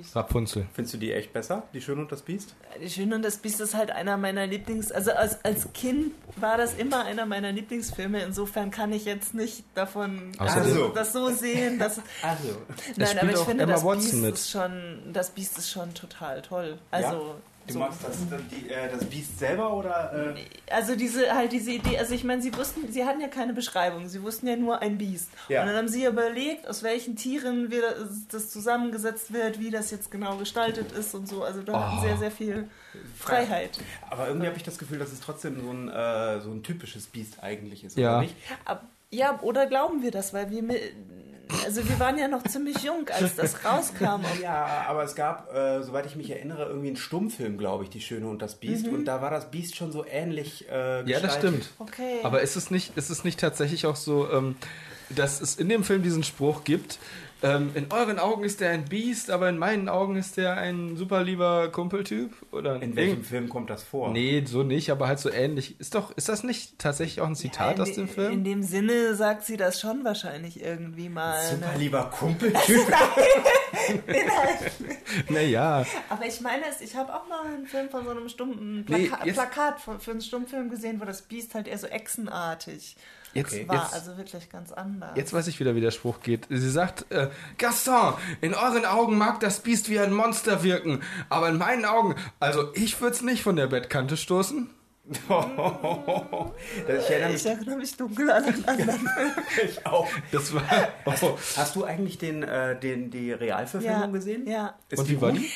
Biest. 0.00 0.16
Rapunzel. 0.16 0.66
Findest 0.74 0.94
du 0.94 0.98
die 0.98 1.12
echt 1.12 1.32
besser, 1.32 1.62
die 1.72 1.80
Schöne 1.80 2.02
und 2.02 2.12
das 2.12 2.22
Biest? 2.22 2.54
Die 2.82 2.90
Schöne 2.90 3.14
und 3.16 3.22
das 3.22 3.38
Biest 3.38 3.60
ist 3.60 3.74
halt 3.74 3.90
einer 3.90 4.16
meiner 4.16 4.46
Lieblings... 4.46 4.90
Also 4.92 5.12
als, 5.12 5.44
als 5.44 5.72
Kind 5.72 6.12
war 6.36 6.56
das 6.56 6.74
immer 6.74 7.04
einer 7.04 7.26
meiner 7.26 7.52
Lieblingsfilme. 7.52 8.22
Insofern 8.22 8.70
kann 8.70 8.92
ich 8.92 9.04
jetzt 9.04 9.34
nicht 9.34 9.64
davon 9.74 10.32
also, 10.38 10.60
Also. 10.60 10.88
das 10.88 11.12
so 11.12 11.30
sehen. 11.30 11.78
Dass, 11.78 12.00
Also. 12.22 12.56
nein, 12.96 13.18
aber 13.18 13.30
ich 13.30 13.38
finde, 13.38 13.64
Emma 13.64 13.72
das 13.74 13.84
Watson 13.84 14.10
Biest, 14.10 14.22
mit. 14.22 14.34
ist 14.34 14.50
schon, 14.50 15.12
das 15.12 15.30
Biest 15.30 15.58
ist 15.58 15.70
schon 15.70 15.92
total 15.94 16.42
toll. 16.42 16.78
Also... 16.90 17.36
Du 17.66 17.74
so. 17.74 17.78
magst 17.78 18.00
das, 18.02 18.16
die, 18.50 18.68
äh, 18.70 18.90
das 18.90 19.04
Biest 19.04 19.38
selber 19.38 19.72
oder? 19.74 20.34
Äh? 20.36 20.72
Also 20.72 20.96
diese 20.96 21.32
halt 21.34 21.52
diese 21.52 21.70
Idee, 21.72 21.98
also 21.98 22.14
ich 22.14 22.24
meine, 22.24 22.42
sie 22.42 22.56
wussten, 22.56 22.90
sie 22.90 23.04
hatten 23.04 23.20
ja 23.20 23.28
keine 23.28 23.52
Beschreibung, 23.52 24.08
sie 24.08 24.22
wussten 24.22 24.48
ja 24.48 24.56
nur 24.56 24.80
ein 24.82 24.98
Biest. 24.98 25.28
Ja. 25.48 25.60
Und 25.60 25.68
dann 25.68 25.76
haben 25.76 25.88
sie 25.88 26.04
überlegt, 26.04 26.66
aus 26.66 26.82
welchen 26.82 27.14
Tieren 27.16 27.70
wir 27.70 27.82
das, 27.82 28.26
das 28.28 28.50
zusammengesetzt 28.50 29.32
wird, 29.32 29.60
wie 29.60 29.70
das 29.70 29.90
jetzt 29.92 30.10
genau 30.10 30.36
gestaltet 30.36 30.90
ist 30.92 31.14
und 31.14 31.28
so. 31.28 31.44
Also 31.44 31.62
da 31.62 31.78
hatten 31.80 31.98
Oh. 31.98 32.02
sehr, 32.02 32.16
sehr 32.16 32.30
viel 32.30 32.68
Freiheit. 33.16 33.78
Aber 34.10 34.26
irgendwie 34.26 34.46
habe 34.48 34.56
ich 34.56 34.62
das 34.64 34.78
Gefühl, 34.78 34.98
dass 34.98 35.12
es 35.12 35.20
trotzdem 35.20 35.60
so 35.60 35.70
ein, 35.70 35.88
äh, 35.88 36.40
so 36.40 36.50
ein 36.50 36.62
typisches 36.62 37.06
Biest 37.06 37.42
eigentlich 37.42 37.84
ist, 37.84 37.96
Ja. 37.96 38.12
oder 38.14 38.20
nicht? 38.22 38.34
Ab, 38.64 38.84
ja, 39.10 39.38
oder 39.42 39.66
glauben 39.66 40.02
wir 40.02 40.10
das, 40.10 40.32
weil 40.34 40.50
wir 40.50 40.62
also 41.64 41.88
wir 41.88 41.98
waren 41.98 42.18
ja 42.18 42.28
noch 42.28 42.42
ziemlich 42.44 42.82
jung, 42.82 43.08
als 43.08 43.36
das 43.36 43.64
rauskam. 43.64 44.24
Ja, 44.40 44.84
aber 44.88 45.02
es 45.04 45.14
gab, 45.14 45.54
äh, 45.54 45.82
soweit 45.82 46.06
ich 46.06 46.16
mich 46.16 46.30
erinnere, 46.30 46.66
irgendwie 46.66 46.88
einen 46.88 46.96
Stummfilm, 46.96 47.58
glaube 47.58 47.84
ich, 47.84 47.90
Die 47.90 48.00
Schöne 48.00 48.28
und 48.28 48.40
das 48.40 48.54
Biest. 48.54 48.86
Und 48.86 49.04
da 49.04 49.20
war 49.20 49.30
das 49.30 49.50
Biest 49.50 49.76
schon 49.76 49.92
so 49.92 50.04
ähnlich 50.06 50.68
äh, 50.70 51.08
Ja, 51.08 51.20
das 51.20 51.36
stimmt. 51.36 51.70
Okay. 51.78 52.20
Aber 52.22 52.40
ist 52.40 52.56
es 52.56 52.70
nicht, 52.70 52.96
ist 52.96 53.10
es 53.10 53.24
nicht 53.24 53.40
tatsächlich 53.40 53.86
auch 53.86 53.96
so, 53.96 54.30
ähm, 54.30 54.56
dass 55.10 55.40
es 55.40 55.56
in 55.56 55.68
dem 55.68 55.84
Film 55.84 56.02
diesen 56.02 56.22
Spruch 56.22 56.64
gibt, 56.64 56.98
ähm, 57.42 57.70
in 57.74 57.86
euren 57.90 58.18
Augen 58.18 58.44
ist 58.44 58.60
der 58.60 58.70
ein 58.70 58.84
Biest, 58.84 59.30
aber 59.30 59.48
in 59.48 59.58
meinen 59.58 59.88
Augen 59.88 60.16
ist 60.16 60.36
der 60.36 60.56
ein 60.56 60.96
super 60.96 61.22
lieber 61.22 61.68
Kumpeltyp? 61.70 62.32
Oder 62.52 62.80
In 62.82 62.96
welchem 62.96 63.24
Film 63.24 63.48
kommt 63.48 63.70
das 63.70 63.82
vor? 63.82 64.10
Nee, 64.12 64.44
so 64.46 64.62
nicht, 64.62 64.90
aber 64.90 65.08
halt 65.08 65.18
so 65.18 65.30
ähnlich. 65.30 65.78
Ist 65.80 65.94
doch, 65.94 66.16
ist 66.16 66.28
das 66.28 66.42
nicht 66.44 66.78
tatsächlich 66.78 67.20
auch 67.20 67.26
ein 67.26 67.36
Zitat 67.36 67.76
in, 67.76 67.82
aus 67.82 67.92
dem 67.92 68.02
In 68.04 68.08
Film? 68.08 68.44
dem 68.44 68.62
Sinne 68.62 69.14
sagt 69.14 69.44
sie 69.44 69.56
das 69.56 69.80
schon 69.80 70.04
wahrscheinlich 70.04 70.62
irgendwie 70.62 71.08
mal. 71.08 71.40
Super 71.42 71.72
ne? 71.72 71.78
lieber 71.78 72.04
Kumpeltyp. 72.10 72.80
Naja. 75.28 75.84
Aber 76.08 76.26
ich 76.26 76.40
meine, 76.40 76.62
es- 76.68 76.80
ich 76.80 76.94
habe 76.96 77.14
auch 77.14 77.26
mal 77.28 77.44
einen 77.46 77.66
Film 77.66 77.88
von 77.88 78.04
so 78.04 78.10
einem 78.10 78.28
stumpfen 78.28 78.84
Nee, 78.88 79.06
Plaka 79.08 79.24
jetzt- 79.24 79.34
Plakat 79.36 79.80
für, 79.80 79.98
für 79.98 80.10
einen 80.12 80.20
Stummfilm 80.20 80.70
gesehen, 80.70 81.00
wo 81.00 81.04
das 81.04 81.22
Biest 81.22 81.54
halt 81.54 81.66
eher 81.68 81.78
so 81.78 81.86
echsenartig 81.86 82.96
Jetzt, 83.32 83.52
Okay. 83.52 83.68
war. 83.68 83.76
jetzt, 83.84 83.94
also 83.94 84.16
wirklich 84.16 84.48
ganz 84.50 84.72
anders. 84.72 85.10
jetzt 85.14 85.32
weiß 85.32 85.46
ich 85.46 85.60
wieder, 85.60 85.74
wie 85.76 85.80
der 85.80 85.92
Spruch 85.92 86.20
geht. 86.20 86.46
Sie 86.50 86.70
sagt, 86.70 87.10
äh, 87.12 87.28
Gaston, 87.58 88.14
in 88.40 88.54
euren 88.54 88.84
Augen 88.84 89.16
mag 89.16 89.38
das 89.40 89.60
Biest 89.60 89.88
wie 89.88 90.00
ein 90.00 90.12
Monster 90.12 90.62
wirken, 90.64 91.00
aber 91.28 91.48
in 91.48 91.58
meinen 91.58 91.84
Augen, 91.84 92.16
also 92.40 92.72
ich 92.74 93.00
würde 93.00 93.14
es 93.14 93.22
nicht 93.22 93.42
von 93.42 93.56
der 93.56 93.68
Bettkante 93.68 94.16
stoßen. 94.16 94.68
Das, 96.86 97.04
ich 97.04 97.10
erinnere 97.10 97.28
ich 97.30 97.32
mich 97.44 97.46
erinnere 97.46 97.76
mich 97.76 97.96
dunkel 97.96 98.30
an 98.30 98.44
einen 98.44 98.64
anderen. 98.64 99.08
ich 99.64 99.84
auch. 99.86 100.06
Das 100.30 100.54
war. 100.54 100.62
Oh. 101.04 101.36
Hast 101.56 101.74
du 101.76 101.84
eigentlich 101.84 102.18
den, 102.18 102.42
äh, 102.42 102.78
den, 102.78 103.10
die 103.10 103.32
Realverfilmung 103.32 104.00
ja, 104.00 104.06
gesehen? 104.06 104.46
Ja. 104.46 104.78
Ist 104.88 104.98
Und 105.00 105.08
wie 105.08 105.20
war 105.20 105.32
die? 105.32 105.50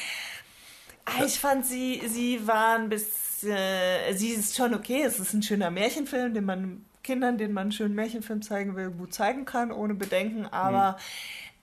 Ah, 1.05 1.25
Ich 1.25 1.39
fand 1.39 1.67
sie, 1.67 2.03
sie 2.09 2.47
war 2.47 2.77
ein 2.77 2.89
bisschen, 2.89 3.53
äh, 3.53 4.13
sie 4.15 4.31
ist 4.31 4.57
schon 4.57 4.75
okay. 4.75 5.03
Es 5.05 5.19
ist 5.21 5.33
ein 5.35 5.43
schöner 5.43 5.71
Märchenfilm, 5.71 6.35
den 6.35 6.45
man 6.45 6.85
Kindern, 7.05 7.39
denen 7.39 7.55
man 7.55 7.63
einen 7.63 7.73
schönen 7.73 7.95
Märchenfilm 7.95 8.43
zeigen 8.43 8.75
will, 8.75 8.91
gut 8.91 9.15
zeigen 9.15 9.45
kann, 9.45 9.71
ohne 9.71 9.95
Bedenken. 9.95 10.47
Aber 10.47 10.97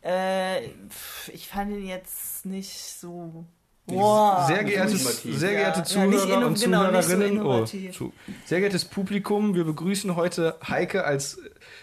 äh, 0.02 0.62
pf, 0.90 1.30
ich 1.34 1.50
fand 1.50 1.72
ihn 1.72 1.86
jetzt 1.86 2.46
nicht 2.46 2.72
so. 2.72 3.46
Boah. 3.88 4.46
Sehr 4.48 4.64
geehrte, 4.64 4.94
innovativ. 4.94 5.38
sehr 5.38 5.52
geehrte 5.52 5.80
Ja, 5.80 5.86
Zuhörer 5.86 6.38
inno- 6.38 6.48
und 6.48 6.62
genau, 6.62 6.92
nicht 6.92 7.04
so 7.04 7.12
Zuhörerinnen, 7.16 7.46
oh, 7.46 7.66
zu, 7.66 8.14
sehr 8.46 8.60
geehrtes 8.60 8.86
Publikum, 8.86 9.54
wir 9.56 9.66
begrüßen 9.66 10.16
heute 10.16 10.56
Heike 10.66 11.04
als 11.04 11.40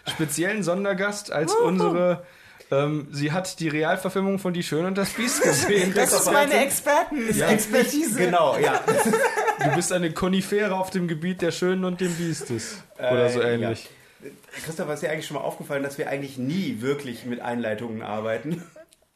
speziellen 0.07 0.63
Sondergast, 0.63 1.31
als 1.33 1.55
unsere. 1.55 2.25
Ähm, 2.71 3.09
sie 3.11 3.33
hat 3.33 3.61
die 3.61 3.69
Realverfilmung 3.69 4.39
von 4.39 4.53
Die 4.53 4.63
Schöne 4.63 4.89
und 4.89 4.99
das 4.99 5.11
Biest 5.11 5.43
gesehen. 5.43 5.93
Das 5.97 6.13
ist 6.13 6.31
meine 6.31 6.55
Expertin. 6.65 7.29
Experten-Expertise. 7.29 8.19
Genau, 8.19 8.59
ja. 8.59 8.81
Du 9.65 9.75
bist 9.75 9.93
eine 9.93 10.13
Konifere 10.13 10.77
auf 10.77 10.91
dem 10.91 11.09
Gebiet 11.09 11.43
der 11.43 11.51
Schönen 11.51 11.85
und 11.85 12.01
dem 12.01 12.15
Biestes. 12.15 12.83
Oder 12.99 13.29
so 13.29 13.41
Äh, 13.41 13.55
ähnlich. 13.55 13.89
Ja. 14.23 14.31
Christoph, 14.65 14.91
ist 14.91 15.03
dir 15.03 15.11
eigentlich 15.11 15.27
schon 15.27 15.37
mal 15.37 15.43
aufgefallen, 15.43 15.83
dass 15.83 15.99
wir 15.99 16.09
eigentlich 16.09 16.39
nie 16.39 16.81
wirklich 16.81 17.25
mit 17.25 17.41
Einleitungen 17.41 18.03
arbeiten? 18.03 18.63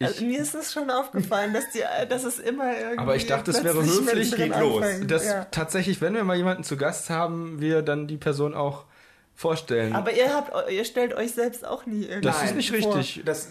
Also, 0.00 0.24
mir 0.24 0.40
ist 0.40 0.54
es 0.54 0.72
schon 0.72 0.90
aufgefallen, 0.90 1.52
dass, 1.54 1.70
die, 1.70 1.82
dass 2.08 2.24
es 2.24 2.38
immer 2.38 2.76
irgendwie. 2.76 2.98
Aber 2.98 3.16
ich 3.16 3.26
dachte, 3.26 3.50
es 3.52 3.62
wäre 3.62 3.84
höflich, 3.84 4.34
geht 4.34 4.58
los. 4.58 4.84
Dass 5.06 5.26
ja. 5.26 5.44
tatsächlich, 5.50 6.00
wenn 6.00 6.14
wir 6.14 6.24
mal 6.24 6.36
jemanden 6.36 6.64
zu 6.64 6.76
Gast 6.76 7.08
haben, 7.10 7.60
wir 7.60 7.82
dann 7.82 8.08
die 8.08 8.16
Person 8.16 8.54
auch 8.54 8.84
vorstellen. 9.34 9.94
Aber 9.94 10.12
ihr, 10.12 10.32
habt, 10.32 10.70
ihr 10.70 10.84
stellt 10.84 11.14
euch 11.14 11.32
selbst 11.32 11.64
auch 11.66 11.86
nie 11.86 12.04
irgendwie. 12.04 12.20
das 12.20 12.36
ist 12.36 12.44
Nein, 12.46 12.56
nicht 12.56 12.70
vor. 12.82 12.96
richtig. 12.96 13.22
Das, 13.24 13.48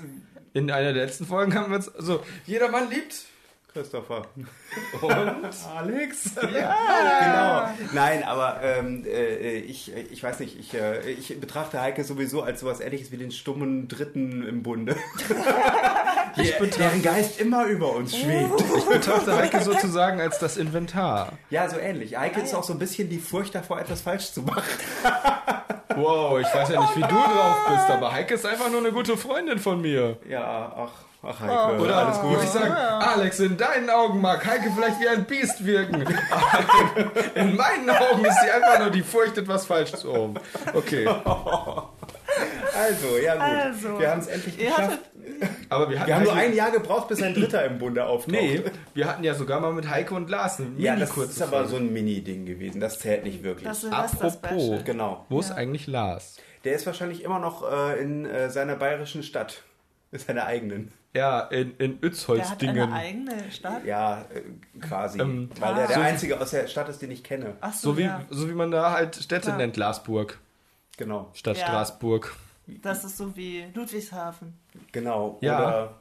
In 0.54 0.70
einer 0.72 0.94
der 0.94 1.06
letzten 1.06 1.26
Folgen 1.26 1.54
haben 1.56 1.70
wir 1.72 1.78
uns. 1.78 1.94
Also, 1.94 2.24
jeder 2.46 2.70
Mann 2.70 2.90
liebt. 2.90 3.16
Christopher. 3.74 4.24
Und 5.02 5.46
Alex? 5.76 6.36
Ja, 6.36 7.74
genau. 7.78 7.90
Nein, 7.94 8.24
aber 8.24 8.60
ähm, 8.62 9.06
äh, 9.06 9.60
ich, 9.60 9.94
ich 9.96 10.22
weiß 10.22 10.40
nicht, 10.42 10.60
ich, 10.60 10.74
äh, 10.74 11.10
ich 11.10 11.40
betrachte 11.40 11.82
Heike 11.82 12.04
sowieso 12.04 12.42
als 12.42 12.60
sowas 12.60 12.82
ähnliches 12.82 13.12
wie 13.12 13.18
den 13.18 13.32
stummen 13.32 13.88
Dritten 13.88 14.46
im 14.46 14.62
Bunde. 14.62 14.98
ich 16.36 16.52
Der, 16.58 16.68
deren 16.68 17.02
Geist 17.02 17.40
immer 17.40 17.66
über 17.66 17.94
uns 17.94 18.18
schwebt. 18.18 18.52
Ich 18.78 18.86
betrachte 18.86 19.36
Heike 19.36 19.62
sozusagen 19.62 20.20
als 20.20 20.40
das 20.40 20.58
Inventar. 20.58 21.34
Ja, 21.50 21.70
so 21.70 21.78
ähnlich. 21.78 22.18
Heike 22.18 22.42
ist 22.42 22.54
auch 22.54 22.64
so 22.64 22.74
ein 22.74 22.80
bisschen 22.80 23.10
die 23.10 23.20
Furcht 23.20 23.56
davor, 23.56 23.80
etwas 23.80 24.02
falsch 24.02 24.32
zu 24.32 24.42
machen. 24.42 24.64
Wow, 25.96 26.40
ich 26.40 26.54
weiß 26.54 26.70
ja 26.70 26.82
nicht, 26.82 26.96
wie 26.96 27.02
du 27.02 27.08
drauf 27.08 27.58
bist, 27.70 27.90
aber 27.90 28.12
Heike 28.12 28.34
ist 28.36 28.46
einfach 28.46 28.70
nur 28.70 28.80
eine 28.80 28.92
gute 28.92 29.18
Freundin 29.18 29.60
von 29.60 29.82
mir. 29.82 30.18
Ja, 30.28 30.74
ach, 30.76 30.92
ach 31.24 31.40
Heike. 31.40 31.82
Oder 31.82 31.96
alles 31.98 32.20
gut. 32.20 32.32
Würde 32.32 32.44
ich 32.44 32.50
sagen, 32.50 32.72
Alex, 32.74 33.40
in 33.40 33.58
deinen 33.58 33.90
Augen 33.90 34.22
mag 34.22 34.46
Heike 34.46 34.72
vielleicht 34.76 35.00
wie 35.00 35.08
ein 35.08 35.26
Biest 35.26 35.66
wirken. 35.66 36.02
In 37.36 37.56
meinen 37.56 37.90
Augen 37.90 38.26
ist 38.26 38.40
sie 38.42 38.50
einfach 38.52 38.80
nur 38.80 38.90
die 38.90 39.04
Furcht, 39.04 39.38
etwas 39.38 39.66
falsch 39.66 39.92
zu 39.94 40.14
haben. 40.14 40.34
Okay. 40.74 41.08
Also, 42.74 43.18
ja 43.24 43.34
gut. 43.34 43.44
Also, 43.44 44.00
wir 44.00 44.10
haben 44.12 44.22
es 44.22 44.28
endlich 44.28 44.58
geschafft. 44.58 45.00
Aber 45.70 45.90
wir 45.90 46.00
hatten 46.00 46.08
Wir 46.08 46.16
haben 46.16 46.24
nur 46.24 46.34
ein 46.34 46.54
Jahr 46.56 46.72
gebraucht, 46.72 47.08
bis 47.10 47.22
ein 47.22 47.34
Dritter 47.34 47.66
im 47.66 47.78
Bunde 47.78 48.06
auftaucht. 48.06 48.32
Nee, 48.32 48.64
wir 48.94 49.08
hatten 49.08 49.24
ja 49.24 49.34
sogar 49.34 49.60
mal 49.60 49.74
mit 49.74 49.90
Heike 49.90 50.14
und 50.14 50.30
Lars 50.30 50.60
eine 50.60 50.70
Ja, 50.78 50.92
mini 50.94 51.02
das 51.06 51.10
kurze 51.14 51.32
ist 51.32 51.42
aber 51.42 51.52
Folge. 51.52 51.70
so 51.70 51.76
ein 51.78 51.92
Mini-Ding 51.94 52.46
gewesen. 52.46 52.80
Das 52.80 53.00
zählt 53.00 53.24
nicht 53.24 53.44
wirklich. 53.44 53.68
Das 53.68 53.84
Apropos. 53.86 54.12
Silvester-Special. 54.34 54.84
genau. 54.84 55.26
Wo 55.30 55.40
ist 55.40 55.52
eigentlich 55.52 55.88
Lars? 55.88 56.38
Der 56.64 56.74
ist 56.74 56.86
wahrscheinlich 56.86 57.24
immer 57.24 57.40
noch 57.40 57.70
äh, 57.70 58.00
in 58.02 58.26
äh, 58.26 58.50
seiner 58.50 58.76
bayerischen 58.76 59.24
Stadt. 59.24 59.64
Seiner 60.14 60.46
eigenen. 60.46 60.88
Ja. 60.88 60.92
Ja, 61.14 61.40
in, 61.48 61.76
in 61.78 61.78
Der 61.78 61.88
hat 61.98 62.04
Utzholzdingen. 62.06 62.84
eine 62.84 62.94
eigene 62.94 63.52
Stadt. 63.52 63.84
Ja, 63.86 64.22
äh, 64.34 64.80
quasi. 64.80 65.20
Ähm, 65.20 65.50
Weil 65.60 65.76
der 65.76 65.88
der 65.88 65.96
so- 65.98 66.02
einzige 66.02 66.40
aus 66.40 66.52
der 66.52 66.68
Stadt 66.68 66.88
ist, 66.90 67.02
den 67.02 67.12
ich 67.12 67.22
kenne. 67.24 67.56
Ach 67.60 67.74
so, 67.74 67.92
So 67.92 67.98
wie, 67.98 68.04
ja. 68.04 68.22
so 68.30 68.48
wie 68.50 68.54
man 68.54 68.72
da 68.72 68.92
halt 68.92 69.16
Städte 69.18 69.48
Klar. 69.48 69.58
nennt, 69.58 69.76
Larsburg 69.76 70.40
Genau. 70.98 71.30
statt 71.34 71.58
Ja. 71.58 71.66
Straßburg. 71.68 72.34
Das 72.82 73.04
ist 73.04 73.18
so 73.18 73.36
wie 73.36 73.66
Ludwigshafen. 73.74 74.58
Genau. 74.94 75.38
Ja. 75.42 75.60
Oder, 75.68 75.96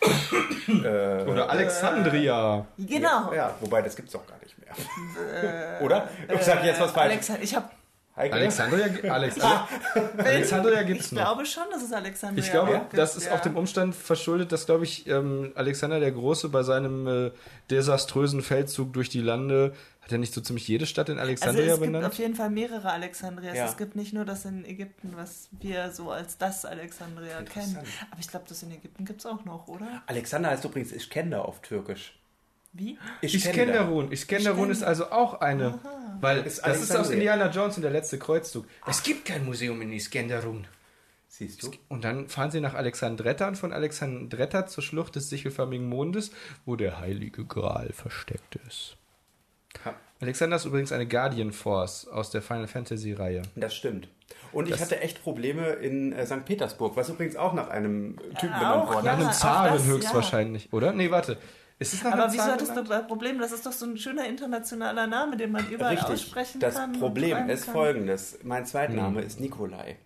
äh, 0.68 1.30
Oder 1.30 1.50
Alexandria. 1.50 2.66
Genau. 2.78 3.32
Ja, 3.32 3.54
wobei 3.60 3.82
das 3.82 3.94
gibt's 3.94 4.12
doch 4.12 4.26
gar 4.26 4.38
nicht 4.42 4.56
mehr. 4.58 5.80
Oder? 5.82 6.08
Ich 6.34 6.42
sag 6.42 6.64
jetzt 6.64 6.80
was 6.80 6.90
falsch. 6.92 7.10
Alexa, 7.12 7.36
ich 7.40 7.54
habe 7.54 7.68
Heike? 8.20 8.34
Alexandria, 8.34 8.86
Alex, 9.12 9.36
Alexandria 10.18 10.82
gibt's 10.82 11.06
ich 11.06 11.12
noch. 11.12 11.22
glaube 11.22 11.46
schon, 11.46 11.64
dass 11.72 11.82
es 11.82 11.92
Alexandria 11.92 12.44
Ich 12.44 12.50
glaube, 12.50 12.72
gibt, 12.72 12.96
das 12.98 13.16
ist 13.16 13.26
ja. 13.26 13.34
auch 13.34 13.40
dem 13.40 13.56
Umstand 13.56 13.94
verschuldet, 13.94 14.52
dass, 14.52 14.66
glaube 14.66 14.84
ich, 14.84 15.06
ähm, 15.06 15.52
Alexander 15.54 16.00
der 16.00 16.12
Große 16.12 16.48
bei 16.48 16.62
seinem 16.62 17.06
äh, 17.06 17.30
desaströsen 17.70 18.42
Feldzug 18.42 18.92
durch 18.92 19.08
die 19.08 19.20
Lande, 19.20 19.72
hat 20.02 20.12
er 20.12 20.18
nicht 20.18 20.32
so 20.34 20.40
ziemlich 20.40 20.66
jede 20.66 20.86
Stadt 20.86 21.08
in 21.08 21.18
Also 21.18 21.28
Alexandria 21.28 21.64
es 21.66 21.80
gibt 21.80 21.92
benannt? 21.92 22.06
auf 22.06 22.14
jeden 22.18 22.34
Fall 22.34 22.50
mehrere 22.50 22.90
Alexandrias. 22.90 23.56
Ja. 23.56 23.66
Es 23.66 23.76
gibt 23.76 23.96
nicht 23.96 24.12
nur 24.12 24.24
das 24.24 24.44
in 24.44 24.64
Ägypten, 24.64 25.12
was 25.14 25.48
wir 25.52 25.90
so 25.92 26.10
als 26.10 26.38
das 26.38 26.64
Alexandria 26.64 27.42
kennen. 27.42 27.78
Aber 28.10 28.20
ich 28.20 28.28
glaube, 28.28 28.46
das 28.48 28.62
in 28.62 28.70
Ägypten 28.72 29.04
gibt 29.04 29.20
es 29.20 29.26
auch 29.26 29.44
noch, 29.44 29.68
oder? 29.68 30.02
Alexander 30.06 30.50
heißt 30.50 30.64
übrigens 30.64 30.92
Iskender 30.92 31.44
auf 31.44 31.60
Türkisch. 31.60 32.14
Wie? 32.72 32.98
Iskenderun. 33.20 34.12
Iskenderun 34.12 34.70
ist 34.70 34.82
also 34.82 35.10
auch 35.10 35.40
eine, 35.40 35.78
weil 36.20 36.46
Ist 36.46 36.64
das 36.64 36.82
ist 36.82 36.94
aus. 36.94 37.10
Indiana 37.10 37.50
Jones 37.50 37.76
und 37.76 37.82
der 37.82 37.90
letzte 37.90 38.18
Kreuzzug. 38.18 38.66
Es 38.86 39.02
gibt 39.02 39.24
kein 39.24 39.44
Museum 39.44 39.80
in 39.82 39.92
Iskenderun. 39.92 40.66
Siehst 41.28 41.62
du? 41.62 41.70
Und 41.88 42.04
dann 42.04 42.28
fahren 42.28 42.50
sie 42.50 42.60
nach 42.60 42.74
Alexandretta 42.74 43.48
und 43.48 43.56
von 43.56 43.72
Alexandretta 43.72 44.66
zur 44.66 44.82
Schlucht 44.82 45.16
des 45.16 45.30
sichelförmigen 45.30 45.88
Mondes, 45.88 46.32
wo 46.66 46.76
der 46.76 47.00
heilige 47.00 47.44
Gral 47.44 47.92
versteckt 47.92 48.56
ist. 48.66 48.96
Ha. 49.84 49.94
Alexander 50.20 50.56
ist 50.56 50.64
übrigens 50.64 50.92
eine 50.92 51.06
Guardian 51.06 51.52
Force 51.52 52.06
aus 52.08 52.30
der 52.30 52.42
Final 52.42 52.66
Fantasy 52.66 53.12
Reihe. 53.12 53.42
Das 53.54 53.74
stimmt. 53.74 54.08
Und 54.52 54.68
ich 54.68 54.80
hatte 54.80 55.00
echt 55.00 55.22
Probleme 55.22 55.68
in 55.70 56.12
äh, 56.12 56.26
St. 56.26 56.44
Petersburg, 56.44 56.96
was 56.96 57.08
übrigens 57.08 57.36
auch 57.36 57.52
nach 57.54 57.68
einem 57.68 58.18
Typen 58.38 58.54
Auch, 58.54 58.58
benannt 58.58 58.88
worden 58.88 59.06
ja. 59.06 59.12
Nach 59.12 59.18
ist. 59.18 59.24
einem 59.24 59.32
Zaren 59.32 59.72
das, 59.74 59.86
höchstwahrscheinlich, 59.86 60.72
oder? 60.72 60.92
Nee, 60.92 61.10
warte. 61.10 61.38
Ist 61.80 61.94
es 61.94 62.04
nach 62.04 62.12
Aber 62.12 62.30
wieso 62.32 62.44
hattest 62.44 62.76
du 62.76 62.82
das 62.82 63.06
Problem? 63.06 63.38
Das 63.38 63.52
ist 63.52 63.64
doch 63.64 63.72
so 63.72 63.86
ein 63.86 63.96
schöner 63.96 64.26
internationaler 64.26 65.06
Name, 65.06 65.36
den 65.36 65.50
man 65.50 65.66
überall 65.70 65.94
Richtig. 65.94 66.12
aussprechen 66.12 66.60
Das 66.60 66.74
kann. 66.76 66.92
und 66.92 67.00
Problem 67.00 67.48
ist 67.48 67.64
kann. 67.64 67.74
folgendes. 67.74 68.38
Mein 68.42 68.60
Hm. 68.64 68.66
Zweitname 68.66 69.22
ist 69.22 69.40
Nikolai. 69.40 69.96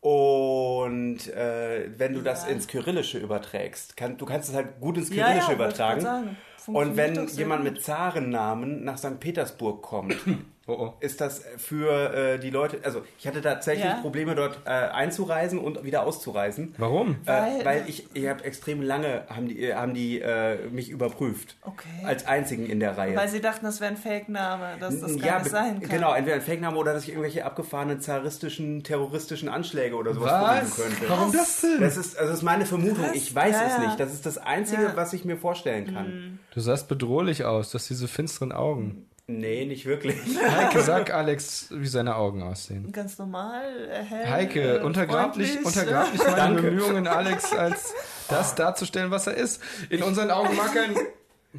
Und 0.00 1.28
äh, 1.28 1.88
wenn 1.98 2.12
du 2.14 2.20
das 2.20 2.44
Ja. 2.44 2.50
ins 2.50 2.66
Kyrillische 2.66 3.18
überträgst, 3.18 3.96
kann, 3.96 4.18
du 4.18 4.26
kannst 4.26 4.50
es 4.50 4.54
halt 4.54 4.80
gut 4.80 4.98
ins 4.98 5.08
Ja, 5.08 5.16
ja, 5.16 5.24
Kyrillische 5.24 5.58
wollte 5.58 5.74
ich 5.74 5.78
übertragen. 5.78 6.36
Und 6.66 6.96
wenn 6.96 7.26
jemand 7.28 7.64
mit 7.64 7.82
Zarennamen 7.82 8.84
nach 8.84 8.98
St. 8.98 9.20
Petersburg 9.20 9.82
kommt, 9.82 10.16
Oh, 10.66 10.72
oh. 10.72 10.94
ist 11.00 11.20
das 11.20 11.42
für 11.58 12.14
äh, 12.14 12.38
die 12.38 12.48
Leute, 12.48 12.78
also 12.84 13.02
ich 13.18 13.26
hatte 13.26 13.42
tatsächlich 13.42 13.84
Ja. 13.84 13.98
Probleme 14.00 14.34
dort 14.34 14.60
äh, 14.64 14.70
einzureisen 14.70 15.58
und 15.58 15.84
wieder 15.84 16.06
auszureisen. 16.06 16.74
Warum? 16.78 17.16
Weil- 17.26 17.60
äh, 17.60 17.64
weil 17.64 17.84
ich, 17.86 18.06
ich 18.14 18.26
habe 18.28 18.42
extrem 18.44 18.80
lange, 18.80 19.24
haben 19.28 19.48
die, 19.48 19.62
äh, 19.62 19.74
haben 19.74 19.92
die 19.92 20.20
äh, 20.22 20.66
mich 20.70 20.88
überprüft. 20.88 21.56
Okay. 21.62 21.88
Als 22.04 22.26
einzigen 22.26 22.64
in 22.66 22.80
der 22.80 22.96
Reihe. 22.96 23.14
Weil 23.16 23.28
sie 23.28 23.40
dachten, 23.42 23.66
das 23.66 23.80
wäre 23.80 23.90
ein 23.90 23.98
Fake-Name, 23.98 24.76
dass 24.80 25.00
das 25.00 25.16
gar 25.18 25.26
ja, 25.26 25.38
nicht 25.40 25.50
sein 25.50 25.80
kann. 25.80 25.90
genau, 25.90 26.14
entweder 26.14 26.36
ein 26.36 26.42
Fake-Name 26.42 26.76
oder 26.78 26.94
dass 26.94 27.02
ich 27.02 27.10
irgendwelche 27.10 27.44
abgefahrenen 27.44 28.00
zaristischen, 28.00 28.82
terroristischen 28.84 29.50
Anschläge 29.50 29.96
oder 29.96 30.14
sowas 30.14 30.32
Was? 30.32 30.74
vermuten 30.74 30.96
könnte. 30.98 31.10
Warum 31.10 31.32
das 31.32 31.60
denn? 31.60 31.80
Das 31.80 31.96
ist, 31.98 32.16
also 32.16 32.30
das 32.30 32.38
ist 32.38 32.44
meine 32.44 32.64
Vermutung. 32.64 33.04
Krass. 33.04 33.14
Ich 33.16 33.34
weiß 33.34 33.54
Ja, 33.54 33.66
es 33.66 33.72
ja. 33.74 33.86
nicht. 33.86 34.00
Das 34.00 34.12
ist 34.14 34.24
das 34.24 34.38
Einzige, 34.38 34.82
Ja. 34.84 34.92
was 34.96 35.12
ich 35.12 35.24
mir 35.26 35.36
vorstellen 35.36 35.92
kann. 35.92 36.38
Du 36.54 36.60
sahst 36.60 36.88
bedrohlich 36.88 37.44
aus, 37.44 37.70
du 37.70 37.74
hast 37.78 37.90
diese 37.90 38.08
finsteren 38.08 38.52
Augen. 38.52 39.06
Nee, 39.26 39.64
nicht 39.64 39.86
wirklich. 39.86 40.16
Heike, 40.38 40.80
sag 40.82 41.10
Alex, 41.12 41.68
wie 41.70 41.86
seine 41.86 42.16
Augen 42.16 42.42
aussehen. 42.42 42.92
Ganz 42.92 43.16
normal, 43.18 43.64
äh, 43.90 44.02
hell, 44.02 44.26
Heike, 44.30 44.76
äh, 44.78 44.82
untergrab 44.82 45.36
nicht, 45.38 45.52
freundlich. 45.60 45.66
untergrab 45.82 46.12
nicht 46.12 46.24
meine 46.24 46.36
Danke. 46.36 46.62
Bemühungen, 46.62 47.06
Alex, 47.06 47.52
als 47.54 47.94
das 48.28 48.54
darzustellen, 48.54 49.10
was 49.10 49.26
er 49.26 49.34
ist. 49.34 49.62
In 49.88 50.02
unseren 50.02 50.30
Augen 50.30 50.54
er 50.76 50.82
ein... 50.84 50.96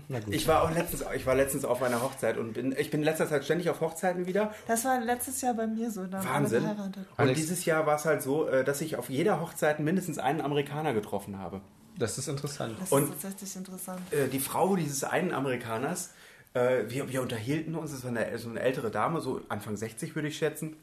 Na 0.10 0.20
gut. 0.20 0.34
Ich 0.36 0.46
war 0.48 0.62
auch 0.64 0.72
letztens, 0.72 1.06
ich 1.16 1.26
war 1.26 1.36
letztens 1.36 1.64
auf 1.66 1.82
einer 1.82 2.02
Hochzeit 2.04 2.38
und 2.38 2.54
bin, 2.54 2.76
ich 2.78 2.92
bin 2.92 3.00
in 3.00 3.06
letzter 3.06 3.30
Zeit 3.30 3.46
ständig 3.46 3.70
auf 3.70 3.80
Hochzeiten 3.80 4.28
wieder. 4.28 4.54
Das 4.68 4.84
war 4.84 5.00
letztes 5.00 5.40
Jahr 5.42 5.54
bei 5.54 5.66
mir 5.68 5.90
so. 5.90 6.04
Da 6.06 6.18
haben 6.20 6.28
alle 6.28 6.34
Wahnsinn. 6.44 6.64
geheiratet. 6.64 6.98
Und 7.12 7.18
Alex- 7.20 7.40
dieses 7.40 7.64
Jahr 7.66 7.86
war 7.88 7.96
es 7.96 8.04
halt 8.06 8.22
so, 8.22 8.48
äh, 8.50 8.64
dass 8.66 8.82
ich 8.82 8.98
auf 8.98 9.10
jeder 9.10 9.40
Hochzeit 9.40 9.80
mindestens 9.80 10.18
einen 10.20 10.42
Amerikaner 10.42 10.94
getroffen 10.94 11.40
habe. 11.40 11.62
Das 11.98 12.18
ist 12.18 12.28
interessant. 12.28 12.76
Das 12.80 12.92
Und- 12.92 13.04
ist 13.06 13.22
tatsächlich 13.22 13.56
interessant. 13.56 14.02
die 14.28 14.40
Frau 14.40 14.76
dieses 14.76 15.06
einen 15.06 15.34
Amerikaners, 15.34 16.12
äh, 16.56 16.90
wir, 16.90 17.10
wir 17.10 17.22
unterhielten 17.22 17.76
uns, 17.76 17.92
das 17.92 18.04
war 18.04 18.10
eine, 18.10 18.38
so 18.40 18.50
eine 18.50 18.62
ältere 18.62 18.90
Dame, 18.90 19.22
so 19.22 19.42
Anfang 19.50 19.76
60 19.76 20.16
würde 20.16 20.30
ich 20.30 20.38
schätzen, 20.38 20.76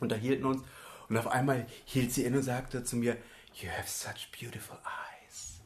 unterhielten 0.00 0.46
uns 0.46 0.62
und 1.08 1.16
auf 1.16 1.28
einmal 1.28 1.66
hielt 1.84 2.12
sie 2.12 2.24
inne 2.24 2.38
und 2.38 2.42
sagte 2.42 2.82
zu 2.82 2.96
mir, 2.96 3.16
You 3.54 3.68
have 3.68 3.88
such 3.88 4.32
beautiful 4.32 4.76
eyes. 4.78 5.60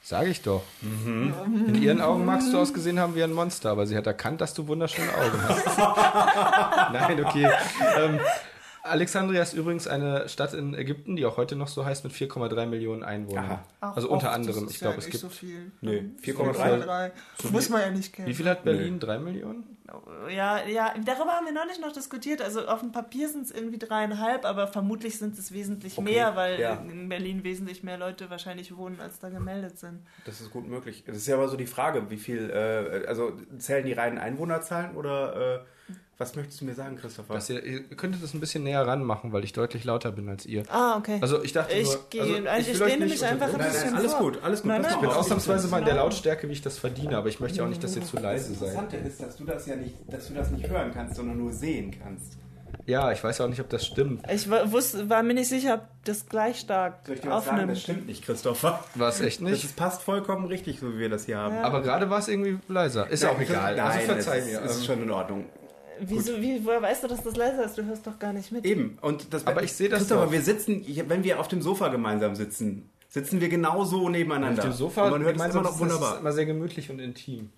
Sag 0.00 0.26
ich 0.28 0.40
doch. 0.40 0.62
In 0.80 1.82
ihren 1.82 2.00
Augen 2.00 2.24
magst 2.24 2.50
du 2.54 2.58
ausgesehen 2.58 2.98
haben 2.98 3.14
wie 3.14 3.22
ein 3.22 3.34
Monster, 3.34 3.70
aber 3.70 3.86
sie 3.86 3.94
hat 3.94 4.06
erkannt, 4.06 4.40
dass 4.40 4.54
du 4.54 4.66
wunderschöne 4.66 5.12
Augen 5.12 5.42
hast. 5.46 5.76
Nein, 6.94 7.22
okay. 7.22 7.50
Ähm, 7.98 8.18
Alexandria 8.82 9.42
ist 9.42 9.52
übrigens 9.52 9.86
eine 9.86 10.28
Stadt 10.28 10.54
in 10.54 10.74
Ägypten, 10.74 11.16
die 11.16 11.26
auch 11.26 11.36
heute 11.36 11.56
noch 11.56 11.68
so 11.68 11.84
heißt, 11.84 12.04
mit 12.04 12.12
4,3 12.12 12.66
Millionen 12.66 13.02
Einwohnern. 13.02 13.44
Aha. 13.44 13.64
Auch 13.80 13.96
Also 13.96 14.08
unter 14.10 14.32
anderem, 14.32 14.66
ich 14.68 14.78
glaube, 14.78 14.94
ja 14.94 14.98
es 14.98 15.04
nicht 15.06 15.12
gibt. 15.12 15.22
so 15.22 15.28
viel. 15.28 15.70
Nö, 15.80 16.02
4,3. 16.22 17.12
4,3. 17.42 17.50
Muss 17.50 17.68
man 17.68 17.80
ja 17.80 17.90
nicht 17.90 18.12
kennen. 18.12 18.28
Wie 18.28 18.34
viel 18.34 18.48
hat 18.48 18.64
Berlin? 18.64 18.98
3 19.00 19.18
Millionen? 19.18 19.76
Ja, 20.28 20.66
ja, 20.66 20.92
darüber 21.02 21.32
haben 21.32 21.46
wir 21.46 21.52
noch 21.54 21.64
nicht 21.66 21.80
noch 21.80 21.92
diskutiert. 21.92 22.42
Also 22.42 22.66
auf 22.66 22.80
dem 22.80 22.92
Papier 22.92 23.26
sind 23.28 23.46
es 23.46 23.50
irgendwie 23.50 23.78
dreieinhalb, 23.78 24.44
aber 24.44 24.66
vermutlich 24.68 25.18
sind 25.18 25.38
es 25.38 25.50
wesentlich 25.52 25.96
Okay, 25.96 26.12
mehr, 26.12 26.36
weil 26.36 26.60
ja. 26.60 26.74
in 26.74 27.08
Berlin 27.08 27.42
wesentlich 27.42 27.82
mehr 27.82 27.96
Leute 27.96 28.28
wahrscheinlich 28.28 28.76
wohnen, 28.76 29.00
als 29.00 29.18
da 29.18 29.30
gemeldet 29.30 29.78
sind. 29.78 30.00
Das 30.26 30.42
ist 30.42 30.50
gut 30.50 30.68
möglich. 30.68 31.04
Das 31.06 31.16
ist 31.16 31.26
ja 31.26 31.36
aber 31.36 31.48
so 31.48 31.56
die 31.56 31.66
Frage, 31.66 32.10
wie 32.10 32.18
viel, 32.18 32.50
äh, 32.50 33.06
also 33.06 33.32
zählen 33.58 33.86
die 33.86 33.94
reinen 33.94 34.18
Einwohnerzahlen 34.18 34.94
oder 34.94 35.54
äh, 35.56 35.60
was 36.18 36.34
möchtest 36.34 36.60
du 36.60 36.64
mir 36.64 36.74
sagen, 36.74 36.96
Christopher? 36.96 37.34
Das 37.34 37.48
ihr, 37.48 37.62
ihr 37.62 37.80
könntet 37.96 38.22
das 38.22 38.34
ein 38.34 38.40
bisschen 38.40 38.64
näher 38.64 38.84
ranmachen, 38.86 39.32
weil 39.32 39.44
ich 39.44 39.52
deutlich 39.52 39.84
lauter 39.84 40.10
bin 40.10 40.28
als 40.28 40.46
ihr. 40.46 40.64
Ah, 40.68 40.96
okay. 40.98 41.18
Also 41.20 41.42
ich 41.44 41.52
dachte 41.52 41.74
ich 41.74 41.86
nur, 41.86 42.06
gehe, 42.10 42.22
also 42.22 42.48
also 42.48 42.70
ich, 42.72 42.82
euch 42.82 42.88
lehne 42.92 43.04
nicht 43.04 43.12
mich 43.20 43.24
einfach 43.24 43.46
ein 43.46 43.54
unterdrücken. 43.54 43.58
nein, 43.62 43.70
bisschen 43.72 43.90
nein, 43.90 43.98
alles 44.00 44.12
vor. 44.14 44.20
gut, 44.32 44.38
alles 44.42 44.62
gut. 44.62 44.68
Nein, 44.68 44.82
nein, 44.82 44.94
Ich 44.94 45.00
bin 45.00 45.10
ausnahmsweise 45.10 45.68
mal 45.68 45.78
in 45.78 45.84
der. 45.84 45.94
Lautstärke, 45.94 46.48
wie 46.48 46.52
ich 46.52 46.62
das 46.62 46.76
verdiene, 46.78 47.16
aber 47.16 47.28
ich 47.28 47.38
möchte 47.40 47.62
auch 47.62 47.68
nicht, 47.68 47.82
dass 47.84 47.94
ihr 47.96 48.02
zu 48.04 48.16
leise 48.18 48.50
Das 48.50 48.58
seid. 48.60 48.68
Interessante 48.70 48.96
ist, 49.08 49.22
dass 49.22 49.36
du 49.36 49.44
das 49.44 49.66
ja 49.66 49.76
nicht, 49.76 49.94
dass 50.08 50.26
du 50.28 50.34
das 50.34 50.50
nicht 50.50 50.68
hören 50.68 50.90
kannst, 50.92 51.14
sondern 51.16 51.38
nur 51.38 51.52
sehen 51.52 51.94
kannst. 52.02 52.36
Ja, 52.86 53.12
ich 53.12 53.22
weiß 53.22 53.38
ja 53.38 53.44
auch 53.44 53.48
nicht, 53.50 53.60
ob 53.60 53.68
das 53.68 53.84
stimmt. 53.86 54.22
Ich 54.32 54.48
war, 54.50 54.70
wusste, 54.72 55.08
war 55.10 55.22
mir 55.22 55.34
nicht 55.34 55.48
sicher, 55.48 55.74
ob 55.74 55.80
das 56.04 56.26
gleich 56.26 56.58
stark 56.60 57.00
Soll 57.06 57.16
ich 57.16 57.20
dir 57.20 57.28
was 57.30 57.44
sagen? 57.44 57.56
Das 57.56 57.62
aufnimmt. 57.64 57.78
stimmt 57.78 58.06
nicht, 58.06 58.24
Christopher. 58.24 58.82
War 58.94 59.08
es 59.10 59.20
echt 59.20 59.40
Das 59.42 59.50
nicht? 59.50 59.64
ist, 59.64 59.76
passt 59.76 60.02
vollkommen 60.02 60.46
richtig, 60.46 60.80
so 60.80 60.92
wie 60.94 60.98
wir 60.98 61.08
das 61.10 61.26
hier 61.26 61.36
haben. 61.38 61.54
Ja. 61.56 61.62
Aber 61.64 61.82
gerade 61.82 62.08
war 62.08 62.18
es 62.18 62.28
irgendwie 62.28 62.58
leiser. 62.68 63.06
Ist 63.08 63.22
ja 63.22 63.30
auch 63.30 63.40
egal. 63.40 63.76
Nein, 63.76 63.86
also 63.86 64.12
verzeih 64.12 64.38
es 64.38 64.46
mir. 64.46 64.60
ist, 64.62 64.70
ist 64.70 64.78
Ähm, 64.80 64.84
schon 64.84 65.02
in 65.02 65.10
Ordnung. 65.10 65.44
Wieso, 66.00 66.40
wie, 66.40 66.64
woher 66.64 66.82
weißt 66.82 67.04
du, 67.04 67.08
dass 67.08 67.22
das 67.22 67.36
leiser 67.36 67.64
ist? 67.64 67.76
Du 67.78 67.84
hörst 67.84 68.06
doch 68.06 68.18
gar 68.18 68.32
nicht 68.32 68.50
mit. 68.52 68.64
Eben. 68.64 68.98
Und 69.00 69.32
das, 69.32 69.46
Aber 69.46 69.62
ich 69.62 69.72
sehe 69.72 69.88
das 69.88 70.00
Christopher, 70.00 70.26
doch. 70.26 70.32
wir 70.32 70.42
sitzen, 70.42 70.84
wenn 71.08 71.24
wir 71.24 71.40
auf 71.40 71.48
dem 71.48 71.62
Sofa 71.62 71.88
gemeinsam 71.88 72.34
sitzen, 72.34 72.90
sitzen 73.08 73.40
wir 73.40 73.48
genauso 73.48 74.08
nebeneinander. 74.08 74.62
Auf 74.62 74.68
dem 74.70 74.76
Sofa 74.76 75.04
Und 75.04 75.10
man 75.12 75.22
hört 75.22 75.36
es 75.36 75.42
gemeinsam 75.42 75.60
immer 75.62 75.70
noch 75.70 75.74
ist 75.76 75.80
das 75.82 75.98
wunderbar. 75.98 76.20
immer 76.20 76.32
sehr 76.32 76.46
gemütlich 76.46 76.90
und 76.90 76.98
intim. 77.00 77.50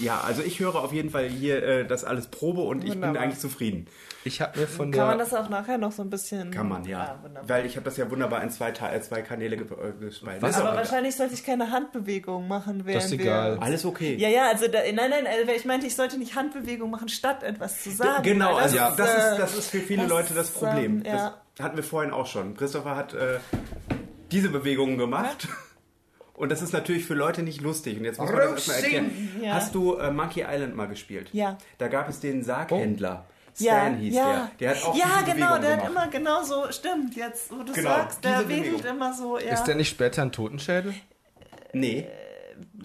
Ja, 0.00 0.20
also 0.20 0.42
ich 0.42 0.60
höre 0.60 0.76
auf 0.76 0.92
jeden 0.92 1.10
Fall 1.10 1.28
hier 1.28 1.62
äh, 1.62 1.86
das 1.86 2.04
alles 2.04 2.26
Probe 2.26 2.62
und 2.62 2.84
ich 2.84 2.90
bin 2.90 3.02
Wunderbar. 3.02 3.22
eigentlich 3.22 3.38
zufrieden. 3.38 3.86
Ich 4.22 4.40
habe 4.40 4.58
mir 4.58 4.66
von 4.66 4.90
Kann 4.90 5.06
man 5.06 5.18
der 5.18 5.26
das 5.26 5.34
auch 5.34 5.48
nachher 5.48 5.78
noch 5.78 5.92
so 5.92 6.02
ein 6.02 6.10
bisschen... 6.10 6.50
Kann 6.50 6.68
man, 6.68 6.84
ja. 6.84 7.18
wunderbar. 7.22 7.48
Weil 7.48 7.66
ich 7.66 7.76
habe 7.76 7.84
das 7.84 7.96
ja 7.96 8.10
wunderbar 8.10 8.42
in 8.42 8.50
zwei, 8.50 8.70
äh, 8.70 9.00
zwei 9.00 9.22
Kanäle 9.22 9.56
ge 9.56 9.66
äh, 9.66 9.92
gespalten. 9.98 10.42
Was? 10.42 10.58
Aber 10.58 10.72
auch 10.72 10.76
wahrscheinlich 10.76 11.16
sollte 11.16 11.34
ich 11.34 11.44
keine 11.44 11.70
Handbewegung 11.70 12.46
machen, 12.46 12.84
während 12.84 13.04
ist 13.04 13.12
egal. 13.12 13.56
wir... 13.56 13.62
Alles 13.62 13.84
okay. 13.84 14.16
Ja, 14.16 14.28
ja, 14.28 14.48
also 14.48 14.68
da, 14.68 14.80
nein, 14.92 15.10
nein, 15.10 15.26
also 15.26 15.52
ich 15.52 15.64
meinte, 15.64 15.86
ich 15.86 15.96
sollte 15.96 16.18
nicht 16.18 16.34
Handbewegung 16.34 16.90
machen, 16.90 17.08
statt 17.08 17.42
etwas 17.42 17.82
zu 17.82 17.90
sagen. 17.90 18.22
Genau, 18.22 18.56
also 18.56 18.76
das, 18.76 18.96
das, 18.96 19.08
äh, 19.08 19.30
ist, 19.32 19.38
das 19.38 19.58
ist 19.58 19.70
für 19.70 19.80
viele 19.80 20.02
das 20.02 20.10
Leute 20.10 20.34
das 20.34 20.50
Problem. 20.50 20.98
ähm, 20.98 21.04
ja. 21.06 21.40
Das 21.56 21.64
hatten 21.64 21.76
wir 21.76 21.84
vorhin 21.84 22.12
auch 22.12 22.26
schon. 22.26 22.54
Christopher 22.56 22.96
hat 22.96 23.14
äh, 23.14 23.38
diese 24.30 24.50
Bewegungen 24.50 24.98
gemacht. 24.98 25.48
Und 26.40 26.48
das 26.50 26.62
ist 26.62 26.72
natürlich 26.72 27.04
für 27.04 27.14
Leute 27.14 27.42
nicht 27.42 27.60
lustig. 27.60 27.98
Und 27.98 28.04
jetzt 28.04 28.18
muss 28.18 28.30
man 28.30 28.38
das 28.40 28.50
erstmal 28.68 28.76
erklären. 28.78 29.30
Ja. 29.42 29.54
Hast 29.54 29.74
du 29.74 29.96
äh, 29.96 30.10
Monkey 30.10 30.40
Island 30.48 30.74
mal 30.74 30.86
gespielt? 30.86 31.28
Ja. 31.32 31.58
Da 31.78 31.88
gab 31.88 32.08
es 32.08 32.18
den 32.20 32.42
Sarghändler. 32.42 33.26
Ja, 33.58 33.72
Stan 33.74 33.96
hieß 33.96 34.14
ja. 34.14 34.24
der. 34.24 34.50
Der 34.58 34.70
hat 34.76 34.84
auch 34.86 34.96
ja, 34.96 35.04
diese 35.24 35.34
genau, 35.36 35.58
der 35.58 35.76
gemacht. 35.76 35.82
hat 35.84 35.90
immer 35.90 36.08
genau 36.08 36.42
so, 36.42 36.70
stimmt, 36.72 37.14
jetzt, 37.16 37.50
wo 37.52 37.62
du 37.62 37.72
Genau, 37.72 37.90
sagst, 37.90 38.24
der 38.24 38.38
Bewegung. 38.42 38.80
immer 38.84 39.12
so, 39.12 39.38
ja. 39.38 39.52
Ist 39.52 39.64
der 39.64 39.74
nicht 39.74 39.88
später 39.90 40.22
ein 40.22 40.32
Totenschädel? 40.32 40.94
Nee, 41.72 42.06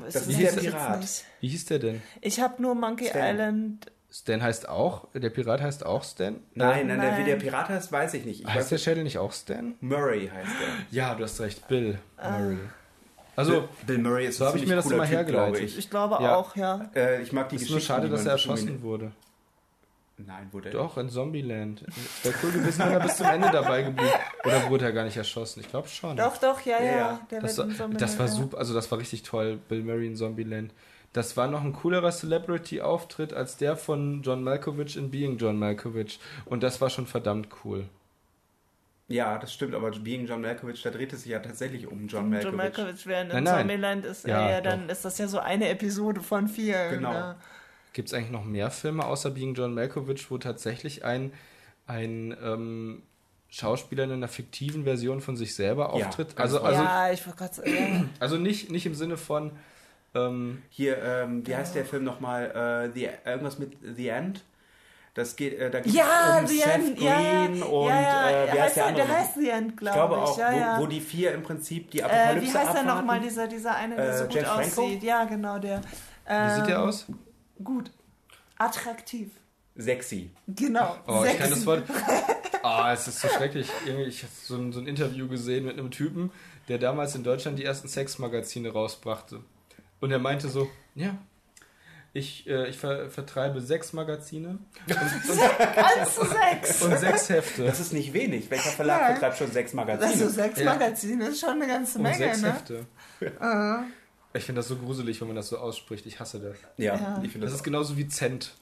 Ist 0.07 0.15
das 0.15 0.27
ist 0.27 0.39
der 0.39 0.61
Pirat. 0.61 1.23
Wie 1.39 1.47
hieß 1.47 1.65
der 1.65 1.79
denn? 1.79 2.01
Ich 2.21 2.39
habe 2.39 2.61
nur 2.61 2.75
Monkey 2.75 3.07
Stan. 3.07 3.35
Island. 3.35 3.91
Stan 4.11 4.41
heißt 4.41 4.67
auch, 4.69 5.07
der 5.13 5.29
Pirat 5.29 5.61
heißt 5.61 5.85
auch 5.85 6.03
Stan? 6.03 6.35
nein, 6.55 6.87
nein, 6.87 6.99
Der, 6.99 7.11
Nein. 7.11 7.19
wie 7.21 7.29
der 7.29 7.35
Pirat 7.37 7.69
heißt, 7.69 7.91
weiß 7.91 8.13
ich 8.15 8.25
nicht. 8.25 8.41
Ich 8.41 8.47
Heißt 8.47 8.57
weiß, 8.57 8.69
der 8.69 8.77
Schädel 8.79 9.03
nicht 9.03 9.17
auch 9.17 9.31
Stan? 9.33 9.75
Murray 9.81 10.27
heißt 10.33 10.51
der. 10.61 10.67
Ja, 10.91 11.15
du 11.15 11.23
hast 11.23 11.39
recht, 11.41 11.67
Bill 11.67 11.99
Ah. 12.17 12.37
Murray. 12.39 12.57
Also, 13.35 13.67
Bill 13.85 13.97
Murray 13.97 14.27
ist 14.27 14.37
so 14.37 14.45
habe 14.45 14.57
ich 14.57 14.65
mir 14.65 14.75
das 14.75 14.85
immer 14.85 14.95
glaube 15.05 15.07
hergeleitet. 15.09 15.61
ich. 15.63 15.77
Ich 15.77 15.89
glaube 15.89 16.17
Ja. 16.23 16.35
auch, 16.35 16.55
ja. 16.55 16.89
Äh, 16.95 17.21
ich 17.21 17.31
mag 17.33 17.49
die 17.49 17.55
ist 17.55 17.63
Geschichte. 17.63 17.73
nur 17.73 17.81
schade, 17.81 18.09
dass 18.09 18.25
er 18.25 18.33
erschossen 18.33 18.81
wurde. 18.81 19.11
Nein, 20.17 20.47
wurde 20.53 20.69
er 20.69 20.73
Doch, 20.75 20.97
in 20.97 21.09
Zombieland. 21.09 21.83
Wäre 22.23 22.35
cool 22.41 22.51
gewesen, 22.51 22.79
wenn 22.85 22.93
er 22.93 22.99
bis 23.01 23.17
zum 23.17 23.25
Ende 23.25 23.49
dabei 23.51 23.81
geblieben 23.83 24.09
Oder 24.45 24.69
wurde 24.69 24.85
er 24.85 24.93
gar 24.93 25.03
nicht 25.03 25.17
erschossen? 25.17 25.59
Ich 25.59 25.67
glaube 25.69 25.89
schon. 25.89 26.15
Doch, 26.15 26.37
doch, 26.37 26.61
ja, 26.61 26.79
Ja, 26.79 26.85
ja. 26.85 26.97
ja. 26.97 27.19
Der 27.31 27.41
Das, 27.41 27.57
wird 27.57 27.77
war- 27.77 27.87
das 27.89 28.17
war 28.17 28.27
super, 28.29 28.57
also 28.57 28.73
das 28.73 28.89
war 28.91 28.99
richtig 28.99 29.23
toll, 29.23 29.59
Bill 29.67 29.83
Murray 29.83 30.07
in 30.07 30.15
Zombieland. 30.15 30.71
Das 31.11 31.35
war 31.35 31.47
noch 31.47 31.61
ein 31.63 31.73
coolerer 31.73 32.11
Celebrity-Auftritt 32.11 33.33
als 33.33 33.57
der 33.57 33.75
von 33.75 34.21
John 34.23 34.41
Malkovich 34.43 34.95
in 34.95 35.11
Being 35.11 35.37
John 35.37 35.59
Malkovich. 35.59 36.19
Und 36.45 36.63
das 36.63 36.79
war 36.79 36.89
schon 36.89 37.07
verdammt 37.07 37.49
cool. 37.65 37.85
Ja, 39.07 39.37
das 39.37 39.53
stimmt, 39.53 39.75
aber 39.75 39.91
Being 39.91 40.25
John 40.25 40.41
Malkovich, 40.41 40.81
da 40.81 40.89
dreht 40.89 41.13
es 41.13 41.21
sich 41.23 41.31
ja 41.31 41.39
tatsächlich 41.39 41.85
um 41.87 42.07
John 42.07 42.29
Malkovich. 42.29 42.45
John 42.45 42.55
Malkovich 42.57 43.05
während 43.05 43.29
Nein, 43.29 43.37
in 43.37 43.43
nein. 43.43 43.59
Zombieland 43.59 44.05
ist, 44.05 44.25
Ja, 44.25 44.41
ja, 44.41 44.51
ja, 44.51 44.61
dann 44.61 44.89
ist 44.89 45.05
das 45.05 45.17
ja 45.19 45.27
so 45.27 45.39
eine 45.39 45.69
Episode 45.69 46.21
von 46.21 46.47
vier. 46.47 46.89
Genau. 46.89 47.13
Ne? 47.13 47.35
Gibt 47.93 48.07
es 48.07 48.13
eigentlich 48.13 48.31
noch 48.31 48.43
mehr 48.43 48.71
Filme 48.71 49.05
außer 49.05 49.29
Being 49.31 49.53
John 49.53 49.73
Malkovich, 49.75 50.29
wo 50.31 50.37
tatsächlich 50.39 51.05
ein, 51.05 51.31
ein 51.85 52.35
ähm, 52.43 53.03
Schauspieler 53.49 54.05
in 54.05 54.11
einer 54.11 54.27
fiktiven 54.27 54.83
Version 54.85 55.21
von 55.21 55.37
sich 55.37 55.53
selber 55.55 55.95
Ja, 55.95 56.07
auftritt? 56.07 56.35
ganz 56.35 56.53
also, 56.53 56.65
also, 56.65 56.81
ja, 56.83 57.11
ich 57.11 57.25
wollte 57.27 57.37
gerade 57.39 57.53
sagen. 57.53 58.09
also 58.19 58.37
nicht, 58.37 58.71
nicht 58.71 58.87
im 58.87 58.95
Sinne 58.95 59.17
von 59.17 59.51
ähm, 60.15 60.63
Hier, 60.69 60.97
ähm, 61.03 61.45
wie 61.45 61.55
heißt 61.55 61.75
der 61.75 61.85
Film 61.85 62.03
nochmal? 62.03 62.89
Äh, 62.89 62.91
The, 62.93 63.09
irgendwas 63.23 63.59
mit 63.59 63.77
The 63.95 64.07
End? 64.07 64.43
Das 65.15 65.35
geht, 65.35 65.57
äh, 65.57 65.71
da 65.71 65.79
geht 65.79 65.93
Ja, 65.93 66.41
es 66.43 66.51
um 66.51 66.57
Seth 66.57 66.67
End, 66.67 66.97
Green 66.97 67.05
ja, 67.07 67.19
ja, 67.21 67.45
und 67.65 67.87
ja, 67.89 68.01
ja, 68.01 68.29
äh, 68.29 68.53
wie 68.53 68.61
heißt 68.61 68.75
der 68.75 68.83
er- 68.83 68.89
andere? 68.89 69.07
Der 69.07 69.17
heißt 69.19 69.33
The 69.35 69.49
End, 69.49 69.71
ich 69.71 69.77
glaube 69.77 69.97
glaube 69.97 70.13
ich. 70.15 70.19
auch, 70.21 70.37
ja, 70.37 70.51
wo, 70.51 70.57
ja. 70.59 70.79
wo 70.81 70.85
die 70.87 71.01
vier 71.01 71.33
im 71.33 71.41
Prinzip 71.43 71.89
die 71.91 71.99
äh, 71.99 72.03
Apokalypse 72.03 72.41
wie 72.41 72.47
heißt 72.47 72.55
er 72.55 72.69
abwarten. 72.81 72.87
nochmal, 72.87 73.19
dieser, 73.21 73.47
dieser 73.47 73.75
eine, 73.75 73.95
der 73.95 74.09
Äh, 74.09 74.17
so 74.17 74.23
gut 74.25 74.33
James 74.35 74.49
Franco? 74.49 74.81
aussieht? 74.83 75.03
Ja, 75.03 75.23
genau, 75.23 75.57
der. 75.59 75.79
wie 75.81 76.55
sieht 76.55 76.67
der 76.67 76.75
Ähm, 76.77 76.81
aus? 76.83 77.05
Gut. 77.63 77.91
Attraktiv. 78.57 79.29
Sexy. 79.77 80.31
Genau. 80.47 80.95
Oh, 81.07 81.23
ich 81.25 81.37
kann 81.37 81.47
Sexy. 81.47 81.49
das 81.49 81.65
Wort. 81.65 81.83
Ah, 82.67 82.91
es 82.93 83.07
ist 83.07 83.21
so 83.21 83.27
schrecklich. 83.27 83.69
Irgendwie, 83.85 84.05
ich 84.05 84.23
habe 84.23 84.33
so 84.41 84.55
ein, 84.55 84.73
so 84.73 84.79
ein 84.79 84.87
Interview 84.87 85.27
gesehen 85.27 85.65
mit 85.65 85.77
einem 85.77 85.91
Typen, 85.91 86.31
der 86.67 86.79
damals 86.79 87.13
in 87.13 87.23
Deutschland 87.23 87.59
die 87.59 87.63
ersten 87.63 87.87
Sexmagazine 87.87 88.71
rausbrachte. 88.73 89.41
Und 90.01 90.11
er 90.11 90.17
meinte 90.17 90.49
so, 90.49 90.67
ja, 90.95 91.15
ich, 92.15 92.47
äh, 92.47 92.69
ich 92.69 92.77
ver 92.77 93.09
vertreibe 93.09 93.59
sechs 93.61 93.91
Magazine 93.93 94.57
Alles 94.89 96.15
zu 96.15 96.25
sechs. 96.25 96.81
und 96.81 96.97
sechs 96.97 97.29
Hefte. 97.29 97.65
Das 97.65 97.79
ist 97.79 97.91
nicht 97.93 98.13
wenig. 98.13 98.49
Welcher 98.49 98.69
Verlag 98.71 99.01
Ja. 99.01 99.11
betreibt 99.13 99.37
schon 99.37 99.51
sechs 99.51 99.73
Magazine? 99.73 100.11
Also 100.11 100.29
sechs 100.29 100.59
Ja. 100.59 100.65
Magazine 100.73 101.27
ist 101.27 101.39
schon 101.41 101.49
eine 101.61 101.67
ganze 101.67 101.97
Und 101.97 102.03
Menge, 102.05 102.17
sechs 102.17 102.41
ne? 102.41 102.53
Hefte. 102.53 102.85
Ah. 103.39 103.83
Ich 104.33 104.43
finde 104.45 104.59
das 104.59 104.67
so 104.69 104.77
gruselig, 104.77 105.19
wenn 105.21 105.27
man 105.27 105.35
das 105.35 105.49
so 105.49 105.57
ausspricht. 105.57 106.05
Ich 106.05 106.19
hasse 106.19 106.39
das. 106.39 106.57
ja, 106.77 106.95
Ja. 106.95 107.19
ich 107.23 107.31
finde 107.31 107.45
Das 107.45 107.51
das, 107.53 107.59
ist 107.59 107.63
genauso 107.63 107.95
wie 107.97 108.07
Cent. 108.07 108.53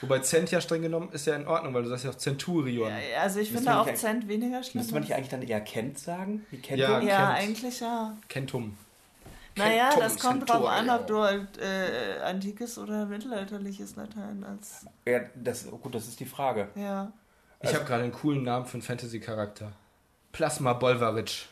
Wobei 0.00 0.20
Cent 0.20 0.50
ja 0.52 0.60
streng 0.60 0.82
genommen 0.82 1.08
ist 1.12 1.26
ja 1.26 1.34
in 1.34 1.46
Ordnung, 1.48 1.74
weil 1.74 1.82
du 1.82 1.88
sagst 1.88 2.04
ja 2.04 2.10
auch 2.10 2.14
Centurion. 2.16 2.88
Ja, 2.90 3.22
also 3.22 3.40
ich 3.40 3.50
finde 3.50 3.74
auch 3.76 3.92
Cent 3.94 4.28
weniger 4.28 4.62
schlimm. 4.62 4.80
Müsste 4.80 4.92
man 4.94 5.02
nicht 5.02 5.14
eigentlich 5.14 5.28
dann 5.30 5.42
eher 5.42 5.60
Kent 5.60 5.98
sagen? 5.98 6.46
Wie 6.50 6.58
Kent? 6.58 6.78
Ja. 6.78 7.00
ja, 7.00 7.16
Kent. 7.16 7.38
eigentlich 7.38 7.80
ja. 7.80 8.16
Kentum. 8.28 8.76
Naja, 9.58 9.88
Kentum, 9.90 10.02
das 10.02 10.18
kommt 10.18 10.48
drauf 10.48 10.66
an, 10.66 10.88
ob 10.90 11.06
du 11.06 11.18
halt 11.20 11.58
äh, 11.58 12.20
antikes 12.22 12.78
oder 12.78 13.06
mittelalterliches 13.06 13.96
Latein 13.96 14.44
als. 14.44 14.86
ja 15.06 15.20
das, 15.34 15.70
gut, 15.70 15.94
das 15.94 16.08
ist 16.08 16.20
die 16.20 16.26
Frage. 16.26 16.68
Ja. 16.74 17.12
Ich 17.60 17.74
habe 17.74 17.84
gerade 17.84 18.04
einen 18.04 18.12
coolen 18.12 18.42
Namen 18.44 18.66
für 18.66 18.74
einen 18.74 18.82
Fantasy-Charakter. 18.82 19.72
Plasma 20.32 20.72
Bolvaric. 20.74 21.46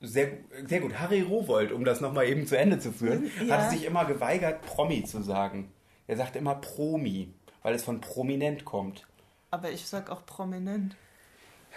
Sehr, 0.00 0.32
sehr 0.66 0.80
gut. 0.80 0.98
Harry 0.98 1.22
Rowold, 1.22 1.72
um 1.72 1.84
das 1.84 2.00
nochmal 2.00 2.26
eben 2.26 2.46
zu 2.46 2.58
Ende 2.58 2.78
zu 2.78 2.92
führen, 2.92 3.30
Ja. 3.44 3.58
hat 3.58 3.70
sich 3.70 3.84
immer 3.84 4.04
geweigert, 4.04 4.62
Promi 4.62 5.04
zu 5.04 5.22
sagen. 5.22 5.72
Er 6.06 6.16
sagt 6.16 6.36
immer 6.36 6.56
Promi, 6.56 7.32
weil 7.62 7.74
es 7.74 7.82
von 7.84 8.00
prominent 8.00 8.64
kommt. 8.64 9.06
Aber 9.50 9.70
ich 9.70 9.86
sag 9.86 10.10
auch 10.10 10.26
prominent. 10.26 10.96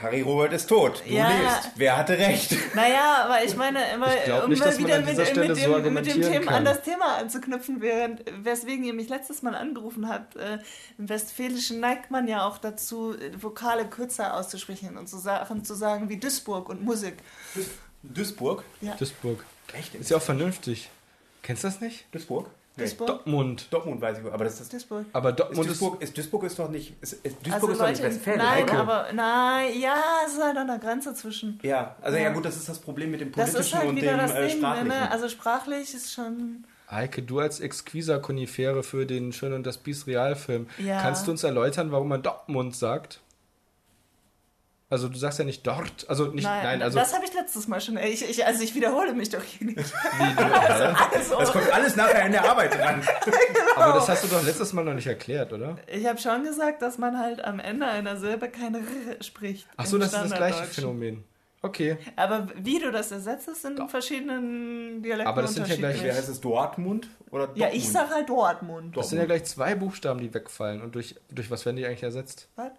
Harry 0.01 0.21
Rowold 0.21 0.53
ist 0.53 0.67
tot. 0.67 1.03
Du 1.05 1.13
Ja. 1.13 1.27
lebst. 1.27 1.71
Wer 1.75 1.97
hatte 1.97 2.17
recht? 2.17 2.55
Naja, 2.73 3.23
aber 3.25 3.43
ich 3.43 3.55
meine, 3.55 3.79
immer, 3.93 4.07
Ich 4.25 4.31
um 4.31 4.49
nicht, 4.49 4.59
man 4.63 4.77
wieder 4.77 4.97
mit, 5.01 5.17
mit, 5.17 5.27
so 5.57 5.79
dem, 5.81 5.93
mit 5.93 6.05
dem 6.05 6.21
Thema 6.21 6.45
kann. 6.45 6.53
an 6.55 6.65
das 6.65 6.81
Thema 6.83 7.17
anzuknüpfen, 7.17 7.81
während, 7.81 8.23
weswegen 8.43 8.85
ihr 8.85 8.93
mich 8.93 9.09
letztes 9.09 9.41
Mal 9.41 9.55
angerufen 9.55 10.07
habt. 10.07 10.37
Äh, 10.37 10.59
Im 10.97 11.09
Westfälischen 11.09 11.79
neigt 11.81 12.11
man 12.11 12.27
ja 12.29 12.47
auch 12.47 12.57
dazu, 12.59 13.13
äh, 13.17 13.31
Vokale 13.43 13.85
kürzer 13.85 14.35
auszusprechen 14.35 14.97
und 14.97 15.09
so 15.09 15.17
Sachen 15.17 15.65
zu 15.65 15.73
sagen 15.75 16.07
wie 16.07 16.17
Duisburg 16.17 16.69
und 16.69 16.81
Musik. 16.83 17.15
Duisburg? 18.03 18.63
Ja. 18.81 18.93
Duisburg. 18.95 19.43
Echt? 19.73 19.95
Ist 19.95 20.09
ja 20.09 20.17
auch 20.17 20.21
vernünftig. 20.21 20.89
Kennst 21.43 21.63
du 21.63 21.67
das 21.67 21.81
nicht? 21.81 22.05
Duisburg? 22.13 22.49
Nee. 22.79 22.85
Duisburg? 22.85 23.07
Dortmund. 23.07 23.67
Dortmund 23.71 24.01
weiß 24.01 24.19
ich, 24.19 24.31
aber 24.33 24.43
das 24.43 24.59
ist. 24.61 24.73
Duisburg. 24.73 25.05
Aber 25.13 25.29
Ist 25.29 25.39
Dortmund 25.39 25.59
ist. 25.69 25.81
Duisburg, 25.81 26.01
ist 26.01 26.17
Duisburg 26.17 26.43
ist 26.43 26.59
doch 26.59 26.69
nicht. 26.69 26.93
Ist, 27.01 27.13
ist 27.13 27.23
Duisburg 27.45 27.53
Also 27.53 27.67
ist 27.71 27.79
doch 27.81 27.87
nicht 27.89 28.01
Leute, 28.01 28.15
Westfalen. 28.15 28.37
nein, 28.39 28.55
Heiko. 28.63 28.75
aber 28.75 29.05
nein, 29.13 29.79
ja, 29.79 29.95
es 30.25 30.33
ist 30.33 30.43
halt 30.43 30.57
an 30.57 30.67
der 30.67 30.79
Grenze 30.79 31.13
zwischen. 31.13 31.59
Ja, 31.63 31.95
also 32.01 32.17
ja. 32.17 32.23
Ja. 32.25 32.29
gut, 32.33 32.45
das 32.45 32.55
ist 32.57 32.67
das 32.69 32.79
Problem 32.79 33.11
mit 33.11 33.21
dem 33.21 33.31
Das 33.31 33.51
politischen 33.51 33.59
ist 33.61 33.75
halt 33.75 33.89
und 33.89 33.95
wieder 33.97 34.11
dem 34.11 34.17
das 34.19 34.31
äh, 34.31 34.47
Ding, 34.47 34.57
sprachlichen. 34.57 34.87
ne? 34.87 35.11
Also 35.11 35.29
sprachlich 35.29 35.93
ist 35.93 36.13
schon. 36.13 36.63
Heike, 36.91 37.21
du 37.21 37.39
als 37.39 37.59
exquiser 37.59 38.19
Konifere 38.19 38.81
für 38.81 39.05
den 39.05 39.31
Schön 39.31 39.53
und 39.53 39.63
das 39.67 39.77
Biest 39.77 40.07
Realfilm, 40.07 40.65
Ja. 40.79 40.99
kannst 41.01 41.27
du 41.27 41.31
uns 41.31 41.43
erläutern, 41.43 41.91
warum 41.91 42.07
man 42.07 42.23
Dortmund 42.23 42.75
sagt? 42.75 43.21
Also 44.91 45.07
du 45.07 45.17
sagst 45.19 45.37
ja 45.37 45.45
nicht 45.45 45.67
dort, 45.67 46.09
also 46.09 46.25
nicht, 46.25 46.43
Nein, 46.45 46.63
nein, 46.63 46.81
also 46.81 46.97
das 46.97 47.13
habe 47.13 47.23
ich 47.23 47.31
letztes 47.35 47.67
Mal 47.67 47.79
schon. 47.79 47.97
Ich, 47.97 48.27
ich, 48.27 48.43
also 48.43 48.63
ich 48.63 48.73
wiederhole 48.73 49.13
mich 49.13 49.29
doch 49.29 49.43
hier 49.43 49.67
nicht. 49.67 49.77
wie 49.77 50.35
du? 50.35 50.43
Also, 51.11 51.37
das 51.37 51.51
kommt 51.51 51.71
alles 51.71 51.95
nachher 51.95 52.25
in 52.25 52.31
der 52.31 52.49
Arbeit 52.49 52.73
dran. 52.73 53.01
aber 53.75 53.93
das 53.93 54.09
hast 54.09 54.23
du 54.23 54.27
doch 54.29 54.43
letztes 54.43 54.73
Mal 54.73 54.83
noch 54.83 54.95
nicht 54.95 55.05
erklärt, 55.05 55.53
oder? 55.53 55.77
ich 55.87 56.07
habe 56.07 56.17
schon 56.19 56.43
gesagt, 56.43 56.81
dass 56.81 56.97
man 56.97 57.19
halt 57.19 57.43
am 57.43 57.59
Ende 57.59 57.85
einer 57.85 58.17
Silbe 58.17 58.49
keine 58.49 58.79
R 58.79 59.21
spricht. 59.23 59.67
Ach 59.77 59.85
so, 59.85 59.99
das 59.99 60.11
ist 60.11 60.23
das 60.23 60.33
gleiche. 60.33 60.63
Phänomen. 60.63 61.23
Okay, 61.61 61.97
Aber 62.15 62.47
wie 62.55 62.79
du 62.79 62.89
das 62.89 63.11
ersetzt, 63.11 63.49
ist 63.49 63.65
in 63.65 63.89
verschiedenen 63.89 65.03
Dialekten 65.03 65.27
Aber 65.27 65.41
das 65.41 65.53
sind 65.55 65.67
ja 65.67 65.75
gleich- 65.75 65.79
Wie 65.81 65.85
unterschiedlich. 65.87 66.15
heißt 66.17 66.29
es 66.29 66.39
Dortmund 66.41 67.09
oder 67.31 67.47
Dortmund? 67.47 67.57
Ja, 67.57 67.69
ich 67.77 67.89
sag 67.91 68.09
halt 68.11 68.29
Dortmund. 68.29 68.95
das 68.95 69.09
sind 69.09 69.19
ja 69.19 69.25
gleich 69.25 69.43
zwei 69.43 69.75
Buchstaben, 69.75 70.19
die 70.21 70.33
wegfallen. 70.33 70.81
Und 70.81 70.95
durch, 70.95 71.15
durch 71.29 71.51
was 71.51 71.65
werden 71.65 71.75
die 71.75 71.85
eigentlich 71.85 72.03
ersetzt? 72.03 72.47
Was? 72.55 72.71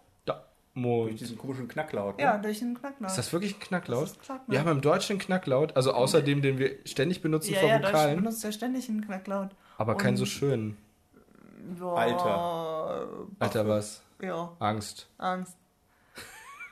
Durch 0.74 0.84
Dortmund. 0.84 1.20
diesen 1.20 1.38
komischen 1.38 1.68
Knacklaut. 1.68 2.16
Ne? 2.18 2.24
Ja, 2.24 2.38
durch 2.38 2.60
den 2.60 2.78
Knacknaut. 2.78 3.10
Ist 3.10 3.18
das 3.18 3.32
wirklich 3.32 3.56
ein 3.56 3.60
Knacklaut? 3.60 4.02
Das 4.04 4.10
ist 4.12 4.22
Knacklaut. 4.22 4.48
Wir 4.52 4.60
haben 4.60 4.70
im 4.70 4.80
Deutschen 4.80 5.14
einen 5.14 5.20
Knacklaut, 5.20 5.76
also 5.76 5.92
außer 5.92 6.22
dem, 6.22 6.42
den 6.42 6.58
wir 6.58 6.76
ständig 6.84 7.22
benutzen 7.22 7.54
ja, 7.54 7.60
vor 7.60 7.68
ja, 7.68 7.78
Vokalen, 7.82 8.16
benutzt 8.16 8.44
ja 8.44 8.52
ständig 8.52 8.88
einen 8.88 9.04
Knacklaut. 9.04 9.50
aber 9.78 9.96
keinen 9.96 10.10
Und- 10.12 10.16
so 10.18 10.26
schönen. 10.26 10.76
Ja, 11.78 11.86
Alter. 11.92 13.08
Alter, 13.38 13.68
was? 13.68 14.02
Ja, 14.22 14.50
Angst. 14.58 15.08
Angst. 15.18 15.56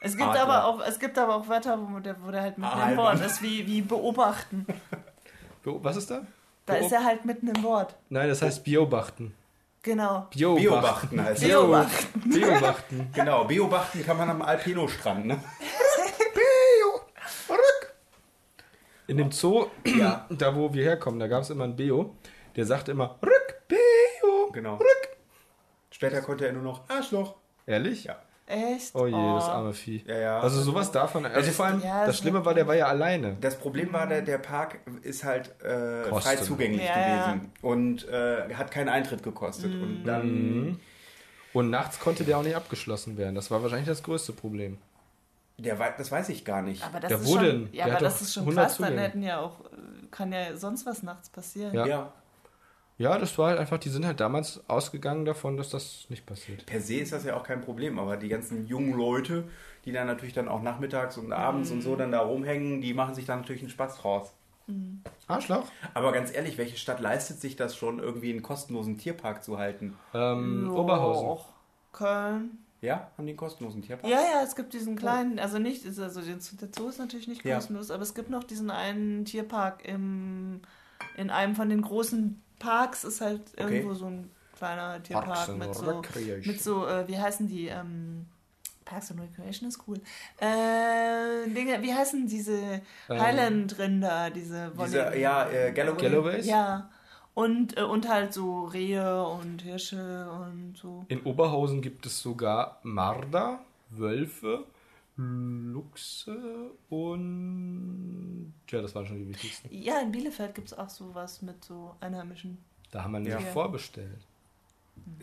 Es 0.00 0.16
gibt, 0.16 0.28
Adler. 0.28 0.42
aber 0.42 0.64
auch, 0.66 0.80
es 0.86 0.98
gibt 1.00 1.18
aber 1.18 1.34
auch 1.34 1.48
Wörter, 1.48 1.76
wo 1.90 1.98
der, 1.98 2.16
wo 2.22 2.30
der 2.30 2.42
halt 2.42 2.56
mitten 2.58 2.70
im 2.72 2.78
Albern. 2.78 2.96
Wort 3.18 3.20
ist, 3.26 3.42
wie, 3.42 3.66
wie 3.66 3.82
beobachten. 3.82 4.64
Be- 5.64 5.82
Was 5.82 5.96
ist 5.96 6.10
da? 6.10 6.24
Da 6.66 6.74
Beob- 6.74 6.86
ist 6.86 6.92
er 6.92 7.04
halt 7.04 7.24
mitten 7.24 7.48
im 7.48 7.62
Wort. 7.64 7.96
Nein, 8.08 8.28
das 8.28 8.40
heißt 8.40 8.62
Beobachten. 8.64 9.34
Genau. 9.88 10.28
Beobachten 10.36 11.24
heißt 11.24 11.42
es. 11.42 11.48
Beobachten. 11.48 12.20
Beobachten. 12.30 13.10
Genau, 13.14 13.44
Beobachten 13.44 14.04
kann 14.04 14.18
man 14.18 14.28
am 14.28 14.42
Alpino-Strand, 14.42 15.24
ne? 15.24 15.42
In 19.06 19.16
dem 19.16 19.32
Zoo, 19.32 19.68
Ja. 19.86 20.26
da 20.28 20.54
wo 20.54 20.74
wir 20.74 20.84
herkommen, 20.84 21.18
da 21.18 21.26
gab 21.26 21.40
es 21.42 21.48
immer 21.48 21.64
einen 21.64 21.74
Beo, 21.76 22.14
der 22.56 22.66
sagte 22.66 22.90
immer 22.90 23.18
Rück, 23.22 23.62
Beo. 23.66 24.50
Genau. 24.52 24.78
Später 25.90 26.20
konnte 26.20 26.46
er 26.46 26.52
nur 26.52 26.62
noch 26.62 26.86
Arschloch. 26.90 27.36
Ehrlich? 27.64 28.04
Ja. 28.04 28.18
Echt? 28.48 28.94
Oh 28.94 29.06
je, 29.06 29.12
das 29.12 29.44
arme 29.48 29.74
Vieh. 29.74 30.02
Ja, 30.06 30.18
ja. 30.18 30.40
Also 30.40 30.62
sowas 30.62 30.90
davon. 30.90 31.26
Also 31.26 31.46
das- 31.46 31.54
vor 31.56 31.66
allem, 31.66 31.82
Ja, 31.82 31.98
das 32.00 32.06
das 32.06 32.18
Schlimme 32.18 32.44
war, 32.44 32.54
der 32.54 32.66
war 32.66 32.74
ja 32.74 32.86
alleine. 32.86 33.36
Das 33.40 33.56
Problem 33.58 33.92
war, 33.92 34.06
der, 34.06 34.22
der 34.22 34.38
Park 34.38 34.78
ist 35.02 35.22
halt 35.22 35.54
äh, 35.62 36.04
frei 36.04 36.36
zugänglich 36.36 36.82
Ja, 36.86 36.98
ja. 36.98 37.26
gewesen 37.32 37.52
und 37.60 38.08
äh, 38.08 38.54
hat 38.54 38.70
keinen 38.70 38.88
Eintritt 38.88 39.22
gekostet. 39.22 39.72
Mhm. 39.74 39.82
Und 39.82 40.04
dann, 40.04 40.80
Und 41.52 41.68
nachts 41.70 42.00
konnte 42.00 42.24
der 42.24 42.38
auch 42.38 42.42
nicht 42.42 42.56
abgeschlossen 42.56 43.18
werden. 43.18 43.34
Das 43.34 43.50
war 43.50 43.62
wahrscheinlich 43.62 43.88
das 43.88 44.02
größte 44.02 44.32
Problem. 44.32 44.78
der, 45.58 45.76
das 45.98 46.10
weiß 46.10 46.30
ich 46.30 46.44
gar 46.46 46.62
nicht. 46.62 46.82
Aber 46.84 47.00
das 47.00 47.10
Ja, 47.10 47.16
ist 47.18 47.26
wo 47.26 47.34
schon, 47.34 47.44
denn? 47.44 47.68
Ja, 47.72 47.84
Der 47.84 47.96
aber 47.96 48.04
das 48.04 48.22
ist 48.22 48.32
schon 48.32 48.44
100 48.44 48.64
krass. 48.66 48.76
Dann 48.78 48.86
Zugänge. 48.86 49.02
hätten 49.02 49.22
ja 49.22 49.40
auch, 49.40 49.56
kann 50.10 50.32
ja 50.32 50.56
sonst 50.56 50.86
was 50.86 51.02
nachts 51.02 51.28
passieren. 51.28 51.74
Ja. 51.74 52.12
Ja. 52.98 53.12
Ja, 53.12 53.18
das 53.18 53.38
war 53.38 53.48
halt 53.50 53.58
einfach, 53.58 53.78
die 53.78 53.88
sind 53.90 54.04
halt 54.04 54.18
damals 54.20 54.60
ausgegangen 54.68 55.24
davon, 55.24 55.56
dass 55.56 55.70
das 55.70 56.06
nicht 56.08 56.26
passiert. 56.26 56.66
Per 56.66 56.80
se 56.80 56.94
ist 56.96 57.12
das 57.12 57.24
ja 57.24 57.36
auch 57.36 57.44
kein 57.44 57.60
Problem, 57.60 57.98
aber 57.98 58.16
die 58.16 58.28
ganzen 58.28 58.66
jungen 58.66 58.92
Leute, 58.96 59.44
die 59.84 59.92
dann 59.92 60.06
natürlich 60.08 60.34
dann 60.34 60.48
auch 60.48 60.62
nachmittags 60.62 61.16
und 61.16 61.32
abends 61.32 61.70
und 61.70 61.80
so 61.82 61.92
Mhm. 61.94 61.98
dann 61.98 62.12
da 62.12 62.20
rumhängen, 62.20 62.80
die 62.80 62.94
machen 62.94 63.14
sich 63.14 63.24
dann 63.26 63.40
natürlich 63.40 63.62
einen 63.62 63.70
Spaß 63.70 63.98
draus. 63.98 64.32
Arschloch? 65.26 65.66
Aber 65.94 66.12
ganz 66.12 66.34
ehrlich, 66.34 66.58
welche 66.58 66.76
Stadt 66.76 67.00
leistet 67.00 67.40
sich 67.40 67.56
das 67.56 67.76
schon, 67.76 67.98
irgendwie 68.00 68.30
einen 68.30 68.42
kostenlosen 68.42 68.98
Tierpark 68.98 69.42
zu 69.42 69.58
halten? 69.58 69.96
Ähm, 70.12 70.66
Ja, 70.66 70.72
Oberhausen. 70.72 71.26
auch 71.28 71.46
Köln. 71.92 72.58
Ja, 72.80 73.10
haben 73.16 73.24
die 73.26 73.30
einen 73.30 73.36
kostenlosen 73.38 73.82
Tierpark? 73.82 74.10
Ja, 74.10 74.20
ja, 74.20 74.42
es 74.44 74.54
gibt 74.56 74.72
diesen 74.72 74.96
kleinen, 74.96 75.38
also 75.38 75.58
nicht, 75.58 75.84
also 75.86 76.20
den- 76.20 76.38
der 76.60 76.68
Zoo 76.76 76.88
ist 76.88 76.98
natürlich 76.98 77.28
nicht 77.28 77.44
Ja. 77.44 77.56
kostenlos, 77.56 77.90
aber 77.90 78.02
es 78.02 78.14
gibt 78.14 78.30
noch 78.30 78.44
diesen 78.44 78.70
einen 78.70 79.24
Tierpark 79.24 79.84
im, 79.86 80.60
in 81.16 81.30
einem 81.30 81.54
von 81.56 81.68
den 81.70 81.82
großen 81.82 82.40
Parks 82.58 83.04
ist 83.04 83.20
halt 83.20 83.40
Okay. 83.54 83.76
irgendwo 83.76 83.94
so 83.94 84.06
ein 84.06 84.30
kleiner 84.56 85.02
Tierpark 85.02 85.56
mit 85.56 85.74
so, 85.74 86.02
mit 86.44 86.62
so, 86.62 86.86
äh, 86.86 87.06
wie 87.08 87.18
heißen 87.18 87.46
die, 87.48 87.68
ähm, 87.68 88.26
Parks 88.84 89.10
and 89.10 89.20
Recreation 89.20 89.68
ist 89.68 89.80
cool. 89.86 89.98
Äh, 90.38 91.48
Dinge, 91.50 91.82
wie 91.82 91.92
heißen 91.94 92.26
diese 92.26 92.80
Highland-Rinder, 93.08 94.30
diese 94.30 94.72
Diese, 94.82 95.16
ja, 95.18 95.48
äh, 95.48 95.72
Galloway. 95.72 96.00
Galloways? 96.02 96.46
Ja. 96.46 96.88
Und, 97.34 97.76
äh, 97.76 97.82
und 97.82 98.08
halt 98.08 98.32
so 98.32 98.64
Rehe 98.64 99.22
und 99.24 99.62
Hirsche 99.62 100.28
und 100.30 100.76
so. 100.76 101.04
In 101.08 101.22
Oberhausen 101.22 101.82
gibt 101.82 102.06
es 102.06 102.18
sogar 102.20 102.78
Marder, 102.82 103.60
Wölfe, 103.90 104.64
Luchse 105.18 106.70
und. 106.90 108.52
Ja, 108.70 108.80
das 108.82 108.94
waren 108.94 109.06
schon 109.06 109.18
die 109.18 109.28
wichtigsten. 109.28 109.68
Ja, 109.72 110.00
in 110.00 110.12
Bielefeld 110.12 110.54
gibt 110.54 110.68
es 110.68 110.78
auch 110.78 110.88
sowas 110.88 111.42
mit 111.42 111.64
so 111.64 111.94
Einheimischen. 112.00 112.58
Da 112.90 113.02
haben 113.02 113.12
wir 113.12 113.20
nämlich 113.20 113.44
Ja. 113.44 113.52
vorbestellt. 113.52 114.20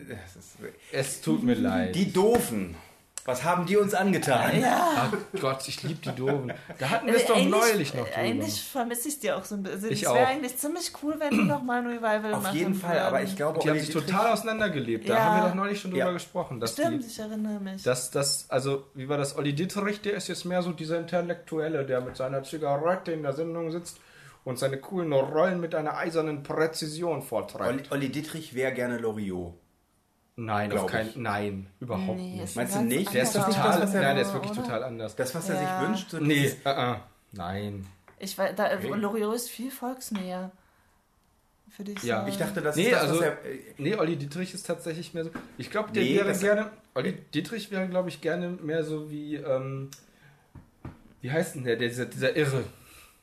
Das 0.08 0.36
ist, 0.36 0.56
Es 0.92 1.20
tut 1.20 1.42
mir 1.42 1.54
leid. 1.54 1.94
die 1.94 2.12
Doofen. 2.12 2.74
Was 3.26 3.44
haben 3.44 3.66
die 3.66 3.76
uns 3.76 3.92
angetan? 3.92 4.60
Ja, 4.60 5.10
Ach 5.12 5.40
Gott, 5.40 5.66
ich 5.68 5.82
liebe 5.82 6.00
die 6.00 6.14
Doofen. 6.16 6.52
Da 6.78 6.90
hatten 6.90 7.06
wir 7.08 7.16
es 7.16 7.26
doch 7.26 7.36
Eigentlich- 7.36 7.50
neulich 7.50 7.94
noch 7.94 8.04
drüber. 8.06 8.16
Eigentlich 8.18 8.62
vermisse 8.62 9.08
ich 9.08 9.18
dir 9.18 9.36
auch 9.36 9.44
so 9.44 9.56
ein 9.56 9.62
bisschen. 9.64 9.90
Ich 9.90 10.02
es 10.04 10.08
wäre 10.12 10.26
eigentlich 10.26 10.56
ziemlich 10.56 10.92
cool, 11.02 11.16
wenn 11.18 11.30
die 11.30 11.44
noch 11.44 11.62
mal 11.62 11.80
ein 11.80 11.86
Revival 11.86 12.34
Auf 12.34 12.42
machen 12.44 12.56
jeden 12.56 12.74
Fall, 12.74 12.98
aber 13.00 13.18
würden. 13.18 13.28
ich 13.28 13.36
glaube, 13.36 13.58
Die 13.60 13.68
haben 13.70 13.78
sich 13.80 13.90
total 13.90 14.32
auseinandergelebt. 14.32 15.08
Da 15.08 15.14
Ja. 15.14 15.24
haben 15.24 15.42
wir 15.42 15.48
doch 15.48 15.54
neulich 15.56 15.80
schon 15.80 15.90
drüber 15.90 16.06
Ja. 16.06 16.12
gesprochen. 16.12 16.60
Dass 16.60 16.72
Stimmt, 16.72 17.02
die, 17.02 17.06
ich 17.08 17.18
erinnere 17.18 17.60
mich. 17.60 17.82
dass 17.82 18.10
das, 18.10 18.46
also, 18.48 18.84
wie 18.94 19.08
war 19.08 19.18
das? 19.18 19.36
Olli 19.36 19.52
Dittrich, 19.54 20.00
der 20.00 20.14
ist 20.14 20.28
jetzt 20.28 20.44
mehr 20.44 20.62
so 20.62 20.72
dieser 20.72 20.98
Intellektuelle, 20.98 21.84
der 21.84 22.00
mit 22.00 22.16
seiner 22.16 22.42
Zigarette 22.44 23.12
in 23.12 23.22
der 23.24 23.32
Sendung 23.32 23.70
sitzt 23.72 23.98
und 24.44 24.58
seine 24.58 24.78
coolen 24.78 25.12
Rollen 25.12 25.60
mit 25.60 25.74
einer 25.74 25.96
eisernen 25.96 26.44
Präzision 26.44 27.22
vorträgt. 27.22 27.62
Olli, 27.68 27.82
Olli 27.90 28.08
Dietrich 28.10 28.54
wäre 28.54 28.72
gerne 28.72 28.98
Loriot. 28.98 29.54
Nein, 30.38 30.70
auf 30.72 30.78
Glaub 30.80 30.90
kein, 30.90 31.08
ich. 31.08 31.16
nein, 31.16 31.66
überhaupt 31.80 32.18
Nee, 32.18 32.40
nicht. 32.42 32.56
Meinst 32.56 32.74
du 32.76 32.80
nicht? 32.82 33.14
Der 33.14 33.22
ist 33.22 33.32
total, 33.32 33.80
was 33.82 33.94
er- 33.94 34.02
nein, 34.02 34.16
der 34.16 34.24
ist 34.26 34.34
wirklich 34.34 34.52
oder? 34.52 34.62
total 34.62 34.84
anders. 34.84 35.16
Das, 35.16 35.34
was 35.34 35.48
er 35.48 35.54
Ja. 35.62 35.80
sich 35.80 35.88
wünscht? 35.88 36.10
So 36.10 36.18
nee, 36.18 36.34
dieses- 36.34 36.58
äh, 36.66 36.92
äh, 36.92 36.96
nein. 37.32 37.86
Ich 38.18 38.36
weiß, 38.36 38.54
da, 38.54 38.66
Okay. 38.74 38.88
Loriot 38.94 39.34
ist 39.34 39.48
viel 39.50 39.70
volksnäher. 39.70 40.50
Würde 41.78 41.92
ich 41.92 42.02
Ja, 42.02 42.18
sagen. 42.18 42.28
Ich 42.28 42.36
dachte, 42.38 42.60
das 42.62 42.76
Nee, 42.76 42.84
ist 42.84 42.92
das, 42.92 43.02
also, 43.02 43.20
er... 43.22 43.32
äh, 43.44 43.58
nee, 43.78 43.94
Olli 43.96 44.16
Dietrich 44.16 44.52
ist 44.54 44.66
tatsächlich 44.66 45.12
mehr 45.14 45.24
so. 45.24 45.30
Ich 45.58 45.70
glaube, 45.70 45.90
der 45.92 46.02
Nee, 46.02 46.16
wäre 46.16 46.28
das- 46.28 46.40
gerne. 46.40 46.70
Olli 46.94 47.12
Dietrich 47.34 47.70
wäre, 47.70 47.88
glaube 47.88 48.08
ich, 48.10 48.20
gerne 48.20 48.48
mehr 48.48 48.84
so 48.84 49.10
wie. 49.10 49.36
Ähm, 49.36 49.90
wie 51.22 51.30
heißt 51.30 51.54
denn 51.56 51.64
der? 51.64 51.76
der 51.76 51.88
dieser, 51.88 52.06
dieser 52.06 52.36
Irre. 52.36 52.62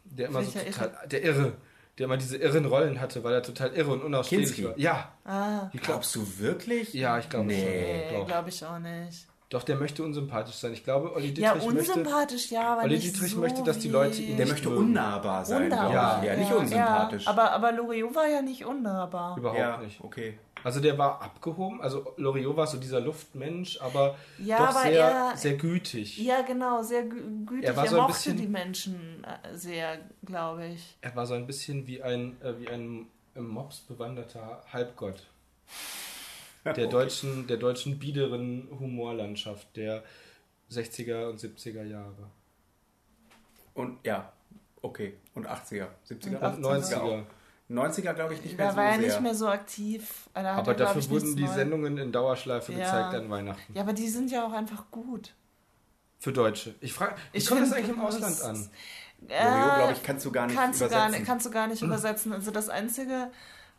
Der 0.06 0.28
immer 0.28 0.44
so 0.44 0.54
Welcher 0.56 0.72
total. 0.90 1.08
Der 1.08 1.24
Irre. 1.24 1.54
Der 2.00 2.06
immer 2.06 2.18
diese 2.18 2.38
irren 2.38 2.66
Rollen 2.66 3.00
hatte, 3.00 3.24
weil 3.24 3.34
er 3.34 3.44
total 3.44 3.72
irre 3.74 3.92
und 3.92 4.04
unausstehlich 4.04 4.48
Kinski. 4.48 4.64
war. 4.66 4.80
Ja, 4.80 5.12
Ah, 5.26 5.70
ich. 5.74 5.82
Glaubst 5.82 6.16
du 6.16 6.26
wirklich? 6.40 6.94
Ja, 6.94 7.20
ich 7.20 7.30
glaube 7.30 7.46
Nee. 7.46 8.08
schon. 8.10 8.20
Doch. 8.20 8.28
glaube 8.28 8.50
ich 8.50 8.66
auch 8.66 8.80
nicht. 8.80 9.28
Doch, 9.50 9.62
der 9.62 9.76
möchte 9.76 10.02
unsympathisch 10.02 10.56
sein. 10.56 10.74
Ich 10.74 10.84
glaube, 10.84 11.14
Olli 11.14 11.28
Ja, 11.38 11.54
Dietrich 11.54 11.72
möchte. 11.76 11.92
unsympathisch, 11.94 12.50
ja, 12.52 12.74
aber 12.74 12.82
Olli 12.84 12.96
nicht 12.96 13.14
Dietrich 13.14 13.32
so 13.34 13.40
möchte, 13.40 13.62
dass 13.62 13.78
die 13.78 13.90
Leute 13.90 14.20
ihn 14.24 14.36
Der 14.36 14.48
möchte 14.48 14.70
unnahbar 14.70 15.46
sein, 15.46 15.66
Unnahbar. 15.66 16.20
ich. 16.24 16.28
Ja, 16.30 16.36
nicht 16.36 16.52
unsympathisch. 16.52 17.26
Ja, 17.26 17.30
aber, 17.32 17.52
aber 17.52 17.72
Loriot 17.74 18.16
war 18.16 18.28
ja 18.28 18.42
nicht 18.42 18.66
unnahbar. 18.66 19.38
Überhaupt 19.38 19.60
ja, 19.60 19.78
nicht. 19.78 20.02
okay. 20.04 20.40
Also 20.64 20.80
der 20.80 20.98
war 20.98 21.22
abgehoben. 21.22 21.82
Also 21.82 22.14
Loriot 22.18 22.56
war 22.56 22.68
so 22.68 22.78
dieser 22.78 23.00
Luftmensch, 23.02 23.80
aber 23.82 24.16
Ja, 24.38 24.58
doch 24.60 24.68
aber 24.76 24.82
sehr, 24.90 25.04
er- 25.10 25.38
sehr 25.38 25.58
gütig. 25.58 26.18
Ja, 26.20 26.42
genau, 26.42 26.82
sehr 26.82 27.04
gü 27.04 27.22
gütig. 27.46 27.66
Er 27.66 27.72
Er, 27.72 27.78
war 27.78 27.88
so 27.88 27.96
ein 27.96 28.02
mochte 28.04 28.14
bisschen- 28.14 28.38
die 28.38 28.48
Menschen 28.48 29.24
äh, 29.26 29.56
sehr, 29.58 30.00
glaube 30.26 30.68
ich. 30.68 30.98
Er 31.02 31.16
war 31.16 31.26
so 31.26 31.34
ein 31.34 31.46
bisschen 31.48 31.86
wie 31.88 32.02
ein, 32.02 32.42
äh, 32.42 32.60
wie 32.60 32.70
ein 32.70 33.08
im 33.36 33.48
Mops 33.48 33.80
bewanderter 33.80 34.64
Halbgott. 34.72 35.26
Der 36.66 36.88
deutschen, 36.88 37.46
der 37.48 37.58
deutschen 37.58 38.00
biederen 38.00 38.70
Humorlandschaft 38.80 39.76
der 39.76 40.02
60er 40.72 41.30
und 41.30 41.40
70er 41.42 41.84
Jahre. 41.84 42.30
Und 43.74 43.98
ja, 44.06 44.32
okay. 44.82 45.16
Und 45.36 45.46
80er, 45.48 45.88
70er? 46.10 46.38
Und 46.56 46.64
Und 46.64 46.66
80er 46.66 47.02
90er. 47.02 47.24
90er 47.70 48.14
glaube 48.14 48.34
ich 48.34 48.44
nicht 48.44 48.58
mehr 48.58 48.68
Da 48.68 48.72
so 48.74 48.78
war 48.78 48.86
er 48.86 48.98
nicht 48.98 49.22
mehr 49.22 49.36
so 49.36 49.48
aktiv. 49.48 50.30
Da 50.34 50.56
Aber 50.56 50.72
er, 50.74 50.78
dafür 50.78 51.02
ich, 51.02 51.10
wurden 51.10 51.36
die 51.36 51.44
Neues. 51.44 51.56
Sendungen 51.56 51.98
in 51.98 52.12
Dauerschleife 52.12 52.72
Ja. 52.74 52.80
gezeigt 52.80 53.16
an 53.16 53.30
Weihnachten. 53.30 53.74
Ja, 53.74 53.82
aber 53.82 53.94
die 53.94 54.10
sind 54.10 54.32
ja 54.32 54.46
auch 54.46 54.52
einfach 54.54 54.92
gut. 54.92 55.34
Für 56.20 56.32
Deutsche. 56.34 56.76
Ich 56.82 56.94
frage, 56.94 57.16
wie 57.32 57.38
Ich 57.38 57.48
kommt 57.48 57.62
das 57.62 57.74
eigentlich 57.74 57.90
im 57.90 58.02
Ausland 58.02 58.42
an? 58.42 58.70
Loriot, 59.22 59.76
glaube 59.76 59.92
Äh, 59.92 59.92
ich, 59.94 60.04
kannst 60.04 60.26
du 60.26 60.32
gar 60.32 60.48
nicht 60.48 60.56
kannst 60.56 60.82
du 60.82 60.86
übersetzen. 60.86 61.02
gar, 61.12 61.18
nicht- 61.20 61.26
kannst 61.28 61.46
du 61.46 61.52
gar 61.52 61.68
nicht 61.68 61.82
übersetzen. 61.82 62.34
Also 62.34 62.52
das 62.52 62.70
Einzige, 62.70 63.32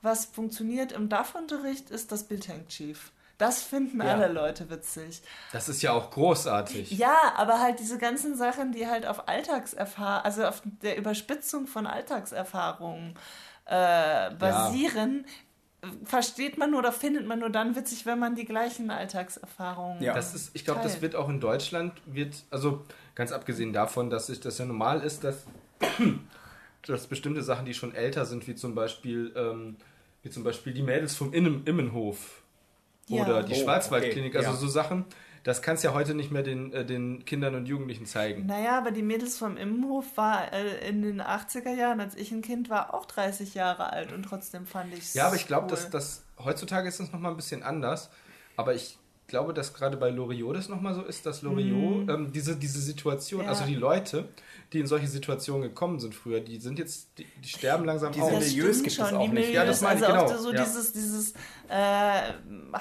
was 0.02 0.24
funktioniert 0.26 0.92
im 0.92 1.08
DAF-Unterricht, 1.08 1.90
ist 1.90 2.12
das 2.12 2.24
Bild 2.24 2.48
hängt 2.48 2.72
schief. 2.72 3.12
Das 3.36 3.62
finden 3.62 4.00
Ja. 4.00 4.12
alle 4.12 4.28
Leute 4.32 4.70
witzig. 4.70 5.20
Das 5.52 5.68
ist 5.68 5.82
ja 5.82 5.92
auch 5.92 6.10
großartig. 6.10 6.92
Ja, 6.92 7.16
aber 7.36 7.60
halt 7.60 7.80
diese 7.80 7.98
ganzen 7.98 8.36
Sachen, 8.36 8.72
die 8.72 8.86
halt 8.86 9.06
auf 9.06 9.28
Alltagserfahrung, 9.28 10.24
also 10.24 10.44
auf 10.46 10.62
der 10.82 10.96
Überspitzung 10.96 11.66
von 11.66 11.86
Alltagserfahrungen 11.86 13.14
äh, 13.66 14.30
basieren, 14.34 15.26
versteht 16.04 16.56
man 16.58 16.70
nur 16.70 16.80
oder 16.80 16.92
findet 16.92 17.26
man 17.26 17.40
nur 17.40 17.50
dann 17.50 17.76
witzig, 17.76 18.06
wenn 18.06 18.18
man 18.18 18.34
die 18.34 18.44
gleichen 18.44 18.90
Alltagserfahrungen. 18.90 20.02
Ja. 20.02 20.14
Das 20.14 20.34
ist, 20.34 20.50
ich 20.54 20.64
glaube, 20.64 20.80
das 20.82 21.02
wird 21.02 21.14
auch 21.14 21.28
in 21.28 21.40
Deutschland, 21.40 21.92
wird, 22.06 22.34
also 22.50 22.84
ganz 23.14 23.32
abgesehen 23.32 23.72
davon, 23.72 24.10
dass 24.10 24.28
ich 24.28 24.40
das 24.40 24.58
ja 24.58 24.64
normal 24.64 25.00
ist, 25.02 25.24
dass, 25.24 25.44
dass 26.86 27.06
bestimmte 27.06 27.42
Sachen, 27.42 27.66
die 27.66 27.74
schon 27.74 27.94
älter 27.94 28.24
sind, 28.24 28.46
wie 28.46 28.54
zum 28.54 28.74
Beispiel, 28.74 29.32
ähm, 29.36 29.76
wie 30.22 30.30
zum 30.30 30.42
Beispiel 30.44 30.72
die 30.72 30.82
Mädels 30.82 31.16
vom 31.16 31.32
Innen, 31.32 31.62
Immenhof 31.66 32.42
Ja. 33.08 33.22
oder 33.22 33.42
die 33.42 33.52
Oh, 33.52 33.64
Schwarzwaldklinik, 33.64 34.30
okay, 34.34 34.38
also 34.38 34.52
ja. 34.52 34.56
so 34.56 34.68
Sachen, 34.68 35.04
das 35.44 35.62
kannst 35.62 35.84
du 35.84 35.88
ja 35.88 35.94
heute 35.94 36.14
nicht 36.14 36.30
mehr 36.32 36.42
den, 36.42 36.72
äh, 36.72 36.84
den 36.84 37.24
Kindern 37.24 37.54
und 37.54 37.66
Jugendlichen 37.66 38.06
zeigen. 38.06 38.46
Naja, 38.46 38.76
aber 38.78 38.90
die 38.90 39.02
Mädels 39.02 39.38
vom 39.38 39.56
Immenhof 39.56 40.16
war 40.16 40.52
äh, 40.52 40.88
in 40.88 41.02
den 41.02 41.22
80er 41.22 41.72
Jahren, 41.74 42.00
als 42.00 42.14
ich 42.16 42.32
ein 42.32 42.42
Kind 42.42 42.68
war, 42.70 42.92
auch 42.94 43.06
30 43.06 43.54
Jahre 43.54 43.92
alt 43.92 44.12
und 44.12 44.22
trotzdem 44.24 44.66
fand 44.66 44.92
ich 44.92 45.14
Ja, 45.14 45.26
aber 45.28 45.36
ich 45.36 45.46
glaube, 45.46 45.66
cool. 45.66 45.70
dass 45.70 45.88
das 45.90 46.24
heutzutage 46.42 46.88
ist 46.88 46.98
das 46.98 47.12
nochmal 47.12 47.30
ein 47.32 47.36
bisschen 47.36 47.62
anders. 47.62 48.10
Aber 48.56 48.74
ich 48.74 48.98
glaube, 49.26 49.54
dass 49.54 49.72
gerade 49.74 49.96
bei 49.96 50.10
Loriot 50.10 50.56
das 50.56 50.68
nochmal 50.68 50.94
so 50.94 51.02
ist, 51.02 51.24
dass 51.26 51.42
Loriot 51.42 52.08
ähm, 52.10 52.32
diese, 52.32 52.56
diese 52.56 52.80
Situation, 52.80 53.40
Mhm. 53.40 53.44
Ja. 53.46 53.50
also 53.52 53.64
die 53.64 53.74
Leute, 53.74 54.28
die 54.72 54.80
in 54.80 54.86
solche 54.86 55.06
Situationen 55.06 55.62
gekommen 55.62 56.00
sind 56.00 56.14
früher, 56.14 56.40
die 56.40 56.58
sind 56.58 56.78
jetzt, 56.78 57.08
die, 57.18 57.24
die 57.44 57.48
sterben 57.48 57.84
langsam 57.84 58.12
Diese 58.12 58.24
aus. 58.24 58.44
Stimmt 58.50 58.82
gibt 58.84 58.86
es 58.86 59.00
auch 59.00 59.08
die 59.10 59.16
nicht. 59.18 59.32
Milieus, 59.34 59.52
Ja, 59.54 59.64
das 59.64 59.80
meine 59.82 60.00
ich, 60.00 60.06
also 60.06 60.18
auch 60.20 60.26
genau, 60.28 60.38
so 60.42 60.52
ja. 60.52 60.64
dieses, 60.64 60.92
dieses 60.92 61.32
äh, 61.68 62.32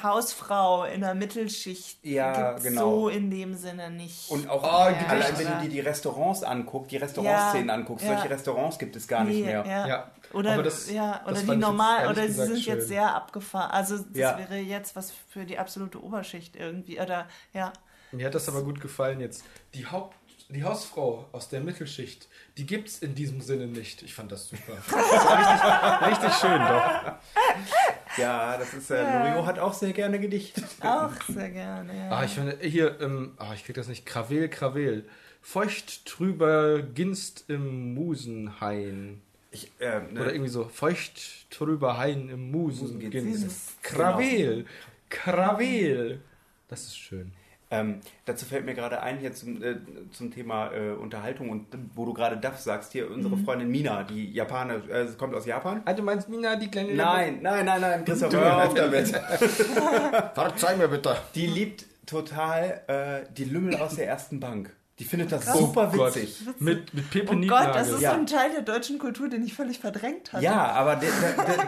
Hausfrau 0.01 0.85
in 0.85 1.01
der 1.01 1.13
Mittelschicht 1.15 2.03
Ja, 2.03 2.51
gibt's 2.51 2.63
genau. 2.63 3.01
so 3.01 3.09
in 3.09 3.29
dem 3.29 3.53
Sinne 3.55 3.89
nicht. 3.91 4.29
Und 4.29 4.49
auch 4.49 4.63
Oh, 4.63 4.67
allein, 4.67 4.97
Gedichte. 5.07 5.37
wenn 5.39 5.53
du 5.57 5.61
dir 5.63 5.69
die 5.69 5.79
Restaurants 5.81 6.43
anguckst, 6.43 6.91
die 6.91 6.97
Restaurantszenen 6.97 7.67
Ja, 7.67 7.73
anguckst, 7.73 8.05
ja. 8.05 8.13
solche 8.17 8.29
Restaurants 8.29 8.79
gibt 8.79 8.95
es 8.95 9.07
gar 9.07 9.23
nicht 9.23 9.37
Nee, 9.39 9.45
mehr. 9.45 9.65
Ja. 9.65 9.87
Ja, 9.87 10.11
Oder, 10.33 10.61
das- 10.63 10.89
ja, 10.91 11.21
oder 11.25 11.35
die 11.41 11.51
ich 11.51 11.57
normal, 11.57 12.09
oder 12.09 12.27
sie 12.27 12.33
sind 12.33 12.59
schön. 12.59 12.75
jetzt 12.75 12.87
sehr 12.87 13.13
abgefahren. 13.13 13.71
Also 13.71 13.97
das 13.97 14.05
Ja. 14.17 14.37
wäre 14.37 14.57
jetzt 14.57 14.95
was 14.95 15.11
für 15.29 15.45
die 15.45 15.57
absolute 15.59 16.01
Oberschicht 16.03 16.55
irgendwie. 16.55 16.99
Oder 16.99 17.27
ja. 17.53 17.71
mir 18.11 18.25
hat 18.27 18.35
das 18.35 18.47
aber 18.49 18.63
gut 18.63 18.81
gefallen 18.81 19.19
jetzt. 19.19 19.43
Die 19.73 19.85
Haupt, 19.85 20.15
die 20.53 20.63
Hausfrau 20.63 21.27
aus 21.31 21.49
der 21.49 21.61
Mittelschicht, 21.61 22.27
die 22.57 22.65
gibt 22.65 22.87
es 22.87 22.99
in 22.99 23.15
diesem 23.15 23.41
Sinne 23.41 23.67
nicht. 23.67 24.01
Ich 24.03 24.13
fand 24.13 24.31
das 24.31 24.49
super. 24.49 24.77
Das 24.77 24.91
war 24.91 26.07
richtig, 26.07 26.23
richtig 26.25 26.39
schön 26.39 26.59
doch. 26.59 28.17
Ja, 28.17 28.57
das 28.57 28.73
ist, 28.73 28.91
äh, 28.91 29.01
Ja. 29.01 29.27
Loriot 29.29 29.45
hat 29.47 29.59
auch 29.59 29.73
sehr 29.73 29.93
gerne 29.93 30.19
gedichtet. 30.19 30.65
Auch 30.81 31.11
sehr 31.27 31.49
gerne, 31.49 31.97
ja. 31.97 32.09
Ah, 32.11 32.23
ich 32.23 32.31
finde, 32.31 32.57
hier, 32.61 32.99
ähm, 33.01 33.33
ah, 33.37 33.53
ich 33.53 33.65
krieg 33.65 33.75
das 33.75 33.87
nicht. 33.87 34.05
Kravel, 34.05 34.49
Kravel. 34.49 35.05
Feucht 35.41 36.05
trüber 36.05 36.81
ginst 36.81 37.45
im 37.49 37.93
Musenhain. 37.95 39.21
Ich, 39.51 39.71
äh, 39.79 39.99
ne, 39.99 40.21
Oder 40.21 40.31
irgendwie 40.33 40.49
so, 40.49 40.65
feucht 40.69 41.49
trüber 41.51 41.97
Hain 41.97 42.29
im 42.29 42.49
Musen 42.51 42.93
Musen 42.93 42.99
ginst. 43.11 43.41
ginst. 43.41 43.83
Kravel, 43.83 44.65
Kravel. 45.09 46.21
Das 46.69 46.83
ist 46.83 46.97
schön. 46.97 47.33
Ähm, 47.75 48.01
dazu 48.25 48.45
fällt 48.45 48.65
mir 48.65 48.75
gerade 48.75 49.01
ein, 49.01 49.17
hier 49.17 49.33
zum, 49.33 49.63
äh, 49.63 49.75
zum 50.11 50.31
Thema 50.31 50.71
äh, 50.73 50.91
Unterhaltung 50.91 51.49
und 51.49 51.65
wo 51.95 52.05
du 52.05 52.13
gerade 52.13 52.37
Duff 52.37 52.59
sagst, 52.59 52.91
hier 52.91 53.09
unsere 53.09 53.35
Mhm. 53.35 53.45
Freundin 53.45 53.69
Mina, 53.69 54.03
die 54.03 54.31
Japaner, 54.31 54.75
äh, 54.89 55.07
kommt 55.17 55.33
aus 55.33 55.45
Japan. 55.45 55.81
Ah, 55.85 55.93
du 55.93 56.03
meinst 56.03 56.29
Mina, 56.29 56.55
die 56.55 56.69
kleine... 56.69 56.93
Nein, 56.93 57.39
nein, 57.41 57.65
nein, 57.65 57.81
nein, 57.81 58.05
Christoph, 58.05 58.31
hör 58.33 58.65
auf 58.65 58.73
damit. 58.75 59.07
Verzeih 60.35 60.75
mir 60.77 60.87
bitte. 60.87 61.15
Die 61.35 61.47
liebt 61.47 61.85
total 62.05 62.81
äh, 62.87 63.33
die 63.33 63.45
Lümmel 63.45 63.75
aus 63.77 63.95
der 63.95 64.07
ersten 64.07 64.39
Bank. 64.39 64.71
Die 64.99 65.05
findet 65.05 65.31
das 65.31 65.45
Krass. 65.45 65.57
super 65.57 65.89
Oh 65.91 65.97
Gott. 65.97 66.15
witzig. 66.15 66.41
Mit, 66.59 66.93
mit 66.93 67.09
Pepe 67.09 67.33
Oh 67.35 67.39
Gott, 67.47 67.73
das 67.73 67.89
ist 67.89 68.01
Ja. 68.01 68.11
so 68.11 68.17
ein 68.17 68.27
Teil 68.27 68.51
der 68.51 68.61
deutschen 68.61 68.99
Kultur, 68.99 69.27
den 69.27 69.43
ich 69.43 69.53
völlig 69.55 69.79
verdrängt 69.79 70.31
hatte. 70.31 70.43
Ja, 70.43 70.67
aber 70.73 70.97
den, 70.97 71.09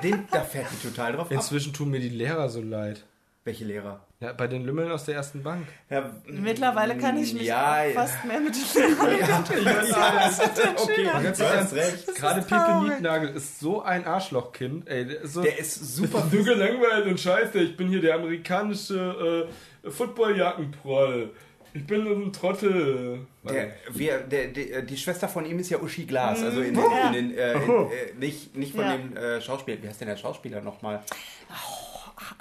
den, 0.01 0.11
den, 0.11 0.27
da 0.31 0.41
fährt 0.41 0.67
die 0.71 0.87
total 0.87 1.13
drauf 1.13 1.25
ab. 1.25 1.31
Inzwischen 1.31 1.73
tun 1.73 1.89
mir 1.89 1.99
die 1.99 2.09
Lehrer 2.09 2.49
so 2.49 2.61
leid. 2.61 3.03
Welche 3.43 3.65
Lehrer? 3.65 4.01
Ja, 4.21 4.32
bei 4.32 4.47
den 4.47 4.63
Lümmeln 4.63 4.89
aus 4.91 5.04
der 5.04 5.15
ersten 5.15 5.43
Bank. 5.43 5.67
Ja, 5.89 6.10
Mittlerweile 6.25 6.97
kann 6.97 7.17
ich 7.17 7.34
mich 7.34 7.43
ja, 7.43 7.84
fast 7.93 8.23
mehr 8.23 8.39
mit 8.39 8.56
den 8.56 8.93
okay, 8.93 9.19
Ganz 9.19 9.49
du 9.49 9.54
im 9.56 9.65
hast 9.65 11.39
Ernst, 11.41 11.73
recht. 11.75 12.15
Gerade 12.15 12.47
traurig. 12.47 12.91
Nietnagel 12.93 13.30
ist 13.36 13.60
so 13.60 13.82
ein 13.82 14.06
Arschlochkind. 14.06 14.88
Ey, 14.88 15.06
der 15.06 15.21
ist 15.21 15.34
so, 15.34 15.41
Der 15.41 15.60
ist 15.60 15.95
super 15.97 16.25
so 16.32 16.43
gelangweilt 16.43 17.08
und 17.08 17.19
scheiße. 17.19 17.60
Ich 17.60 17.75
bin 17.75 17.89
hier 17.89 17.99
der 17.99 18.15
amerikanische 18.15 19.47
äh, 19.86 19.89
Footballjackenproll. 19.91 21.32
Ich 21.73 21.86
bin 21.86 22.08
ein 22.08 22.32
Trottel. 22.32 23.19
Der, 23.43 23.73
wer, 23.89 24.19
der, 24.21 24.47
der, 24.47 24.82
die 24.84 24.95
Schwester 24.95 25.28
von 25.28 25.45
ihm 25.45 25.60
ist 25.60 25.69
ja 25.69 25.78
Uschi 25.80 26.06
Glas, 26.06 26.41
also 26.41 26.62
in, 26.62 26.73
den- 26.73 26.84
Ja. 26.84 27.08
in 27.10 27.13
den, 27.13 27.38
äh, 27.38 27.51
in, 27.54 27.60
äh, 27.60 28.13
nicht, 28.17 28.56
nicht 28.56 28.71
von 28.73 28.86
Ja. 28.86 28.95
dem 28.95 29.17
äh, 29.17 29.41
Schauspieler. 29.41 29.84
Wie 29.84 29.89
heißt 29.89 29.99
denn 29.99 30.08
der 30.08 30.15
Schauspieler 30.15 30.62
nochmal? 30.62 31.01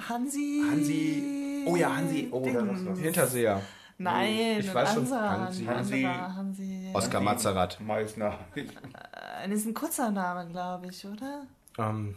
Hansi. 0.09 0.63
Hansi. 0.71 1.65
Oh 1.67 1.77
ja, 1.77 1.97
Hansi. 1.97 2.29
Oh, 2.31 2.41
da 2.45 2.61
ist 2.61 2.87
was. 2.87 2.99
Hinterseher. 2.99 3.61
Nein, 3.97 4.59
Ich 4.61 4.75
weiß 4.75 4.95
schon, 4.95 5.11
Hansi. 5.11 5.65
Hansi. 5.65 6.03
Hansi. 6.03 6.91
Oskar 6.93 7.21
Mazerat. 7.21 7.81
Meissner. 7.81 8.39
Äh, 8.55 8.65
Das 9.49 9.59
ist 9.61 9.67
ein 9.67 9.75
kurzer 9.75 10.11
Name, 10.11 10.49
glaube 10.51 10.89
ich, 10.89 11.05
oder? 11.07 11.47
Ähm, 11.79 12.15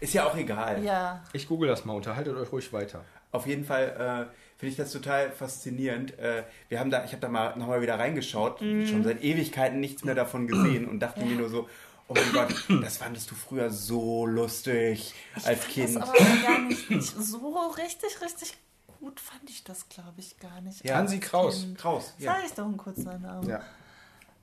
Ist 0.00 0.14
ja 0.14 0.24
auch 0.26 0.36
egal. 0.36 0.82
Ja. 0.82 1.22
ich 1.32 1.46
google 1.48 1.68
das 1.68 1.84
mal. 1.84 1.94
Unterhaltet 1.94 2.36
euch 2.36 2.50
ruhig 2.52 2.72
weiter. 2.72 3.04
Auf 3.30 3.46
jeden 3.46 3.64
Fall 3.64 3.84
äh, 4.28 4.58
finde 4.58 4.70
ich 4.72 4.76
das 4.76 4.92
total 4.92 5.30
faszinierend. 5.30 6.18
Äh, 6.18 6.42
wir 6.68 6.80
haben 6.80 6.90
da, 6.90 7.04
ich 7.04 7.12
habe 7.12 7.20
da 7.20 7.28
mal 7.28 7.56
nochmal 7.56 7.80
wieder 7.82 7.98
reingeschaut, 7.98 8.60
Mhm. 8.60 8.86
schon 8.86 9.04
seit 9.04 9.22
Ewigkeiten 9.22 9.80
nichts 9.80 10.04
mehr 10.04 10.14
davon 10.14 10.46
gesehen 10.46 10.86
und 10.88 11.00
dachte 11.00 11.24
mir 11.24 11.36
nur 11.36 11.48
so, 11.48 11.68
oh 12.08 12.14
mein 12.14 12.32
Gott, 12.32 12.54
das 12.82 12.96
fandest 12.98 13.30
du 13.30 13.34
früher 13.34 13.70
so 13.70 14.26
lustig 14.26 15.14
als 15.44 15.60
Das 15.60 15.68
Kind. 15.68 15.96
aber 15.96 16.12
gar 16.12 16.58
nicht, 16.60 16.90
nicht 16.90 17.14
so 17.16 17.66
richtig, 17.76 18.20
richtig 18.20 18.54
gut 19.00 19.18
fand 19.18 19.48
ich 19.50 19.64
das, 19.64 19.88
glaube 19.88 20.14
ich, 20.18 20.38
gar 20.38 20.60
nicht. 20.60 20.84
Ja. 20.84 20.96
Hansi 20.96 21.18
Kraus. 21.18 21.60
Kind. 21.62 21.78
Kraus, 21.78 22.14
ja. 22.18 22.34
Sag 22.34 22.44
ich 22.46 22.52
doch 22.52 22.64
einen 22.66 22.76
kurzen 22.76 23.04
Namen. 23.20 23.48
Ja. 23.48 23.60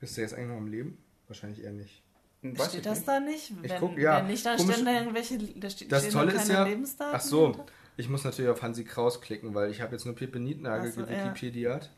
Ist 0.00 0.16
der 0.16 0.24
jetzt 0.24 0.34
eigentlich 0.34 0.48
noch 0.48 0.56
am 0.56 0.66
Leben? 0.66 0.98
Wahrscheinlich 1.28 1.62
eher 1.64 1.72
nicht. 1.72 2.02
Weiß 2.42 2.68
Steht 2.68 2.80
ich 2.80 2.84
das 2.86 2.98
nicht. 2.98 3.08
da 3.08 3.20
nicht? 3.20 3.52
Wenn, 3.62 3.80
guck, 3.80 3.98
ja. 3.98 4.18
wenn 4.18 4.26
nicht, 4.28 4.44
dann 4.46 4.56
Komisch. 4.56 4.74
stehen 4.76 4.86
da 4.86 4.92
irgendwelche, 4.98 5.38
da 5.38 5.70
ste- 5.70 5.86
Das 5.86 6.02
stehen 6.02 6.12
Tolle 6.12 6.32
ist 6.32 6.48
ja. 6.48 6.64
Lebensdaten 6.64 7.14
Ach 7.14 7.20
so. 7.20 7.46
hinter? 7.48 7.66
Ich 7.96 8.08
muss 8.08 8.24
natürlich 8.24 8.50
auf 8.50 8.62
Hansi 8.62 8.84
Kraus 8.84 9.20
klicken, 9.20 9.54
weil 9.54 9.70
ich 9.70 9.80
habe 9.82 9.92
jetzt 9.92 10.06
nur 10.06 10.14
Pepe 10.14 10.38
Nietnagel 10.40 10.90
so, 10.90 11.02
gewikipediat. 11.02 11.90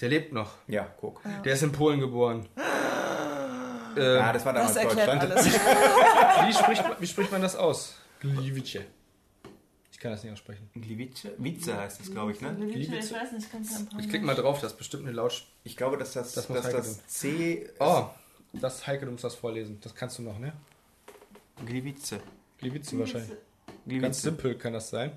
Der 0.00 0.08
lebt 0.08 0.32
noch. 0.32 0.54
Ja, 0.66 0.88
guck. 1.00 1.20
Der 1.44 1.54
ist 1.54 1.62
in 1.62 1.72
Polen 1.72 2.00
geboren. 2.00 2.48
Ja, 3.98 4.32
das 4.32 4.44
war 4.44 4.52
damals 4.52 4.74
Das 4.74 4.82
Deutschland. 4.82 5.20
alles. 5.22 5.46
Wie 5.46 6.52
spricht, 6.52 6.82
man- 6.82 6.96
wie 7.00 7.06
spricht 7.06 7.32
man 7.32 7.42
das 7.42 7.56
aus? 7.56 7.94
Gliwice. 8.20 8.80
Ich 9.92 9.98
kann 9.98 10.12
das 10.12 10.22
nicht 10.22 10.32
aussprechen. 10.32 10.70
Gliwice? 10.74 11.28
Vize 11.38 11.76
heißt 11.76 12.00
das, 12.00 12.10
glaube 12.10 12.30
ich, 12.32 12.40
ne? 12.40 12.56
Ich 12.68 12.90
weiß 12.90 13.32
nicht, 13.32 13.44
ich 13.46 13.50
kann 13.50 13.66
kein 13.66 13.98
Ich 14.00 14.08
klicke 14.08 14.24
mal 14.24 14.34
drauf, 14.36 14.60
das 14.60 14.72
ist 14.72 14.78
bestimmt 14.78 15.04
eine 15.04 15.12
Lautsch... 15.12 15.42
Ich 15.64 15.76
glaube, 15.76 15.96
dass 15.98 16.12
das, 16.12 16.32
Das 16.34 16.46
dass 16.46 16.70
das 16.70 17.06
C... 17.08 17.68
Oh, 17.80 18.06
das 18.52 18.86
Heike, 18.86 19.06
du 19.06 19.10
musst 19.12 19.24
das 19.24 19.34
vorlesen. 19.34 19.78
Das 19.82 19.94
kannst 19.94 20.18
du 20.18 20.22
noch, 20.22 20.38
ne? 20.38 20.52
Gliwice. 21.66 22.14
Gliwice 22.58 22.96
wahrscheinlich. 22.98 23.30
Ganz 23.30 23.38
Gliwice. 23.86 24.22
simpel 24.22 24.54
kann 24.56 24.72
das 24.72 24.90
sein. 24.90 25.12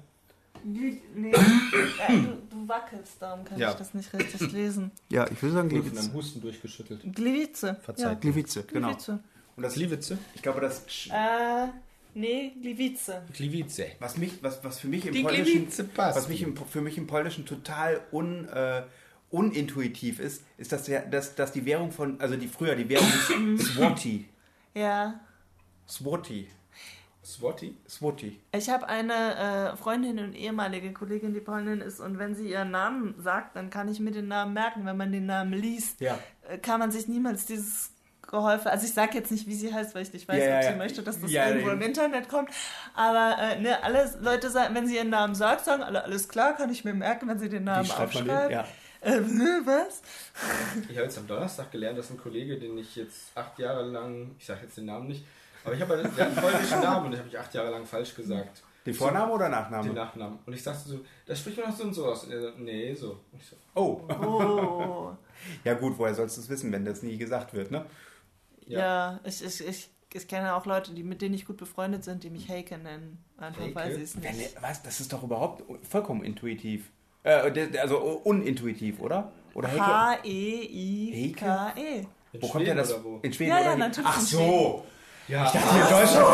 Nee, 0.64 1.02
du, 2.08 2.38
du 2.50 2.68
wackelst, 2.68 3.14
darum 3.20 3.44
kann 3.44 3.58
Ja. 3.58 3.72
ich 3.72 3.78
das 3.78 3.94
nicht 3.94 4.14
richtig 4.14 4.52
lesen. 4.52 4.92
Ja, 5.10 5.26
ich 5.30 5.42
würde 5.42 5.56
sagen 5.56 5.70
Gliwice. 5.70 5.98
einem 5.98 6.14
Husten 6.14 6.42
durchgeschüttelt. 6.42 7.02
Gliwice. 7.16 7.76
Verzeiht. 7.82 8.22
Gliwice, 8.22 8.66
genau. 8.68 8.90
Gliwice. 8.90 9.10
Und 9.56 9.64
das, 9.64 9.74
Gliwice? 9.74 10.14
ich 10.36 10.42
glaube, 10.42 10.62
das... 10.62 10.84
Äh, 11.12 11.68
nee, 12.14 12.52
Gliwice. 12.62 13.12
Gliwice. 13.34 13.82
Was, 14.00 14.18
mich, 14.18 14.34
was, 14.44 14.64
was 14.64 14.80
für 14.80 14.88
mich 14.88 15.06
im 15.08 15.14
Die 15.14 15.24
Polnischen... 15.24 15.68
Gliwice 15.68 15.84
passt. 15.96 16.18
Was 16.18 16.28
mich 16.30 16.42
im, 16.44 16.56
für 16.56 16.82
mich 16.82 16.98
im 16.98 17.08
Polnischen 17.08 17.46
total 17.46 18.00
un, 18.12 18.48
äh, 18.48 18.84
unintuitiv 19.32 20.20
ist, 20.20 20.44
ist, 20.58 20.72
dass, 20.72 20.84
der, 20.84 21.06
dass, 21.08 21.34
dass 21.36 21.52
die 21.52 21.66
Währung 21.66 21.92
von... 21.92 22.22
Also 22.22 22.36
die 22.36 22.48
früher, 22.48 22.76
die 22.76 22.88
Währung 22.88 23.08
ist 23.58 23.66
Swati. 23.74 24.26
Ja. 24.76 25.20
Swati. 25.88 26.48
Swati? 27.24 27.76
Swati. 27.88 28.40
Ich 28.52 28.70
habe 28.70 28.88
eine 28.88 29.74
äh, 29.74 29.78
Freundin 29.78 30.18
und 30.20 30.34
ehemalige 30.34 30.92
Kollegin, 30.92 31.34
die 31.34 31.40
Polnin 31.40 31.80
ist, 31.82 32.00
und 32.00 32.18
wenn 32.18 32.36
sie 32.36 32.50
ihren 32.50 32.72
Namen 32.72 33.14
sagt, 33.20 33.56
dann 33.56 33.70
kann 33.70 33.88
ich 33.90 34.00
mir 34.00 34.12
den 34.12 34.28
Namen 34.28 34.54
merken. 34.54 34.86
Wenn 34.86 34.98
man 34.98 35.12
den 35.12 35.28
Namen 35.28 35.54
liest, 35.54 36.02
Ja. 36.02 36.18
äh, 36.50 36.58
kann 36.58 36.80
man 36.80 36.92
sich 36.92 37.08
niemals 37.08 37.46
dieses 37.46 37.92
Geholfe. 38.28 38.72
Also 38.72 38.88
ich 38.88 38.94
sage 38.94 39.18
jetzt 39.18 39.30
nicht, 39.32 39.46
wie 39.46 39.54
sie 39.54 39.72
heißt, 39.74 39.94
weil 39.94 40.02
ich 40.04 40.14
nicht 40.14 40.28
weiß, 40.28 40.38
Ja, 40.40 40.46
ja, 40.50 40.58
ob 40.58 40.64
sie 40.64 40.70
ja. 40.70 40.76
möchte, 40.78 41.04
dass 41.04 41.20
das 41.20 41.32
Ja, 41.32 41.48
irgendwo 41.48 41.68
ja. 41.68 41.74
im 41.74 41.82
Internet 41.82 42.28
kommt. 42.30 42.50
Aber 42.96 43.38
äh, 43.40 43.60
ne, 43.62 43.84
alle 43.84 44.10
Leute 44.22 44.50
sagen, 44.50 44.74
wenn 44.74 44.88
sie 44.88 44.96
ihren 44.96 45.10
Namen 45.10 45.36
sagt, 45.36 45.66
sagen 45.66 45.84
alle, 45.84 46.04
alles 46.04 46.28
klar, 46.28 46.56
kann 46.56 46.72
ich 46.72 46.84
mir 46.86 46.94
merken, 46.94 47.28
wenn 47.28 47.38
sie 47.40 47.50
den 47.50 47.66
Namen 47.66 47.88
Wie 47.88 47.92
aufschreibt. 47.92 48.52
Ja. 48.52 48.66
Äh, 49.02 49.20
was? 49.66 50.02
Ich 50.90 50.96
habe 50.96 51.06
jetzt 51.06 51.18
am 51.18 51.28
Donnerstag 51.28 51.72
gelernt, 51.72 51.98
dass 52.00 52.10
ein 52.10 52.18
Kollege, 52.18 52.58
den 52.58 52.78
ich 52.78 52.96
jetzt 52.96 53.36
acht 53.36 53.60
Jahre 53.60 53.84
lang, 53.84 54.32
ich 54.40 54.46
sage 54.46 54.62
jetzt 54.64 54.78
den 54.78 54.86
Namen 54.86 55.08
nicht, 55.08 55.26
aber 55.64 55.74
ich 55.76 55.82
habe 55.82 55.98
der 56.16 56.26
einen 56.28 56.36
polnischen 56.36 56.80
Namen 56.82 57.06
und 57.06 57.12
den 57.12 57.20
habe 57.20 57.30
ich 57.30 57.38
acht 57.40 57.54
Jahre 57.54 57.72
lang 57.72 57.86
falsch 57.86 58.16
gesagt. 58.16 58.64
Den 58.86 58.94
Vornamen 58.96 59.32
oder 59.32 59.46
Den 59.46 59.52
Nachnamen? 59.52 59.94
Nachnamen. 59.94 60.40
Und 60.46 60.54
ich 60.54 60.64
sagte 60.64 60.90
so, 60.90 61.00
das 61.28 61.40
spricht 61.40 61.58
man 61.58 61.70
doch 61.70 61.78
so 61.78 61.84
und 61.84 61.94
so 61.94 62.06
aus. 62.08 62.24
Und 62.24 62.32
er 62.32 62.42
so, 62.42 62.50
nee, 62.58 62.94
so. 62.96 63.12
Und 63.32 63.40
ich 63.42 63.46
so, 63.48 63.56
Oh. 63.76 64.02
Oh. 64.10 65.12
Ja 65.64 65.74
gut, 65.76 65.98
woher 65.98 66.14
sollst 66.16 66.38
du 66.38 66.42
es 66.42 66.50
wissen, 66.50 66.72
wenn 66.72 66.86
das 66.86 67.02
nie 67.04 67.18
gesagt 67.18 67.54
wird, 67.54 67.70
ne? 67.72 67.86
Ja. 68.68 68.80
ja, 68.80 69.20
ich, 69.24 69.44
ich, 69.44 69.68
ich, 69.68 69.90
ich 70.14 70.28
kenne 70.28 70.56
auch 70.56 70.66
Leute, 70.68 70.94
die, 70.94 71.04
mit 71.04 71.22
denen 71.22 71.34
ich 71.36 71.46
gut 71.46 71.58
befreundet 71.58 72.04
sind, 72.04 72.24
die 72.24 72.30
mich 72.30 72.48
Heike 72.50 72.78
nennen. 72.78 73.24
Einfach 73.38 73.62
Heike? 73.62 73.76
weil 73.76 73.96
sie 73.96 74.02
es 74.04 74.22
Wenn, 74.22 74.38
nicht. 74.38 74.56
was? 74.62 74.82
Das 74.84 75.00
ist 75.00 75.12
doch 75.14 75.24
überhaupt 75.24 75.64
vollkommen 75.88 76.24
intuitiv. 76.24 76.92
Äh, 77.24 77.52
der- 77.52 77.82
also 77.82 77.98
unintuitiv, 78.00 79.00
oder? 79.00 79.32
Oder 79.54 79.70
Heike? 79.72 79.82
H-E-I-K-E. 80.76 82.06
in 82.34 82.42
Wo 82.42 82.48
kommt 82.48 82.66
der 82.66 82.74
Schweden 82.74 82.78
das? 82.78 82.94
oder 82.94 83.04
wo? 83.04 83.20
In 83.22 83.34
Schweden 83.34 83.50
Ja, 83.52 83.58
oder? 83.60 83.66
ja, 83.66 83.76
natürlich 83.78 84.10
Ach 84.12 84.20
in 84.20 84.26
so. 84.26 84.86
Ja, 85.28 85.46
Ich 85.46 85.52
dachte, 85.52 85.76
in 85.80 85.90
Deutschland. 85.90 86.28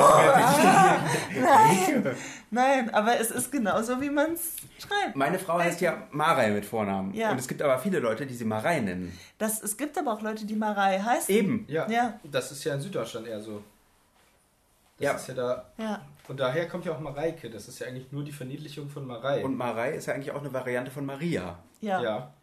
Heike. 1.46 2.16
Nein, 2.50 2.94
aber 2.94 3.20
es 3.20 3.30
ist 3.32 3.52
genauso, 3.52 4.00
wie 4.02 4.10
man 4.10 4.32
es 4.34 4.56
schreibt. 4.80 5.16
Meine 5.16 5.38
Frau 5.38 5.60
heißt 5.60 5.82
ja 5.82 6.08
Marei 6.12 6.50
mit 6.52 6.66
Vornamen. 6.66 7.14
Ja. 7.14 7.32
Und 7.32 7.40
es 7.40 7.48
gibt 7.48 7.62
aber 7.62 7.78
viele 7.80 8.00
Leute, 8.00 8.26
die 8.26 8.34
sie 8.34 8.46
Marei 8.46 8.80
nennen. 8.80 9.18
Das, 9.38 9.62
es 9.62 9.76
gibt 9.78 9.98
aber 9.98 10.14
auch 10.14 10.22
Leute, 10.22 10.46
die 10.46 10.56
Marei 10.56 11.00
heißen. 11.00 11.34
Eben. 11.34 11.66
ja. 11.68 11.88
Ja. 11.90 12.20
Das 12.24 12.52
ist 12.52 12.64
ja 12.64 12.74
in 12.76 12.82
Süddeutschland 12.82 13.28
eher 13.28 13.42
so. 13.42 13.62
Das 14.98 15.06
Ja. 15.06 15.12
ist 15.14 15.28
ja 15.28 15.34
da. 15.34 15.66
Ja. 15.78 16.02
Und 16.28 16.40
daher 16.40 16.68
kommt 16.68 16.86
ja 16.86 16.94
auch 16.94 17.00
Mareike. 17.00 17.50
Das 17.50 17.68
ist 17.68 17.80
ja 17.80 17.88
eigentlich 17.88 18.12
nur 18.12 18.24
die 18.24 18.32
Verniedlichung 18.32 18.90
von 18.90 19.06
Marei. 19.06 19.44
Und 19.44 19.56
Marei 19.58 19.92
ist 19.92 20.08
ja 20.08 20.14
eigentlich 20.14 20.32
auch 20.32 20.42
eine 20.42 20.52
Variante 20.54 20.90
von 20.92 21.06
Maria. 21.06 21.60
Ja. 21.82 22.02
ja. 22.02 22.34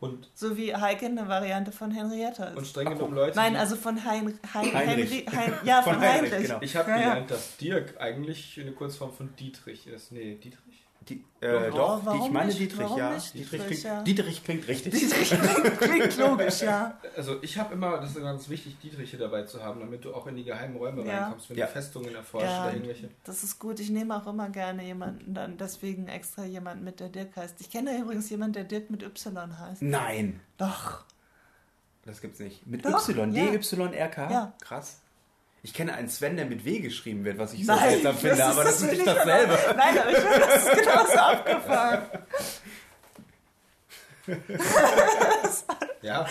Und, 0.00 0.30
So 0.34 0.56
wie 0.56 0.74
Heike 0.74 1.06
eine 1.06 1.28
Variante 1.28 1.72
von 1.72 1.90
Henrietta 1.90 2.46
ist. 2.46 2.56
und 2.56 2.66
streng 2.66 2.86
genommen 2.88 3.08
guck. 3.08 3.14
Leute. 3.16 3.36
Nein, 3.36 3.54
also 3.54 3.76
von 3.76 4.02
hein, 4.02 4.38
hein, 4.54 4.72
Heinrich. 4.74 5.10
Henry, 5.10 5.26
hein, 5.36 5.52
ja, 5.62 5.82
von, 5.82 5.92
Von 5.94 6.02
Heinrich, 6.02 6.32
Heinrich. 6.32 6.46
genau. 6.48 6.58
Ich 6.62 6.74
habe 6.76 6.90
Ja, 6.90 6.96
ja. 6.96 7.08
gelernt, 7.10 7.30
dass 7.30 7.56
Dirk 7.58 8.00
eigentlich 8.00 8.58
eine 8.58 8.72
Kurzform 8.72 9.12
von 9.12 9.36
Dietrich 9.36 9.86
ist. 9.86 10.10
Nee, 10.10 10.36
Dietrich? 10.36 10.86
Die, 11.10 11.24
äh, 11.44 11.70
Doch, 11.70 11.74
doch, 11.98 12.06
warum 12.06 12.26
ich 12.26 12.32
meine 12.32 12.46
nicht? 12.46 12.60
Dietrich, 12.60 12.80
Warum 12.80 12.98
ja. 12.98 13.10
nicht? 13.14 13.34
Dietrich, 13.34 13.50
Dietrich, 13.60 13.66
klingt, 13.80 13.82
ja. 13.82 14.02
Dietrich 14.04 14.44
klingt 14.44 14.68
richtig. 14.68 14.92
Dietrich 14.94 15.28
klingt, 15.30 15.78
klingt 15.80 16.16
logisch, 16.18 16.62
ja. 16.62 16.98
Also 17.16 17.42
ich 17.42 17.58
habe 17.58 17.74
immer, 17.74 17.98
das 17.98 18.10
ist 18.10 18.20
ganz 18.20 18.48
wichtig, 18.48 18.78
Dietriche 18.80 19.18
dabei 19.18 19.42
zu 19.42 19.62
haben, 19.62 19.80
damit 19.80 20.04
du 20.04 20.14
auch 20.14 20.26
in 20.28 20.36
die 20.36 20.44
geheimen 20.44 20.76
Räume 20.76 21.04
Ja. 21.04 21.24
reinkommst, 21.24 21.50
wenn 21.50 21.56
Ja. 21.58 21.66
du 21.66 21.72
Festungen 21.72 22.14
erforscht 22.14 22.46
Ja. 22.46 22.64
oder 22.64 22.72
irgendwelche. 22.74 23.08
Das 23.24 23.42
ist 23.42 23.58
gut. 23.58 23.80
Ich 23.80 23.90
nehme 23.90 24.16
auch 24.16 24.26
immer 24.26 24.48
gerne 24.50 24.84
jemanden, 24.84 25.34
dann 25.34 25.56
deswegen 25.58 26.06
extra 26.08 26.44
jemanden 26.44 26.84
mit, 26.84 27.00
der 27.00 27.08
Dirk 27.08 27.34
heißt. 27.36 27.60
Ich 27.60 27.68
kenne 27.70 27.98
übrigens 27.98 28.30
jemanden, 28.30 28.52
der 28.54 28.64
Dirk 28.64 28.88
mit 28.90 29.02
Y 29.02 29.58
heißt. 29.58 29.82
Nein, 29.82 30.40
Doch. 30.58 31.04
das 32.04 32.20
gibt's 32.20 32.38
nicht. 32.38 32.66
Mit 32.66 32.84
Doch, 32.84 33.08
Y, 33.08 33.32
ja. 33.34 33.50
D-Y-R-K? 33.50 34.30
Ja. 34.30 34.52
Krass. 34.60 35.00
Ich 35.62 35.74
kenne 35.74 35.92
einen 35.94 36.08
Sven, 36.08 36.36
der 36.36 36.46
mit 36.46 36.64
W 36.64 36.78
geschrieben 36.80 37.24
wird, 37.24 37.38
was 37.38 37.52
ich 37.52 37.66
so 37.66 37.72
Nein, 37.72 37.90
seltsam 37.90 38.16
finde, 38.16 38.44
aber 38.44 38.64
das 38.64 38.72
ist 38.74 38.78
finde 38.80 38.94
nicht 38.94 39.06
ich 39.06 39.14
dasselbe. 39.14 39.58
Genau, 39.62 39.76
nein, 39.76 39.98
aber 39.98 40.10
ich 40.10 40.16
finde, 40.18 40.38
das 40.40 40.66
ist 40.66 40.78
genauso 40.78 41.18
abgefahren. 41.18 42.02
Ja, 46.02 46.26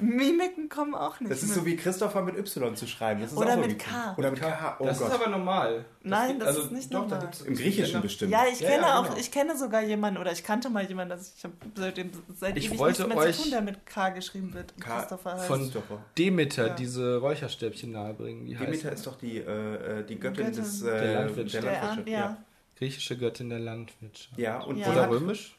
Mimiken 0.00 0.68
kommen 0.68 0.94
auch 0.94 1.20
nicht. 1.20 1.30
Das 1.32 1.42
ist 1.42 1.48
mit. 1.50 1.58
so 1.58 1.66
wie 1.66 1.76
Christopher 1.76 2.22
mit 2.22 2.36
Y 2.36 2.74
zu 2.76 2.86
schreiben. 2.86 3.20
Das 3.20 3.32
ist 3.32 3.36
Oder 3.38 3.54
auch 3.54 3.56
mit 3.56 3.78
K. 3.78 4.14
Oder 4.16 4.30
mit 4.30 4.40
K. 4.40 4.76
Oh 4.78 4.84
das 4.86 4.98
Gott. 4.98 5.08
ist 5.08 5.14
aber 5.14 5.28
normal. 5.30 5.84
Nein, 6.02 6.30
gibt- 6.30 6.42
das 6.42 6.56
ist 6.58 6.72
nicht 6.72 6.92
doch, 6.94 7.08
normal. 7.08 7.30
Im 7.46 7.54
Griechischen 7.54 8.00
bestimmt. 8.02 8.32
Ja, 8.32 8.44
ich 8.50 8.60
Ja, 8.60 8.70
kenne 8.70 8.82
ja, 8.86 8.98
auch, 9.00 9.04
genau. 9.04 9.16
ich 9.18 9.30
kenne 9.30 9.56
sogar 9.58 9.82
jemanden, 9.82 10.20
oder 10.20 10.32
ich 10.32 10.42
kannte 10.44 10.70
mal 10.70 10.84
jemanden, 10.84 11.10
das 11.16 11.34
ich 11.36 11.44
habe 11.44 11.54
seitdem 11.76 12.10
seit 12.36 12.56
Ich 12.56 12.66
ewig 12.68 12.78
wollte 12.78 13.02
nichts 13.02 13.14
mehr 13.16 13.24
euch 13.28 13.36
zu 13.36 13.42
tun, 13.42 13.50
der 13.50 13.60
mit 13.62 13.86
K 13.86 14.08
geschrieben 14.10 14.54
wird. 14.54 14.72
und 14.74 14.82
K 14.84 14.98
Christopher 15.00 15.32
heißt. 15.34 15.46
von 15.46 15.60
Christopher. 15.60 15.98
Demeter 16.16 16.66
Ja. 16.68 16.74
diese 16.74 17.16
Räucherstäbchen 17.18 17.92
nahebringen. 17.92 18.46
Wie 18.46 18.54
Demeter 18.54 18.92
ist 18.92 19.06
doch 19.06 19.16
die, 19.18 19.38
äh, 19.38 20.00
äh, 20.00 20.04
die 20.06 20.18
Göttin, 20.18 20.44
Göttin 20.46 20.62
des 20.62 20.82
äh, 20.82 20.86
der 20.86 21.14
Landwirtschaft. 21.20 21.64
der, 21.64 21.72
Landwirtschaft. 21.72 22.08
ja. 22.08 22.36
Griechische 22.78 23.18
Göttin 23.18 23.48
der 23.50 23.58
Landwirtschaft. 23.58 24.38
ja, 24.38 24.60
und 24.62 24.76
Oder 24.76 25.02
hat, 25.02 25.10
römisch? 25.10 25.57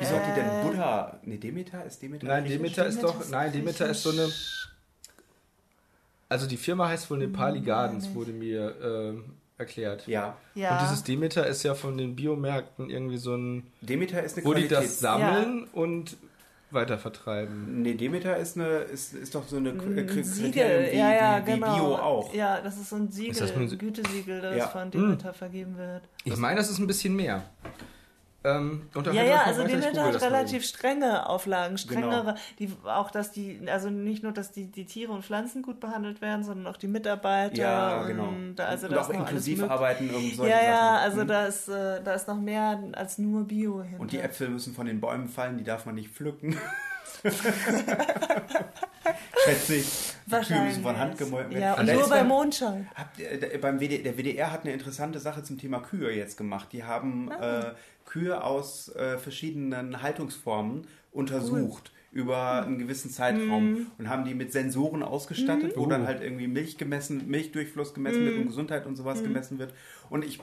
Wieso 0.00 0.16
hat 0.16 0.26
die 0.26 0.30
Äh, 0.40 0.44
denn 0.44 0.62
Buddha? 0.66 1.20
Nee, 1.22 1.36
Demeter 1.38 1.84
ist 1.84 2.02
Demeter. 2.02 2.26
Nein? 2.26 2.44
Demeter 2.46 2.86
ist 2.86 3.02
doch. 3.02 3.20
ist 3.20 3.30
Nein, 3.30 3.52
Demeter 3.52 3.88
ist 3.88 4.02
so 4.02 4.10
eine. 4.10 4.28
Also 6.28 6.46
die 6.46 6.56
Firma 6.56 6.88
heißt 6.88 7.10
wohl 7.10 7.18
Nepali 7.18 7.58
Hm, 7.58 7.64
Gardens, 7.64 8.14
wurde 8.14 8.32
mir 8.32 8.74
ähm, 8.82 9.24
erklärt. 9.58 10.06
Ja, 10.06 10.36
Ja. 10.54 10.72
Und 10.78 10.82
dieses 10.82 11.02
Demeter 11.02 11.46
ist 11.46 11.62
ja 11.64 11.74
von 11.74 11.98
den 11.98 12.14
Biomärkten 12.16 12.88
irgendwie 12.88 13.18
so 13.18 13.34
ein. 13.34 13.64
Demeter 13.80 14.22
ist 14.22 14.36
eine 14.38 14.46
Wo 14.46 14.54
die 14.54 14.68
das 14.68 15.00
sammeln 15.00 15.64
und 15.72 16.16
weitervertreiben. 16.72 17.82
Nee, 17.82 17.94
Demeter 17.94 18.36
ist, 18.36 18.56
eine, 18.56 18.68
ist, 18.82 19.12
ist 19.12 19.34
doch 19.34 19.44
so 19.48 19.56
eine 19.56 19.72
Siegel, 19.72 20.06
Kriterium 20.06 20.92
wie, 20.92 20.96
ja, 20.98 21.12
ja, 21.12 21.42
wie, 21.42 21.50
wie 21.50 21.54
genau. 21.54 21.74
Bio 21.74 21.94
auch. 21.96 22.32
Ja, 22.32 22.60
das 22.60 22.76
ist 22.76 22.90
so 22.90 22.96
ein 22.96 23.10
Siegel, 23.10 23.32
Ist 23.32 23.40
das 23.40 23.50
ein 23.56 23.62
ein- 23.62 23.76
Gütesiegel, 23.78 24.40
das 24.40 24.56
Ja. 24.56 24.68
von 24.68 24.88
Demeter 24.88 25.34
vergeben 25.34 25.76
wird. 25.76 26.02
Ich 26.22 26.36
meine, 26.36 26.58
das 26.60 26.70
ist 26.70 26.78
ein 26.78 26.86
bisschen 26.86 27.16
mehr. 27.16 27.42
Ähm, 28.42 28.88
Ja, 29.12 29.22
ja, 29.22 29.42
also 29.42 29.64
Demeter 29.66 29.90
google 29.90 30.14
hat 30.14 30.22
relativ 30.22 30.64
strenge 30.64 31.28
Auflagen, 31.28 31.76
strengere, 31.76 32.22
Genau. 32.22 32.34
die 32.58 32.72
auch, 32.84 33.10
dass 33.10 33.32
die, 33.32 33.60
also 33.70 33.90
nicht 33.90 34.22
nur, 34.22 34.32
dass 34.32 34.50
die, 34.50 34.70
die 34.70 34.86
Tiere 34.86 35.12
und 35.12 35.22
Pflanzen 35.26 35.60
gut 35.60 35.78
behandelt 35.78 36.22
werden, 36.22 36.42
sondern 36.42 36.66
auch 36.66 36.78
die 36.78 36.86
Mitarbeiter. 36.88 37.54
Ja, 37.56 38.02
genau. 38.04 38.28
Und, 38.28 38.58
also 38.58 38.86
und 38.86 38.94
da 38.94 39.02
auch 39.02 39.10
inklusiv 39.10 39.62
arbeiten 39.64 40.08
um 40.14 40.30
solche 40.32 40.52
Ja, 40.54 40.62
ja, 40.64 40.76
Sachen. 40.76 40.96
also 41.04 41.22
Mhm. 41.24 41.28
da 41.28 41.44
ist, 41.46 41.68
äh, 41.68 42.02
da 42.02 42.14
ist 42.14 42.28
noch 42.28 42.40
mehr 42.40 42.82
als 42.92 43.18
nur 43.18 43.44
Bio 43.44 43.82
hinter. 43.82 44.00
Und 44.00 44.12
die 44.12 44.20
Äpfel 44.20 44.48
müssen 44.48 44.72
von 44.74 44.86
den 44.86 45.00
Bäumen 45.00 45.28
fallen, 45.28 45.58
die 45.58 45.64
darf 45.64 45.84
man 45.84 45.94
nicht 45.96 46.08
pflücken. 46.10 46.56
Schätze 49.44 49.74
ich. 49.76 50.12
Die 50.26 50.36
Kühe 50.46 50.60
müssen 50.62 50.82
von 50.82 50.96
Hand 50.98 51.18
gemolken 51.18 51.50
werden. 51.52 51.62
Ja, 51.62 51.74
und 51.74 51.86
nur 51.86 52.08
bei 52.08 52.18
beim- 52.18 52.28
Mondschein. 52.28 52.88
Habt 52.94 53.18
beim 53.60 53.80
WD, 53.80 54.04
der 54.04 54.16
WDR 54.16 54.52
hat 54.52 54.62
eine 54.62 54.72
interessante 54.72 55.18
Sache 55.18 55.42
zum 55.42 55.58
Thema 55.58 55.80
Kühe 55.80 56.10
jetzt 56.14 56.36
gemacht. 56.36 56.68
Die 56.72 56.84
haben 56.84 57.30
Ah. 57.32 57.60
äh, 57.70 57.74
Kühe 58.10 58.42
aus 58.42 58.88
äh, 58.96 59.18
verschiedenen 59.18 60.02
Haltungsformen 60.02 60.82
untersucht 61.12 61.92
über 62.12 62.64
einen 62.64 62.80
gewissen 62.80 63.08
Zeitraum 63.08 63.70
Mhm. 63.70 63.86
und 63.98 64.08
haben 64.08 64.24
die 64.24 64.34
mit 64.34 64.50
Sensoren 64.50 65.04
ausgestattet, 65.04 65.76
wo 65.76 65.82
Oh. 65.84 65.86
dann 65.86 66.06
halt 66.08 66.20
irgendwie 66.20 66.48
Milch 66.48 66.76
gemessen, 66.76 67.28
Milchdurchfluss 67.28 67.94
gemessen 67.94 68.22
Mhm. 68.22 68.26
wird 68.26 68.36
und 68.38 68.46
Gesundheit 68.48 68.84
und 68.86 68.96
sowas 68.96 69.22
gemessen 69.22 69.60
wird. 69.60 69.72
Und 70.08 70.24
ich 70.24 70.40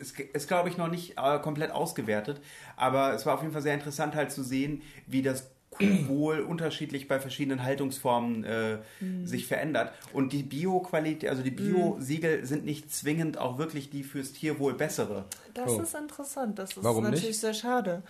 es 0.00 0.10
ist 0.32 0.48
glaube 0.48 0.68
ich 0.68 0.78
noch 0.78 0.88
nicht 0.90 1.14
äh, 1.16 1.38
komplett 1.38 1.70
ausgewertet, 1.70 2.40
aber 2.76 3.14
es 3.14 3.24
war 3.24 3.34
auf 3.34 3.42
jeden 3.42 3.52
Fall 3.52 3.62
sehr 3.62 3.74
interessant 3.74 4.16
halt 4.16 4.32
zu 4.32 4.42
sehen, 4.42 4.82
wie 5.06 5.22
das 5.22 5.48
Kuhwohl 5.78 6.40
unterschiedlich 6.40 7.08
bei 7.08 7.18
verschiedenen 7.20 7.62
Haltungsformen 7.62 8.44
äh, 8.44 8.78
Mhm. 9.00 9.26
sich 9.26 9.46
verändert. 9.46 9.92
Und 10.12 10.32
die 10.32 10.42
Bio-Qualität, 10.42 11.28
also 11.28 11.42
die 11.42 11.50
Bio-Siegel 11.50 12.44
sind 12.46 12.64
nicht 12.64 12.92
zwingend 12.92 13.38
auch 13.38 13.58
wirklich 13.58 13.90
die 13.90 14.02
fürs 14.02 14.32
Tierwohl 14.32 14.74
bessere. 14.74 15.24
Das 15.54 15.70
Oh. 15.72 15.80
ist 15.80 15.94
interessant. 15.94 16.58
Das 16.58 16.70
ist 16.76 16.82
Warum 16.84 17.04
natürlich 17.04 17.26
nicht? 17.28 17.40
sehr 17.40 17.54
schade. 17.54 18.02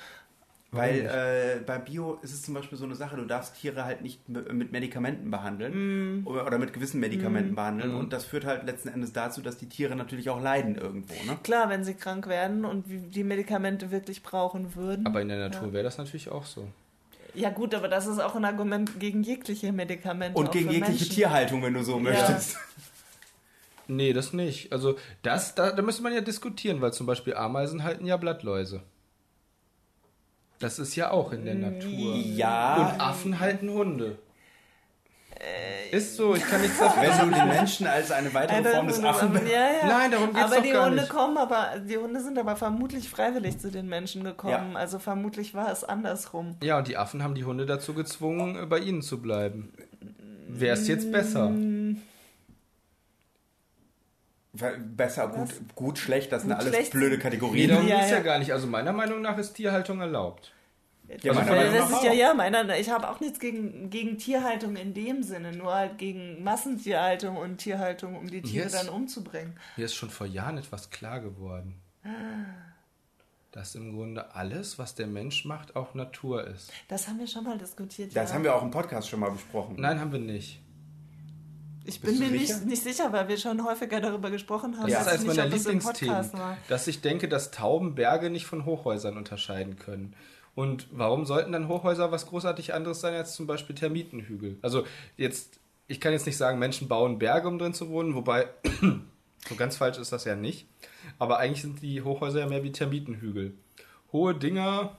Weil 0.73 1.07
äh, 1.07 1.65
bei 1.65 1.79
Bio 1.79 2.19
ist 2.23 2.35
es 2.35 2.43
zum 2.43 2.53
Beispiel 2.53 2.77
so 2.77 2.85
eine 2.85 2.97
Sache, 2.97 3.17
du 3.17 3.25
darfst 3.25 3.55
Tiere 3.59 3.85
halt 3.85 4.03
nicht 4.03 4.29
mit 4.29 4.73
Medikamenten 4.73 5.31
behandeln 5.31 6.21
Mm. 6.23 6.27
oder, 6.27 6.45
oder 6.45 6.59
mit 6.59 6.73
gewissen 6.75 7.01
Medikamenten 7.01 7.55
behandeln. 7.55 7.95
Und 7.95 8.13
das 8.13 8.25
führt 8.27 8.45
halt 8.45 8.65
letzten 8.65 8.89
Endes 8.89 9.13
dazu, 9.13 9.41
dass 9.41 9.57
die 9.57 9.69
Tiere 9.69 9.97
natürlich 9.97 10.29
auch 10.29 10.43
leiden 10.43 10.75
irgendwo. 10.77 11.15
Ne? 11.25 11.39
Klar, 11.45 11.71
wenn 11.71 11.85
sie 11.85 11.95
krank 11.95 12.27
werden 12.27 12.65
und 12.65 12.85
die 12.89 13.25
Medikamente 13.25 13.91
wirklich 13.91 14.23
brauchen 14.23 14.75
würden. 14.75 15.07
Aber 15.07 15.23
in 15.23 15.29
der 15.29 15.39
Natur 15.39 15.73
wäre 15.73 15.85
das 15.85 15.99
natürlich 15.99 16.31
auch 16.31 16.45
so. 16.45 16.67
Ja 17.37 17.51
gut, 17.51 17.75
aber 17.75 17.89
das 17.89 18.07
ist 18.07 18.19
auch 18.19 18.35
ein 18.35 18.45
Argument 18.45 18.99
gegen 18.99 19.23
jegliche 19.23 19.73
Medikamente. 19.73 20.39
Und 20.39 20.49
auch 20.49 20.53
gegen 20.53 20.71
jegliche 20.71 20.91
Menschen. 20.91 21.11
Tierhaltung, 21.11 21.63
wenn 21.63 21.75
du 21.75 21.83
so 21.83 21.99
möchtest. 21.99 22.57
Nee, 23.89 24.13
das 24.13 24.33
nicht. 24.33 24.73
Also 24.73 24.97
das, 25.23 25.55
da, 25.55 25.71
da 25.71 25.83
müsste 25.83 26.03
man 26.03 26.13
ja 26.13 26.21
diskutieren, 26.21 26.81
weil 26.81 26.93
zum 26.93 27.07
Beispiel 27.07 27.35
Ameisen 27.35 27.85
halten 27.85 28.05
ja 28.05 28.17
Blattläuse. 28.17 28.83
Das 30.59 30.79
ist 30.79 30.97
ja 30.97 31.11
auch 31.11 31.33
in 31.33 31.45
der 31.45 31.55
Natur. 31.55 32.17
Ja, 32.17 32.77
Und 32.77 33.01
Affen 33.01 33.41
halten 33.41 33.71
Hunde. 33.71 34.19
Ist 35.93 36.17
so, 36.17 36.35
ich 36.35 36.43
kann 36.47 36.61
nichts 36.61 36.79
dafür. 36.79 37.03
wenn 37.03 37.31
du 37.31 37.37
den 37.37 37.49
Menschen 37.49 37.87
als 37.87 38.11
eine 38.11 38.33
weitere 38.35 38.57
Alter, 38.57 38.71
Form 38.73 38.87
des 38.89 39.05
Affen 39.05 39.35
ja, 39.47 39.53
ja. 39.53 39.87
Nein, 39.87 40.11
darum 40.11 40.33
geht's 40.33 40.45
Aber 40.45 40.57
doch 40.57 40.63
die 40.63 40.71
gar 40.71 40.87
Hunde 40.87 41.03
nicht. 41.03 41.11
kommen, 41.11 41.39
aber 41.39 41.75
die 41.79 41.97
Hunde 41.97 42.21
sind 42.21 42.39
aber 42.39 42.57
vermutlich 42.57 43.09
freiwillig 43.09 43.59
zu 43.59 43.71
den 43.71 43.87
Menschen 43.89 44.25
gekommen. 44.25 44.73
Ja. 44.73 44.79
Also 44.79 44.99
vermutlich 44.99 45.55
war 45.55 45.71
es 45.71 45.85
andersrum. 45.85 46.57
Ja, 46.63 46.79
und 46.79 46.89
die 46.89 46.97
Affen 46.97 47.23
haben 47.23 47.35
die 47.35 47.45
Hunde 47.45 47.67
dazu 47.67 47.95
gezwungen, 47.95 48.57
äh, 48.63 48.67
bei 48.67 48.79
ihnen 48.79 49.03
zu 49.03 49.23
bleiben. 49.23 49.73
Wäre 50.49 50.75
es 50.75 50.89
jetzt 50.89 51.11
besser? 51.13 51.53
Besser, 54.97 55.29
gut, 55.29 55.51
gut, 55.75 55.99
schlecht, 55.99 56.33
das 56.33 56.43
sind 56.43 56.51
Gut, 56.53 56.61
alles 56.61 56.75
schlecht. 56.75 56.93
blöde 56.93 57.17
Nee, 57.17 57.23
Kategorien. 57.23 57.69
darum 57.69 57.87
Ja, 57.87 58.01
ja. 58.01 58.07
ja. 58.09 58.21
gar 58.21 58.39
nicht. 58.39 58.53
Also 58.55 58.67
meiner 58.67 58.93
Meinung 58.93 59.21
nach 59.21 59.37
ist 59.37 59.53
Tierhaltung 59.53 60.01
erlaubt. 60.01 60.53
Ja, 61.23 61.33
Also 61.33 61.55
das 61.55 61.91
ist 61.91 62.03
ja, 62.05 62.13
ja, 62.13 62.35
meiner, 62.35 62.77
ich 62.79 62.91
habe 62.91 63.09
auch 63.09 63.21
nichts 63.21 63.39
gegen, 63.39 63.91
gegen 63.91 64.19
Tierhaltung 64.19 64.77
in 64.77 64.93
dem 64.93 65.23
Sinne, 65.23 65.53
nur 65.53 65.73
halt 65.73 65.99
gegen 65.99 66.43
Massentierhaltung 66.43 67.37
und 67.37 67.59
Tierhaltung, 67.59 68.17
um 68.17 68.27
die 68.27 68.43
Tiere 68.43 68.65
Yes. 68.65 68.73
dann 68.73 68.89
umzubringen. 68.89 69.57
Mir 69.77 69.85
ist 69.85 69.95
schon 69.95 70.11
vor 70.11 70.27
Jahren 70.27 70.59
etwas 70.59 70.91
klar 70.91 71.21
geworden. 71.21 71.81
Dass 73.53 73.75
im 73.75 73.95
Grunde 73.95 74.35
alles, 74.35 74.79
was 74.79 74.95
der 74.95 75.07
Mensch 75.07 75.45
macht, 75.45 75.77
auch 75.77 75.95
Natur 75.95 76.47
ist. 76.47 76.71
Das 76.89 77.09
haben 77.09 77.19
wir 77.19 77.27
schon 77.27 77.45
mal 77.45 77.57
diskutiert. 77.57 78.15
Das 78.15 78.31
ja. 78.31 78.35
haben 78.35 78.45
wir 78.45 78.55
auch 78.55 78.63
im 78.63 78.71
Podcast 78.71 79.09
schon 79.09 79.21
mal 79.21 79.31
besprochen. 79.31 79.77
Nein, 79.79 80.01
haben 80.01 80.13
wir 80.13 80.19
nicht. 80.19 80.61
Ich 81.85 82.01
Bist 82.01 82.19
bin 82.19 82.33
mir 82.33 82.39
sicher? 82.39 82.57
nicht, 82.59 82.67
nicht 82.67 82.83
sicher, 82.83 83.13
weil 83.13 83.29
wir 83.29 83.39
schon 83.39 83.65
häufiger 83.65 84.01
darüber 84.01 84.31
gesprochen 84.31 84.77
haben. 84.77 84.91
Das 84.91 85.07
weiß 85.07 85.15
ist 85.15 85.21
eines 85.23 85.37
meiner 85.37 85.49
Lieblingsthemen, 85.49 86.31
dass 86.69 86.87
ich 86.89 87.01
denke, 87.01 87.29
dass 87.29 87.53
Tauben 87.53 87.95
Berge 87.95 88.29
nicht 88.29 88.47
von 88.47 88.65
Hochhäusern 88.65 89.17
unterscheiden 89.17 89.79
können. 89.79 90.15
Und 90.57 90.89
warum 90.91 91.27
sollten 91.27 91.53
dann 91.53 91.69
Hochhäuser 91.69 92.11
was 92.11 92.27
großartig 92.27 92.73
anderes 92.73 93.03
sein 93.03 93.13
als 93.15 93.35
zum 93.35 93.47
Beispiel 93.47 93.77
Termitenhügel? 93.77 94.57
Also 94.63 94.85
jetzt, 95.19 95.61
ich 95.87 96.01
kann 96.01 96.13
jetzt 96.13 96.25
nicht 96.25 96.39
sagen, 96.39 96.59
Menschen 96.59 96.89
bauen 96.89 97.19
Berge, 97.19 97.47
um 97.47 97.59
drin 97.59 97.75
zu 97.75 97.91
wohnen, 97.91 98.15
wobei 98.15 98.49
so 99.49 99.55
ganz 99.55 99.77
falsch 99.77 99.99
ist 99.99 100.13
das 100.13 100.25
ja 100.25 100.35
nicht. 100.35 100.67
Aber 101.19 101.39
eigentlich 101.39 101.61
sind 101.61 101.83
die 101.83 102.01
Hochhäuser 102.01 102.41
ja 102.41 102.47
mehr 102.47 102.65
wie 102.65 102.73
Termitenhügel. 102.73 103.53
Hohe 104.13 104.35
Dinger, 104.35 104.97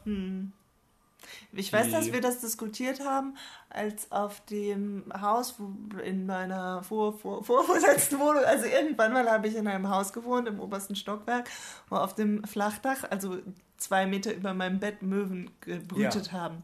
Ich 1.51 1.71
weiß, 1.71 1.91
dass 1.91 2.11
wir 2.11 2.21
das 2.21 2.41
diskutiert 2.41 2.99
haben, 3.03 3.35
als 3.69 4.11
auf 4.11 4.43
dem 4.45 5.05
Haus 5.19 5.55
in 6.03 6.25
meiner 6.25 6.83
vor, 6.83 7.17
vor, 7.17 7.43
vorvorletzten 7.43 8.19
Wohnung, 8.19 8.43
also 8.43 8.65
irgendwann 8.65 9.13
mal 9.13 9.29
habe 9.29 9.47
ich 9.47 9.55
in 9.55 9.67
einem 9.67 9.89
Haus 9.89 10.13
gewohnt, 10.13 10.47
im 10.47 10.59
obersten 10.59 10.95
Stockwerk, 10.95 11.49
wo 11.89 11.97
auf 11.97 12.15
dem 12.15 12.43
Flachdach, 12.43 13.03
also 13.09 13.37
zwei 13.77 14.05
Meter 14.05 14.33
über 14.33 14.53
meinem 14.53 14.79
Bett, 14.79 15.01
Möwen 15.01 15.51
gebrütet 15.61 16.31
haben. 16.31 16.63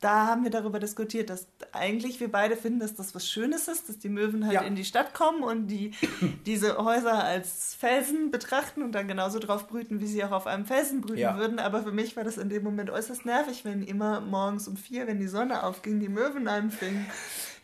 Da 0.00 0.26
haben 0.26 0.44
wir 0.44 0.50
darüber 0.50 0.78
diskutiert, 0.78 1.30
dass 1.30 1.46
eigentlich 1.72 2.20
wir 2.20 2.30
beide 2.30 2.54
finden, 2.56 2.80
dass 2.80 2.94
das 2.94 3.14
was 3.14 3.26
Schönes 3.26 3.66
ist, 3.66 3.88
dass 3.88 3.98
die 3.98 4.10
Möwen 4.10 4.44
halt 4.44 4.52
Ja. 4.54 4.60
in 4.60 4.76
die 4.76 4.84
Stadt 4.84 5.14
kommen 5.14 5.42
und 5.42 5.68
die 5.68 5.92
diese 6.46 6.76
Häuser 6.76 7.24
als 7.24 7.74
Felsen 7.74 8.30
betrachten 8.30 8.82
und 8.82 8.92
dann 8.92 9.08
genauso 9.08 9.38
drauf 9.38 9.66
brüten, 9.68 9.98
wie 10.00 10.06
sie 10.06 10.22
auch 10.22 10.32
auf 10.32 10.46
einem 10.46 10.66
Felsen 10.66 11.00
brüten 11.00 11.18
Ja. 11.20 11.38
würden. 11.38 11.58
Aber 11.58 11.82
für 11.82 11.92
mich 11.92 12.14
war 12.14 12.24
das 12.24 12.36
in 12.36 12.50
dem 12.50 12.62
Moment 12.62 12.90
äußerst 12.90 13.24
nervig, 13.24 13.64
wenn 13.64 13.82
immer 13.82 14.20
morgens 14.20 14.68
um 14.68 14.76
vier, 14.76 15.06
wenn 15.06 15.18
die 15.18 15.28
Sonne 15.28 15.62
aufging, 15.62 15.98
die 15.98 16.10
Möwen 16.10 16.46
anfingen, 16.46 17.06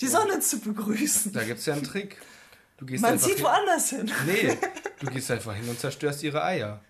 die 0.00 0.08
Sonne 0.08 0.40
zu 0.40 0.58
begrüßen. 0.60 1.32
da 1.34 1.44
gibt 1.44 1.58
es 1.60 1.66
ja 1.66 1.74
einen 1.74 1.84
Trick. 1.84 2.16
Du 2.78 2.86
gehst 2.86 3.02
Man 3.02 3.18
zieht 3.18 3.34
hin- 3.36 3.44
woanders 3.44 3.90
hin. 3.90 4.10
Nee, 4.26 4.58
du 5.00 5.06
gehst 5.08 5.30
einfach 5.30 5.54
hin 5.54 5.68
und 5.68 5.78
zerstörst 5.78 6.22
ihre 6.22 6.42
Eier. 6.42 6.80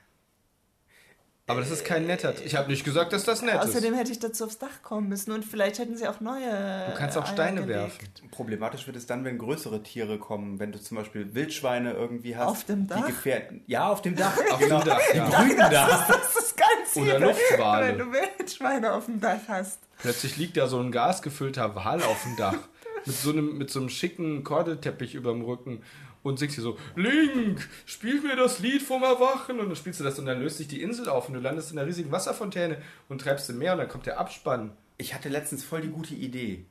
Aber 1.48 1.58
das 1.60 1.70
ist 1.72 1.84
kein 1.84 2.06
netter. 2.06 2.34
Ich 2.44 2.54
habe 2.54 2.70
nicht 2.70 2.84
gesagt, 2.84 3.12
dass 3.12 3.24
das 3.24 3.42
nett 3.42 3.56
Außerdem 3.56 3.94
ist. 3.94 3.98
hätte 4.00 4.12
ich 4.12 4.20
dazu 4.20 4.44
aufs 4.44 4.58
Dach 4.58 4.82
kommen 4.82 5.08
müssen 5.08 5.32
und 5.32 5.44
vielleicht 5.44 5.80
hätten 5.80 5.96
sie 5.96 6.06
auch 6.06 6.20
neue. 6.20 6.86
Du 6.92 6.96
kannst 6.96 7.18
auch 7.18 7.24
Eier 7.26 7.32
Steine 7.32 7.60
gelegt. 7.62 8.00
werfen. 8.00 8.30
Problematisch 8.30 8.86
wird 8.86 8.96
es 8.96 9.06
dann, 9.06 9.24
wenn 9.24 9.38
größere 9.38 9.82
Tiere 9.82 10.18
kommen, 10.18 10.60
wenn 10.60 10.70
du 10.70 10.80
zum 10.80 10.98
Beispiel 10.98 11.34
Wildschweine 11.34 11.94
irgendwie 11.94 12.36
hast. 12.36 12.46
Auf 12.46 12.64
dem 12.64 12.86
Dach? 12.86 12.96
Die 13.04 13.12
gefährden. 13.12 13.62
Ja, 13.66 13.88
auf 13.88 14.02
dem 14.02 14.14
Dach. 14.14 14.32
Auf 14.52 14.58
dem 14.60 14.68
Dach, 14.68 15.00
ja. 15.14 15.28
Grünen 15.28 15.58
Dach. 15.58 16.08
Das 16.08 16.36
ist 16.36 16.56
ganz 16.56 16.96
Oder 16.96 17.18
Luftwale. 17.18 17.88
Wenn 17.88 17.98
du 17.98 18.04
Wildschweine 18.12 18.92
auf 18.92 19.06
dem 19.06 19.20
Dach 19.20 19.40
hast. 19.48 19.80
Plötzlich 19.98 20.36
liegt 20.36 20.56
da 20.56 20.68
so 20.68 20.78
ein 20.78 20.92
gasgefüllter 20.92 21.74
Wal 21.74 22.02
auf 22.04 22.22
dem 22.22 22.36
Dach. 22.36 22.58
Mit 23.04 23.16
so 23.16 23.30
einem, 23.30 23.58
mit 23.58 23.68
so 23.68 23.80
einem 23.80 23.88
schicken 23.88 24.44
Kordelteppich 24.44 25.16
überm 25.16 25.42
Rücken. 25.42 25.82
Und 26.22 26.38
singst 26.38 26.54
hier 26.54 26.62
so, 26.62 26.78
Link, 26.94 27.68
spiel 27.84 28.20
mir 28.20 28.36
das 28.36 28.60
Lied 28.60 28.82
vom 28.82 29.02
Erwachen. 29.02 29.58
Und 29.58 29.68
dann 29.68 29.76
spielst 29.76 30.00
du 30.00 30.04
das 30.04 30.18
und 30.18 30.26
dann 30.26 30.40
löst 30.40 30.58
sich 30.58 30.68
die 30.68 30.82
Insel 30.82 31.08
auf 31.08 31.28
und 31.28 31.34
du 31.34 31.40
landest 31.40 31.72
in 31.72 31.78
einer 31.78 31.88
riesigen 31.88 32.12
Wasserfontäne 32.12 32.78
und 33.08 33.20
treibst 33.20 33.50
im 33.50 33.58
Meer 33.58 33.72
und 33.72 33.78
dann 33.78 33.88
kommt 33.88 34.06
der 34.06 34.20
Abspann. 34.20 34.72
Ich 34.98 35.14
hatte 35.14 35.28
letztens 35.28 35.64
voll 35.64 35.80
die 35.80 35.88
gute 35.88 36.14
Idee. 36.14 36.64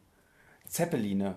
Zeppeline. 0.68 1.36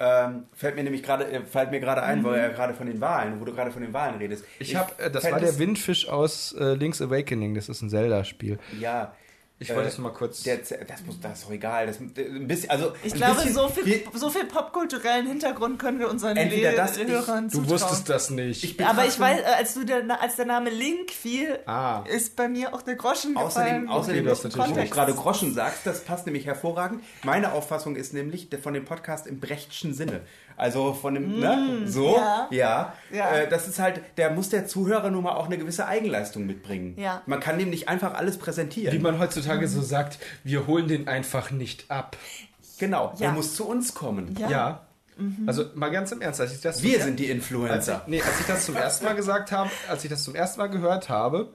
Ähm, 0.00 0.44
fällt 0.52 0.76
mir 0.76 0.84
nämlich 0.84 1.02
gerade, 1.02 1.28
äh, 1.30 1.42
fällt 1.44 1.72
mir 1.72 1.80
gerade 1.80 2.04
ein, 2.04 2.22
weil 2.22 2.38
er 2.38 2.50
gerade 2.50 2.72
von 2.72 2.86
den 2.86 3.00
Wahlen, 3.00 3.40
wo 3.40 3.44
du 3.44 3.52
gerade 3.52 3.72
von 3.72 3.82
den 3.82 3.92
Wahlen 3.92 4.16
redest. 4.18 4.44
Ich 4.60 4.76
hab, 4.76 4.98
äh, 5.00 5.10
das 5.10 5.28
war 5.28 5.40
der 5.40 5.58
Windfisch 5.58 6.08
aus 6.08 6.52
äh, 6.52 6.74
Link's 6.74 7.02
Awakening, 7.02 7.56
das 7.56 7.68
ist 7.68 7.82
ein 7.82 7.90
Zelda-Spiel. 7.90 8.60
Ja. 8.78 9.12
Ich 9.60 9.70
wollte 9.70 9.82
Äh, 9.84 9.88
es 9.88 9.98
nur 9.98 10.10
mal 10.10 10.16
kurz. 10.16 10.44
Der, 10.44 10.58
das, 10.58 10.70
muss, 11.04 11.18
das 11.20 11.38
ist 11.40 11.44
doch 11.46 11.50
egal. 11.50 11.88
Das, 11.88 11.98
ein 11.98 12.46
bisschen, 12.46 12.70
also 12.70 12.92
Ich 13.02 13.12
ein 13.12 13.18
glaube, 13.18 13.34
bisschen, 13.36 13.54
so 13.54 13.68
viel, 13.68 13.84
wir- 13.86 14.02
so 14.14 14.30
viel 14.30 14.44
popkulturellen 14.44 15.26
Hintergrund 15.26 15.80
können 15.80 15.98
wir 15.98 16.08
unseren 16.08 16.36
Entweder 16.36 16.70
Le- 16.70 16.76
das, 16.76 16.96
ich- 16.96 17.08
Hörern 17.08 17.48
du 17.48 17.56
zutrauen. 17.56 17.70
wusstest 17.70 18.08
das 18.08 18.30
nicht. 18.30 18.62
Ich 18.62 18.86
Aber 18.86 19.04
ich 19.04 19.18
weiß, 19.18 19.40
äh, 19.40 19.44
als, 19.44 19.74
du 19.74 19.84
der, 19.84 20.20
als 20.22 20.36
der 20.36 20.44
Name 20.46 20.70
Link 20.70 21.10
fiel, 21.10 21.58
Ah. 21.66 22.04
ist 22.08 22.36
bei 22.36 22.48
mir 22.48 22.72
auch 22.72 22.82
der 22.82 22.94
Groschen 22.94 23.36
Außerdem, 23.36 23.82
gefallen. 23.82 23.88
außerdem 23.88 24.24
das 24.26 24.38
ist 24.38 24.44
wo 24.44 24.48
du 24.62 24.68
natürlich 24.68 24.90
gerade 24.92 25.14
Groschen 25.14 25.52
sagst, 25.54 25.84
das 25.84 26.04
passt 26.04 26.26
nämlich 26.26 26.46
hervorragend. 26.46 27.02
Meine 27.24 27.52
Auffassung 27.52 27.96
ist 27.96 28.14
nämlich 28.14 28.50
der- 28.50 28.60
von 28.60 28.74
dem 28.74 28.84
Podcast 28.84 29.26
im 29.26 29.40
Brechtschen 29.40 29.92
Sinne. 29.92 30.20
Also 30.58 30.92
von 30.92 31.14
dem, 31.14 31.38
ne? 31.40 31.82
So, 31.86 32.16
ja. 32.16 32.48
ja. 32.50 32.92
Ja. 33.12 33.30
Äh, 33.36 33.48
das 33.48 33.68
ist 33.68 33.78
halt, 33.78 34.00
der 34.16 34.30
muss 34.30 34.48
der 34.48 34.66
Zuhörer 34.66 35.10
nun 35.10 35.22
mal 35.24 35.32
auch 35.36 35.46
eine 35.46 35.56
gewisse 35.56 35.86
Eigenleistung 35.86 36.46
mitbringen. 36.46 36.94
Ja. 36.98 37.22
Man 37.26 37.38
kann 37.40 37.58
dem 37.58 37.70
nicht 37.70 37.88
einfach 37.88 38.14
alles 38.14 38.38
präsentieren. 38.38 38.92
Wie 38.94 38.98
man 38.98 39.18
heutzutage 39.18 39.68
so 39.68 39.80
sagt, 39.80 40.18
wir 40.44 40.66
holen 40.66 40.88
den 40.88 41.06
einfach 41.08 41.50
nicht 41.52 41.90
ab. 41.90 42.16
genau, 42.78 43.14
Ja. 43.18 43.26
er 43.28 43.32
muss 43.32 43.54
zu 43.54 43.66
uns 43.68 43.94
kommen. 43.94 44.34
Ja. 44.38 44.50
Ja. 44.50 44.80
Also 45.46 45.64
mal 45.74 45.90
ganz 45.90 46.12
im 46.12 46.20
Ernst, 46.20 46.40
als 46.40 46.52
ich 46.54 46.60
das 46.60 46.80
Wir 46.82 47.00
sind 47.02 47.18
die 47.18 47.24
als 47.24 47.30
ich, 47.30 47.36
Influencer. 47.36 48.02
nee, 48.06 48.22
als 48.22 48.38
ich 48.40 48.46
das 48.46 48.66
zum 48.66 48.76
ersten 48.76 49.04
Mal 49.04 49.16
gesagt 49.16 49.50
habe, 49.50 49.68
als 49.88 50.04
ich 50.04 50.10
das 50.10 50.22
zum 50.22 50.36
ersten 50.36 50.60
Mal 50.60 50.68
gehört 50.68 51.08
habe, 51.08 51.52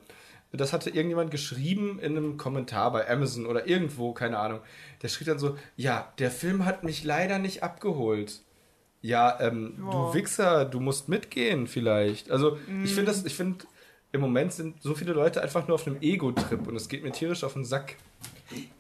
das 0.52 0.74
hatte 0.74 0.90
irgendjemand 0.90 1.32
geschrieben 1.32 1.98
in 2.02 2.18
einem 2.18 2.36
Kommentar 2.38 2.92
bei 2.92 3.10
Amazon 3.10 3.46
oder 3.46 3.66
irgendwo, 3.66 4.12
keine 4.14 4.38
Ahnung. 4.38 4.60
Der 5.02 5.08
schrieb 5.08 5.28
dann 5.28 5.40
so, 5.40 5.58
ja, 5.78 6.12
der 6.20 6.30
Film 6.30 6.66
hat 6.66 6.84
mich 6.84 7.04
leider 7.06 7.40
nicht 7.40 7.64
abgeholt. 7.64 8.42
Ja, 9.04 9.38
ähm, 9.42 9.74
Ja. 9.78 9.92
du 9.92 10.14
Wichser, 10.16 10.66
du 10.66 10.80
musst 10.80 11.10
mitgehen 11.10 11.68
vielleicht. 11.68 12.32
Also 12.32 12.56
ich 12.56 12.68
Mhm. 12.70 12.86
finde 12.88 13.06
das, 13.12 13.24
ich 13.26 13.36
finde, 13.36 13.66
im 14.14 14.22
Moment 14.22 14.54
sind 14.54 14.82
so 14.82 14.96
viele 14.96 15.12
Leute 15.14 15.42
einfach 15.42 15.68
nur 15.68 15.76
auf 15.76 15.86
einem 15.86 15.98
Ego-Trip 16.02 16.66
und 16.68 16.76
es 16.76 16.88
geht 16.88 17.04
mir 17.04 17.12
tierisch 17.12 17.44
auf 17.44 17.54
den 17.54 17.66
Sack. 17.66 17.98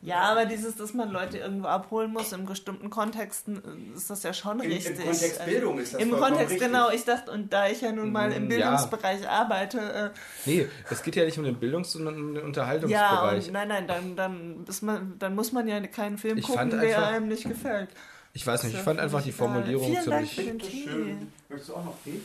Ja, 0.02 0.20
aber 0.32 0.46
dieses, 0.46 0.76
dass 0.78 0.94
man 0.94 1.10
Leute 1.12 1.40
irgendwo 1.40 1.68
abholen 1.68 2.12
muss, 2.14 2.32
in 2.32 2.46
bestimmten 2.46 2.90
Kontexten, 2.90 3.58
äh, 3.58 3.98
ist 3.98 4.10
das 4.10 4.22
ja 4.24 4.32
schon 4.32 4.60
Im- 4.60 4.66
im 4.68 4.72
richtig. 4.72 4.96
Kontext 4.98 5.40
Also, 5.42 5.52
Bildung 5.52 5.80
ist 5.80 5.94
das 5.96 6.02
Im 6.02 6.12
Kontext, 6.12 6.52
richtig. 6.54 6.60
genau. 6.60 6.90
Ich 6.92 7.04
dachte, 7.06 7.32
und 7.32 7.52
da 7.52 7.68
ich 7.68 7.82
ja 7.82 7.92
nun 7.92 8.12
mal 8.12 8.32
im 8.32 8.46
Mm, 8.46 8.50
Bildungsbereich 8.50 9.28
arbeite, 9.28 9.80
äh, 9.80 10.10
Nee, 10.46 10.68
es 10.90 11.02
geht 11.02 11.16
ja 11.16 11.26
nicht 11.26 11.38
um 11.40 11.44
den 11.44 11.56
Bildungs-, 11.56 11.92
sondern 11.92 12.16
um 12.16 12.28
den 12.28 12.36
ja, 12.36 12.44
Unterhaltungsbereich. 12.44 13.48
und 13.48 13.54
nein, 13.54 13.68
nein, 13.68 13.88
dann, 13.88 14.16
dann, 14.16 14.66
ist 14.68 14.84
man, 14.84 15.16
dann 15.20 15.34
muss 15.36 15.52
man 15.52 15.68
ja 15.68 15.80
keinen 15.88 16.18
Film 16.18 16.38
Ich 16.38 16.46
gucken, 16.46 16.70
der 16.70 16.80
einfach- 16.82 17.08
einem 17.12 17.28
nicht 17.28 17.44
gefällt. 17.48 17.90
Ich 18.34 18.46
weiß 18.46 18.64
nicht, 18.64 18.74
ich 18.76 18.82
fand 18.82 19.00
einfach 19.00 19.22
die. 19.22 19.32
Formulierung 19.32 19.86
Vielen 19.92 20.06
Dank 20.10 20.28
ziemlich... 20.28 20.36
für 20.36 20.42
den 20.44 20.60
Tee. 20.60 21.16
Möchtest 21.50 21.70
du 21.70 21.76
auch 21.76 21.86
noch 21.86 21.96
Tee? 22.04 22.20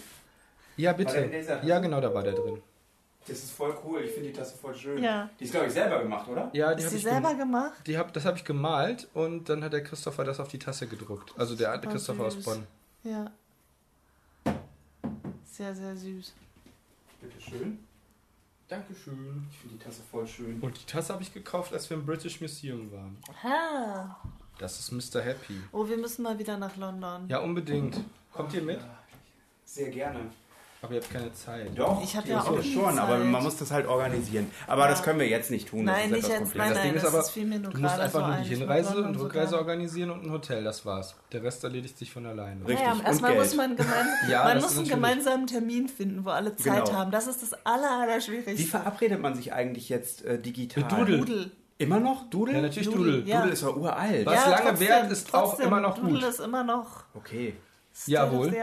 Ja, 0.77 0.93
bitte. 0.93 1.31
Ja, 1.65 1.79
genau, 1.81 2.01
da 2.01 2.13
war 2.13 2.23
der 2.23 2.35
drin. 2.35 2.61
Das 3.27 3.39
ist 3.39 3.51
voll 3.51 3.77
cool. 3.85 4.01
Ich 4.03 4.13
finde 4.13 4.29
die 4.31 4.35
Tasse 4.35 4.57
voll 4.57 4.75
schön. 4.75 5.03
Ja. 5.03 5.29
Die 5.39 5.45
ist, 5.45 5.51
glaube 5.51 5.67
ich, 5.67 5.73
selber 5.73 6.01
gemacht, 6.03 6.27
oder? 6.29 6.49
Ja, 6.55 6.75
die 6.75 6.83
Ist 6.83 6.95
ich 6.95 7.03
selber 7.03 7.29
gem- 7.31 7.39
gemacht? 7.41 7.75
die 7.87 7.99
hab, 7.99 8.11
das 8.15 8.25
habe 8.25 8.39
ich 8.39 8.45
gemalt 8.45 9.07
und 9.13 9.51
dann 9.51 9.63
hat 9.63 9.75
der 9.75 9.85
Christopher 9.85 10.25
das 10.25 10.41
auf 10.41 10.49
die 10.49 10.59
Tasse 10.59 10.87
gedruckt. 10.87 11.35
Also 11.37 11.55
der 11.55 11.71
alte 11.71 11.83
Super 11.83 11.93
Christopher 11.93 12.25
aus 12.25 12.35
süß. 12.35 12.45
Bonn. 12.45 12.67
Ja. 13.05 13.31
Sehr, 15.45 15.75
sehr 15.75 15.95
süß. 15.97 16.33
Bitte 17.21 17.41
schön. 17.41 17.79
Dankeschön. 18.69 19.47
Ich 19.51 19.59
finde 19.59 19.77
die 19.77 19.85
Tasse 19.85 20.01
voll 20.11 20.27
schön. 20.27 20.59
Und 20.61 20.81
die 20.81 20.87
Tasse 20.87 21.13
habe 21.13 21.23
ich 21.23 21.35
gekauft, 21.35 21.73
als 21.75 21.91
wir 21.91 21.97
im 21.99 22.07
British 22.07 22.41
Museum 22.41 22.91
waren. 22.93 23.19
Ha. 23.43 24.17
Das 24.59 24.79
ist 24.81 24.91
Mr. 24.93 25.21
Happy. 25.23 25.55
Oh, 25.73 25.89
wir 25.89 25.97
müssen 25.97 26.23
mal 26.23 26.39
wieder 26.39 26.57
nach 26.59 26.77
London. 26.77 27.27
Ja, 27.29 27.39
unbedingt. 27.39 28.01
Kommt 28.33 28.53
ihr 28.55 28.63
mit? 28.63 28.81
Sehr 29.65 29.91
gerne. 29.91 30.21
Aber 30.81 30.95
ihr 30.95 31.01
habt 31.01 31.13
keine 31.13 31.33
Zeit. 31.33 31.77
Doch, 31.77 32.01
Ich 32.05 32.17
hab 32.17 32.23
die 32.25 32.31
ja 32.31 32.39
ist 32.41 32.47
auch 32.47 32.63
schon, 32.63 32.99
aber 33.01 33.17
Zeit. 33.19 33.27
man 33.27 33.43
muss 33.43 33.57
das 33.57 33.73
halt 33.73 33.89
organisieren. 33.89 34.49
Aber 34.69 34.85
Ja. 34.85 34.91
das 34.91 35.03
können 35.03 35.19
wir 35.19 35.27
jetzt 35.27 35.51
nicht 35.51 35.69
tun. 35.69 35.85
Nein, 35.85 36.11
das 36.11 36.11
nicht 36.11 36.19
ist 36.21 36.25
etwas 36.27 36.31
jetzt. 36.31 36.39
kompliziert. 36.41 36.57
Nein, 36.59 36.69
das 36.75 36.83
Ding 36.83 36.87
nein, 36.93 36.97
ist 36.97 37.03
das 37.05 37.15
aber, 37.15 37.23
ist 37.25 37.31
viel 37.31 37.47
mir 37.47 37.59
nur 37.59 37.73
Du 37.73 37.81
musst 37.81 37.99
einfach 37.99 38.29
nur 38.29 38.37
die 38.37 38.49
Hinreise 38.55 38.97
und 38.97 39.15
sogar- 39.15 39.25
Rückreise 39.25 39.59
organisieren 39.59 40.11
und 40.13 40.25
ein 40.25 40.31
Hotel, 40.31 40.63
das 40.63 40.87
war's. 40.87 41.17
Der 41.33 41.43
Rest 41.43 41.65
erledigt 41.65 41.99
sich 41.99 42.13
von 42.13 42.27
alleine. 42.27 42.61
Richtig. 42.65 42.79
Naja, 42.79 42.93
und 42.93 43.05
erstmal 43.05 43.35
muss 43.35 43.55
man, 43.57 43.75
gemein, 43.77 44.07
Ja, 44.31 44.45
man 44.45 44.61
muss 44.61 44.71
ist 44.73 44.79
einen 44.79 44.89
gemeinsamen 44.89 45.47
Termin 45.49 45.89
finden, 45.89 46.25
wo 46.25 46.31
alle 46.31 46.55
Zeit 46.55 46.85
Genau. 46.85 46.97
haben. 46.97 47.11
Das 47.11 47.27
ist 47.27 47.43
das 47.43 47.55
aller, 47.67 48.01
aller 48.03 48.21
Schwierigste. 48.21 48.57
Wie 48.57 48.65
verabredet 48.65 49.21
man 49.21 49.35
sich 49.35 49.53
eigentlich 49.53 49.89
jetzt 49.89 50.25
äh, 50.25 50.41
digital? 50.41 50.85
Mit 50.85 50.93
Doodle. 50.93 51.19
Doodle. 51.19 51.51
Immer 51.79 52.01
noch? 52.01 52.29
Doodle? 52.29 52.55
Ja, 52.57 52.63
natürlich 52.63 52.89
Doodle, 52.91 53.13
Doodle. 53.13 53.29
ja. 53.31 53.37
Doodle 53.39 53.53
ist 53.53 53.63
ja 53.63 53.69
uralt. 53.71 54.27
Was 54.27 54.47
lange 54.47 54.81
währt, 54.81 55.11
ist 55.13 55.33
auch 55.35 55.49
trotzdem, 55.51 55.67
immer 55.69 55.81
noch 55.81 55.95
gut. 56.01 56.11
Doodle 56.11 56.27
ist 56.29 56.41
immer 56.41 56.65
noch 56.65 57.05
Okay. 57.15 57.55
Jawohl. 58.07 58.55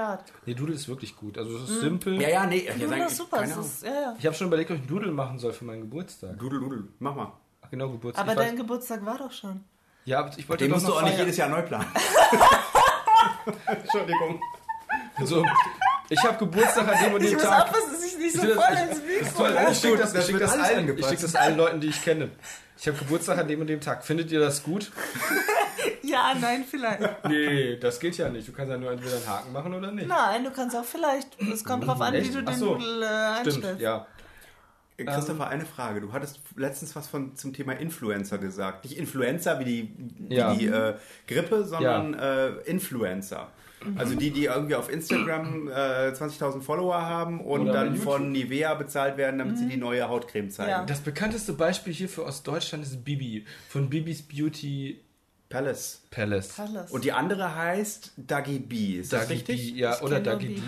Nee, 0.45 0.53
Doodle 0.53 0.75
ist 0.75 0.87
wirklich 0.87 1.15
gut. 1.15 1.37
Also 1.37 1.57
es 1.57 1.69
ist 1.69 1.79
simpel. 1.81 2.21
Ja, 2.21 2.29
ja, 2.29 2.45
nee. 2.45 2.57
Ich 2.57 2.69
Doodle 2.73 2.87
sag, 2.89 3.07
ist 3.07 3.17
super. 3.17 3.41
Es 3.43 3.57
ist, 3.57 3.83
ja, 3.83 3.93
ja. 3.93 4.15
Ich 4.19 4.25
habe 4.25 4.35
schon 4.35 4.47
überlegt, 4.47 4.69
ob 4.71 4.75
ich 4.77 4.81
einen 4.83 4.89
Doodle 4.89 5.11
machen 5.11 5.39
soll 5.39 5.51
für 5.53 5.65
meinen 5.65 5.81
Geburtstag. 5.81 6.37
Doodle, 6.39 6.59
Doodle. 6.59 6.83
Mach 6.99 7.15
mal. 7.15 7.31
Ach, 7.61 7.69
genau, 7.69 7.89
Geburtstag. 7.89 8.23
Aber 8.23 8.33
ich 8.33 8.39
weiß- 8.39 8.47
dein 8.49 8.55
Geburtstag 8.57 9.05
war 9.05 9.17
doch 9.17 9.31
schon. 9.31 9.63
ja, 10.05 10.19
aber 10.19 10.31
ich 10.37 10.47
wollte 10.47 10.63
Den 10.65 10.71
doch 10.71 10.77
musst 10.77 10.87
du 10.87 10.93
auch 10.93 11.01
nicht 11.01 11.11
feiern. 11.15 11.19
jedes 11.25 11.37
Jahr 11.37 11.49
neu 11.49 11.61
planen. 11.63 11.85
Entschuldigung. 13.65 14.41
So, 15.23 15.45
ich 16.09 16.23
habe 16.23 16.37
Geburtstag 16.37 16.87
an 16.87 17.03
dem 17.03 17.13
und 17.13 17.21
Ich 17.23 17.29
dem 17.29 17.35
muss 17.35 17.43
Tag. 17.43 17.63
aufpassen, 17.65 17.91
dass 17.93 18.03
ich 18.05 18.17
nicht 18.17 18.35
so 18.35 18.47
Ich 18.47 18.53
voll 18.53 18.63
das- 18.69 18.81
ins 18.81 19.01
Mikro 19.01 19.71
Ich 19.71 19.77
schicke 19.79 19.97
das, 19.97 20.13
das 20.13 20.29
ich 20.29 20.37
das, 20.37 20.55
ich 21.13 21.19
das 21.21 21.35
allen 21.35 21.57
Leuten, 21.57 21.79
die 21.81 21.87
ich 21.87 22.01
kenne. 22.03 22.29
Ich 22.77 22.87
habe 22.87 22.97
Geburtstag 22.97 23.37
an 23.37 23.47
dem 23.47 23.61
und 23.61 23.67
dem 23.67 23.79
Tag. 23.81 24.05
Findet 24.05 24.31
ihr 24.31 24.39
das 24.39 24.63
gut? 24.63 24.91
Ja, 26.01 26.35
nein, 26.39 26.63
vielleicht. 26.69 27.25
Nee, 27.27 27.77
das 27.77 27.99
geht 27.99 28.15
ja 28.17 28.29
nicht. 28.29 28.47
Du 28.47 28.51
kannst 28.51 28.71
ja 28.71 28.77
nur 28.77 28.91
entweder 28.91 29.15
einen 29.15 29.27
Haken 29.27 29.51
machen 29.51 29.73
oder 29.73 29.91
nicht. 29.91 30.07
Nein, 30.07 30.43
du 30.43 30.51
kannst 30.51 30.75
auch 30.75 30.85
vielleicht. 30.85 31.29
Es 31.51 31.63
kommt 31.63 31.85
drauf 31.85 31.99
an, 31.99 32.13
wie 32.13 32.17
Echt? 32.17 32.33
du 32.33 32.39
Ach 32.39 32.45
den 32.45 32.55
so. 32.55 32.75
Doodle 32.75 33.05
äh, 33.05 33.35
Stimmt, 33.41 33.47
einstellst. 33.65 33.81
ja. 33.81 34.07
Christopher, 34.97 35.47
eine 35.49 35.65
Frage. 35.65 36.01
Du 36.01 36.13
hattest 36.13 36.39
letztens 36.55 36.95
was 36.95 37.07
von, 37.07 37.35
zum 37.35 37.53
Thema 37.53 37.73
Influencer 37.73 38.37
gesagt. 38.37 38.85
Nicht 38.85 38.97
Influencer 38.97 39.59
wie 39.59 39.65
die, 39.65 39.95
wie 40.29 40.35
Ja. 40.35 40.53
die 40.53 40.67
äh, 40.67 40.93
Grippe, 41.27 41.65
sondern 41.65 42.13
äh, 42.13 42.49
Influencer. 42.65 43.49
Also 43.95 44.15
die, 44.15 44.31
die 44.31 44.45
irgendwie 44.45 44.75
auf 44.75 44.91
Instagram 44.91 45.67
äh, 45.67 45.71
20.000 46.11 46.61
Follower 46.61 47.01
haben 47.01 47.39
und 47.41 47.61
Oder 47.61 47.73
dann 47.73 47.95
von 47.95 48.31
Nivea 48.31 48.73
bezahlt 48.75 49.17
werden, 49.17 49.37
damit 49.39 49.57
sie 49.57 49.67
die 49.67 49.77
neue 49.77 50.07
Hautcreme 50.09 50.49
zeigen. 50.49 50.69
Ja. 50.71 50.83
Das 50.85 51.01
bekannteste 51.01 51.53
Beispiel 51.53 51.93
hierfür 51.93 52.25
aus 52.25 52.43
Deutschland 52.43 52.83
ist 52.83 53.03
Bibi 53.03 53.45
von 53.69 53.89
Bibis 53.89 54.21
Beauty 54.23 55.01
Palace. 55.49 56.01
Palace. 56.11 56.59
Alles. 56.59 56.91
Und 56.91 57.03
die 57.05 57.11
andere 57.11 57.55
heißt 57.55 58.13
Dagi 58.17 58.59
B. 58.59 58.95
Ist 58.99 59.13
das 59.13 59.21
Dagi 59.27 59.33
richtig? 59.33 59.73
B, 59.73 59.79
ja, 59.79 59.95
Ich 59.95 60.01
oder 60.01 60.19
Dagi 60.19 60.47
B. 60.47 60.61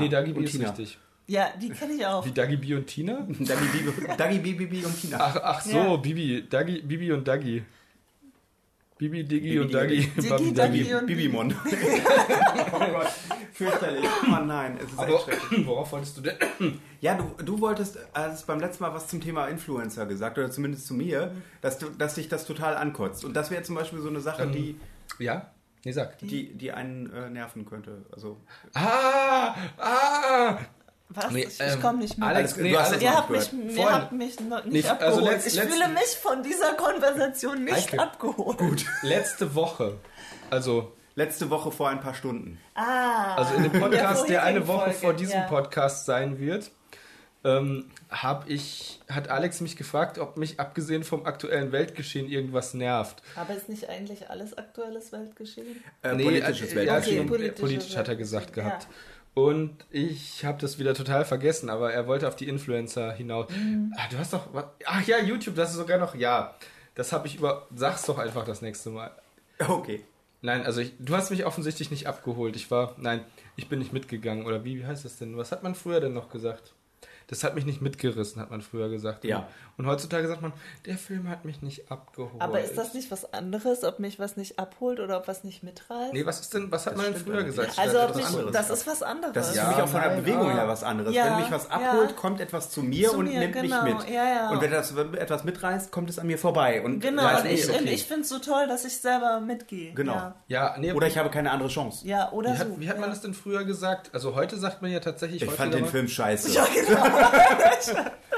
Nee, 0.00 0.08
Dagi 0.08 0.32
B 0.32 0.38
Und 0.38 0.44
ist 0.44 0.52
Tina. 0.52 0.68
richtig. 0.70 0.98
ja, 1.28 1.48
die 1.62 1.68
kenne 1.70 1.92
ich 1.94 2.04
auch. 2.04 2.26
Wie 2.26 2.32
Dagi 2.32 2.56
B 2.56 2.74
und 2.74 2.86
Tina? 2.86 3.26
Dagi 3.28 3.64
B, 3.72 4.16
Dagi 4.18 4.38
B, 4.40 4.52
Bibi 4.54 4.84
und 4.84 5.00
Tina. 5.00 5.18
Ach, 5.20 5.36
ach 5.42 5.60
so, 5.62 5.76
Ja. 5.76 5.96
Bibi, 5.96 6.46
Dagi, 6.50 6.82
Bibi 6.82 7.12
und 7.12 7.26
Dagi. 7.28 7.62
Bibi, 8.96 9.24
Digi 9.24 9.48
Bibi, 9.48 9.58
und 9.60 9.74
Dagi. 9.74 10.06
Digi. 10.16 10.54
Dagi 10.54 10.94
und 10.94 11.06
Bibimon. 11.06 11.54
oh 12.72 12.78
Gott, 12.78 13.08
fürchterlich. 13.52 14.04
Oh 14.26 14.44
nein, 14.44 14.78
es 14.82 14.92
ist 14.92 14.98
Aber 14.98 15.08
echt 15.14 15.24
schrecklich. 15.24 15.66
worauf 15.66 15.90
wolltest 15.92 16.16
du 16.16 16.20
denn? 16.22 16.36
Ja, 17.00 17.14
du, 17.16 17.42
du 17.42 17.60
wolltest 17.60 17.98
also 18.12 18.46
beim 18.46 18.60
letzten 18.60 18.84
Mal 18.84 18.94
was 18.94 19.08
zum 19.08 19.20
Thema 19.20 19.48
Influencer 19.48 20.06
gesagt, 20.06 20.38
oder 20.38 20.50
zumindest 20.50 20.86
zu 20.86 20.94
mir, 20.94 21.32
dass, 21.60 21.78
du, 21.78 21.88
dass 21.90 22.14
dich 22.14 22.28
das 22.28 22.46
total 22.46 22.76
ankotzt. 22.76 23.24
Und 23.24 23.34
das 23.34 23.50
wäre 23.50 23.62
zum 23.64 23.74
Beispiel 23.74 23.98
so 24.00 24.08
eine 24.08 24.20
Sache, 24.20 24.44
Ähm, 24.44 24.52
die, 24.52 24.78
Ja? 25.18 25.50
Nee, 25.84 25.92
sag. 25.92 26.16
die, 26.18 26.56
die 26.56 26.70
einen 26.72 27.12
äh, 27.12 27.28
nerven 27.30 27.66
könnte. 27.66 28.06
Also, 28.12 28.40
Ah! 28.74 29.54
Ah! 29.76 30.58
Was? 31.10 31.30
Nee, 31.30 31.44
ich 31.48 31.60
ähm, 31.60 31.80
komme 31.80 31.98
nicht 31.98 32.18
mit. 32.18 32.26
Alex, 32.26 32.54
Du 32.54 32.62
nee, 32.62 32.76
hast 32.76 32.88
Alex, 32.88 33.02
ihr 33.02 33.14
habt 33.14 33.30
mich, 33.30 33.52
ihr 33.76 33.92
habt 33.92 34.12
mich 34.12 34.40
noch 34.40 34.64
nicht 34.64 34.72
Nee, 34.72 34.82
also 34.88 35.04
abgeholt. 35.20 35.24
letzt- 35.32 35.46
ich 35.46 35.54
letzt- 35.54 35.72
fühle 35.72 35.88
mich 35.88 36.06
von 36.22 36.42
dieser 36.42 36.72
Konversation 36.74 37.64
nicht 37.64 37.74
Eike. 37.92 37.98
abgeholt. 38.00 38.58
gut. 38.58 38.84
letzte 39.02 39.54
Woche, 39.54 39.96
also, 40.50 40.92
Letzte 41.16 41.48
Woche 41.48 41.70
vor 41.70 41.90
ein 41.90 42.00
paar 42.00 42.14
Stunden. 42.14 42.58
Ah. 42.74 43.36
also 43.36 43.54
in 43.54 43.62
dem 43.70 43.80
Podcast, 43.80 44.28
der 44.28 44.42
eine 44.42 44.66
Woche 44.66 44.86
Folge, 44.90 44.98
vor 44.98 45.12
diesem 45.14 45.38
ja. 45.42 45.46
Podcast 45.46 46.06
sein 46.06 46.40
wird, 46.40 46.72
ähm, 47.44 47.88
hab 48.10 48.50
ich, 48.50 49.00
hat 49.08 49.28
Alex 49.28 49.60
mich 49.60 49.76
gefragt, 49.76 50.18
ob 50.18 50.36
mich 50.36 50.58
abgesehen 50.58 51.04
vom 51.04 51.24
aktuellen 51.24 51.70
Weltgeschehen 51.70 52.26
irgendwas 52.26 52.74
nervt. 52.74 53.22
Aber 53.36 53.54
ist 53.54 53.68
nicht 53.68 53.88
eigentlich 53.88 54.28
alles 54.28 54.58
aktuelles 54.58 55.12
Weltgeschehen? 55.12 55.84
Äh, 56.02 56.14
Nee, 56.16 56.24
politisches 56.24 56.72
äh, 56.72 56.76
Weltgeschehen. 56.76 57.16
Ja, 57.16 57.20
Okay, 57.22 57.28
politisches 57.28 57.60
politisch 57.60 57.96
hat 57.96 58.08
er 58.08 58.16
gesagt 58.16 58.52
gehabt. 58.52 58.88
Und 59.34 59.84
ich 59.90 60.44
habe 60.44 60.58
das 60.60 60.78
wieder 60.78 60.94
total 60.94 61.24
vergessen, 61.24 61.68
aber 61.68 61.92
er 61.92 62.06
wollte 62.06 62.28
auf 62.28 62.36
die 62.36 62.46
Influencer 62.48 63.12
hinaus. 63.12 63.50
Mhm. 63.50 63.92
Ah, 63.96 64.06
du 64.10 64.16
hast 64.18 64.32
doch. 64.32 64.46
was- 64.52 64.66
Ach 64.86 65.02
ja, 65.06 65.18
YouTube, 65.18 65.56
das 65.56 65.70
ist 65.72 65.76
sogar 65.76 65.98
noch. 65.98 66.14
Ja, 66.14 66.54
das 66.94 67.12
habe 67.12 67.26
ich 67.26 67.36
über. 67.36 67.66
Sag's 67.74 68.04
doch 68.06 68.18
einfach 68.18 68.44
das 68.44 68.62
nächste 68.62 68.90
Mal. 68.90 69.10
Okay. 69.66 70.04
Nein, 70.40 70.64
also 70.64 70.80
ich, 70.82 70.92
du 70.98 71.16
hast 71.16 71.30
mich 71.30 71.46
offensichtlich 71.46 71.90
nicht 71.90 72.06
abgeholt. 72.06 72.54
Ich 72.54 72.70
war. 72.70 72.94
Nein, 72.98 73.24
ich 73.56 73.68
bin 73.68 73.78
nicht 73.80 73.92
mitgegangen. 73.92 74.46
Oder 74.46 74.62
wie, 74.64 74.78
wie 74.78 74.86
heißt 74.86 75.04
das 75.04 75.16
denn? 75.18 75.36
Was 75.36 75.50
hat 75.52 75.62
man 75.64 75.74
früher 75.74 76.00
denn 76.00 76.12
noch 76.14 76.28
gesagt? 76.30 76.72
Das 77.28 77.44
hat 77.44 77.54
mich 77.54 77.64
nicht 77.64 77.80
mitgerissen, 77.80 78.40
hat 78.40 78.50
man 78.50 78.62
früher 78.62 78.88
gesagt. 78.88 79.24
Ja. 79.24 79.48
Und 79.76 79.86
heutzutage 79.86 80.28
sagt 80.28 80.42
man, 80.42 80.52
der 80.86 80.96
Film 80.98 81.28
hat 81.28 81.44
mich 81.44 81.62
nicht 81.62 81.90
abgeholt. 81.90 82.40
Aber 82.40 82.60
ist 82.60 82.76
das 82.76 82.94
nicht 82.94 83.10
was 83.10 83.32
anderes, 83.32 83.84
ob 83.84 83.98
mich 83.98 84.18
was 84.18 84.36
nicht 84.36 84.58
abholt 84.58 85.00
oder 85.00 85.18
ob 85.18 85.28
was 85.28 85.44
nicht 85.44 85.62
mitreißt? 85.62 86.12
Nee, 86.12 86.26
was 86.26 86.40
ist 86.40 86.54
denn, 86.54 86.70
was 86.70 86.86
hat 86.86 86.94
Das 86.94 87.02
man 87.02 87.12
denn 87.12 87.22
früher 87.22 87.42
gesagt? 87.42 87.78
also 87.78 88.02
ob 88.02 88.14
mich, 88.14 88.26
das 88.52 88.70
ist 88.70 88.86
was 88.86 89.02
anderes. 89.02 89.34
Das 89.34 89.50
ist 89.50 89.56
Ja, 89.56 89.64
für 89.64 89.68
mich 89.70 89.82
auch 89.82 89.88
von 89.88 90.00
der 90.00 90.10
Bewegung 90.10 90.50
ah. 90.50 90.54
her 90.54 90.68
was 90.68 90.84
anderes. 90.84 91.14
Ja, 91.14 91.26
wenn 91.26 91.42
mich 91.42 91.50
was 91.50 91.70
abholt, 91.70 92.10
ja. 92.10 92.16
kommt 92.16 92.40
etwas 92.40 92.70
zu 92.70 92.82
mir 92.82 93.10
Zu 93.10 93.18
und 93.18 93.28
mir, 93.28 93.40
nimmt 93.40 93.54
genau. 93.54 93.82
mich 93.82 93.94
mit. 93.94 94.08
Ja, 94.08 94.24
ja. 94.28 94.50
Und 94.50 94.60
wenn 94.60 94.70
das 94.70 94.94
wenn 94.94 95.14
etwas 95.14 95.44
mitreißt, 95.44 95.90
kommt 95.90 96.10
es 96.10 96.18
an 96.18 96.26
mir 96.26 96.38
vorbei. 96.38 96.82
Und 96.82 97.00
genau, 97.00 97.38
und 97.38 97.46
ich, 97.46 97.68
okay. 97.68 97.84
ich 97.84 98.04
finde 98.04 98.22
es 98.22 98.28
so 98.28 98.38
toll, 98.38 98.68
dass 98.68 98.84
ich 98.84 98.96
selber 98.96 99.40
mitgehe. 99.40 99.92
Genau. 99.94 100.14
Ja, 100.14 100.34
Ja, 100.46 100.76
nee, 100.78 100.92
Oder 100.92 101.06
ich 101.06 101.18
habe 101.18 101.30
keine 101.30 101.50
andere 101.50 101.68
Chance. 101.68 102.06
ja 102.06 102.30
oder 102.32 102.52
Wie 102.52 102.56
so. 102.56 102.64
hat, 102.64 102.80
wie 102.80 102.88
hat 102.88 102.96
man 102.96 103.08
ja. 103.08 103.14
das 103.14 103.22
denn 103.22 103.34
früher 103.34 103.64
gesagt? 103.64 104.10
Also 104.12 104.34
heute 104.34 104.56
sagt 104.56 104.82
man 104.82 104.90
ja 104.90 105.00
tatsächlich. 105.00 105.42
Ich 105.42 105.50
fand 105.50 105.74
den 105.74 105.86
Film 105.86 106.08
scheiße. 106.08 106.44
Ja, 106.54 106.66
genau. 106.72 107.02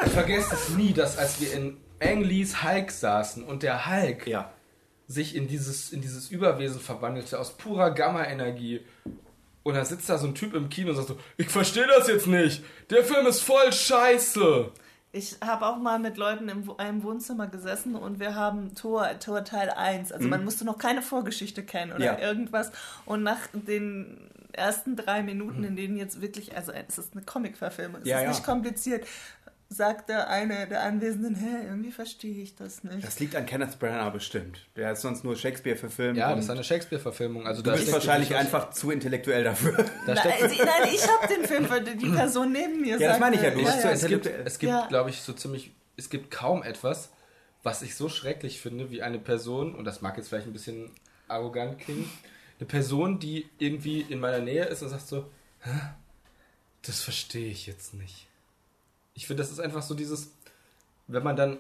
Ich 0.05 0.13
vergesse 0.13 0.55
es 0.55 0.69
nie, 0.71 0.93
dass 0.93 1.19
als 1.19 1.41
wir 1.41 1.53
in 1.53 1.77
Ang 2.01 2.23
Lees 2.23 2.63
Hulk 2.63 2.91
saßen 2.91 3.43
und 3.45 3.63
der 3.63 3.87
Hulk 3.91 4.27
Ja. 4.27 4.51
sich 5.09 5.35
in 5.37 5.49
dieses, 5.49 5.93
in 5.93 6.01
dieses 6.03 6.31
Überwesen 6.31 6.81
verwandelte 6.81 7.39
aus 7.39 7.57
purer 7.57 7.91
Gamma-Energie. 7.93 8.85
Und 9.63 9.75
dann 9.75 9.85
sitzt 9.85 10.09
da 10.09 10.19
so 10.19 10.27
ein 10.29 10.35
Typ 10.35 10.55
im 10.55 10.69
Kino 10.69 10.91
und 10.91 10.97
sagt 10.97 11.09
so, 11.09 11.19
ich 11.37 11.49
verstehe 11.49 11.87
das 11.87 12.07
jetzt 12.09 12.27
nicht. 12.27 12.63
Der 12.91 13.03
Film 13.05 13.27
ist 13.27 13.41
voll 13.43 13.73
scheiße. 13.73 14.71
Ich 15.13 15.37
habe 15.43 15.67
auch 15.67 15.79
mal 15.79 15.99
mit 15.99 16.19
Leuten 16.19 16.49
in 16.51 16.69
einem 16.79 17.03
Wohnzimmer 17.03 17.47
gesessen 17.47 17.95
und 17.97 18.21
wir 18.21 18.35
haben 18.35 18.75
Tor, 18.75 19.09
Tor 19.19 19.45
Teil 19.45 19.71
1. 19.71 20.13
Also 20.13 20.29
man 20.29 20.45
musste 20.45 20.65
noch 20.67 20.77
keine 20.79 21.01
Vorgeschichte 21.01 21.65
kennen 21.65 21.93
oder 21.93 22.05
Ja. 22.05 22.19
irgendwas. 22.19 22.71
Und 23.07 23.23
nach 23.23 23.39
den 23.55 24.19
ersten 24.57 24.97
drei 24.97 25.23
Minuten, 25.23 25.63
in 25.65 25.77
denen 25.77 25.97
jetzt 25.97 26.21
wirklich, 26.21 26.57
also 26.57 26.73
es 26.73 26.99
ist 26.99 27.13
eine 27.15 27.23
Comic-Verfilmung, 27.25 28.03
es 28.03 28.09
Ja, 28.09 28.19
ist 28.19 28.23
ja. 28.25 28.29
nicht 28.31 28.45
kompliziert, 28.45 29.07
sagte 29.69 30.29
eine 30.29 30.69
der 30.69 30.83
Anwesenden, 30.85 31.35
hä, 31.35 31.65
irgendwie 31.67 31.91
verstehe 31.91 32.41
ich 32.41 32.55
das 32.55 32.85
nicht. 32.85 33.05
Das 33.05 33.19
liegt 33.19 33.35
an 33.35 33.47
Kenneth 33.47 33.79
Branagh 33.81 34.11
bestimmt. 34.13 34.61
Der 34.77 34.93
ist 34.93 35.01
sonst 35.03 35.25
nur 35.25 35.35
Shakespeare 35.37 35.77
verfilmt. 35.77 36.17
Ja, 36.17 36.33
das 36.35 36.45
ist 36.45 36.51
eine 36.51 36.63
Shakespeare-Verfilmung. 36.63 37.47
Also 37.49 37.63
du 37.63 37.71
da 37.71 37.77
bist 37.77 37.91
wahrscheinlich 37.93 38.31
was- 38.31 38.39
einfach 38.39 38.71
zu 38.71 38.93
intellektuell 38.93 39.43
dafür. 39.43 39.73
Da 40.07 40.15
Nein, 40.15 40.25
nein, 40.41 40.89
ich 40.93 41.03
habe 41.09 41.27
den 41.35 41.45
Film, 41.45 41.69
weil 41.69 41.83
die 41.83 42.09
Person 42.11 42.53
neben 42.53 42.81
mir 42.81 42.97
Ja, 42.99 43.09
das 43.11 43.19
meine 43.19 43.35
ich 43.37 43.43
ja, 43.43 43.51
du 43.51 43.59
bist 43.65 43.81
zu 43.81 43.89
es 43.89 44.01
gibt, 44.03 44.13
intellektuell. 44.27 44.43
es 44.47 44.59
gibt 44.61 44.71
Ja. 44.71 44.87
glaube 44.87 45.11
ich, 45.11 45.21
so 45.23 45.33
ziemlich, 45.33 45.73
es 45.97 46.11
gibt 46.11 46.31
kaum 46.31 46.63
etwas, 46.63 47.11
was 47.65 47.83
ich 47.83 47.97
so 47.97 48.09
schrecklich 48.09 48.61
finde, 48.61 48.93
wie 48.93 49.03
eine 49.03 49.19
Person, 49.19 49.75
und 49.75 49.85
das 49.85 50.01
mag 50.01 50.17
jetzt 50.17 50.29
vielleicht 50.29 50.47
ein 50.47 50.53
bisschen 50.53 50.93
arrogant 51.27 51.81
klingen, 51.81 52.09
eine 52.59 52.67
Person, 52.67 53.19
die 53.19 53.49
irgendwie 53.59 54.01
in 54.03 54.21
meiner 54.21 54.39
Nähe 54.41 54.65
ist 54.65 54.83
und 54.83 54.89
sagt 54.89 55.07
so, 55.07 55.27
"Hä? 55.61 55.71
das 56.83 57.01
verstehe 57.01 57.51
ich 57.51 57.67
jetzt 57.67 57.95
nicht. 57.95 58.29
Ich 59.15 59.27
finde, 59.27 59.43
das 59.43 59.51
ist 59.51 59.59
einfach 59.61 59.83
so 59.83 59.95
dieses, 59.95 60.31
wenn 61.09 61.23
man 61.25 61.35
dann, 61.37 61.59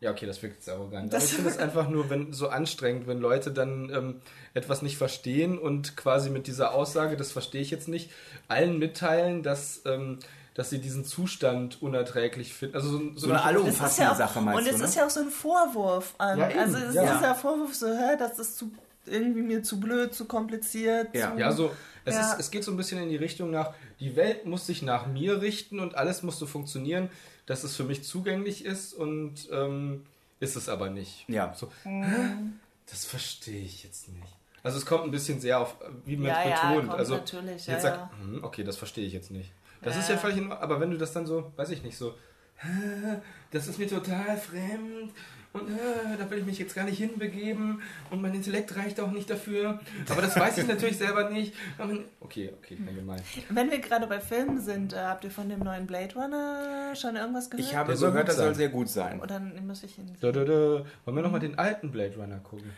ja 0.00 0.10
okay, 0.10 0.26
das 0.26 0.42
wirkt 0.42 0.56
jetzt 0.56 0.68
arrogant, 0.68 1.04
aber 1.04 1.10
Das- 1.20 1.26
ich 1.30 1.34
finde 1.34 1.50
es 1.50 1.58
einfach 1.58 1.88
nur 1.88 2.10
wenn, 2.10 2.32
so 2.32 2.48
anstrengend, 2.48 3.06
wenn 3.06 3.20
Leute 3.20 3.52
dann 3.52 3.90
ähm, 3.90 4.20
etwas 4.54 4.82
nicht 4.82 4.96
verstehen 4.96 5.56
und 5.58 5.96
quasi 5.96 6.30
mit 6.30 6.46
dieser 6.48 6.72
Aussage, 6.74 7.16
das 7.16 7.30
verstehe 7.32 7.60
ich 7.62 7.70
jetzt 7.70 7.86
nicht, 7.88 8.10
allen 8.48 8.78
mitteilen, 8.78 9.42
dass, 9.44 9.82
ähm, 9.84 10.18
dass 10.54 10.70
sie 10.70 10.80
diesen 10.80 11.04
Zustand 11.04 11.80
unerträglich 11.80 12.52
finden. 12.52 12.74
Also 12.74 12.90
so, 12.90 12.98
so, 13.14 13.18
So 13.26 13.30
eine 13.30 13.42
allumfassende 13.44 14.10
ja 14.10 14.16
Sache 14.16 14.40
meinst 14.40 14.58
und 14.58 14.64
du, 14.66 14.70
es 14.74 14.78
ne? 14.80 14.84
ist 14.86 14.94
ja 14.96 15.06
auch 15.06 15.10
so 15.10 15.20
ein 15.20 15.30
Vorwurf 15.30 16.14
an. 16.18 16.38
Ja, 16.38 16.46
also 16.48 16.76
es 16.76 16.94
ja. 16.94 17.14
ist 17.14 17.22
ja 17.22 17.34
Vorwurf 17.34 17.74
so, 17.74 17.86
hä, 17.86 18.16
das 18.18 18.38
ist 18.40 18.56
zu 18.58 18.72
irgendwie 19.06 19.42
mir 19.42 19.62
zu 19.62 19.80
blöd, 19.80 20.14
zu 20.14 20.26
kompliziert. 20.26 21.14
Ja. 21.14 21.32
Zu, 21.32 21.38
Ja, 21.40 21.52
so, 21.52 21.70
es, 22.04 22.14
Ja. 22.14 22.32
Ist, 22.32 22.40
es 22.40 22.50
geht 22.50 22.64
so 22.64 22.70
ein 22.70 22.76
bisschen 22.76 23.02
in 23.02 23.08
die 23.08 23.16
Richtung 23.16 23.50
nach, 23.50 23.74
die 23.98 24.16
Welt 24.16 24.46
muss 24.46 24.66
sich 24.66 24.82
nach 24.82 25.06
mir 25.06 25.40
richten 25.42 25.80
und 25.80 25.94
alles 25.96 26.22
muss 26.22 26.38
so 26.38 26.46
funktionieren, 26.46 27.10
dass 27.46 27.64
es 27.64 27.76
für 27.76 27.84
mich 27.84 28.04
zugänglich 28.04 28.64
ist 28.64 28.94
und 28.94 29.48
ähm, 29.52 30.06
ist 30.38 30.56
es 30.56 30.68
aber 30.68 30.88
nicht. 30.90 31.24
Ja. 31.28 31.52
So, 31.54 31.70
hä? 31.84 32.36
das 32.90 33.04
verstehe 33.04 33.62
ich 33.62 33.84
jetzt 33.84 34.08
nicht. 34.08 34.36
Also 34.62 34.78
es 34.78 34.84
kommt 34.86 35.04
ein 35.04 35.10
bisschen 35.10 35.40
sehr 35.40 35.58
auf, 35.60 35.76
wie 36.04 36.16
man 36.16 36.26
Ja, 36.28 36.42
es 36.42 36.50
ja, 36.50 36.68
betont. 36.68 36.88
kommt 36.88 36.98
also 36.98 37.14
natürlich, 37.16 37.66
jetzt 37.66 37.68
ja, 37.68 37.80
sagt, 37.80 37.96
ja. 37.96 38.10
hm, 38.20 38.44
okay, 38.44 38.62
das 38.64 38.76
verstehe 38.76 39.06
ich 39.06 39.12
jetzt 39.12 39.30
nicht. 39.30 39.52
Das 39.82 39.94
Ja, 39.94 40.00
ist 40.02 40.08
ja 40.08 40.14
ja. 40.16 40.20
völlig 40.20 40.50
aber 40.50 40.80
wenn 40.80 40.90
du 40.90 40.98
das 40.98 41.12
dann 41.12 41.26
so, 41.26 41.50
weiß 41.56 41.70
ich 41.70 41.82
nicht, 41.82 41.96
so, 41.96 42.14
das 43.50 43.66
ist 43.68 43.78
mir 43.78 43.88
total 43.88 44.36
fremd 44.36 45.12
und 45.52 45.68
äh, 45.68 46.16
da 46.18 46.30
will 46.30 46.38
ich 46.38 46.44
mich 46.46 46.58
jetzt 46.58 46.74
gar 46.74 46.84
nicht 46.84 46.98
hinbegeben 46.98 47.82
und 48.10 48.22
mein 48.22 48.34
Intellekt 48.34 48.76
reicht 48.76 49.00
auch 49.00 49.10
nicht 49.10 49.28
dafür. 49.28 49.80
Aber 50.08 50.22
das 50.22 50.38
weiß 50.38 50.58
ich 50.58 50.68
natürlich 50.68 50.96
selber 50.98 51.28
nicht. 51.30 51.54
Okay, 52.20 52.52
okay, 52.56 52.76
kein 52.76 52.94
gemein. 52.94 53.20
Wenn 53.48 53.70
wir 53.70 53.80
gerade 53.80 54.06
bei 54.06 54.20
Filmen 54.20 54.60
sind, 54.60 54.92
äh, 54.92 54.96
habt 54.98 55.24
ihr 55.24 55.30
von 55.30 55.48
dem 55.48 55.58
neuen 55.60 55.86
Blade 55.86 56.14
Runner 56.14 56.94
schon 56.94 57.16
irgendwas 57.16 57.50
gehört? 57.50 57.68
Ich 57.68 57.74
habe 57.74 57.96
soll 57.96 58.12
gehört, 58.12 58.28
das 58.28 58.36
soll 58.36 58.54
sehr 58.54 58.68
gut 58.68 58.88
sein. 58.88 59.20
Oder 59.20 59.40
muss 59.40 59.82
ich 59.82 59.98
ihn. 59.98 60.16
Da, 60.20 60.30
da, 60.30 60.44
da. 60.44 60.52
Wollen 61.04 61.16
wir 61.16 61.22
nochmal 61.22 61.40
den 61.40 61.58
alten 61.58 61.90
Blade 61.90 62.14
Runner 62.16 62.38
gucken? 62.38 62.70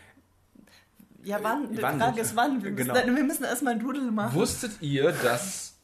Ja, 1.23 1.37
wann? 1.41 1.71
Die 1.71 1.81
wann 1.81 1.99
Frage 1.99 2.13
nicht? 2.15 2.21
ist 2.23 2.35
wann. 2.35 2.61
Wir 2.63 2.71
müssen, 2.71 2.93
Genau. 2.93 3.15
wir 3.15 3.23
müssen 3.23 3.43
erstmal 3.45 3.73
ein 3.75 3.79
Doodle 3.79 4.11
machen. 4.11 4.35
Wusstet 4.35 4.71
ihr, 4.81 5.11
dass, 5.23 5.75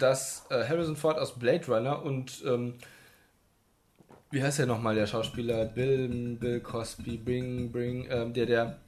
dass 0.00 0.46
äh, 0.50 0.66
Harrison 0.66 0.96
Ford 0.96 1.18
aus 1.18 1.38
Blade 1.38 1.66
Runner 1.66 2.02
und 2.02 2.42
ähm, 2.44 2.74
wie 4.30 4.42
heißt 4.42 4.58
der 4.60 4.66
nochmal, 4.66 4.94
der 4.94 5.06
Schauspieler? 5.06 5.64
Bill, 5.66 6.36
Bill 6.38 6.60
Cosby, 6.60 7.16
Bring, 7.16 7.70
Bring, 7.72 8.06
ähm, 8.10 8.32
der, 8.32 8.46
der 8.46 8.78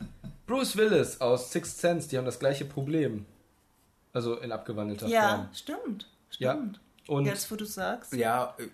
Bruce 0.46 0.76
Willis 0.76 1.20
aus 1.20 1.50
Sixth 1.52 1.78
Sense, 1.78 2.08
die 2.08 2.18
haben 2.18 2.24
das 2.24 2.38
gleiche 2.38 2.64
Problem. 2.64 3.26
Also 4.12 4.38
in 4.38 4.52
abgewandelter 4.52 5.06
Ja, 5.08 5.28
Form. 5.36 5.48
stimmt. 5.54 6.08
Ja. 6.38 6.52
Stimmt. 6.52 6.80
Und 7.08 7.24
Jetzt, 7.26 7.50
wo 7.50 7.56
du 7.56 7.64
sagst. 7.64 8.12
Ja, 8.14 8.54
äh, 8.58 8.68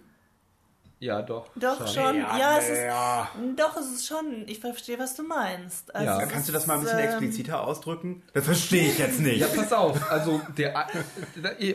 ja, 1.01 1.23
doch. 1.23 1.47
Doch, 1.55 1.87
schon. 1.87 2.17
Ja, 2.17 2.59
es 2.59 2.69
ist, 2.69 2.83
ja. 2.83 3.29
doch, 3.57 3.77
es 3.77 3.87
ist 3.93 4.07
schon. 4.07 4.45
Ich 4.47 4.61
verstehe, 4.61 4.99
was 4.99 5.15
du 5.15 5.23
meinst. 5.23 5.95
Also 5.95 6.07
Ja. 6.21 6.27
Kannst 6.27 6.49
du 6.49 6.53
das 6.53 6.67
mal 6.67 6.75
ein 6.75 6.81
bisschen 6.81 6.99
ähm, 6.99 7.05
expliziter 7.07 7.65
ausdrücken? 7.65 8.23
Das 8.35 8.45
verstehe 8.45 8.89
ich 8.91 8.99
jetzt 8.99 9.21
nicht. 9.21 9.41
Ja, 9.41 9.47
pass 9.55 9.73
auf. 9.73 10.11
Also, 10.11 10.41
der, 10.57 10.75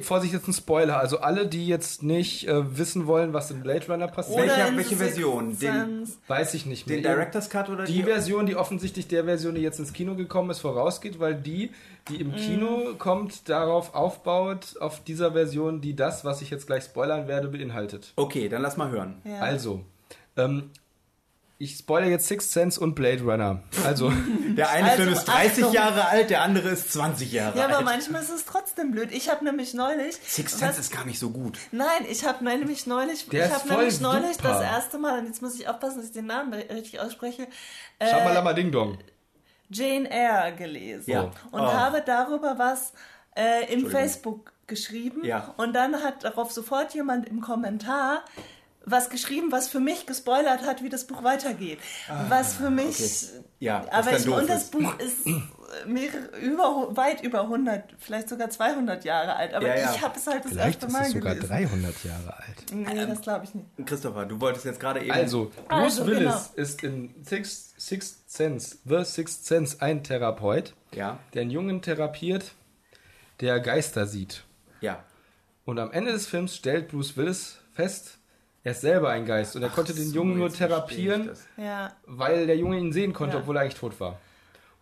Vorsicht, 0.01 0.33
jetzt 0.33 0.47
ein 0.47 0.53
Spoiler. 0.53 0.99
Also, 0.99 1.19
alle, 1.19 1.47
die 1.47 1.67
jetzt 1.67 2.03
nicht 2.03 2.47
äh, 2.47 2.77
wissen 2.77 3.07
wollen, 3.07 3.33
was 3.33 3.49
in 3.51 3.61
Blade 3.61 3.85
Runner 3.87 4.07
passiert, 4.07 4.49
welche 4.75 4.95
Sixth 4.95 4.97
Version? 4.97 5.57
Den- 5.59 6.07
weiß 6.27 6.53
ich 6.53 6.65
nicht 6.65 6.87
mehr. 6.87 6.97
Den 6.97 7.03
Director's 7.03 7.49
Cut 7.49 7.69
oder 7.69 7.85
Die 7.85 8.03
Version, 8.03 8.45
die 8.45 8.55
offensichtlich 8.55 9.07
der 9.07 9.25
Version, 9.25 9.55
die 9.55 9.61
jetzt 9.61 9.79
ins 9.79 9.93
Kino 9.93 10.15
gekommen 10.15 10.49
ist, 10.49 10.59
vorausgeht, 10.59 11.19
weil 11.19 11.35
die, 11.35 11.71
die 12.09 12.19
im 12.21 12.35
Kino 12.35 12.95
kommt, 12.97 13.47
darauf 13.49 13.95
aufbaut, 13.95 14.75
auf 14.79 15.03
dieser 15.03 15.31
Version, 15.33 15.79
die 15.81 15.95
das, 15.95 16.25
was 16.25 16.41
ich 16.41 16.49
jetzt 16.49 16.67
gleich 16.67 16.83
spoilern 16.83 17.27
werde, 17.27 17.47
beinhaltet. 17.47 18.13
Okay, 18.17 18.49
dann 18.49 18.61
lass 18.61 18.75
mal 18.77 18.89
hören. 18.89 19.21
Ja. 19.23 19.39
Also, 19.39 19.85
ähm, 20.35 20.69
ich 21.59 21.77
spoilere 21.77 22.09
jetzt 22.09 22.27
Sixth 22.27 22.51
Sense 22.51 22.77
und 22.79 22.93
Blade 22.93 23.21
Runner. 23.23 23.63
Also, 23.85 24.11
Der 24.57 24.69
eine 24.71 24.91
Also, 24.91 25.03
Film 25.03 25.13
ist 25.13 25.23
30 25.25 25.63
Achtung. 25.63 25.73
Jahre 25.73 26.05
alt, 26.09 26.29
der 26.29 26.41
andere 26.41 26.69
ist 26.69 26.91
20 26.91 27.31
Jahre 27.31 27.57
Ja, 27.57 27.65
aber 27.65 27.77
alt. 27.77 27.85
manchmal 27.85 28.21
ist 28.21 28.31
es 28.31 28.43
trotzdem 28.45 28.91
blöd. 28.91 29.09
Ich 29.13 29.29
habe 29.29 29.45
nämlich 29.45 29.73
neulich. 29.73 30.15
Six 30.25 30.53
was- 30.53 30.59
Sense 30.59 30.79
ist 30.81 30.91
gar 30.91 31.05
nicht 31.05 31.19
so 31.19 31.29
gut. 31.29 31.57
Nein, 31.71 31.87
ich 32.09 32.25
habe 32.25 32.43
nämlich 32.43 32.85
neulich, 32.85 33.29
Der 33.29 33.45
ich 33.47 33.53
habe 33.53 33.69
nämlich 33.69 34.01
neulich 34.01 34.35
super. 34.35 34.49
das 34.49 34.61
erste 34.61 34.97
Mal, 34.97 35.19
und 35.19 35.27
jetzt 35.27 35.41
muss 35.41 35.55
ich 35.57 35.69
aufpassen, 35.69 35.97
dass 35.99 36.07
ich 36.07 36.11
den 36.11 36.25
Namen 36.25 36.53
richtig 36.53 36.99
ausspreche, 36.99 37.47
äh, 37.99 38.09
Shamalama 38.09 38.51
Ding 38.53 38.71
Dong. 38.71 38.97
Jane 39.73 40.09
Eyre 40.09 40.53
gelesen. 40.55 41.09
Ja. 41.11 41.21
Und 41.51 41.61
Oh. 41.61 41.73
habe 41.73 42.01
darüber 42.05 42.57
was 42.57 42.93
äh, 43.35 43.73
im. 43.73 43.89
Facebook 43.89 44.53
geschrieben. 44.67 45.25
Ja. 45.25 45.53
Und 45.57 45.73
dann 45.73 46.01
hat 46.03 46.23
darauf 46.23 46.51
sofort 46.51 46.93
jemand 46.93 47.27
im 47.27 47.41
Kommentar 47.41 48.23
was 48.85 49.09
geschrieben, 49.09 49.51
was 49.51 49.67
für 49.69 49.79
mich 49.79 50.05
gespoilert 50.05 50.63
hat, 50.63 50.83
wie 50.83 50.89
das 50.89 51.05
Buch 51.07 51.23
weitergeht. 51.23 51.79
was 52.29 52.55
für 52.55 52.69
mich. 52.69 52.97
Ah, 52.99 53.37
okay. 53.37 53.43
Ja, 53.59 53.85
aber 53.91 54.17
ich, 54.17 54.27
und 54.27 54.49
das 54.49 54.63
ist. 54.63 54.71
Buch 54.71 54.99
ist 54.99 55.19
mehrere, 55.87 56.37
über, 56.41 56.95
weit 56.97 57.23
über 57.23 57.41
100, 57.43 57.95
vielleicht 57.97 58.29
sogar 58.29 58.49
200 58.49 59.05
Jahre 59.05 59.35
alt. 59.37 59.53
Aber 59.53 59.65
Ja, 59.67 59.75
ja. 59.75 59.93
ich 59.95 60.01
habe 60.01 60.17
es 60.19 60.27
halt 60.27 60.43
das 60.43 60.51
Vielleicht 60.51 60.83
erste 60.83 60.85
ist 60.87 60.91
Mal 60.91 61.01
es 61.03 61.11
sogar 61.13 61.33
gelesen. 61.35 61.49
300 61.49 62.03
Jahre 62.03 62.37
alt. 62.37 62.71
Nee, 62.73 63.05
das 63.07 63.21
glaube 63.21 63.45
ich 63.45 63.55
nicht. 63.55 63.67
Christopher, 63.85 64.25
du 64.25 64.39
wolltest 64.41 64.65
jetzt 64.65 64.79
gerade 64.79 65.01
eben... 65.01 65.11
Also, 65.11 65.45
Bruce 65.45 65.65
Also, 65.69 66.05
Willis 66.07 66.19
genau. 66.21 66.61
ist 66.61 66.83
in 66.83 67.15
Sixth, 67.23 67.79
Sixth 67.81 68.29
Sense, 68.29 68.77
The 68.85 69.03
Sixth 69.05 69.45
Sense, 69.45 69.77
ein 69.81 70.03
Therapeut, 70.03 70.73
Ja, 70.93 71.19
der 71.33 71.43
einen 71.43 71.51
Jungen 71.51 71.81
therapiert, 71.81 72.51
der 73.39 73.59
Geister 73.61 74.05
sieht. 74.05 74.43
ja. 74.81 75.03
Und 75.65 75.79
am 75.79 75.91
Ende 75.93 76.11
des 76.11 76.27
Films 76.27 76.57
stellt 76.57 76.89
Bruce 76.89 77.15
Willis 77.15 77.59
fest, 77.71 78.17
er 78.63 78.71
ist 78.71 78.81
selber 78.81 79.09
ein 79.09 79.25
Geist 79.25 79.55
und 79.55 79.63
er 79.63 79.69
konnte 79.69 79.93
den 79.93 80.07
so, 80.07 80.15
Jungen 80.15 80.37
nur 80.37 80.51
therapieren. 80.51 81.31
Ja. 81.57 81.93
weil 82.05 82.47
der 82.47 82.57
Junge 82.57 82.77
ihn 82.79 82.91
sehen 82.93 83.13
konnte, 83.13 83.35
Ja. 83.35 83.41
obwohl 83.41 83.57
er 83.57 83.61
eigentlich 83.63 83.79
tot 83.79 83.99
war. 83.99 84.11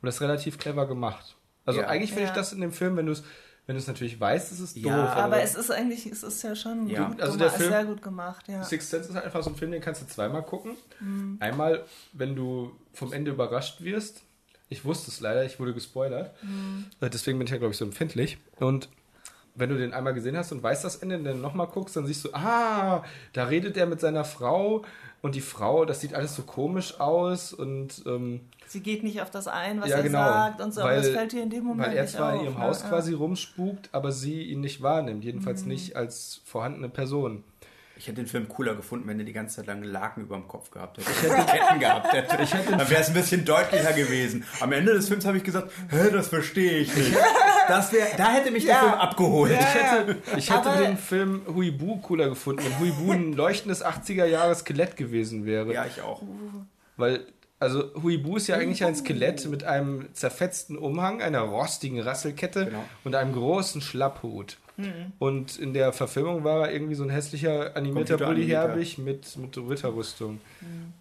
Und 0.02 0.08
das 0.08 0.16
ist 0.16 0.22
relativ 0.22 0.58
clever 0.58 0.88
gemacht. 0.88 1.36
Also 1.66 1.82
Ja. 1.82 1.88
eigentlich 1.88 2.12
finde 2.12 2.26
ich 2.28 2.34
das 2.34 2.54
in 2.54 2.62
dem 2.62 2.72
Film, 2.72 2.96
wenn 2.98 3.06
du 3.06 3.12
es 3.14 3.24
wenn 3.68 3.76
du 3.76 3.80
es 3.80 3.88
natürlich 3.88 4.20
weißt, 4.20 4.52
ist 4.52 4.60
es 4.60 4.76
Ja, 4.76 4.98
doof. 5.06 5.16
Aber 5.16 5.42
es 5.44 5.54
ist 5.56 5.70
eigentlich, 5.72 6.08
es 6.08 6.24
ist 6.24 6.42
ja 6.42 6.56
schon 6.56 6.88
Ja. 6.90 7.08
gut 7.08 7.22
Also 7.22 7.34
gemacht, 7.34 7.40
der 7.40 7.48
ist 7.48 7.56
Film- 7.58 7.70
sehr 7.70 7.86
gut 7.86 8.02
gemacht, 8.02 8.48
ja. 8.50 8.64
Sixth 8.64 8.90
Sense 8.90 9.10
ist 9.10 9.16
halt 9.16 9.24
einfach 9.26 9.44
so 9.44 9.52
ein 9.52 9.56
Film, 9.56 9.72
den 9.72 9.82
kannst 9.82 10.02
du 10.02 10.08
zweimal 10.08 10.42
gucken. 10.44 10.76
Mhm. 11.00 11.38
Einmal, 11.40 11.86
wenn 12.12 12.36
du 12.36 12.72
vom 12.92 13.14
Ende 13.14 13.32
überrascht 13.32 13.82
wirst. 13.82 14.24
Ich 14.68 14.84
wusste 14.84 15.12
es 15.12 15.20
leider, 15.22 15.46
ich 15.46 15.60
wurde 15.60 15.74
gespoilert. 15.76 16.34
Mhm. 16.44 16.88
Äh, 17.02 17.10
Deswegen 17.12 17.38
bin 17.38 17.46
ich 17.46 17.52
ja, 17.52 17.60
glaube 17.60 17.72
ich, 17.72 17.78
so 17.78 17.86
empfindlich. 17.86 18.40
Und 18.60 18.90
wenn 19.56 19.70
du 19.70 19.78
den 19.78 19.94
einmal 19.94 20.14
gesehen 20.14 20.38
hast 20.38 20.52
und 20.52 20.64
weißt 20.64 20.84
das 20.84 20.98
Ende 20.98 21.20
dann 21.20 21.42
nochmal 21.42 21.68
guckst, 21.68 21.96
dann 21.96 22.06
siehst 22.06 22.24
du, 22.26 22.30
ah, 22.34 23.04
da 23.34 23.44
redet 23.46 23.76
er 23.78 23.86
mit 23.86 24.00
seiner 24.00 24.24
Frau 24.24 24.84
und 25.22 25.36
die 25.36 25.42
Frau, 25.42 25.86
das 25.86 26.00
sieht 26.02 26.14
alles 26.14 26.36
so 26.36 26.44
komisch 26.44 27.00
aus 27.00 27.54
und 27.54 28.04
ähm, 28.06 28.42
Sie 28.68 28.80
geht 28.80 29.04
nicht 29.04 29.22
auf 29.22 29.30
das 29.30 29.48
ein, 29.50 29.82
was 29.82 29.90
ja, 29.90 29.98
er 29.98 30.04
genau, 30.04 30.20
sagt 30.24 30.62
und 30.62 30.74
so, 30.74 30.82
aber 30.82 30.92
weil- 30.92 30.98
das 31.02 31.10
fällt 31.10 31.34
ihr 31.34 31.44
in 31.44 31.50
dem 31.50 31.66
Moment 31.66 31.90
weil 31.90 31.98
er 31.98 32.08
zwar 32.08 32.34
auf. 32.34 32.40
in 32.40 32.46
ihrem 32.46 32.54
ne? 32.58 32.62
Haus 32.62 32.84
quasi 32.88 33.14
rumspukt, 33.14 33.90
aber 33.92 34.12
sie 34.14 34.44
ihn 34.44 34.62
nicht 34.62 34.82
wahrnimmt, 34.82 35.24
jedenfalls 35.26 35.64
Mhm. 35.64 35.68
nicht 35.70 35.96
als 35.98 36.42
vorhandene 36.46 36.88
Person. 36.90 37.44
Ich 38.02 38.08
hätte 38.08 38.16
den 38.16 38.26
Film 38.26 38.50
cooler 38.50 38.74
gefunden, 38.74 39.08
wenn 39.08 39.20
er 39.20 39.26
die 39.26 39.32
ganze 39.32 39.58
Zeit 39.58 39.68
lang 39.68 39.84
Laken 39.84 40.24
über 40.24 40.36
dem 40.36 40.48
Kopf 40.48 40.72
gehabt 40.72 40.98
hätte. 40.98 41.12
Ich 41.12 41.22
hätte 41.22 41.46
Ketten 41.46 41.80
gehabt 41.80 42.12
hätte. 42.12 42.42
Ich 42.42 42.52
hätte 42.52 42.72
Dann 42.76 42.90
wäre 42.90 43.00
es 43.00 43.10
ein 43.10 43.14
bisschen 43.14 43.46
deutlicher 43.46 43.94
gewesen. 43.94 44.44
Am 44.60 44.72
Ende 44.72 44.92
des 44.96 45.08
Films 45.08 45.24
habe 45.28 45.38
ich 45.38 45.44
gesagt, 45.44 45.72
hä, 45.92 46.10
das 46.12 46.30
verstehe 46.30 46.80
ich 46.80 46.96
nicht. 46.96 47.16
Das 47.68 47.94
wär, 47.94 48.08
da 48.18 48.32
hätte 48.32 48.50
mich 48.50 48.66
der 48.66 48.74
Ja. 48.74 48.80
Film 48.80 48.94
abgeholt. 48.94 49.52
Ja, 49.52 49.60
Ich 49.60 49.74
hätte, 49.76 50.18
ich 50.36 50.52
hätte 50.52 50.78
den 50.84 50.98
Film 50.98 51.42
Huibu 51.54 51.98
cooler 52.02 52.28
gefunden, 52.30 52.64
wenn 52.66 52.80
Huibu 52.80 53.12
ein 53.12 53.34
leuchtendes 53.34 53.86
80er-Jahre-Skelett 53.86 54.98
gewesen 54.98 55.46
wäre. 55.46 55.72
Ja, 55.72 55.86
ich 55.86 56.02
auch. 56.02 56.24
Weil, 56.98 57.28
also 57.60 57.92
Huibu 58.02 58.38
ist 58.38 58.48
ja 58.48 58.56
eigentlich 58.58 58.84
ein 58.84 58.96
Skelett 58.96 59.46
mit 59.48 59.64
einem 59.64 60.08
zerfetzten 60.14 60.76
Umhang, 60.76 61.22
einer 61.22 61.42
rostigen 61.42 62.00
Rasselkette 62.02 62.66
Genau. 62.66 62.84
und 63.04 63.14
einem 63.14 63.34
großen 63.34 63.80
Schlapphut. 63.82 64.58
Und 65.20 65.58
in 65.58 65.74
der 65.74 65.94
Verfilmung 65.94 66.44
war 66.44 66.68
er 66.68 66.74
irgendwie 66.74 66.96
so 66.96 67.04
ein 67.04 67.10
hässlicher 67.10 67.76
animierter 67.76 68.18
Bully. 68.18 68.48
Herbig 68.48 68.98
mit, 68.98 69.38
mit 69.38 69.58
Ritterrüstung. 69.58 70.40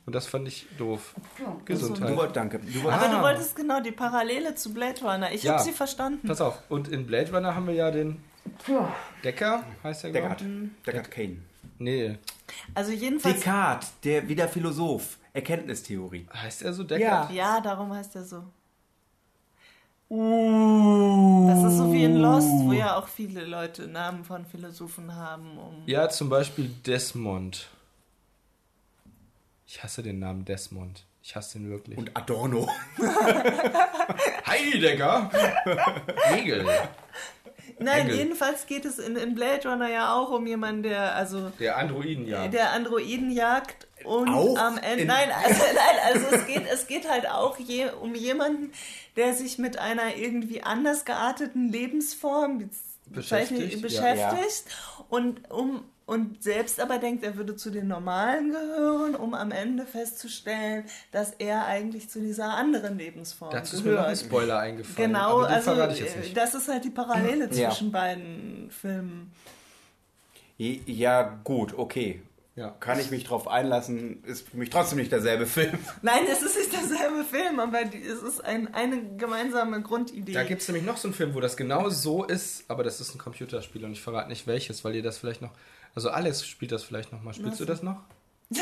Und 0.07 0.15
das 0.15 0.27
fand 0.27 0.49
ich 0.49 0.67
doof. 0.79 1.15
Du 1.39 1.45
Gesundheit. 1.65 2.17
wolltest, 2.17 2.37
danke. 2.37 2.59
Du 2.59 2.83
wolltest, 2.83 2.87
Aber 3.05 3.07
Ah. 3.15 3.17
du 3.19 3.23
wolltest 3.23 3.57
genau 3.57 3.81
die 3.81 3.93
Parallele 3.93 4.55
zu 4.55 4.73
Blade 4.75 5.01
Runner. 5.03 5.33
Ich 5.33 5.43
Ja. 5.45 5.53
habe 5.55 5.63
sie 5.63 5.73
verstanden. 5.73 6.27
Pass 6.27 6.41
auf, 6.41 6.59
und 6.69 6.89
in 6.89 7.07
Blade 7.07 7.33
Runner 7.33 7.55
haben 7.55 7.67
wir 7.67 7.75
ja 7.75 7.91
den 7.91 8.17
Decker, 9.25 9.65
heißt 9.83 10.05
der, 10.05 10.13
Deckard. 10.13 10.43
ich? 10.43 10.49
Deckard 10.87 11.11
Kane. 11.11 11.37
Nee, 11.79 12.19
Also 12.75 12.93
jedenfalls. 12.93 13.37
Descartes, 13.37 13.93
der 14.05 14.29
wieder 14.29 14.49
Philosoph. 14.49 15.19
Erkenntnistheorie. 15.33 16.27
heißt 16.35 16.63
er 16.63 16.73
so 16.73 16.83
Decker? 16.83 17.31
Ja, 17.33 17.61
darum 17.61 17.93
heißt 17.95 18.17
er 18.17 18.25
so. 18.25 18.43
Das 20.11 21.63
ist 21.63 21.79
so 21.79 21.93
wie 21.93 22.03
in 22.03 22.17
Lost, 22.17 22.49
wo 22.65 22.73
ja 22.73 22.97
auch 22.97 23.07
viele 23.07 23.45
Leute 23.45 23.87
Namen 23.87 24.25
von 24.25 24.45
Philosophen 24.45 25.15
haben. 25.15 25.57
Um 25.57 25.83
Ja, 25.87 26.09
zum 26.09 26.29
Beispiel 26.29 26.69
Desmond. 26.85 27.69
Ich 29.69 29.85
hasse 29.85 30.03
den 30.03 30.19
Namen 30.19 30.45
Desmond. 30.45 31.05
Ich 31.23 31.37
hasse 31.37 31.59
ihn 31.59 31.71
wirklich. 31.71 31.97
Und 31.97 32.17
Adorno. 32.17 32.69
Heidegger! 34.47 35.31
Hegel. 36.25 36.67
Nein, 37.79 38.01
Engel. 38.07 38.17
jedenfalls 38.17 38.67
geht 38.67 38.85
es 38.85 38.99
in, 38.99 39.15
in 39.17 39.35
Blade 39.37 39.69
Runner 39.69 39.89
ja 39.89 40.13
auch 40.15 40.31
um 40.33 40.45
jemanden, 40.47 40.83
der 40.83 41.15
also 41.15 41.51
Der 41.61 41.77
Androiden, 41.77 42.27
ja. 42.27 42.49
der 42.49 42.73
Androiden 42.73 43.31
jagt 43.31 43.87
und 44.05 44.29
Auch 44.29 44.59
am 44.59 44.77
Ende 44.77 45.03
in- 45.03 45.07
nein, 45.07 45.31
also 45.31 45.63
nein, 45.63 45.97
also 46.15 46.27
es 46.37 46.47
geht 46.47 46.67
es 46.71 46.87
geht 46.87 47.09
halt 47.09 47.29
auch 47.31 47.59
je, 47.59 47.91
um 47.91 48.15
jemanden, 48.15 48.73
der 49.21 49.35
sich 49.35 49.59
mit 49.59 49.79
einer 49.79 50.17
irgendwie 50.17 50.63
anders 50.63 51.05
gearteten 51.05 51.69
Lebensform 51.69 52.71
Beschäftigt, 53.05 53.83
beschäftigt 53.83 54.65
ja. 54.67 55.05
und 55.11 55.51
um 55.51 55.85
und 56.07 56.43
selbst 56.43 56.81
aber 56.81 56.99
denkt, 56.99 57.23
er 57.23 57.37
würde 57.37 57.55
zu 57.55 57.71
den 57.71 57.87
Normalen 57.87 58.51
gehören, 58.51 59.15
um 59.15 59.35
am 59.35 59.53
Ende 59.53 59.85
festzustellen, 59.85 60.85
dass 61.13 61.33
er 61.39 61.67
eigentlich 61.67 62.09
zu 62.09 62.21
dieser 62.21 62.55
anderen 62.55 62.99
Lebensform 62.99 63.53
Dazu 63.53 63.77
ist 63.77 63.85
mir 63.85 63.93
noch 63.93 63.99
ein 63.99 64.15
gehört. 64.15 64.19
Spoiler 64.19 64.59
eingefallen. 64.59 65.13
Genau, 65.13 65.39
aber 65.39 65.47
den 65.49 65.55
also 65.55 65.75
verrate 65.75 65.95
ich 65.95 66.01
jetzt 66.01 66.17
äh, 66.17 66.21
nicht. 66.21 66.37
das 66.37 66.55
ist 66.55 66.67
halt 66.67 66.85
die 66.85 66.91
Parallele 66.91 67.49
Ja. 67.53 67.71
zwischen 67.71 67.93
beiden 67.93 68.71
Filmen. 68.73 69.31
Ja, 70.57 71.39
gut, 71.45 71.79
okay. 71.79 72.23
Ja. 72.57 72.75
Kann 72.81 72.99
ich 72.99 73.11
mich 73.11 73.25
drauf 73.25 73.47
einlassen, 73.47 74.25
ist 74.25 74.49
für 74.49 74.57
mich 74.57 74.71
trotzdem 74.71 74.99
nicht 74.99 75.13
derselbe 75.13 75.47
Film. 75.47 75.79
Nein, 76.03 76.25
es 76.31 76.43
ist 76.43 76.59
nicht 76.59 76.70
derselbe 77.11 77.25
Film, 77.25 77.61
aber 77.61 77.85
die, 77.85 78.03
es 78.03 78.23
ist 78.23 78.45
ein, 78.45 78.73
eine 78.75 79.17
gemeinsame 79.17 79.83
Grundidee. 79.83 80.33
Da 80.33 80.45
gibt 80.45 80.63
es 80.63 80.69
nämlich 80.69 80.85
noch 80.85 80.97
so 80.97 81.09
einen 81.09 81.15
Film, 81.15 81.35
wo 81.35 81.41
das 81.41 81.57
genau 81.57 81.89
so 81.91 82.25
ist, 82.25 82.65
aber 82.69 82.83
das 82.85 83.01
ist 83.01 83.15
ein 83.15 83.19
Computerspiel 83.19 83.85
und 83.85 83.93
ich 83.93 84.01
verrate 84.01 84.29
nicht 84.29 84.47
welches, 84.47 84.85
weil 84.85 84.95
ihr 84.95 85.03
das 85.03 85.19
vielleicht 85.19 85.43
noch. 85.43 85.53
Also 85.95 86.11
Alex 86.11 86.47
spielt 86.47 86.73
das 86.73 86.85
vielleicht 86.85 87.13
noch 87.13 87.23
mal. 87.23 87.35
Spielst 87.35 87.61
du 87.61 87.65
das 87.65 87.83
noch? 87.83 88.01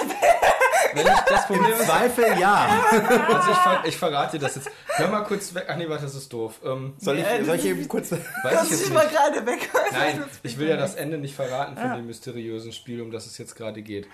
Wenn 0.94 1.06
ich 1.06 1.12
das 1.28 1.46
Problem 1.46 1.72
ist, 1.72 1.84
Zweifel 1.84 2.38
ja. 2.40 2.66
also 3.28 3.50
ich, 3.50 3.56
ver 3.58 3.82
ich 3.84 3.96
verrate 3.96 4.38
dir 4.38 4.46
das 4.46 4.54
jetzt. 4.56 4.70
Hör 4.86 5.08
mal 5.08 5.22
kurz 5.24 5.54
weg. 5.54 5.66
Ach 5.68 5.76
nee, 5.76 5.86
warte, 5.88 6.04
das 6.04 6.14
ist 6.14 6.32
doof. 6.32 6.60
Ähm, 6.64 6.94
Soll 6.98 7.18
ich, 7.18 7.24
Ja, 7.24 7.44
soll 7.44 7.56
ich 7.56 7.64
eben 7.66 7.86
kurz. 7.88 8.10
weiß 8.10 8.20
ich 8.64 8.70
jetzt 8.70 8.88
du 8.88 8.94
mal 8.94 9.04
nicht. 9.04 9.14
gerade 9.14 9.46
weg. 9.46 9.68
Nein, 9.92 10.24
ich 10.42 10.58
will 10.58 10.66
ja 10.66 10.76
das 10.76 10.94
Ende 10.94 11.18
nicht 11.18 11.34
verraten 11.34 11.76
von 11.76 11.94
dem 11.94 12.06
mysteriösen 12.06 12.72
Spiel, 12.72 13.02
um 13.02 13.10
das 13.10 13.26
es 13.26 13.36
jetzt 13.36 13.54
gerade 13.54 13.82
geht. 13.82 14.08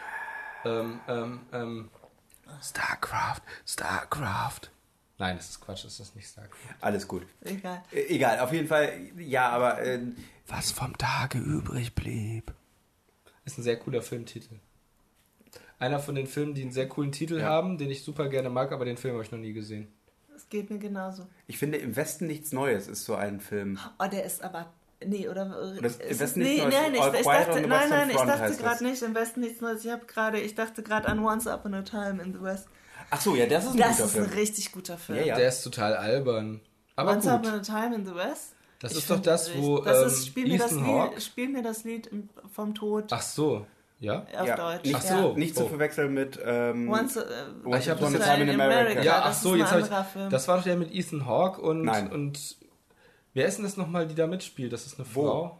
Ähm, 0.65 0.99
ähm, 1.07 1.41
ähm, 1.53 1.91
StarCraft, 2.63 3.43
StarCraft. 3.67 4.71
Nein, 5.19 5.37
das 5.37 5.51
ist 5.51 5.61
Quatsch, 5.61 5.85
das 5.85 6.01
ist 6.01 6.17
nicht 6.17 6.29
StarCraft. 6.29 6.75
Alles 6.81 7.07
gut. 7.07 7.27
Egal. 7.43 7.83
Äh, 7.93 8.15
Egal, 8.15 8.41
auf 8.41 8.53
jeden 8.53 8.67
Fall, 8.67 8.93
ja, 9.19 9.49
aber 9.51 9.81
äh, 9.83 10.01
Was 10.49 10.73
vom 10.73 10.97
Tage 10.99 11.39
übrig 11.39 11.95
blieb. 11.95 12.53
Ist 13.45 13.59
ein 13.59 13.63
sehr 13.63 13.79
cooler 13.79 14.03
Filmtitel. 14.03 14.57
Einer 15.79 15.99
von 16.01 16.15
den 16.15 16.27
Filmen, 16.27 16.55
die 16.55 16.63
einen 16.63 16.73
sehr 16.73 16.89
coolen 16.89 17.13
Titel 17.13 17.39
Ja. 17.41 17.47
haben, 17.49 17.79
den 17.79 17.91
ich 17.91 18.03
super 18.05 18.29
gerne 18.29 18.49
mag, 18.51 18.73
aber 18.73 18.85
den 18.85 18.97
Film 18.97 19.15
habe 19.15 19.25
ich 19.25 19.31
noch 19.33 19.39
nie 19.39 19.53
gesehen. 19.53 19.89
Es 20.35 20.49
geht 20.49 20.69
mir 20.71 20.79
genauso. 20.79 21.27
ich 21.47 21.59
finde, 21.59 21.79
im 21.79 21.95
Westen 21.95 22.27
nichts 22.27 22.53
Neues 22.53 22.89
ist 22.89 23.05
so 23.05 23.15
ein 23.15 23.41
Film. 23.41 23.79
Oh, 23.99 24.07
der 24.09 24.25
ist 24.25 24.43
aber. 24.43 24.73
Nee, 25.07 25.29
oder. 25.29 25.43
äh, 25.77 25.81
Das- 25.83 25.93
ist 25.97 26.01
im 26.03 26.09
es- 26.11 26.21
Westen 26.21 26.41
nee, 26.41 26.45
nichts 26.49 26.63
Neues. 26.65 26.75
nein, 26.75 26.95
ich, 26.95 27.21
ich 27.21 27.27
dachte, 27.27 27.61
nein, 27.61 27.89
nein, 27.91 28.11
ich 28.11 28.17
dachte 28.17 28.57
gerade 28.57 28.61
das. 28.63 28.81
nicht, 28.81 29.03
im 29.03 29.15
Westen 29.15 29.41
nichts 29.41 29.61
Neues. 29.61 29.85
Ich 29.85 29.91
habe 29.91 30.05
gerade, 30.07 30.41
ich 30.41 30.55
dachte 30.55 30.83
gerade 30.83 31.09
an 31.09 31.19
Once 31.25 31.47
Upon 31.47 31.75
a 31.75 31.83
Time 31.83 32.23
in 32.23 32.33
the 32.33 32.43
West. 32.43 32.69
Ach 33.11 33.21
so, 33.21 33.35
ja, 33.37 33.47
das 33.47 33.65
ist 33.65 33.73
ein 33.73 33.77
Das 33.79 33.91
guter 33.97 34.05
ist 34.07 34.13
Film. 34.13 34.25
ein 34.25 34.31
richtig 34.33 34.73
guter 34.73 34.97
Film. 34.99 35.19
Ja, 35.19 35.25
ja. 35.25 35.37
Der 35.37 35.49
ist 35.49 35.63
total 35.63 35.95
albern. 35.97 36.61
Aber 36.97 37.13
Once 37.13 37.27
Upon 37.27 37.43
gut. 37.43 37.53
a 37.53 37.59
Time 37.61 37.95
in 37.97 38.07
the 38.07 38.15
West. 38.15 38.55
Das 38.81 38.93
Ich 38.93 38.99
ist 38.99 39.11
doch 39.11 39.21
das, 39.21 39.57
wo 39.57 39.79
das 39.81 40.01
ähm, 40.03 40.07
ist, 40.09 40.27
spiel, 40.27 40.49
mir 40.49 40.59
das 40.59 40.73
Ethan 40.73 40.87
Hawke... 40.87 41.15
Lied, 41.15 41.23
spiel 41.23 41.49
mir 41.49 41.63
das 41.63 41.85
Lied 41.85 42.11
vom 42.53 42.75
Tod 42.75 43.05
Ach 43.13 43.23
so, 43.23 43.67
ja? 44.01 44.27
auf 44.39 44.47
ja, 44.47 44.57
Deutsch. 44.57 44.85
Nicht, 44.85 44.95
Ach 44.97 45.03
so. 45.03 45.33
nicht 45.35 45.57
zu 45.57 45.65
Oh. 45.65 45.69
verwechseln 45.69 46.13
mit. 46.13 46.39
Ähm, 46.45 46.91
Once, 46.91 47.17
äh, 47.17 47.25
Once 47.65 47.89
hab 47.89 47.99
Upon 48.01 48.15
a 48.15 48.19
das 48.19 48.29
Time 48.29 48.53
in 48.53 48.61
America. 48.61 49.03
Ja, 49.03 49.19
das 49.25 49.37
ach 49.39 49.43
so, 49.43 49.55
ist 49.55 49.61
jetzt 49.61 49.71
habe 49.71 49.81
ich... 49.83 50.13
Film. 50.13 50.31
Das 50.31 50.49
war 50.49 50.57
doch 50.59 50.65
der 50.65 50.77
mit 50.77 50.93
Ethan 50.95 51.25
Hawke 51.27 51.61
und... 51.63 51.83
Nein. 51.83 52.13
und 52.13 52.57
wer 53.35 53.47
ist 53.47 53.57
denn 53.57 53.65
das 53.65 53.77
nochmal, 53.77 54.07
die 54.07 54.15
da 54.15 54.27
mitspielt? 54.27 54.73
Das 54.73 54.87
ist 54.87 54.99
eine 54.99 55.07
Wo? 55.13 55.23
Frau. 55.23 55.59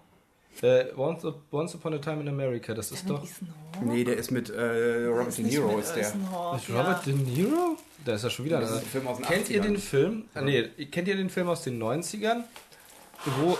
Äh, 0.63 0.85
Once, 0.97 1.27
Once 1.51 1.75
Upon 1.75 1.95
a 1.95 1.99
Time 1.99 2.21
in 2.21 2.29
America, 2.29 2.75
das 2.75 2.93
ist 2.93 3.09
mit 3.09 3.19
doch... 3.19 3.25
Ethan? 3.25 3.53
Nee, 3.83 4.05
der 4.05 4.17
ist 4.17 4.31
mit 4.31 4.51
äh, 4.51 5.07
Robert 5.07 5.29
Ist 5.29 5.39
De 5.39 5.45
Niro, 5.47 5.79
ist 5.79 5.93
der. 5.95 6.13
Hawke, 6.31 6.57
Ist 6.59 6.71
Robert 6.71 7.07
De 7.07 7.13
Niro? 7.13 7.77
Da 8.05 8.15
ist 8.15 8.23
er 8.25 8.31
schon 8.31 8.45
wieder. 8.45 8.61
Das 8.61 8.71
ist 8.71 8.77
da. 8.77 8.83
ein 8.83 8.87
Film 8.87 9.07
aus 9.09 9.17
den 9.17 9.27
kennt 9.27 9.51
ihr 9.51 9.61
80ern. 9.61 9.65
den 9.67 9.77
Film? 9.79 10.25
Ah, 10.35 10.43
nee, 10.43 10.63
kennt 10.93 11.09
ihr 11.09 11.17
den 11.17 11.29
Film 11.29 11.49
aus 11.49 11.63
den 11.65 11.83
90ern? 11.83 12.45
Wo, 13.25 13.59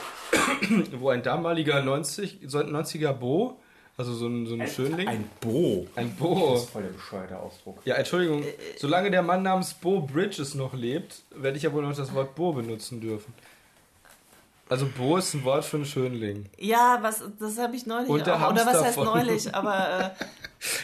wo 1.01 1.09
ein 1.09 1.23
damaliger 1.25 1.83
90, 1.83 2.41
so 2.47 2.59
ein 2.59 2.69
90er 2.69 3.13
Bo, 3.13 3.59
also 3.97 4.13
so 4.15 4.29
ein, 4.29 4.47
so 4.47 4.55
ein 4.55 4.69
Schönling, 4.69 5.09
ein, 5.09 5.17
Ein 5.17 5.31
Bo. 5.41 5.87
Bo. 6.19 6.53
Das 6.53 6.63
ist 6.65 6.71
voll 6.71 6.83
der 6.83 6.91
bescheuerte 6.91 7.39
Ausdruck. 7.41 7.81
Ja, 7.85 7.95
Entschuldigung, 7.97 8.43
Äh, 8.45 8.53
solange 8.79 9.11
der 9.11 9.23
Mann 9.23 9.43
namens 9.43 9.75
Bo 9.75 10.01
Bridges 10.01 10.55
noch 10.55 10.75
lebt, 10.75 11.23
werde 11.35 11.57
ich 11.57 11.63
ja 11.65 11.73
wohl 11.73 11.83
noch 11.83 11.97
das 11.97 12.15
Wort 12.15 12.35
Bo 12.37 12.53
benutzen 12.53 13.01
dürfen. 13.01 13.33
Also 14.75 14.89
Bo 14.97 15.17
ist 15.19 15.33
ein 15.35 15.45
Wort 15.45 15.65
für 15.65 15.77
einen 15.77 15.87
Schönling. 15.87 16.51
Ja, 16.59 16.99
was, 17.01 17.23
das 17.39 17.59
habe 17.59 17.77
ich 17.77 17.87
neulich 17.87 18.09
Und 18.09 18.27
der 18.27 18.35
auch. 18.45 18.51
Oder 18.51 18.67
was 18.67 18.83
heißt 18.83 18.95
von- 18.97 19.05
neulich? 19.07 19.55
Aber 19.55 20.13
äh, 20.19 20.25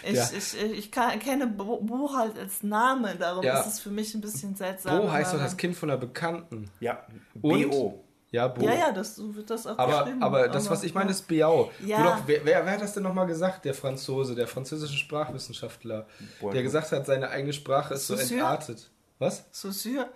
ich, 0.10 0.16
Ja. 0.16 0.28
ich, 0.36 0.60
ich 0.78 0.92
kann, 0.92 1.18
kenne 1.18 1.48
Bo, 1.48 1.78
Bo 1.80 2.12
halt 2.16 2.38
als 2.38 2.62
Name, 2.62 3.16
darum 3.16 3.42
Ja. 3.44 3.58
ist 3.60 3.66
es 3.66 3.80
für 3.80 3.90
mich 3.90 4.14
ein 4.14 4.20
bisschen 4.20 4.54
seltsam. 4.54 4.96
Bo 5.00 5.10
heißt 5.10 5.34
doch 5.34 5.38
das 5.40 5.56
Kind 5.56 5.74
von 5.76 5.90
einer 5.90 5.98
Bekannten. 5.98 6.70
Ja? 6.78 7.04
B.O. 7.34 8.04
Ja, 8.30 8.46
Bo. 8.46 8.64
Ja, 8.64 8.74
ja, 8.74 8.92
das, 8.92 9.16
so 9.16 9.34
wird 9.34 9.50
das 9.50 9.66
auch 9.66 9.76
Aber, 9.76 10.04
geschrieben. 10.04 10.22
aber 10.22 10.46
das, 10.48 10.70
was 10.70 10.84
ich 10.84 10.94
meine, 10.94 11.10
ist 11.10 11.26
Biao. 11.26 11.72
Ja. 11.84 12.04
Doch, 12.04 12.16
wer, 12.26 12.44
wer, 12.44 12.64
wer 12.64 12.72
hat 12.74 12.80
das 12.80 12.94
denn 12.94 13.02
nochmal 13.02 13.26
gesagt? 13.26 13.64
Der 13.64 13.74
Franzose, 13.74 14.36
der 14.36 14.46
französische 14.46 14.96
Sprachwissenschaftler, 14.96 16.06
Boah, 16.40 16.52
der 16.52 16.62
gesagt 16.62 16.92
hat, 16.92 17.06
seine 17.06 17.28
eigene 17.30 17.52
Sprache 17.52 17.94
ist 17.94 18.06
so 18.06 18.14
entartet. 18.14 18.88
Was? 19.18 19.44
Saussure? 19.50 20.08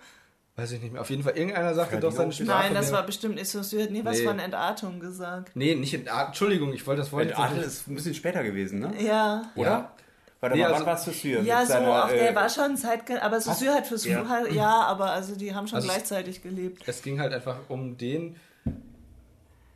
Weiß 0.57 0.71
ich 0.71 0.81
nicht 0.81 0.93
mehr. 0.93 1.01
Auf 1.01 1.09
jeden 1.09 1.23
Fall, 1.23 1.35
irgendeiner 1.37 1.73
sagte 1.73 1.99
doch, 1.99 2.11
seine 2.13 2.31
Sprache 2.31 2.47
Nein, 2.47 2.73
das 2.73 2.91
war 2.93 3.03
bestimmt 3.05 3.35
nicht 3.35 3.49
Saussure. 3.49 3.87
Nee, 3.91 4.05
was 4.05 4.19
Nee. 4.19 4.23
von 4.25 4.39
Entartung 4.39 4.99
gesagt. 5.01 5.51
Nee, 5.53 5.75
nicht 5.75 5.93
entartet. 5.93 6.27
Entschuldigung, 6.29 6.71
ich 6.73 6.87
wollte 6.87 7.01
das 7.01 7.11
Wort 7.11 7.25
nicht- 7.25 7.65
ist 7.65 7.87
ein 7.89 7.95
bisschen 7.95 8.13
später 8.13 8.41
gewesen, 8.43 8.79
ne? 8.79 8.93
Ja. 8.99 9.51
Oder? 9.55 9.69
Ja. 9.69 9.91
Warte 10.39 10.55
Nee, 10.55 10.61
mal, 10.61 10.67
also- 10.73 10.79
wann 10.79 10.85
war 10.85 10.97
Saussure? 10.97 11.41
Ja, 11.41 11.61
so, 11.65 11.73
seiner, 11.73 12.03
ach, 12.05 12.09
der 12.09 12.31
äh, 12.31 12.35
war 12.35 12.49
schon 12.49 12.77
Zeitgen 12.77 13.17
aber 13.17 13.41
Saussure 13.41 13.73
hat 13.73 13.87
für 13.87 13.95
Ja. 13.97 14.45
ja. 14.49 14.69
aber 14.83 15.11
also 15.11 15.35
die 15.35 15.53
haben 15.53 15.67
schon 15.67 15.77
Also 15.77 15.87
gleichzeitig 15.89 16.41
gelebt. 16.41 16.83
Es 16.85 17.01
ging 17.01 17.19
halt 17.19 17.33
einfach 17.33 17.57
um 17.67 17.97
den, 17.97 18.35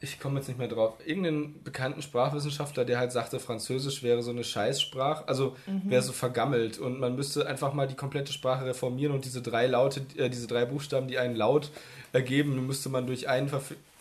ich 0.01 0.19
komme 0.19 0.39
jetzt 0.39 0.47
nicht 0.47 0.57
mehr 0.57 0.67
drauf, 0.69 0.93
irgendeinen 1.05 1.61
bekannten 1.63 2.01
Sprachwissenschaftler, 2.01 2.85
der 2.85 2.99
halt 2.99 3.11
sagte, 3.11 3.39
Französisch 3.39 4.01
wäre 4.01 4.23
so 4.23 4.31
eine 4.31 4.43
Scheißsprache, 4.43 5.27
also 5.27 5.55
Mhm. 5.67 5.89
wäre 5.89 6.01
so 6.01 6.13
vergammelt 6.13 6.79
und 6.79 6.99
man 6.99 7.15
müsste 7.15 7.45
einfach 7.47 7.73
mal 7.73 7.87
die 7.87 7.95
komplette 7.95 8.31
Sprache 8.31 8.65
reformieren 8.65 9.13
und 9.13 9.25
diese 9.25 9.41
drei 9.41 9.67
Laute, 9.67 10.01
äh, 10.17 10.29
diese 10.29 10.47
drei 10.47 10.65
Buchstaben, 10.65 11.07
die 11.07 11.17
einen 11.17 11.35
Laut 11.35 11.71
ergeben, 12.13 12.65
müsste 12.65 12.89
man 12.89 13.07
durch 13.07 13.27
einen 13.27 13.49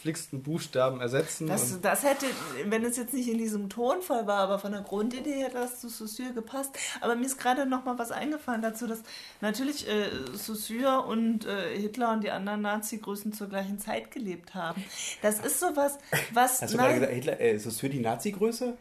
verflixten 0.09 0.43
Buchstaben 0.43 1.01
ersetzen. 1.01 1.47
Das, 1.47 1.81
das 1.81 2.03
hätte, 2.03 2.27
wenn 2.65 2.83
es 2.85 2.97
jetzt 2.97 3.13
nicht 3.13 3.29
in 3.29 3.39
diesem 3.39 3.69
Tonfall 3.69 4.27
war, 4.27 4.39
aber 4.39 4.59
von 4.59 4.73
der 4.73 4.81
Grundidee 4.81 5.43
hätte 5.43 5.55
das 5.55 5.81
zu 5.81 5.89
Saussure 5.89 6.33
gepasst. 6.33 6.71
Aber 7.01 7.15
mir 7.15 7.27
ist 7.27 7.39
gerade 7.39 7.67
noch 7.67 7.85
mal 7.85 7.99
was 7.99 8.11
eingefallen 8.11 8.63
dazu, 8.63 8.87
dass 8.87 9.03
natürlich 9.41 9.87
äh, 9.87 10.09
Saussure 10.33 11.03
und 11.03 11.47
äh, 11.47 11.77
Hitler 11.79 12.13
und 12.13 12.25
die 12.25 12.31
anderen 12.31 12.63
Nazi-Größen 12.63 13.33
zur 13.33 13.49
gleichen 13.49 13.79
Zeit 13.79 14.11
gelebt 14.11 14.55
haben. 14.55 14.83
Das 15.21 15.41
ist 15.41 15.61
sowas, 15.61 15.99
was... 16.33 16.63
Hast 16.63 16.73
du 16.73 16.79
gerade 16.79 16.95
gesagt, 16.95 17.13
Hitler, 17.13 17.41
äh, 17.41 17.59
Saussure 17.59 17.91
die 17.91 18.01
Nazi-Größe? 18.01 18.77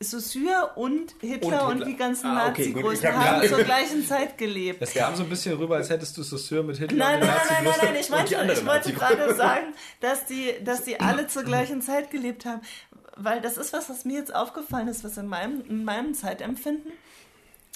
Saussure 0.00 0.72
und 0.76 1.14
Hitler 1.20 1.64
Und 1.64 1.68
und, 1.68 1.72
Hitler. 1.78 1.86
die 1.86 1.96
ganzen 1.96 2.26
Ah, 2.26 2.48
okay, 2.48 2.74
hab- 2.74 3.14
haben 3.14 3.48
zur 3.48 3.62
gleichen 3.62 4.06
Zeit 4.06 4.36
gelebt. 4.38 4.82
es 4.82 4.92
kam 4.94 5.14
so 5.16 5.22
ein 5.22 5.28
bisschen 5.28 5.56
rüber, 5.56 5.76
als 5.76 5.90
hättest 5.90 6.16
du 6.16 6.22
Saussure 6.22 6.62
mit 6.64 6.78
Hitler 6.78 6.96
Nein, 6.98 7.20
und 7.20 7.26
nein, 7.28 7.36
nein, 7.48 7.64
nein, 7.64 7.74
nein, 7.82 7.94
ich, 8.00 8.10
Und 8.10 8.16
meinte, 8.16 8.52
ich 8.52 8.66
wollte 8.66 8.92
gerade 8.92 9.34
sagen, 9.36 9.66
dass 10.00 10.26
die, 10.26 10.52
dass 10.64 10.82
die 10.84 10.98
alle 11.00 11.26
zur 11.26 11.44
gleichen 11.44 11.80
Zeit 11.82 12.10
gelebt 12.10 12.44
haben. 12.46 12.60
Weil 13.16 13.40
das 13.42 13.58
ist 13.58 13.72
was, 13.72 13.90
was 13.90 14.04
mir 14.04 14.18
jetzt 14.18 14.34
aufgefallen 14.34 14.88
ist, 14.88 15.04
was 15.04 15.16
in 15.18 15.26
meinem, 15.26 15.62
in 15.68 15.84
meinem 15.84 16.14
Zeitempfinden 16.14 16.90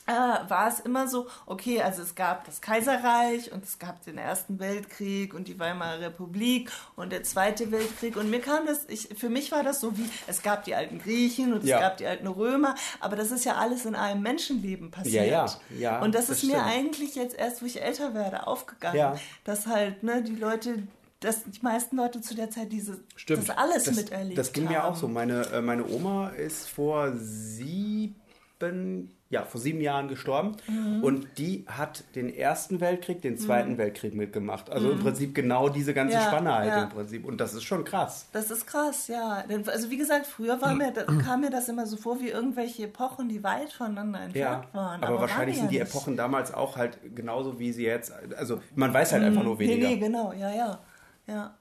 äh, 0.06 0.12
war 0.12 0.68
es 0.68 0.80
immer 0.80 1.08
so, 1.08 1.26
okay, 1.46 1.80
also 1.80 2.02
es 2.02 2.14
gab 2.14 2.44
das 2.44 2.60
Kaiserreich 2.60 3.52
und 3.52 3.64
es 3.64 3.78
gab 3.78 4.04
den 4.04 4.18
Ersten 4.18 4.58
Weltkrieg 4.58 5.32
und 5.32 5.48
die 5.48 5.58
Weimarer 5.58 6.00
Republik 6.00 6.70
und 6.96 7.10
der 7.10 7.22
Zweite 7.24 7.70
Weltkrieg 7.72 8.16
und 8.16 8.28
mir 8.28 8.40
kam 8.40 8.66
das, 8.66 8.84
ich, 8.88 9.08
für 9.16 9.30
mich 9.30 9.50
war 9.50 9.62
das 9.62 9.80
so 9.80 9.96
wie, 9.96 10.08
es 10.26 10.42
gab 10.42 10.64
die 10.64 10.74
alten 10.74 10.98
Griechen 10.98 11.52
und 11.54 11.64
Ja. 11.64 11.76
es 11.76 11.82
gab 11.82 11.96
die 11.96 12.06
alten 12.06 12.26
Römer, 12.26 12.74
aber 13.00 13.16
das 13.16 13.30
ist 13.30 13.44
ja 13.44 13.54
alles 13.54 13.86
in 13.86 13.94
einem 13.94 14.22
Menschenleben 14.22 14.90
passiert. 14.90 15.26
Ja, 15.26 15.46
ja, 15.46 15.58
ja, 15.78 16.00
Und 16.02 16.14
das, 16.14 16.26
das 16.26 16.38
ist 16.38 16.44
mir 16.44 16.58
stimmt. 16.58 16.66
eigentlich 16.66 17.14
jetzt 17.14 17.34
erst, 17.38 17.62
wo 17.62 17.66
ich 17.66 17.80
älter 17.82 18.12
werde, 18.14 18.46
aufgegangen, 18.46 18.98
Ja. 18.98 19.16
dass 19.44 19.66
halt 19.66 20.02
ne, 20.02 20.22
die 20.22 20.36
Leute, 20.36 20.82
dass 21.20 21.44
die 21.44 21.62
meisten 21.62 21.96
Leute 21.96 22.20
zu 22.20 22.34
der 22.34 22.50
Zeit 22.50 22.70
diese, 22.70 23.00
Stimmt. 23.16 23.48
das 23.48 23.56
alles 23.56 23.84
Das, 23.84 23.96
miterlebt 23.96 24.36
das 24.36 24.52
ging 24.52 24.66
haben. 24.66 24.72
mir 24.74 24.84
auch 24.84 24.96
so. 24.96 25.08
Meine, 25.08 25.46
äh, 25.50 25.62
meine 25.62 25.86
Oma 25.88 26.28
ist 26.28 26.68
vor 26.68 27.12
sieben, 27.16 29.10
ja, 29.34 29.44
vor 29.44 29.60
sieben 29.60 29.80
Jahren 29.80 30.08
gestorben 30.08 30.56
Mhm. 30.66 31.02
und 31.04 31.26
die 31.38 31.64
hat 31.66 32.04
den 32.14 32.34
Ersten 32.34 32.80
Weltkrieg, 32.80 33.20
den 33.20 33.36
Zweiten 33.36 33.76
Weltkrieg 33.78 34.14
mitgemacht. 34.14 34.70
Also 34.70 34.90
im 34.92 35.00
Prinzip 35.00 35.34
genau 35.34 35.68
diese 35.68 35.92
ganze 35.92 36.16
Mhm. 36.16 36.22
Ja, 36.22 36.28
Spanne 36.28 36.54
halt 36.54 36.68
ja. 36.68 36.82
im 36.84 36.88
Prinzip. 36.88 37.24
Und 37.24 37.40
das 37.40 37.52
ist 37.54 37.64
schon 37.64 37.84
krass. 37.84 38.26
Das 38.32 38.50
ist 38.50 38.66
krass, 38.66 39.08
ja. 39.08 39.44
Also 39.66 39.90
wie 39.90 39.96
gesagt, 39.98 40.26
früher 40.26 40.56
mir, 40.74 40.92
kam 41.24 41.40
mir 41.42 41.50
das 41.50 41.68
immer 41.68 41.86
so 41.86 41.96
vor 41.96 42.20
wie 42.20 42.28
irgendwelche 42.30 42.84
Epochen, 42.84 43.28
die 43.28 43.42
weit 43.44 43.72
voneinander 43.72 44.20
entfernt 44.20 44.66
Ja, 44.72 44.78
waren. 44.80 45.02
aber, 45.02 45.12
waren 45.14 45.20
wahrscheinlich 45.20 45.56
ja 45.56 45.62
sind 45.62 45.72
die 45.72 45.78
nicht. 45.80 45.88
Epochen 45.90 46.16
damals 46.16 46.54
auch 46.54 46.76
halt 46.76 46.98
genauso 47.14 47.58
wie 47.58 47.72
sie 47.72 47.84
jetzt. 47.84 48.12
Also 48.38 48.60
man 48.74 48.94
weiß 48.94 49.12
halt 49.12 49.24
einfach 49.24 49.42
nur 49.42 49.54
Nee, 49.56 49.68
weniger. 49.68 49.88
nee, 49.88 49.96
genau, 49.98 50.32
ja, 50.32 50.50
ja. 50.50 50.78
Ja. 51.26 51.34
Ja. 51.34 51.54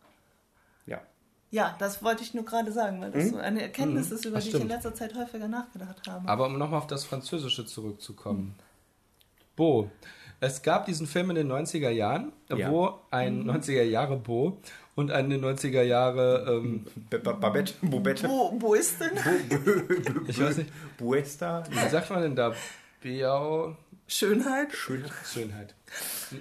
Ja, 1.53 1.75
das 1.77 2.01
wollte 2.03 2.23
ich 2.23 2.33
nur 2.33 2.45
gerade 2.45 2.71
sagen, 2.71 2.99
weil 2.99 3.13
Hm? 3.13 3.19
das 3.19 3.29
so 3.29 3.37
eine 3.37 3.61
Erkenntnis 3.61 4.09
ist, 4.09 4.25
über 4.25 4.37
Das 4.37 4.45
die 4.45 4.49
ich 4.49 4.55
in 4.55 4.61
stimmt. 4.61 4.71
letzter 4.71 4.95
Zeit 4.95 5.13
häufiger 5.13 5.47
nachgedacht 5.47 6.01
habe. 6.09 6.27
Aber 6.27 6.47
um 6.47 6.57
nochmal 6.57 6.79
auf 6.79 6.87
das 6.87 7.05
Französische 7.05 7.63
zurückzukommen. 7.65 8.55
Bo. 9.55 9.91
Es 10.39 10.63
gab 10.63 10.87
diesen 10.87 11.05
Film 11.05 11.29
in 11.29 11.35
den 11.35 11.47
90er 11.51 11.91
Jahren, 11.91 12.33
Ja. 12.49 12.71
wo 12.71 12.99
ein 13.11 13.43
90er 13.45 13.83
Jahre 13.83 14.17
Bo 14.17 14.57
und 14.95 15.11
eine 15.11 15.37
90er 15.37 15.83
Jahre, 15.83 16.45
ähm, 16.49 16.87
Babette, 17.11 17.73
Bobette, 17.83 18.27
Wo, 18.27 18.53
wo 18.59 18.73
ist 18.73 18.99
denn? 18.99 19.11
ich 20.27 20.39
weiß 20.41 20.57
nicht, 20.57 20.71
Buesta. 20.97 21.63
wie 21.69 21.87
sagt 21.89 22.09
man 22.09 22.23
denn 22.23 22.35
da? 22.35 22.53
Beau, 23.03 23.77
Schönheit? 24.07 24.73
Schön. 24.73 25.05
Schönheit. 25.31 25.75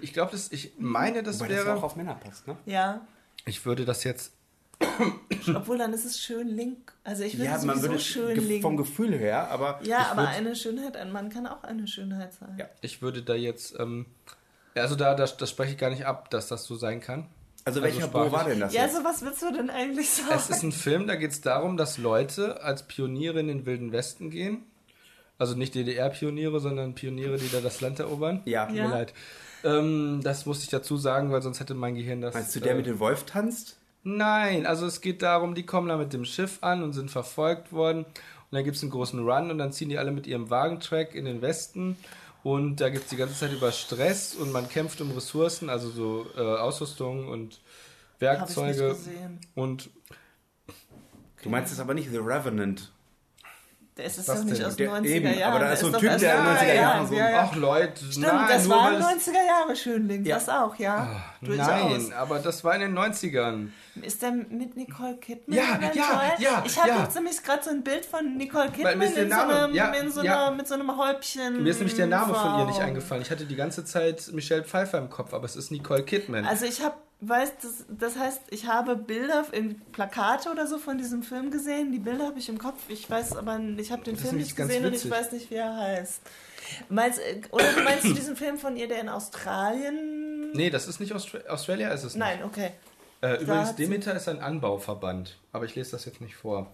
Ich 0.01 0.13
glaube, 0.15 0.33
das, 0.33 0.51
ich 0.53 0.73
meine, 0.79 1.23
das 1.23 1.39
Wobei 1.39 1.49
das 1.49 1.57
ja 1.59 1.63
auch 1.65 1.67
wäre, 1.77 1.85
auf 1.85 1.97
Männer 1.97 2.15
passt, 2.15 2.49
ne? 2.49 2.57
Ja. 2.65 3.03
ich 3.45 3.65
würde 3.67 3.85
das 3.85 4.05
jetzt, 4.05 4.33
Obwohl 5.55 5.79
dann 5.79 5.93
ist 5.93 6.05
es 6.05 6.21
schön 6.21 6.49
link. 6.49 6.93
Also 7.05 7.25
ich 7.25 7.35
würde 7.35 7.47
Ja, 7.47 7.53
man 7.59 7.77
sowieso 7.77 7.83
würde 7.89 7.99
schön 8.01 8.35
ge- 8.35 8.45
link. 8.45 8.63
vom 8.63 8.77
Gefühl 8.77 9.17
her, 9.19 9.51
aber 9.51 9.81
Ja, 9.83 10.07
aber 10.11 10.23
würd- 10.23 10.29
eine 10.37 10.57
Schönheit, 10.57 10.97
ein 10.97 11.11
Mann 11.13 11.31
kann 11.31 11.47
auch 11.47 11.63
eine 11.65 11.87
Schönheit 11.89 12.33
sein. 12.35 12.55
Ja. 12.59 12.67
ich 12.81 13.03
würde 13.03 13.23
da 13.23 13.35
jetzt, 13.35 13.79
ähm, 13.79 14.07
also 14.75 14.95
da, 14.95 15.15
das, 15.15 15.37
das 15.37 15.51
spreche 15.51 15.73
ich 15.73 15.79
gar 15.79 15.91
nicht 15.91 16.07
ab, 16.07 16.31
dass 16.31 16.49
das 16.49 16.65
so 16.65 16.77
sein 16.77 17.01
kann. 17.01 17.27
also 17.65 17.83
welcher 17.83 18.07
Bo 18.09 18.25
sprachlich. 18.27 18.33
war 18.33 18.45
denn 18.45 18.61
das 18.61 18.73
Ja, 18.73 18.83
jetzt? 18.85 18.97
so 18.97 19.05
was 19.05 19.23
willst 19.23 19.43
du 19.43 19.53
denn 19.53 19.71
eigentlich 19.71 20.11
sagen? 20.11 20.33
Es 20.35 20.51
ist 20.51 20.63
ein 20.63 20.73
Film, 20.73 21.07
da 21.07 21.17
geht 21.17 21.31
es 21.33 21.41
darum, 21.41 21.77
dass 21.77 21.99
Leute 21.99 22.63
als 22.63 22.85
Pioniere 22.85 23.41
in 23.41 23.49
den 23.49 23.67
Wilden 23.67 23.93
Westen 23.93 24.31
gehen. 24.31 24.65
Also 25.39 25.57
nicht 25.57 25.75
DDR-Pioniere, 25.75 26.61
sondern 26.61 26.95
Pioniere, 26.95 27.37
die 27.37 27.51
da 27.51 27.61
das 27.61 27.81
Land 27.81 27.99
erobern. 27.99 28.43
Ja. 28.45 28.67
Tut 28.67 28.77
Ja. 28.77 28.85
mir 28.85 28.91
leid. 28.91 29.13
Ähm, 29.65 30.21
das 30.23 30.47
musste 30.47 30.65
ich 30.65 30.71
dazu 30.71 30.97
sagen, 30.97 31.33
weil 31.33 31.43
sonst 31.43 31.59
hätte 31.61 31.75
mein 31.75 31.95
Gehirn 31.97 32.21
das. 32.21 32.35
Meinst 32.35 32.55
du 32.55 32.61
der 32.61 32.73
äh, 32.73 32.77
mit 32.77 32.87
dem 32.87 32.99
Wolf 33.01 33.25
tanzt? 33.25 33.77
Nein, 34.05 34.67
also 34.67 34.87
es 34.87 35.01
geht 35.01 35.23
darum, 35.23 35.55
die 35.55 35.65
kommen 35.65 35.89
da 35.89 35.97
mit 35.97 36.13
dem 36.13 36.25
Schiff 36.25 36.59
an 36.61 36.83
und 36.83 36.93
sind 36.93 37.11
verfolgt 37.11 37.73
worden. 37.73 38.05
Und 38.05 38.57
dann 38.57 38.65
gibt 38.65 38.77
es 38.77 38.83
einen 38.83 38.91
großen 38.91 39.21
Run 39.27 39.51
und 39.51 39.59
dann 39.59 39.73
ziehen 39.73 39.89
die 39.89 39.99
alle 39.99 40.11
mit 40.11 40.27
ihrem 40.27 40.51
Wagentrack 40.51 41.15
in 41.15 41.25
den 41.25 41.41
Westen. 41.41 41.97
Und 42.43 42.81
da 42.81 42.89
gibt 42.89 43.05
es 43.05 43.11
die 43.11 43.17
ganze 43.17 43.37
Zeit 43.39 43.53
über 43.53 43.71
Stress 43.71 44.35
und 44.35 44.51
man 44.53 44.69
kämpft 44.69 45.01
um 45.01 45.13
Ressourcen, 45.13 45.71
also 45.71 45.89
so 45.91 46.27
äh, 46.37 46.41
Ausrüstung 46.41 47.29
und 47.29 47.61
Habe 48.21 48.51
ich 48.51 48.57
nicht 48.57 48.79
Werkzeuge. 48.79 48.97
Und 49.55 49.91
Du 51.43 51.49
meinst 51.49 51.73
es 51.73 51.81
aber 51.81 51.95
nicht 51.95 52.09
The 52.11 52.19
Revenant. 52.19 52.93
Das 53.97 54.17
ist 54.17 54.29
Was 54.29 54.39
doch 54.39 54.45
nicht 54.45 54.59
denn? 54.61 54.67
aus 54.67 54.77
Der- 54.77 54.87
den 55.01 55.05
90er 55.05 55.09
eben, 55.09 55.27
aber 55.29 55.39
Jahren. 55.39 55.61
da 55.61 55.73
ist 55.73 55.81
so 55.81 55.87
ein 55.89 55.93
Typ, 55.95 56.01
der 56.03 56.13
in 56.15 56.21
den 56.21 56.31
vor 56.31 56.39
90er 56.45 56.59
drei 56.59 56.75
Jahren 56.77 57.07
so- 57.09 57.15
Ja, 57.15 57.31
ja. 57.31 57.49
Ach 57.51 57.57
Leute, 57.57 58.05
Stimmt, 58.13 58.27
nein, 58.27 58.47
das 58.49 58.69
waren 58.69 58.95
weil 58.95 59.01
es- 59.17 59.27
90er 59.27 59.47
Jahre 59.47 59.77
Schönling. 59.77 60.25
Ja. 60.25 60.35
Das 60.37 60.49
auch, 60.49 60.77
ja. 60.77 61.25
Durchaus. 61.43 61.67
Nein, 61.69 62.13
aber 62.15 62.39
das 62.39 62.65
war 62.65 62.75
in 62.75 62.81
den 62.81 62.95
90ern. 62.95 63.73
Ist 64.01 64.23
der 64.23 64.33
mit 64.33 64.75
Nicole 64.75 65.17
Kidman 65.19 65.59
Ja, 65.59 65.79
ja, 65.95 66.33
ja, 66.39 66.63
Ich 66.65 66.79
habe 66.79 66.89
ja. 66.89 67.09
nämlich 67.15 67.43
gerade 67.43 67.63
so 67.63 67.71
ein 67.71 67.83
Bild 67.83 68.07
von 68.07 68.39
Nicole 68.39 68.71
Kidman 68.71 69.03
in 69.03 69.31
so 69.31 69.37
einem, 69.37 69.75
ja, 69.75 69.93
in 69.93 70.11
so 70.11 70.23
ja. 70.23 70.47
einer, 70.47 70.57
mit 70.57 70.67
so 70.67 70.75
einem 70.75 70.97
Häubchen. 70.97 71.63
Mir 71.63 71.71
ist 71.71 71.79
nämlich 71.79 71.97
der 71.97 72.07
Name 72.07 72.35
von 72.35 72.59
ihr 72.59 72.65
nicht 72.65 72.81
eingefallen. 72.81 73.23
Ich 73.23 73.31
hatte 73.31 73.45
die 73.45 73.57
ganze 73.57 73.85
Zeit 73.85 74.31
Michelle 74.33 74.65
Pfeiffer 74.65 74.97
im 74.97 75.11
Kopf, 75.11 75.35
aber 75.35 75.45
es 75.45 75.57
ist 75.57 75.71
Nicole 75.71 76.05
Kidman. 76.05 76.47
Also 76.47 76.65
ich 76.65 76.83
habe, 76.83 76.97
weiß, 77.21 77.53
das, 77.61 77.85
das 77.89 78.19
heißt, 78.19 78.41
ich 78.49 78.67
habe 78.67 78.97
Bilder, 78.97 79.45
irgendwie 79.53 79.77
Plakate 79.93 80.51
oder 80.51 80.67
so 80.67 80.79
von 80.79 80.97
diesem 80.97 81.23
Film 81.23 81.51
gesehen. 81.51 81.93
Die 81.93 81.99
Bilder 81.99 82.27
habe 82.27 82.39
ich 82.39 82.49
im 82.49 82.57
Kopf. 82.57 82.79
Ich 82.89 83.11
weiß 83.11 83.37
aber, 83.37 83.61
ich 83.77 83.93
habe 83.93 84.03
den 84.05 84.15
Das 84.15 84.23
Film 84.23 84.37
nicht 84.37 84.57
gesehen 84.57 84.87
und 84.87 84.95
ich 84.95 85.11
weiß 85.11 85.33
nicht, 85.33 85.51
wie 85.51 85.57
er 85.57 85.77
heißt. 85.77 86.23
Meinst, 86.89 87.19
äh, 87.19 87.43
oder 87.51 87.67
meinst 87.85 88.05
du 88.05 88.15
diesen 88.15 88.37
Film 88.37 88.57
von 88.57 88.77
ihr, 88.77 88.89
der 88.89 89.01
in 89.01 89.11
Australien? 89.11 90.53
nee, 90.55 90.71
das 90.71 90.89
ist 90.89 91.01
nicht 91.01 91.13
Austra 91.13 91.39
Australia, 91.49 91.91
ist 91.91 92.05
es 92.05 92.15
nicht. 92.15 92.21
Nein, 92.21 92.43
okay. 92.45 92.73
Äh, 93.23 93.43
übrigens, 93.43 93.75
Demeter 93.77 94.15
ist 94.15 94.29
ein 94.29 94.41
Anbauverband, 94.41 95.39
aber 95.53 95.65
ich 95.65 95.75
lese 95.75 95.93
das 95.93 96.05
jetzt 96.05 96.21
nicht 96.21 96.37
vor. 96.37 96.73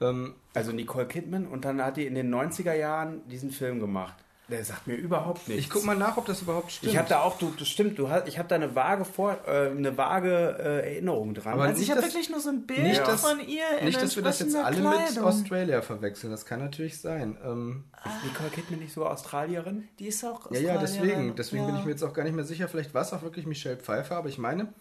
Ähm, 0.00 0.34
Also 0.54 0.72
Nicole 0.72 1.06
Kidman 1.06 1.46
und 1.46 1.64
dann 1.64 1.82
hat 1.84 1.96
die 1.96 2.06
in 2.06 2.14
den 2.14 2.32
90er 2.34 2.72
Jahren 2.74 3.26
diesen 3.28 3.50
Film 3.50 3.80
gemacht. 3.80 4.14
Der 4.48 4.64
sagt 4.64 4.88
mir 4.88 4.94
überhaupt 4.94 5.46
nichts. 5.46 5.62
ich 5.62 5.70
guck 5.70 5.84
mal 5.84 5.96
nach, 5.96 6.16
ob 6.16 6.26
das 6.26 6.42
überhaupt 6.42 6.72
stimmt. 6.72 6.90
Ich 6.90 6.98
habe 6.98 7.08
da 7.08 7.20
auch, 7.20 7.38
du, 7.38 7.52
das 7.56 7.68
stimmt, 7.68 7.96
du 8.00 8.08
hast, 8.08 8.26
ich 8.26 8.36
habe 8.36 8.48
da 8.48 8.56
eine 8.56 8.74
vage 8.74 9.04
Vor, 9.04 9.36
äh, 9.46 9.68
eine 9.70 9.96
vage 9.96 10.56
äh, 10.58 10.92
Erinnerung 10.94 11.34
dran. 11.34 11.52
Aber 11.52 11.62
Also 11.64 11.74
ich 11.80 11.86
nicht, 11.88 11.96
habe 11.96 12.04
wirklich 12.04 12.30
nur 12.30 12.40
so 12.40 12.48
ein 12.48 12.66
Bild 12.66 12.82
nicht, 12.82 13.00
dass- 13.06 13.20
von 13.20 13.38
ihr 13.46 13.62
in 13.78 13.84
nicht, 13.84 14.02
dass 14.02 14.16
wir 14.16 14.24
das 14.24 14.40
jetzt 14.40 14.56
alle 14.56 14.68
entsprechender 14.78 14.98
mit 15.02 15.06
Kleidung. 15.12 15.24
Australia 15.28 15.82
verwechseln. 15.82 16.30
Das 16.32 16.46
kann 16.46 16.58
natürlich 16.58 17.00
sein. 17.00 17.36
Ähm, 17.44 17.84
ist 18.04 18.24
Nicole 18.24 18.50
Kidman 18.50 18.80
nicht 18.80 18.92
so 18.92 19.06
Australierin? 19.06 19.88
Die 20.00 20.08
ist 20.08 20.24
auch 20.24 20.50
ja, 20.50 20.58
ja, 20.58 20.76
Australierin. 20.80 21.34
deswegen. 21.34 21.36
Deswegen 21.36 21.66
bin 21.66 21.74
Ja. 21.74 21.78
ich 21.80 21.84
mir 21.86 21.90
jetzt 21.92 22.02
auch 22.02 22.12
gar 22.14 22.24
nicht 22.24 22.34
mehr 22.34 22.44
sicher. 22.44 22.66
Vielleicht 22.68 22.92
war 22.92 23.02
es 23.02 23.12
auch 23.12 23.22
wirklich 23.22 23.46
Michelle 23.46 23.76
Pfeiffer, 23.76 24.16
aber 24.16 24.28
ich 24.30 24.38
meine, 24.38 24.72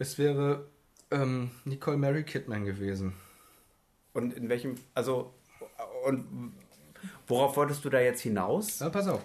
es 0.00 0.18
wäre 0.18 0.66
ähm, 1.12 1.50
Nicole 1.64 1.96
Mary 1.96 2.24
Kidman 2.24 2.64
gewesen. 2.64 3.14
Und 4.12 4.34
in 4.34 4.48
welchem, 4.48 4.74
also, 4.94 5.32
und 6.04 6.52
worauf 7.28 7.56
wolltest 7.56 7.84
du 7.84 7.90
da 7.90 8.00
jetzt 8.00 8.22
hinaus? 8.22 8.80
Na, 8.80 8.88
pass 8.88 9.06
auf. 9.06 9.22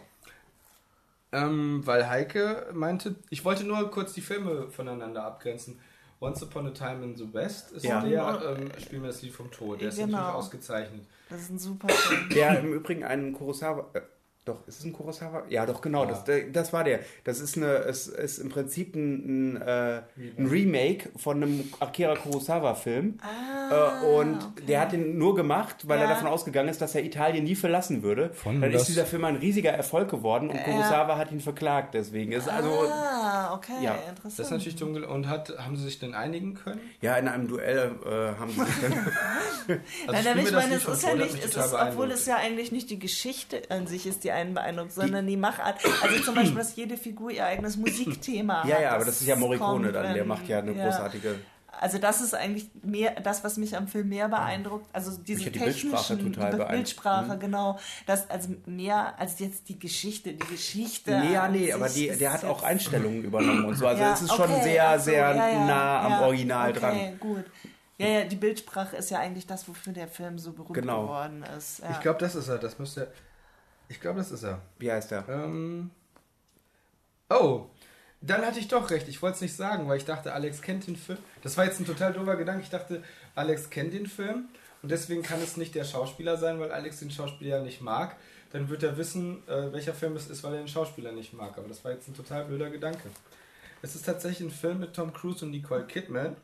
Ähm, 1.31 1.81
weil 1.85 2.07
Heike 2.07 2.69
meinte, 2.73 3.15
ich 3.29 3.43
wollte 3.43 3.63
nur 3.65 3.89
kurz 3.91 4.13
die 4.13 4.21
Filme 4.21 4.69
voneinander 4.69 5.23
abgrenzen. 5.23 5.79
Once 6.21 6.41
Upon 6.43 6.67
a 6.67 6.71
Time 6.71 7.03
in 7.03 7.15
the 7.15 7.33
West 7.33 7.71
ist 7.73 7.83
Ja. 7.83 8.01
der, 8.01 8.55
ähm, 8.57 8.71
Spiel 8.79 8.99
mir 8.99 9.07
das 9.07 9.21
Lied 9.21 9.33
vom 9.33 9.51
Tod. 9.51 9.81
Der 9.81 9.89
ist 9.89 9.97
Genau. 9.97 10.17
natürlich 10.17 10.35
ausgezeichnet. 10.35 11.05
Das 11.29 11.41
ist 11.41 11.49
ein 11.49 11.59
super 11.59 11.89
Film. 11.89 12.29
Der 12.29 12.59
im 12.59 12.73
Übrigen 12.73 13.03
einen 13.03 13.33
Kurosawa. 13.33 13.89
Doch, 14.45 14.67
ist 14.67 14.77
es 14.79 14.85
ein 14.85 14.93
Kurosawa? 14.93 15.43
Ja, 15.49 15.65
doch, 15.65 15.81
genau. 15.81 16.03
Ja. 16.05 16.11
Das, 16.11 16.23
das 16.53 16.71
war 16.71 16.83
der. 16.83 16.99
Das 17.23 17.39
ist, 17.39 17.57
eine, 17.57 17.65
es 17.79 18.07
ist 18.07 18.37
im 18.37 18.49
Prinzip 18.49 18.95
ein, 18.95 19.55
ein, 19.55 19.61
äh, 19.61 20.01
ein 20.37 20.45
Remake 20.45 21.09
von 21.17 21.41
einem 21.41 21.73
Akira 21.79 22.15
Kurosawa-Film. 22.15 23.17
Ah, 23.21 23.55
Äh, 23.65 24.05
und 24.05 24.35
okay. 24.35 24.65
der 24.67 24.81
hat 24.81 24.91
den 24.91 25.17
nur 25.17 25.33
gemacht, 25.35 25.87
weil 25.87 25.97
er 25.97 26.03
Ja. 26.03 26.09
davon 26.11 26.27
ausgegangen 26.27 26.69
ist, 26.69 26.79
dass 26.81 26.93
er 26.93 27.03
Italien 27.03 27.43
nie 27.45 27.55
verlassen 27.55 28.03
würde. 28.03 28.29
Von 28.35 28.61
Dann 28.61 28.71
ist 28.71 28.87
dieser 28.87 29.07
Film 29.07 29.25
ein 29.25 29.37
riesiger 29.37 29.71
Erfolg 29.71 30.11
geworden 30.11 30.49
und 30.51 30.57
Ja. 30.57 30.61
Kurosawa 30.63 31.17
hat 31.17 31.31
ihn 31.31 31.39
verklagt. 31.41 31.95
Deswegen 31.95 32.31
ist 32.31 32.47
also 32.47 32.69
ah, 32.87 33.55
okay, 33.55 33.73
ja, 33.81 33.95
interessant. 34.07 34.23
Das 34.25 34.39
ist 34.45 34.51
natürlich 34.51 34.75
dumm. 34.75 34.93
gel- 34.93 35.03
Und 35.05 35.27
hat, 35.27 35.57
haben 35.57 35.75
sie 35.77 35.85
sich 35.85 35.97
denn 35.97 36.13
einigen 36.13 36.53
können? 36.53 36.79
ja 37.01 37.15
in 37.17 37.27
einem 37.27 37.47
Duell 37.47 37.95
äh, 38.05 38.39
haben 38.39 38.51
sie 38.51 38.63
sich 38.63 38.75
dann 38.81 38.93
Also 40.07 40.29
Nein, 40.29 40.37
ich 40.37 40.43
das 40.45 40.53
meine, 40.53 40.75
es 40.75 40.87
ist 40.87 41.03
ja 41.03 41.15
nicht, 41.15 41.43
es 41.43 41.55
ist, 41.55 41.73
obwohl 41.73 42.11
es 42.11 42.25
ja 42.27 42.35
eigentlich 42.37 42.71
nicht 42.71 42.91
die 42.91 42.99
Geschichte 42.99 43.63
an 43.69 43.87
sich 43.87 44.05
ist, 44.05 44.23
die 44.23 44.31
einen 44.35 44.53
beeindruckt, 44.53 44.91
sondern 44.93 45.25
die 45.25 45.37
Machart. 45.37 45.79
Also 46.03 46.23
zum 46.23 46.35
Beispiel, 46.35 46.57
dass 46.57 46.75
jede 46.75 46.97
Figur 46.97 47.31
ihr 47.31 47.45
eigenes 47.45 47.77
Musikthema 47.77 48.63
hat. 48.63 48.69
Ja, 48.69 48.79
ja, 48.79 48.91
aber 48.91 49.05
das 49.05 49.21
ist 49.21 49.27
ja 49.27 49.35
Morricone 49.35 49.91
dann. 49.91 50.13
Der 50.13 50.25
macht 50.25 50.47
ja 50.47 50.59
eine 50.59 50.73
großartige. 50.73 51.35
Also 51.81 51.97
das 51.97 52.21
ist 52.21 52.33
eigentlich 52.33 52.69
mehr 52.83 53.19
das, 53.19 53.43
was 53.43 53.57
mich 53.57 53.75
am 53.75 53.87
Film 53.87 54.07
mehr 54.09 54.29
beeindruckt. 54.29 54.87
Also 54.93 55.11
diese 55.17 55.49
die 55.49 55.59
technischen 55.59 55.91
Bildsprache 55.91 56.17
total 56.31 56.51
die. 56.57 56.71
Bildsprache, 56.73 57.37
genau. 57.37 57.77
Das 58.05 58.29
also 58.29 58.49
mehr 58.65 59.19
als 59.19 59.39
jetzt 59.39 59.67
die 59.67 59.77
Geschichte. 59.77 60.33
Die 60.33 60.47
Geschichte. 60.47 61.19
Nee, 61.19 61.33
ja, 61.33 61.47
nee, 61.49 61.73
aber 61.73 61.89
die, 61.89 62.07
der 62.07 62.31
hat 62.31 62.45
auch 62.45 62.63
Einstellungen 62.63 63.23
übernommen 63.23 63.65
und 63.65 63.75
so. 63.75 63.87
Also 63.87 64.01
Ja, 64.01 64.13
es 64.13 64.21
ist 64.21 64.33
schon 64.33 64.49
okay, 64.49 64.63
sehr, 64.63 64.89
ach 64.89 64.99
so, 64.99 65.03
sehr 65.05 65.35
ja, 65.35 65.49
ja, 65.49 65.65
nah 65.65 66.01
am 66.01 66.11
ja, 66.11 66.21
Original 66.21 66.69
okay, 66.69 66.79
dran. 66.79 67.19
gut. 67.19 67.45
Ja, 67.97 68.07
ja, 68.07 68.23
die 68.25 68.35
Bildsprache 68.35 68.97
ist 68.97 69.09
ja 69.09 69.19
eigentlich 69.19 69.47
das, 69.47 69.67
wofür 69.67 69.93
der 69.93 70.07
Film 70.07 70.37
so 70.37 70.51
berühmt 70.53 70.73
Genau. 70.73 71.03
geworden 71.03 71.43
ist. 71.57 71.79
Ja. 71.79 71.91
Ich 71.91 71.99
glaube, 72.01 72.19
das 72.19 72.35
ist 72.35 72.47
er. 72.47 72.57
Das 72.57 72.77
müsste. 72.79 73.11
Ich 73.87 74.01
glaube, 74.01 74.19
das 74.19 74.31
ist 74.31 74.43
er. 74.43 74.61
Wie 74.79 74.91
heißt 74.91 75.11
der? 75.11 75.27
Ähm. 75.29 75.91
Oh, 77.29 77.67
dann 78.21 78.45
hatte 78.45 78.59
ich 78.59 78.67
doch 78.67 78.89
recht. 78.89 79.07
Ich 79.07 79.21
wollte 79.21 79.35
es 79.35 79.41
nicht 79.41 79.55
sagen, 79.55 79.87
weil 79.87 79.97
ich 79.97 80.05
dachte, 80.05 80.33
Alex 80.33 80.61
kennt 80.61 80.87
den 80.87 80.95
Film. 80.95 81.19
Das 81.43 81.57
war 81.57 81.65
jetzt 81.65 81.79
ein 81.79 81.85
total 81.85 82.13
doofer 82.13 82.35
Gedanke. 82.35 82.63
Ich 82.63 82.69
dachte, 82.69 83.03
Alex 83.35 83.69
kennt 83.69 83.93
den 83.93 84.07
Film 84.07 84.45
und 84.81 84.89
deswegen 84.89 85.21
kann 85.21 85.41
es 85.41 85.57
nicht 85.57 85.75
der 85.75 85.83
Schauspieler 85.83 86.37
sein, 86.37 86.59
weil 86.59 86.71
Alex 86.71 86.99
den 86.99 87.11
Schauspieler 87.11 87.61
nicht 87.61 87.81
mag. 87.81 88.15
Dann 88.51 88.69
wird 88.69 88.83
er 88.83 88.97
wissen, 88.97 89.47
äh, 89.47 89.71
welcher 89.73 89.93
Film 89.93 90.15
es 90.15 90.27
ist, 90.27 90.43
weil 90.43 90.53
er 90.53 90.59
den 90.59 90.67
Schauspieler 90.67 91.11
nicht 91.11 91.33
mag. 91.33 91.57
Aber 91.57 91.67
das 91.67 91.83
war 91.83 91.91
jetzt 91.91 92.07
ein 92.07 92.15
total 92.15 92.45
blöder 92.45 92.69
Gedanke. 92.69 93.09
Es 93.81 93.95
ist 93.95 94.05
tatsächlich 94.05 94.47
ein 94.47 94.51
Film 94.51 94.79
mit 94.79 94.95
Tom 94.95 95.13
Cruise 95.13 95.45
und 95.45 95.51
Nicole 95.51 95.85
Kidman. 95.85 96.35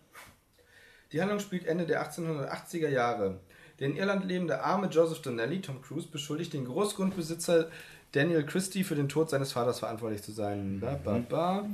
Die 1.11 1.21
Handlung 1.21 1.39
spielt 1.39 1.65
Ende 1.65 1.85
der 1.85 2.05
1880er 2.05 2.89
Jahre. 2.89 3.39
Der 3.81 3.89
in 3.89 3.97
Irland 3.97 4.25
lebende 4.25 4.63
arme 4.63 4.87
Joseph 4.87 5.23
Donnelly, 5.23 5.59
Tom 5.59 5.81
Cruise, 5.81 6.07
beschuldigt 6.07 6.53
den 6.53 6.65
Großgrundbesitzer 6.65 7.67
Daniel 8.11 8.45
Christie 8.45 8.83
für 8.83 8.93
den 8.93 9.09
Tod 9.09 9.31
seines 9.31 9.53
Vaters 9.53 9.79
verantwortlich 9.79 10.21
zu 10.21 10.31
sein. 10.31 10.79
Ba, 10.79 10.99
ba, 11.03 11.19
ba. 11.27 11.65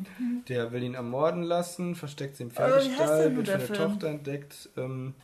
Der 0.47 0.72
will 0.72 0.84
ihn 0.84 0.93
ermorden 0.93 1.43
lassen, 1.43 1.95
versteckt 1.95 2.38
sie 2.38 2.43
im 2.43 2.51
Pferdestall, 2.51 3.36
wird 3.36 3.49
von 3.49 3.60
der? 3.60 3.76
Tochter 3.76 4.08
entdeckt. 4.08 4.70
Ähm, 4.78 5.16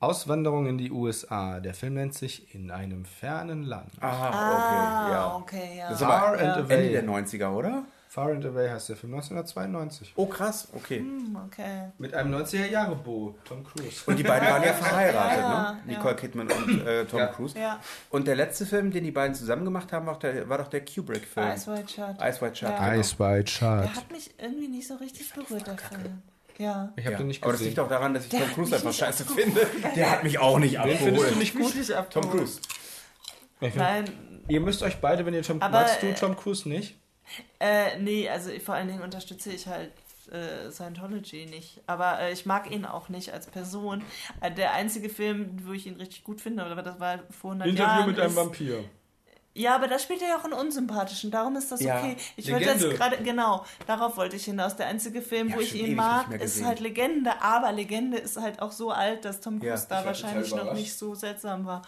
Auswanderung 0.00 0.66
in 0.66 0.76
die 0.76 0.90
USA. 0.90 1.60
Der 1.60 1.72
Film 1.72 1.94
nennt 1.94 2.12
sich 2.12 2.54
In 2.54 2.70
einem 2.70 3.06
fernen 3.06 3.62
Land. 3.62 3.92
Aha, 4.00 4.30
ah, 4.30 4.52
okay, 4.58 5.12
ja. 5.12 5.36
okay, 5.36 5.78
ja. 5.78 5.88
Das 5.88 6.02
and 6.02 6.68
ja. 6.68 6.76
Ende 6.76 6.90
der 6.90 7.04
90er, 7.04 7.54
oder? 7.54 7.86
Far 8.14 8.30
and 8.30 8.46
Away 8.46 8.68
heißt 8.70 8.90
der 8.90 8.96
Film 8.96 9.14
1992. 9.14 10.12
Oh, 10.14 10.26
krass, 10.26 10.68
okay. 10.72 11.00
Hm, 11.00 11.36
okay. 11.46 11.90
Mit 11.98 12.14
einem 12.14 12.32
90er-Jahre-Bo, 12.32 13.34
Tom 13.44 13.64
Cruise. 13.64 14.02
Und 14.06 14.16
die 14.16 14.22
beiden 14.22 14.48
waren 14.48 14.62
ja 14.62 14.72
verheiratet, 14.72 15.38
Ja, 15.40 15.48
ne? 15.72 15.78
ja. 15.92 15.96
Nicole 15.96 16.14
Kidman 16.14 16.48
und 16.52 16.86
äh, 16.86 17.04
Tom 17.06 17.18
Ja. 17.18 17.26
Cruise. 17.26 17.58
Ja, 17.58 17.80
Und 18.10 18.28
der 18.28 18.36
letzte 18.36 18.66
Film, 18.66 18.92
den 18.92 19.02
die 19.02 19.10
beiden 19.10 19.34
zusammen 19.34 19.64
gemacht 19.64 19.92
haben, 19.92 20.06
war, 20.06 20.16
der, 20.20 20.48
war 20.48 20.58
doch 20.58 20.68
der 20.68 20.84
Kubrick-Film. 20.84 21.50
Ice 21.56 21.66
White 21.72 21.88
Shut. 21.92 22.16
Ice 22.22 22.40
White 22.40 22.54
Shut. 22.56 22.68
Ja. 22.68 22.88
genau. 22.90 23.00
Ice 23.00 23.18
White 23.18 23.50
Shut. 23.50 23.62
Der 23.82 23.94
hat 23.96 24.12
mich 24.12 24.30
irgendwie 24.38 24.68
nicht 24.68 24.86
so 24.86 24.94
richtig 24.94 25.32
berührt, 25.34 25.66
der 25.66 25.76
Film. 25.76 26.22
Ja. 26.58 26.92
Ich 26.94 27.04
habe 27.06 27.14
Ja. 27.14 27.18
den 27.18 27.26
nicht 27.26 27.42
Aber 27.42 27.50
das 27.50 27.58
gesehen. 27.58 27.70
liegt 27.70 27.80
auch 27.80 27.88
daran, 27.88 28.14
dass 28.14 28.22
ich 28.24 28.30
Der 28.30 28.38
Tom 28.38 28.48
hat 28.48 28.54
Cruise 28.54 28.70
mich 28.70 28.74
einfach 28.76 28.86
nicht 28.90 28.98
scheiße 29.00 29.24
finde. 29.24 29.66
Der 29.96 30.10
hat 30.12 30.22
mich 30.22 30.38
auch 30.38 30.60
nicht 30.60 30.74
Den 30.76 30.82
findest 30.82 31.02
du 31.04 31.08
abgeholt. 31.08 31.36
nicht 31.38 31.54
gut? 31.56 31.74
Nicht 31.74 32.10
Tom 32.10 32.30
Cruise. 32.30 32.60
Nein, 33.60 34.04
Ihr 34.46 34.60
müsst 34.60 34.82
euch 34.84 34.98
beide, 35.00 35.26
wenn 35.26 35.34
ihr 35.34 35.42
Tom 35.42 35.60
Aber, 35.62 35.80
magst 35.80 36.02
du 36.02 36.06
äh, 36.06 36.14
Tom 36.14 36.36
Cruise 36.36 36.68
nicht? 36.68 36.96
Äh, 37.60 37.98
nee, 37.98 38.28
also 38.28 38.50
vor 38.60 38.74
allen 38.74 38.88
Dingen 38.88 39.02
unterstütze 39.02 39.52
ich 39.52 39.66
halt 39.66 39.90
äh, 40.30 40.70
Scientology 40.70 41.46
nicht. 41.46 41.80
Aber 41.86 42.20
äh, 42.20 42.32
ich 42.32 42.46
mag 42.46 42.70
ihn 42.70 42.84
auch 42.84 43.08
nicht 43.08 43.32
als 43.32 43.46
Person. 43.46 44.02
Äh, 44.40 44.50
der 44.50 44.72
einzige 44.72 45.08
Film, 45.08 45.58
wo 45.64 45.72
ich 45.72 45.86
ihn 45.86 45.96
richtig 45.96 46.24
gut 46.24 46.40
finde, 46.40 46.64
aber 46.64 46.82
das 46.82 46.98
war 47.00 47.18
vor 47.30 47.52
100 47.52 47.68
Interview 47.68 47.88
Jahren. 47.88 48.06
mit 48.08 48.20
einem 48.20 48.30
ist, 48.30 48.36
Vampir. 48.36 48.84
Ja, 49.56 49.76
aber 49.76 49.86
da 49.86 50.00
spielt 50.00 50.20
er 50.20 50.30
ja 50.30 50.36
auch 50.36 50.44
einen 50.44 50.52
unsympathischen, 50.54 51.30
darum 51.30 51.54
ist 51.54 51.70
das 51.70 51.80
Ja, 51.80 51.98
okay. 51.98 52.16
Ich 52.36 52.50
wollte 52.50 52.64
jetzt 52.64 52.80
Legende. 52.82 52.96
gerade, 52.96 53.22
genau, 53.22 53.64
darauf 53.86 54.16
wollte 54.16 54.34
ich 54.34 54.44
hinaus. 54.46 54.74
Der 54.74 54.86
einzige 54.88 55.22
Film, 55.22 55.48
Ja, 55.48 55.56
wo 55.56 55.60
ich 55.60 55.76
ihn 55.76 55.94
mag, 55.94 56.32
ist 56.40 56.64
halt 56.64 56.80
Legende, 56.80 57.40
aber 57.40 57.70
Legende 57.70 58.16
ist 58.18 58.36
halt 58.36 58.60
auch 58.60 58.72
so 58.72 58.90
alt, 58.90 59.24
dass 59.24 59.40
Tom 59.40 59.60
Ja, 59.60 59.74
Cruise 59.74 59.82
ich 59.84 59.88
da 59.88 60.04
wahrscheinlich 60.04 60.50
noch 60.52 60.74
nicht 60.74 60.92
so 60.98 61.14
seltsam 61.14 61.66
war. 61.66 61.82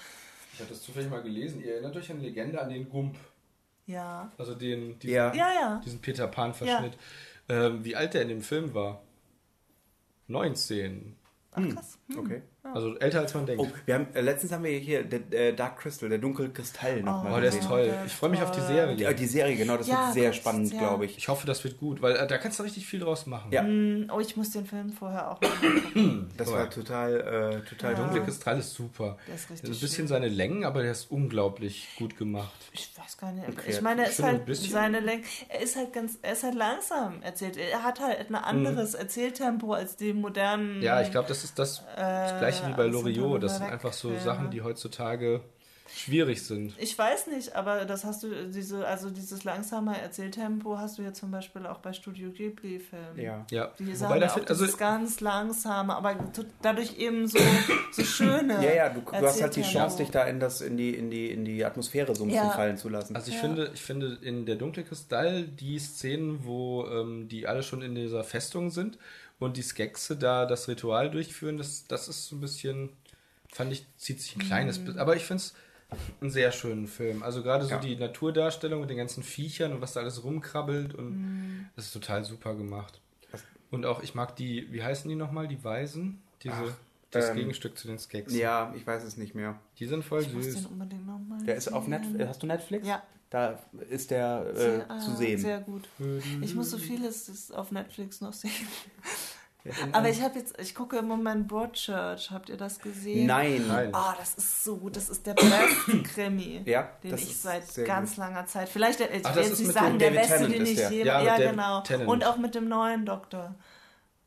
Ich 0.52 0.60
habe 0.60 0.70
das 0.70 0.80
zufällig 0.80 1.10
mal 1.10 1.22
gelesen. 1.22 1.60
Ihr 1.60 1.72
erinnert 1.72 1.96
euch 1.96 2.08
an 2.10 2.20
Legende 2.20 2.62
an 2.62 2.68
den 2.68 2.88
Gump. 2.88 3.16
Ja. 3.86 4.32
Also 4.38 4.54
den, 4.54 4.98
diesen, 4.98 5.14
Ja. 5.14 5.32
Ja, 5.34 5.48
ja. 5.54 5.82
diesen 5.84 6.00
Peter 6.00 6.26
Pan-Verschnitt. 6.26 6.98
Ähm, 7.48 7.84
wie 7.84 7.94
alt 7.94 8.14
der 8.14 8.22
in 8.22 8.28
dem 8.28 8.42
Film 8.42 8.74
war? 8.74 9.02
19. 10.28 11.16
Ach 11.52 11.68
krass. 11.68 11.98
Hm. 12.08 12.18
Okay. 12.18 12.42
Also 12.74 12.96
älter 12.98 13.20
als 13.20 13.32
man 13.34 13.46
denkt. 13.46 13.62
Oh, 13.62 13.68
wir 13.84 13.94
haben, 13.94 14.08
äh, 14.12 14.20
letztens 14.20 14.52
haben 14.52 14.64
wir 14.64 14.72
hier 14.78 15.04
der, 15.04 15.20
äh, 15.32 15.52
Dark 15.54 15.78
Crystal, 15.78 16.08
der 16.08 16.18
dunkle 16.18 16.48
Kristall 16.50 17.00
nochmal 17.02 17.32
Oh, 17.34 17.40
der 17.40 17.48
ist 17.50 17.62
toll. 17.62 17.92
Ich 18.06 18.12
freue 18.12 18.30
mich 18.30 18.42
auf 18.42 18.50
die. 18.50 18.60
Serie. 18.60 18.96
Ja, 18.96 19.12
die 19.12 19.26
Serie, 19.26 19.56
genau, 19.56 19.76
das 19.76 19.86
Ja, 19.86 20.06
wird 20.06 20.14
sehr 20.14 20.32
spannend, 20.32 20.72
ja. 20.72 20.78
glaube 20.80 21.04
ich. 21.06 21.16
Ich 21.16 21.28
hoffe, 21.28 21.46
das 21.46 21.62
wird 21.62 21.78
gut, 21.78 22.02
weil 22.02 22.16
äh, 22.16 22.26
da 22.26 22.38
kannst 22.38 22.58
du 22.58 22.64
richtig 22.64 22.86
viel 22.86 22.98
draus 23.00 23.26
machen. 23.26 23.52
Ja. 23.52 23.62
Hm, 23.62 24.10
Oh, 24.12 24.18
ich 24.20 24.36
muss 24.36 24.50
den 24.50 24.66
Film 24.66 24.90
vorher 24.92 25.30
auch 25.30 25.40
mal 25.40 25.48
gucken. 25.50 26.30
Das 26.36 26.50
war 26.52 26.68
total, 26.68 27.20
äh, 27.64 27.68
total 27.68 27.92
Ja. 27.92 27.98
Dunkle. 27.98 28.22
Kristall 28.24 28.58
ist 28.58 28.74
super. 28.74 29.16
Der 29.28 29.34
ist 29.36 29.50
richtig 29.50 29.68
ein 29.68 29.70
bisschen 29.72 29.88
schön. 29.90 30.08
seine 30.08 30.28
Längen, 30.28 30.64
aber 30.64 30.82
der 30.82 30.90
ist 30.92 31.10
unglaublich 31.10 31.88
gut 31.98 32.16
gemacht. 32.16 32.52
Ich 32.72 32.92
weiß 32.98 33.16
gar 33.16 33.32
nicht. 33.32 33.48
Okay. 33.48 33.62
Ich 33.70 33.80
meine, 33.80 34.02
er 34.02 34.08
ist 34.10 34.22
halt 34.22 34.42
seine 34.56 35.00
Länge. 35.00 35.22
Er 35.48 35.60
ist 35.60 35.76
halt 35.76 35.92
ganz, 35.92 36.18
er 36.22 36.32
ist 36.32 36.42
halt 36.42 36.54
langsam 36.56 37.22
erzählt. 37.22 37.56
Er 37.56 37.82
hat 37.84 38.00
halt 38.00 38.28
ein 38.28 38.34
anderes 38.34 38.94
Erzähltempo 38.94 39.72
als 39.72 39.96
die 39.96 40.12
modernen. 40.12 40.78
Mhm. 40.78 40.82
Ja, 40.82 41.00
ich 41.00 41.10
glaube, 41.10 41.28
das 41.28 41.44
ist 41.44 41.58
das, 41.58 41.82
das 41.96 42.32
Äh, 42.32 42.38
gleiche 42.38 42.66
wie 42.68 42.72
bei 42.74 42.86
Loriot. 42.86 43.42
Das 43.42 43.56
sind 43.56 43.66
einfach 43.66 43.92
so 43.92 44.12
Ja. 44.12 44.20
Sachen, 44.20 44.50
die 44.50 44.62
heutzutage 44.62 45.40
schwierig 45.88 46.42
sind. 46.44 46.74
Ich 46.78 46.98
weiß 46.98 47.28
nicht, 47.28 47.54
aber 47.54 47.84
das 47.84 48.04
hast 48.04 48.22
du, 48.24 48.28
diese, 48.48 48.86
also 48.86 49.08
dieses 49.08 49.44
langsame 49.44 49.98
Erzähltempo 49.98 50.76
hast 50.76 50.98
du 50.98 51.02
ja 51.02 51.12
zum 51.12 51.30
Beispiel 51.30 51.64
auch 51.64 51.78
bei 51.78 51.92
Studio 51.92 52.30
Ghibli-Filmen. 52.30 53.16
Ja. 53.18 53.46
Ja, 53.52 53.70
Die 53.78 53.86
wobei 53.86 53.94
sagen 53.94 54.20
da 54.20 54.26
auch 54.32 54.36
also 54.48 54.64
dieses 54.64 54.76
ganz 54.78 55.20
langsame, 55.20 55.94
aber 55.94 56.16
dadurch 56.60 56.98
eben 56.98 57.28
so, 57.28 57.38
so 57.92 58.02
schöne. 58.04 58.54
Ja, 58.64 58.72
ja, 58.74 58.88
du, 58.88 59.00
du 59.00 59.12
hast 59.12 59.40
halt 59.40 59.54
die. 59.56 59.62
Chance, 59.62 59.98
dich 59.98 60.10
da 60.10 60.24
in, 60.24 60.40
das, 60.40 60.60
in, 60.60 60.76
die, 60.76 60.90
in, 60.94 61.08
die, 61.10 61.30
in 61.30 61.44
die 61.44 61.64
Atmosphäre 61.64 62.14
so 62.16 62.24
ein 62.24 62.28
bisschen 62.28 62.46
Ja. 62.48 62.50
fallen 62.50 62.76
zu 62.76 62.88
lassen. 62.88 63.14
Also 63.14 63.28
ich 63.28 63.36
Ja. 63.36 63.42
finde, 63.42 63.70
ich 63.72 63.80
finde 63.82 64.18
in 64.22 64.44
der 64.44 64.56
dunkle 64.56 64.82
Kristall 64.82 65.44
die 65.44 65.78
Szenen, 65.78 66.44
wo 66.44 66.84
ähm, 66.88 67.28
die 67.28 67.46
alle 67.46 67.62
schon 67.62 67.80
in 67.80 67.94
dieser 67.94 68.24
Festung 68.24 68.70
sind 68.70 68.98
und 69.38 69.56
die 69.56 69.62
Skexe 69.62 70.16
da 70.16 70.46
das 70.46 70.68
Ritual 70.68 71.10
durchführen, 71.10 71.58
das, 71.58 71.86
das 71.86 72.08
ist 72.08 72.26
so 72.26 72.36
ein 72.36 72.40
bisschen, 72.40 72.90
fand 73.52 73.72
ich, 73.72 73.86
zieht 73.96 74.20
sich 74.20 74.36
ein 74.36 74.40
kleines 74.42 74.78
bisschen. 74.78 74.98
Aber 74.98 75.16
ich 75.16 75.24
finde 75.24 75.42
es 75.42 75.54
einen 76.20 76.30
sehr 76.30 76.50
schönen 76.52 76.86
Film. 76.88 77.22
Also 77.22 77.42
gerade 77.42 77.64
so 77.64 77.70
Ja. 77.72 77.78
die 77.78 77.96
Naturdarstellung 77.96 78.80
mit 78.80 78.90
den 78.90 78.96
ganzen 78.96 79.22
Viechern 79.22 79.72
und 79.72 79.80
was 79.80 79.92
da 79.92 80.00
alles 80.00 80.24
rumkrabbelt 80.24 80.94
und 80.94 81.68
das 81.76 81.86
ist 81.86 81.92
total 81.92 82.24
super 82.24 82.54
gemacht. 82.54 83.00
Und 83.70 83.84
auch, 83.84 84.02
ich 84.02 84.14
mag 84.14 84.36
die, 84.36 84.72
wie 84.72 84.82
heißen 84.82 85.08
die 85.08 85.16
nochmal, 85.16 85.48
die 85.48 85.62
Weisen? 85.62 86.22
Diese, 86.42 86.54
Ach, 86.54 86.72
das 87.10 87.30
ähm, 87.30 87.36
Gegenstück 87.36 87.76
zu 87.76 87.88
den 87.88 87.98
Skeksen. 87.98 88.38
ja, 88.38 88.72
ich 88.76 88.86
weiß 88.86 89.02
es 89.04 89.16
nicht 89.16 89.34
mehr. 89.34 89.58
Die 89.78 89.86
sind 89.86 90.04
voll 90.04 90.22
Ich 90.22 90.32
muss 90.32 90.44
süß. 90.44 90.54
den 90.54 90.66
unbedingt 90.66 91.06
nochmal 91.06 91.44
Der 91.44 91.56
ist 91.56 91.68
auf 91.72 91.84
sehen. 91.84 91.90
Netflix. 91.90 92.28
Hast 92.28 92.42
du 92.42 92.46
Netflix? 92.46 92.86
Ja. 92.86 93.02
Da 93.30 93.58
ist 93.90 94.10
der 94.10 94.46
äh, 94.54 94.56
Sehr, 94.56 94.90
ah, 94.90 94.98
zu 95.00 95.16
sehen. 95.16 95.38
Sehr 95.40 95.60
gut. 95.60 95.88
Ich 96.42 96.54
muss 96.54 96.70
so 96.70 96.78
vieles 96.78 97.50
auf 97.50 97.72
Netflix 97.72 98.20
noch 98.20 98.32
sehen. 98.32 98.52
Aber 99.92 100.08
ich 100.08 100.22
habe 100.22 100.38
jetzt, 100.38 100.58
ich 100.60 100.74
gucke 100.74 100.96
im 100.98 101.08
Moment 101.08 101.48
Broadchurch. 101.48 102.30
Habt 102.30 102.50
ihr 102.50 102.56
das 102.56 102.78
gesehen? 102.78 103.26
Nein. 103.26 103.64
Nein. 103.66 103.90
Oh, 103.92 104.12
das 104.18 104.34
ist 104.34 104.64
so 104.64 104.76
gut. 104.76 104.96
Das 104.96 105.08
ist 105.08 105.26
der 105.26 105.34
beste 105.34 106.02
Krimi, 106.14 106.62
Ja, 106.64 106.88
den 107.02 107.14
ich 107.14 107.36
seit 107.36 107.62
ganz 107.84 108.10
gut. 108.10 108.18
langer 108.18 108.46
Zeit. 108.46 108.68
Vielleicht, 108.68 109.00
äh, 109.00 109.08
ich 109.16 109.26
Ach, 109.26 109.34
will 109.34 109.42
jetzt 109.42 109.58
nicht 109.58 109.72
sagen, 109.72 109.98
der 109.98 110.10
David 110.10 110.20
beste, 110.28 110.36
Tennant 110.36 110.54
den 110.54 110.66
ich 110.66 110.90
je. 110.90 111.04
Ja, 111.04 111.20
Ja, 111.20 111.36
genau. 111.36 111.80
Tennant. 111.80 112.08
Und 112.08 112.24
auch 112.24 112.36
mit 112.36 112.54
dem 112.54 112.68
neuen 112.68 113.06
Doktor. 113.06 113.54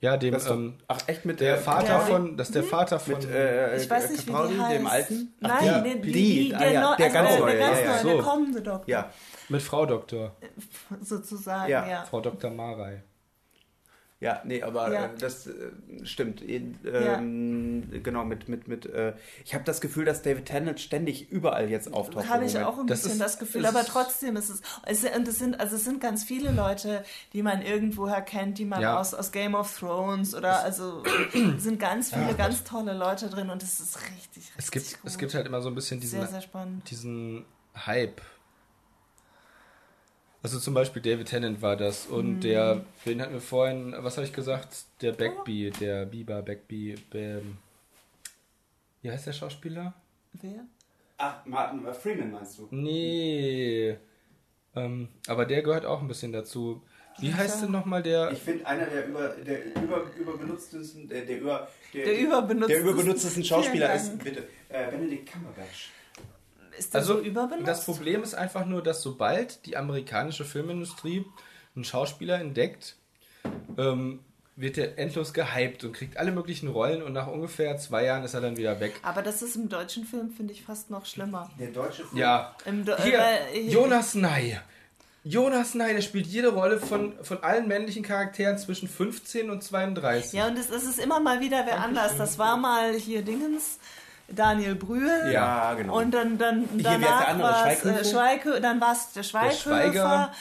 Ja, 0.02 0.16
dem, 0.16 0.34
Das 0.34 0.50
ähm, 0.50 0.76
ach, 0.88 1.00
echt 1.08 1.26
mit 1.26 1.42
der 1.42 1.56
äh, 1.56 1.58
Vater 1.58 1.88
Ja. 1.90 2.00
von, 2.00 2.38
das 2.38 2.48
ist 2.48 2.56
der 2.56 2.64
Vater 2.64 3.00
von, 3.00 3.16
Mit 3.16 3.30
äh, 3.30 3.76
Ich 3.76 3.90
weiß 3.90 4.12
nicht, 4.12 4.28
wie 4.28 4.32
Capaldi, 4.32 4.54
die 4.54 4.62
heißt. 4.62 4.80
dem 4.80 4.88
Alten? 4.88 5.34
Ach, 5.42 5.48
Nein, 5.50 5.66
ja, 5.66 5.80
den, 5.82 6.02
die, 6.02 6.12
die, 6.14 6.56
ah 6.56 6.60
der, 6.60 6.72
ja, 6.72 6.96
der 6.96 7.06
also 7.08 7.14
ganz 7.18 7.30
der, 7.32 7.40
neue, 7.40 7.52
der 7.52 7.60
ganz 7.60 7.78
ja, 7.80 7.84
ja. 7.84 7.92
neue, 7.92 8.00
So. 8.02 8.08
der 8.10 8.18
kommende 8.24 8.62
Doktor, 8.62 8.90
Ja, 8.90 9.10
mit 9.50 9.62
Frau 9.62 9.86
Doktor, 9.86 10.36
sozusagen, 11.02 11.70
Ja. 11.70 11.88
ja. 11.88 12.04
Frau 12.10 12.22
Dr. 12.22 12.50
Marei. 12.50 13.04
Ja, 14.22 14.42
nee, 14.44 14.62
aber 14.62 14.92
Ja. 14.94 15.06
äh, 15.06 15.10
das 15.18 15.48
äh, 15.48 15.54
stimmt. 16.04 16.42
Äh, 16.42 16.62
ähm, 16.86 17.90
Genau, 18.04 18.26
mit, 18.26 18.50
mit, 18.50 18.68
mit, 18.68 18.86
äh, 18.86 19.14
ich 19.46 19.54
habe 19.54 19.64
das 19.64 19.80
Gefühl, 19.82 20.06
dass 20.06 20.22
David 20.22 20.46
Tennant 20.46 20.80
ständig 20.80 21.32
überall 21.32 21.70
jetzt 21.70 21.94
auftaucht. 21.94 22.28
Habe 22.28 22.46
ich 22.46 22.58
auch 22.60 22.78
ein 22.80 22.88
Das 22.88 23.02
bisschen 23.04 23.14
ist- 23.14 23.22
das 23.22 23.40
Gefühl, 23.40 23.66
aber 23.66 23.84
trotzdem 23.86 24.36
ist 24.36 24.50
es, 24.50 24.62
es, 24.86 25.04
und 25.16 25.28
es 25.28 25.40
sind, 25.40 25.60
also 25.60 25.76
es 25.78 25.86
sind 25.86 26.02
ganz 26.02 26.24
viele 26.24 26.52
Leute, 26.52 27.04
die 27.34 27.42
man 27.44 27.62
irgendwoher 27.62 28.22
kennt, 28.22 28.58
die 28.58 28.66
man 28.66 28.82
Ja. 28.82 29.00
aus, 29.00 29.14
aus 29.14 29.32
Game 29.32 29.56
of 29.56 29.78
Thrones 29.80 30.36
oder 30.36 30.64
also 30.64 31.04
es 31.34 31.34
sind 31.64 31.80
ganz 31.80 32.14
viele 32.14 32.36
ganz 32.36 32.64
tolle 32.64 32.94
Leute 32.94 33.30
drin 33.30 33.50
und 33.50 33.64
es 33.64 33.80
ist 33.80 33.98
richtig, 34.02 34.18
richtig 34.38 34.54
Es 34.58 34.72
gibt, 34.72 35.02
gut. 35.02 35.10
es 35.12 35.18
gibt 35.18 35.34
halt 35.34 35.48
immer 35.48 35.62
so 35.62 35.70
ein 35.70 35.76
bisschen 35.76 36.00
diesen, 36.00 36.20
sehr, 36.28 36.42
sehr 36.42 36.68
diesen 36.90 37.46
Hype. 37.86 38.22
Also 40.42 40.58
zum 40.60 40.74
Beispiel 40.74 41.02
David 41.02 41.28
Tennant 41.28 41.62
war 41.62 41.76
das 41.76 42.06
und 42.06 42.36
Mhm. 42.36 42.40
der, 42.42 42.86
wen 43.04 43.22
hatten 43.22 43.34
wir 43.34 43.42
vorhin, 43.42 43.94
was 43.98 44.16
habe 44.18 44.26
ich 44.26 44.34
gesagt? 44.34 44.86
Der 45.02 45.12
Backby, 45.12 45.72
der 45.80 46.06
Biber 46.06 46.42
Backby, 46.42 46.96
ähm, 47.14 47.58
wie 49.02 49.12
heißt 49.12 49.28
der 49.28 49.34
Schauspieler? 49.34 49.94
Wer? 50.42 50.66
Ach, 51.18 51.46
Martin 51.46 51.86
äh, 51.86 51.94
Freeman 51.94 52.32
meinst 52.32 52.58
du? 52.58 52.68
Nee, 52.72 53.98
ähm, 54.76 55.10
aber 55.28 55.46
der 55.46 55.62
gehört 55.62 55.86
auch 55.86 56.02
ein 56.02 56.08
bisschen 56.08 56.32
dazu. 56.32 56.82
Wie 57.20 57.34
heißt 57.34 57.64
denn 57.64 57.72
nochmal 57.72 58.02
der? 58.02 58.32
Ich 58.32 58.40
finde 58.40 58.66
einer 58.66 58.86
der 58.86 59.08
über 59.08 59.28
der 59.30 59.66
über, 59.76 60.06
überbenutztesten, 60.18 61.10
der, 61.10 61.26
der 61.26 61.42
über 61.42 61.68
der, 61.94 62.06
Der 62.06 62.18
überbenutztesten- 62.18 62.68
der 62.68 62.80
überbenutztesten 62.80 63.44
Schauspieler 63.44 63.94
ist 63.94 64.18
bitte 64.24 64.48
äh, 64.70 64.90
Benedict 64.90 65.30
Cumberbatch. 65.34 65.90
Ist 66.80 66.94
der 66.94 67.02
Also 67.02 67.16
so 67.16 67.20
überbenutzt? 67.22 67.68
das 67.68 67.86
Problem 67.86 68.24
ist 68.24 68.34
einfach 68.34 68.66
nur, 68.66 68.82
dass 68.82 69.02
sobald 69.04 69.66
die 69.66 69.78
amerikanische 69.78 70.46
Filmindustrie 70.46 71.26
einen 71.76 71.84
Schauspieler 71.86 72.40
entdeckt, 72.40 72.96
ähm, 73.78 74.20
wird 74.56 74.78
er 74.78 74.98
endlos 74.98 75.34
gehypt 75.34 75.84
und 75.86 75.94
kriegt 75.94 76.18
alle 76.18 76.32
möglichen 76.32 76.68
Rollen 76.68 77.02
und 77.02 77.14
nach 77.14 77.28
ungefähr 77.28 77.78
zwei 77.78 78.04
Jahren 78.06 78.24
ist 78.26 78.34
er 78.34 78.42
dann 78.42 78.58
wieder 78.58 78.80
weg. 78.82 79.00
aber 79.04 79.22
das 79.22 79.42
ist 79.42 79.56
im 79.56 79.70
deutschen 79.70 80.04
Film, 80.06 80.32
finde 80.32 80.52
ich, 80.54 80.64
fast 80.64 80.90
noch 80.90 81.06
schlimmer. 81.06 81.50
Der 81.60 81.68
deutsche 81.72 82.04
Film. 82.06 82.18
Ja, 82.18 82.56
Im 82.66 82.84
Do- 82.84 82.98
hier, 83.02 83.20
äh, 83.54 83.62
Jonas 83.70 84.16
Ney. 84.16 84.58
Jonas 85.24 85.76
Ney, 85.76 85.94
der 85.94 86.02
spielt 86.02 86.28
jede 86.28 86.50
Rolle 86.50 86.78
von, 86.80 87.14
von 87.24 87.42
allen 87.44 87.68
männlichen 87.68 88.04
Charakteren 88.04 88.58
zwischen 88.58 88.88
15 88.90 89.50
und 89.50 89.64
32. 89.64 90.34
Ja, 90.34 90.48
und 90.48 90.58
es, 90.58 90.70
es 90.70 90.84
ist 90.84 91.00
immer 91.00 91.20
mal 91.20 91.40
wieder 91.42 91.66
wer 91.66 91.82
anders. 91.82 92.18
Das 92.18 92.38
war 92.38 92.58
mal 92.58 92.94
hier 92.96 93.22
Dingens, 93.22 93.80
Daniel 94.36 94.76
Brühl. 94.76 95.32
Ja, 95.32 95.74
genau. 95.74 95.98
Und 95.98 96.12
dann, 96.12 96.38
dann 96.38 96.64
ist 96.76 96.86
danach 96.86 97.40
war 97.40 97.68
es 97.72 97.80
Schweighöfer? 97.82 98.04
Schweike, 98.06 98.62
dann 98.62 98.80
war 98.82 98.92
es 98.94 99.12
der 99.14 99.24
Schweighöfer. 99.24 99.56
Schweiger. 99.62 100.32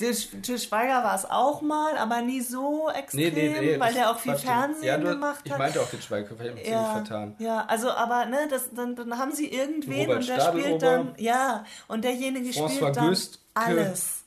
Der 0.00 0.14
Schweiger 0.56 1.04
war 1.04 1.14
es 1.14 1.26
auch 1.30 1.60
mal, 1.60 1.98
aber 1.98 2.22
nie 2.22 2.40
so 2.40 2.88
extrem, 2.88 3.34
weil 3.78 3.90
ich- 3.90 3.96
der 3.96 4.10
auch 4.10 4.18
viel 4.18 4.34
Fernsehen 4.34 4.82
ja, 4.86 4.96
du, 4.96 5.10
gemacht 5.10 5.40
Ich 5.44 5.52
hat. 5.52 5.58
meinte 5.58 5.78
auch 5.82 5.90
den 5.90 6.00
Schweighöfer, 6.00 6.42
ich 6.42 6.48
habe 6.48 6.54
mich 6.54 6.64
ziemlich 6.64 6.80
ja, 6.82 6.92
vertan. 6.94 7.34
ja, 7.38 7.64
also 7.68 7.90
aber 7.90 8.24
ne, 8.24 8.38
das, 8.48 8.70
dann, 8.74 8.96
dann 8.96 9.18
haben 9.18 9.32
sie 9.32 9.48
irgendwen 9.52 10.00
Robert 10.00 10.16
und 10.20 10.28
der 10.28 10.34
Stadelober. 10.40 10.62
spielt 10.68 10.82
dann, 10.82 11.14
ja, 11.18 11.64
und 11.88 12.02
derjenige 12.02 12.48
François 12.48 12.70
spielt 12.76 12.96
dann 12.96 13.08
Güstke. 13.10 13.38
alles. 13.54 14.22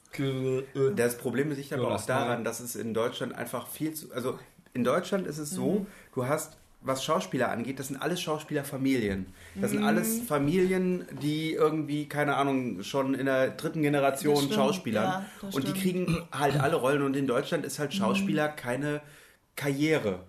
Das 0.96 1.18
Problem 1.18 1.50
liegt 1.50 1.74
aber 1.74 1.96
auch 1.96 2.06
daran, 2.06 2.44
dass 2.44 2.60
es 2.60 2.76
in 2.76 2.94
Deutschland 2.94 3.34
einfach 3.36 3.66
viel 3.68 3.96
zu. 3.96 4.14
Also 4.14 4.38
in 4.76 4.84
Deutschland 4.84 5.26
ist 5.26 5.40
es 5.40 5.50
so, 5.50 5.88
du 6.14 6.28
hast, 6.28 6.56
was 6.84 7.04
Schauspieler 7.04 7.50
angeht, 7.50 7.80
das 7.80 7.88
sind 7.88 8.02
alles 8.02 8.22
Schauspielerfamilien. 8.22 9.28
Das 9.56 9.72
sind 9.72 9.84
alles 9.84 10.22
Familien, 10.22 11.06
die 11.22 11.54
irgendwie, 11.54 12.08
keine 12.08 12.36
Ahnung, 12.36 12.84
schon 12.84 13.14
in 13.14 13.26
der 13.26 13.52
dritten 13.52 13.82
Generation 13.82 14.38
stimmt, 14.38 14.54
Schauspielern. 14.54 15.26
ja, 15.42 15.48
und 15.48 15.64
die 15.64 15.70
stimmt. 15.70 15.78
kriegen 15.78 16.28
halt 16.32 16.60
alle 16.60 16.76
Rollen 16.76 17.02
und 17.02 17.16
in 17.16 17.28
Deutschland 17.28 17.66
ist 17.66 17.80
halt 17.80 17.94
Schauspieler 17.94 18.50
keine 18.50 19.02
Karriere. 19.56 20.24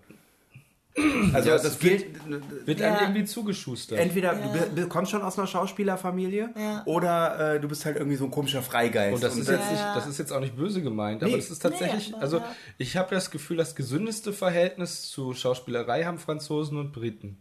Also 1.33 1.49
Ja, 1.49 1.57
das. 1.57 1.81
Wird 1.83 2.79
Ja. 2.79 2.87
einem 2.93 2.99
irgendwie 3.01 3.25
zugeschustert. 3.25 3.99
Entweder 3.99 4.33
Ja. 4.33 4.65
du 4.73 4.87
kommst 4.87 5.11
schon 5.11 5.21
aus 5.21 5.37
einer 5.37 5.47
Schauspielerfamilie 5.47 6.51
Ja. 6.57 6.83
oder 6.85 7.55
äh, 7.55 7.59
du 7.59 7.67
bist 7.67 7.85
halt 7.85 7.97
irgendwie 7.97 8.15
so 8.15 8.25
ein 8.25 8.31
komischer 8.31 8.61
Freigeist. 8.61 9.15
Und 9.15 9.23
das 9.23 9.35
ist, 9.35 9.47
Ja, 9.47 9.55
jetzt 9.55 9.71
nicht, 9.71 9.83
das 9.95 10.07
ist 10.07 10.17
jetzt 10.19 10.31
auch 10.31 10.39
nicht 10.39 10.55
böse 10.55 10.81
gemeint, 10.81 11.21
aber 11.21 11.31
Nee. 11.31 11.37
das 11.37 11.51
ist 11.51 11.59
tatsächlich, 11.59 12.09
Nee, 12.09 12.13
aber 12.15 12.23
also 12.23 12.37
ja. 12.37 12.55
ich 12.77 12.95
habe 12.95 13.13
das 13.13 13.29
Gefühl, 13.31 13.57
das 13.57 13.75
gesündeste 13.75 14.31
Verhältnis 14.31 15.09
zu 15.09 15.33
Schauspielerei 15.33 16.05
haben 16.05 16.17
Franzosen 16.17 16.77
und 16.77 16.93
Briten. 16.93 17.37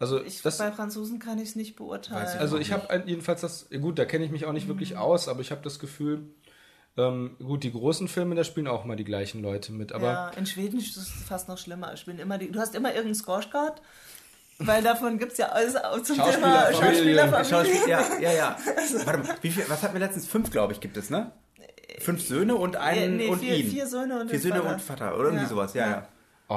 Also, 0.00 0.20
Ich, 0.20 0.42
das, 0.42 0.58
bei 0.58 0.72
Franzosen 0.72 1.20
kann 1.20 1.38
ich 1.38 1.50
es 1.50 1.54
nicht 1.56 1.76
beurteilen. 1.76 2.26
Ich 2.34 2.40
also 2.40 2.58
ich 2.58 2.72
habe 2.72 3.04
jedenfalls 3.06 3.42
das, 3.42 3.68
gut, 3.80 4.00
da 4.00 4.04
kenne 4.04 4.24
ich 4.24 4.32
mich 4.32 4.46
auch 4.46 4.52
nicht 4.52 4.66
wirklich 4.66 4.96
aus, 4.96 5.28
aber 5.28 5.40
ich 5.42 5.52
habe 5.52 5.60
das 5.62 5.78
Gefühl, 5.78 6.22
ähm, 6.96 7.36
gut, 7.38 7.62
die 7.64 7.72
großen 7.72 8.08
Filme, 8.08 8.34
da 8.34 8.44
spielen 8.44 8.66
auch 8.68 8.84
immer 8.84 8.96
die 8.96 9.04
gleichen 9.04 9.42
Leute 9.42 9.72
mit, 9.72 9.92
aber 9.92 10.06
ja, 10.06 10.28
in 10.30 10.46
Schweden 10.46 10.78
ist 10.78 10.96
es 10.96 11.08
fast 11.08 11.48
noch 11.48 11.58
schlimmer. 11.58 11.96
Spielen 11.96 12.18
immer 12.18 12.38
die, 12.38 12.50
du 12.50 12.58
hast 12.60 12.74
immer 12.74 12.90
irgendeinen 12.94 13.14
Skarsgård, 13.14 13.76
weil 14.58 14.82
davon 14.82 15.18
gibt 15.18 15.32
es 15.32 15.38
ja 15.38 15.46
alles 15.48 15.74
auch 15.76 16.02
zum 16.02 16.16
Thema. 16.16 16.72
Schauspielerfamilie. 16.72 17.44
Schauspiel, 17.44 17.90
ja, 17.90 18.02
ja, 18.20 18.32
ja. 18.32 18.56
Warte 19.04 19.18
mal, 19.20 19.36
wie 19.40 19.50
viel, 19.50 19.64
was 19.68 19.82
hatten 19.82 19.94
wir 19.94 20.00
letztens? 20.00 20.26
Fünf, 20.26 20.50
glaube 20.50 20.72
ich, 20.74 20.80
gibt 20.80 20.96
es, 20.96 21.08
ne? 21.10 21.32
Fünf 22.00 22.26
Söhne 22.26 22.54
und 22.56 22.76
einen 22.76 23.16
Nee, 23.16 23.24
nee, 23.24 23.30
und 23.30 23.38
vier- 23.40 23.56
ihn. 23.56 23.70
vier 23.70 23.86
Söhne 23.86 24.20
und 24.20 24.30
Vier 24.30 24.40
Söhne 24.40 24.56
Vater. 24.62 24.72
und 24.74 24.82
Vater, 24.82 25.14
oder 25.14 25.24
irgendwie 25.26 25.44
Ja. 25.44 25.48
sowas, 25.48 25.74
ja, 25.74 25.84
Ja. 25.86 25.90
ja. 25.92 26.08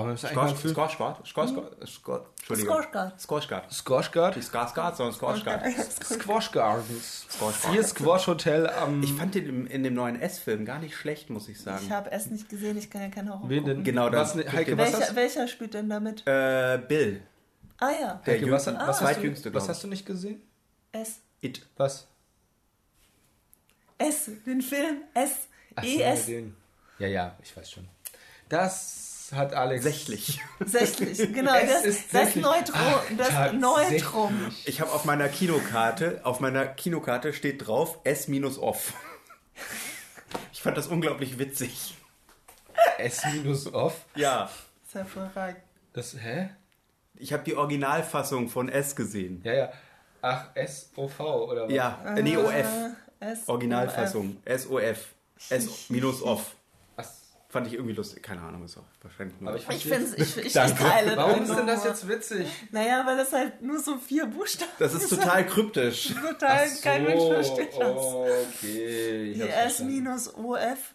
Oh, 0.01 0.03
wir 0.05 0.11
müssen 0.11 0.25
eigentlich 0.27 0.75
Skarsgård? 0.75 1.23
Skarsgård? 1.25 1.75
Skarsgård? 1.85 2.25
Entschuldigung. 2.39 2.75
Skarsgård. 3.17 3.71
Skarsgård, 3.71 4.35
Nicht 4.35 4.49
Skarsgård, 4.51 4.95
sondern 4.95 5.15
Skarsgård. 5.15 5.61
Squash 6.03 6.51
Gardens, 6.51 7.25
Squash 7.29 7.55
hier 7.71 7.83
Squash 7.83 8.27
Hotel 8.27 8.67
am, 8.69 9.01
Ich 9.03 9.13
fand 9.13 9.35
den 9.35 9.45
im, 9.47 9.67
in 9.67 9.83
dem 9.83 9.93
neuen 9.93 10.19
S-Film 10.21 10.65
gar 10.65 10.79
nicht 10.79 10.95
schlecht, 10.95 11.29
muss 11.29 11.47
ich 11.49 11.59
sagen. 11.61 11.83
Ich 11.83 11.91
habe 11.91 12.11
es 12.11 12.27
nicht 12.27 12.49
gesehen, 12.49 12.77
ich 12.77 12.89
kann 12.89 13.01
ja 13.01 13.09
keine 13.09 13.31
Horror 13.33 13.49
wen 13.49 13.65
denn? 13.65 13.83
Genau, 13.83 14.11
was, 14.11 14.33
dann- 14.33 14.45
ne, 14.45 14.51
Heike, 14.51 14.77
was 14.77 15.15
Welcher, 15.15 15.47
spielt 15.47 15.73
denn 15.73 15.89
damit? 15.89 16.21
Äh, 16.27 16.79
Bill. 16.87 17.21
Ah 17.77 17.89
ja, 17.91 18.21
Der 18.25 18.33
Heike, 18.35 18.51
was, 18.51 18.67
Jüngste- 18.67 18.79
was, 18.79 18.87
hast 18.87 18.99
du, 19.01 19.05
zweitjüngste, 19.05 19.53
was 19.53 19.63
glaub 19.63 19.69
hast 19.75 19.83
du 19.83 19.87
nicht 19.87 20.05
gesehen? 20.05 20.41
S. 20.91 21.19
It. 21.41 21.65
Was? 21.77 22.07
S, 23.97 24.29
den 24.45 24.61
Film 24.61 25.01
ES. 25.13 26.25
den. 26.25 26.55
Ja, 26.99 27.07
ja, 27.07 27.35
ich 27.43 27.55
weiß 27.55 27.71
schon. 27.71 27.87
Das 28.49 29.04
hat 29.33 29.53
Alex. 29.53 29.83
Sächlich. 29.83 30.41
60, 30.59 31.33
genau, 31.33 31.53
Es 31.55 31.71
das, 31.71 31.85
ist 31.85 32.13
das 32.13 32.25
sächlich. 32.25 32.43
Neutrum, 32.43 32.75
Ach, 32.75 33.03
das. 33.17 33.53
Neutrum. 33.53 34.51
Ich 34.65 34.81
habe 34.81 34.91
auf 34.91 35.05
meiner 35.05 35.29
Kinokarte, 35.29 36.21
auf 36.23 36.39
meiner 36.39 36.65
Kinokarte 36.65 37.33
steht 37.33 37.65
drauf 37.67 37.99
S-off. 38.03 38.93
Ich 40.51 40.61
fand 40.61 40.75
das 40.75 40.87
unglaublich 40.87 41.37
witzig. 41.39 41.95
S 42.97 43.23
minus 43.31 43.71
off. 43.73 44.05
Ja. 44.15 44.49
Das 44.81 44.87
ist 44.87 44.95
hervorragend. 44.95 45.61
Das, 45.93 46.15
hä? 46.19 46.49
Ich 47.13 47.31
habe 47.31 47.43
die 47.43 47.55
Originalfassung 47.55 48.49
von 48.49 48.67
S 48.67 48.95
gesehen. 48.95 49.41
Ja, 49.45 49.53
ja. 49.53 49.71
Ach, 50.21 50.47
S-O-V 50.55 51.49
oder 51.51 51.65
was? 51.65 51.71
Ja, 51.71 52.01
äh, 52.17 52.21
nee, 52.21 52.35
OF. 52.35 52.65
S. 53.19 53.47
Originalfassung. 53.47 54.37
S-O-F. 54.43 55.13
S-off. 55.49 56.55
Fand 57.55 57.67
ich 57.67 57.73
irgendwie 57.73 57.93
lustig. 57.93 58.21
Keine 58.21 58.41
Ahnung, 58.41 58.65
ist 58.65 58.77
auch 58.77 58.83
wahrscheinlich 59.01 59.39
nur. 59.39 59.49
aber 59.51 59.57
ich, 59.57 59.69
Ich 59.69 59.83
finde 59.85 60.07
es 60.07 60.35
ich, 60.37 60.45
ich, 60.45 60.53
teile 60.53 61.15
Warum 61.15 61.41
ist 61.43 61.55
denn 61.55 61.67
das 61.67 61.85
jetzt 61.85 62.07
witzig? 62.07 62.47
Naja, 62.71 63.03
weil 63.05 63.15
das 63.15 63.31
halt 63.31 63.61
nur 63.61 63.79
so 63.79 63.95
vier 63.97 64.25
Buchstaben 64.25 64.71
das 64.77 64.93
ist 64.93 65.09
total 65.09 65.45
kryptisch. 65.45 66.13
total 66.21 66.67
kein 66.83 67.03
Mensch 67.05 67.23
versteht 67.23 67.69
das. 67.79 67.97
Okay, 67.97 69.31
ich 69.31 69.37
Die 69.37 69.43
hab's 69.43 69.53
S 69.53 69.59
verstanden. 69.77 69.93
minus 69.93 70.33
OF 70.35 70.93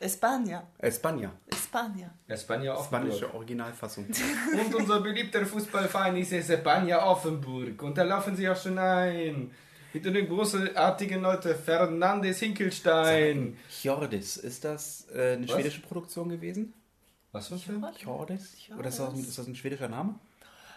España. 0.00 0.62
España. 0.78 1.30
España. 1.50 2.10
Espanja 2.28 2.76
Spanische 2.84 3.14
Offenburg. 3.14 3.34
Originalfassung. 3.34 4.06
Und 4.06 4.74
unser 4.74 5.00
beliebter 5.00 5.46
Fußballverein 5.46 6.16
ist 6.18 6.32
Espanja 6.32 7.02
Offenburg. 7.06 7.82
Und 7.82 7.96
da 7.96 8.02
laufen 8.02 8.36
sie 8.36 8.46
auch 8.48 8.60
schon 8.60 8.76
ein. 8.78 9.50
Mit 9.94 10.04
den 10.04 10.28
großartigen 10.28 11.22
Leute 11.22 11.54
Fernandes 11.54 12.40
Hinkelstein. 12.40 13.56
Hjordis, 13.82 14.36
ist 14.36 14.64
das 14.64 15.06
äh, 15.14 15.34
eine 15.34 15.46
Was? 15.48 15.54
schwedische 15.54 15.80
Produktion 15.82 16.28
gewesen? 16.28 16.72
Was 17.32 17.48
für 17.48 17.54
ein 17.54 17.60
Film? 17.60 17.86
Hjordis? 17.98 18.56
Oder 18.76 18.88
ist 18.88 18.98
das, 18.98 19.14
ein- 19.14 19.20
ist 19.20 19.38
das 19.38 19.46
ein 19.46 19.54
schwedischer 19.56 19.88
Name? 19.88 20.16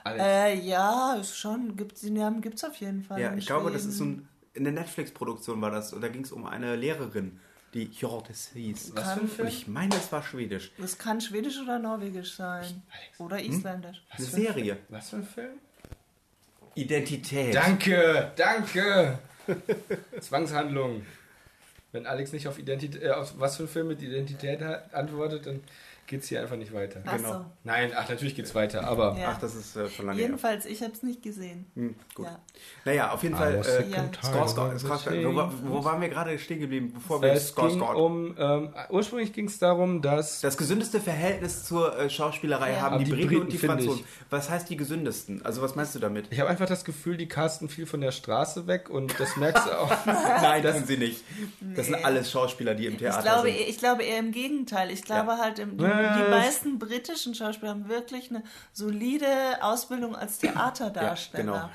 Äh, 0.06 0.60
ja, 0.60 1.16
ist 1.20 1.36
schon. 1.38 1.76
Gibt's, 1.76 2.02
den 2.02 2.14
Namen 2.14 2.42
gibt's 2.42 2.64
auf 2.64 2.76
jeden 2.78 3.04
Fall. 3.04 3.20
Ja, 3.20 3.34
ich 3.36 3.46
glaube, 3.46 3.72
das 3.72 3.86
ist 3.86 3.98
so 3.98 4.06
ein. 4.06 4.28
In 4.54 4.64
der 4.64 4.74
Netflix-Produktion 4.74 5.62
war 5.62 5.70
das. 5.72 5.94
Und 5.94 6.02
da 6.02 6.08
ging 6.08 6.24
es 6.24 6.32
um 6.32 6.46
eine 6.46 6.76
Lehrerin, 6.76 7.40
die 7.74 7.86
Hjordis 7.86 8.52
hieß. 8.54 8.94
Was 8.96 9.04
für 9.04 9.10
ein 9.12 9.20
Und 9.22 9.30
Film? 9.32 9.48
ich 9.50 9.68
meine, 9.68 9.96
es 9.96 10.12
war 10.12 10.24
schwedisch. 10.24 10.72
Das 10.80 10.98
kann 10.98 11.20
schwedisch 11.22 11.60
oder 11.60 11.78
norwegisch 11.78 12.36
sein. 12.36 12.82
Oder 13.20 13.40
isländisch. 13.42 14.04
Eine 14.10 14.26
Serie. 14.26 14.78
Was 14.90 15.10
für 15.10 15.18
ein 15.18 15.24
Film? 15.26 15.50
Identität. 16.78 17.56
Danke, 17.56 18.32
danke. 18.36 19.20
Zwangshandlung. 20.20 21.06
Wenn 21.92 22.06
Alex 22.06 22.34
nicht 22.34 22.48
auf 22.48 22.60
Identität, 22.60 23.04
äh, 23.04 23.12
auf 23.12 23.34
was 23.38 23.58
für 23.58 23.64
ein 23.64 23.70
Film 23.70 23.88
mit 23.88 24.02
Identität 24.02 24.62
antwortet, 24.92 25.48
dann 25.48 25.64
geht 26.08 26.24
es 26.24 26.30
hier 26.30 26.42
einfach 26.42 26.56
nicht 26.56 26.74
weiter. 26.74 27.02
Ach 27.06 27.18
Genau. 27.18 27.34
so. 27.34 27.46
Nein, 27.64 27.92
ach, 27.96 28.08
natürlich 28.10 28.36
geht's 28.36 28.56
weiter, 28.56 28.88
aber 28.88 29.16
Ja. 29.20 29.34
Ach, 29.34 29.40
das 29.40 29.56
ist 29.56 29.76
äh, 29.76 29.90
schon 29.90 30.06
lange 30.08 30.18
her. 30.20 30.26
Jedenfalls, 30.28 30.66
ich 30.66 30.82
habe 30.82 30.94
es 30.94 31.04
nicht 31.04 31.22
gesehen. 31.22 31.66
Hm, 31.76 31.96
gut. 32.16 32.26
Ja. 32.26 32.40
Naja, 32.86 33.12
auf 33.12 33.22
jeden 33.24 33.36
Fall. 33.36 33.56
I 33.56 33.60
was 33.60 33.68
Äh, 33.68 33.86
Ja. 33.90 34.10
Skarsgård, 34.22 34.74
of 34.74 34.80
the 34.80 34.88
Skarsgård. 34.88 35.52
Wo, 35.64 35.70
wo 35.80 35.84
waren 35.86 36.00
wir 36.02 36.10
gerade 36.10 36.40
stehen 36.40 36.60
geblieben, 36.62 36.92
bevor 36.94 37.22
wir 37.22 37.34
Es 37.34 37.54
ging 37.54 37.66
Skarsgård? 37.66 37.96
um, 37.96 38.36
ähm, 38.40 38.74
ursprünglich 38.90 39.34
ging 39.34 39.48
es 39.48 39.60
darum, 39.60 40.02
dass 40.02 40.42
Das 40.42 40.58
gesündeste 40.58 41.00
Verhältnis 41.02 41.66
zur 41.66 41.98
äh, 42.00 42.10
Schauspielerei 42.10 42.72
Ja. 42.74 42.82
haben 42.82 42.96
Aber 42.96 43.04
die, 43.04 43.12
die 43.12 43.12
Briten, 43.12 43.28
Briten, 43.28 43.42
und 43.42 43.52
die 43.54 43.58
Franzosen. 43.58 44.04
Was 44.30 44.50
heißt 44.50 44.70
die 44.70 44.78
gesündesten? 44.78 45.42
Also 45.46 45.62
was 45.62 45.76
meinst 45.76 45.94
du 45.96 46.00
damit? 46.00 46.28
ich 46.30 46.40
habe 46.40 46.50
einfach 46.50 46.68
das 46.68 46.86
Gefühl, 46.86 47.18
die 47.18 47.28
casten 47.28 47.68
viel 47.70 47.86
von 47.86 48.00
der 48.02 48.12
Straße 48.12 48.66
weg 48.68 48.90
und 48.90 49.20
das 49.20 49.36
merkst 49.36 49.68
du 49.68 49.72
auch. 49.78 49.92
Nein, 50.06 50.64
das 50.64 50.76
sind 50.78 50.88
sie 50.88 50.98
nicht. 50.98 51.24
Das 51.76 51.88
sind 51.88 52.04
alles 52.06 52.32
Schauspieler, 52.32 52.76
die 52.76 52.86
im 52.86 52.98
Theater 52.98 53.18
Ich 53.20 53.24
glaube, 53.26 53.48
sind. 53.52 53.70
ich 53.70 53.78
glaube 53.78 54.04
eher 54.04 54.20
im 54.20 54.32
Gegenteil. 54.32 54.90
Ich 54.92 55.04
glaube 55.04 55.32
Ja. 55.32 55.38
halt, 55.40 55.60
im, 55.60 55.78
die, 55.78 55.84
Die 55.98 56.32
meisten 56.32 56.80
britischen 56.80 57.36
Schauspieler 57.36 57.72
haben 57.72 57.90
wirklich 57.90 58.30
eine 58.30 58.44
solide 58.74 59.28
Ausbildung 59.62 60.16
als 60.16 60.40
Theaterdarsteller. 60.40 61.54
Ja, 61.54 61.62
genau. 61.62 61.70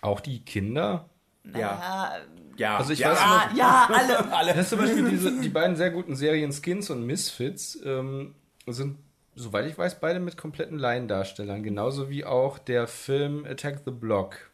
Auch 0.00 0.20
die 0.20 0.44
Kinder. 0.44 1.08
Naja, 1.42 2.18
Ja, 2.56 2.76
Also 2.76 2.92
ich 2.92 3.00
ja. 3.00 3.10
weiß 3.10 3.18
ja, 3.18 3.50
ja, 3.54 3.88
alle. 3.92 4.32
alle. 4.32 4.52
Das 4.52 4.62
ist 4.64 4.70
zum 4.70 4.80
Beispiel 4.80 5.08
diese, 5.08 5.40
die 5.40 5.48
beiden 5.48 5.76
sehr 5.76 5.90
guten 5.90 6.16
Serien 6.16 6.52
Skins 6.52 6.90
und 6.90 7.06
Misfits 7.06 7.78
ähm, 7.84 8.34
sind, 8.66 8.98
soweit 9.34 9.66
ich 9.66 9.78
weiß, 9.78 10.00
beide 10.00 10.20
mit 10.20 10.36
kompletten 10.36 10.78
Laiendarstellern. 10.78 11.62
Genauso 11.62 12.10
wie 12.10 12.24
auch 12.24 12.58
der 12.58 12.86
Film 12.86 13.44
Attack 13.44 13.82
the 13.84 13.90
Block. 13.90 14.47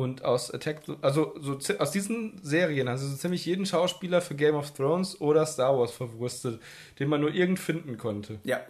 Und 0.00 0.24
aus 0.24 0.50
Attack 0.50 0.82
also 1.02 1.34
so, 1.40 1.58
aus 1.78 1.90
diesen 1.90 2.40
Serien 2.42 2.88
du 3.04 3.08
so 3.08 3.16
ziemlich 3.16 3.44
jeden 3.44 3.66
Schauspieler 3.66 4.22
für 4.22 4.34
Game 4.34 4.54
of 4.54 4.70
Thrones 4.70 5.20
oder 5.20 5.44
Star 5.44 5.78
Wars 5.78 5.92
verwurstet, 5.92 6.58
den 6.98 7.08
man 7.08 7.20
nur 7.20 7.34
irgend 7.34 7.58
finden 7.58 7.98
konnte. 7.98 8.38
Ja, 8.44 8.60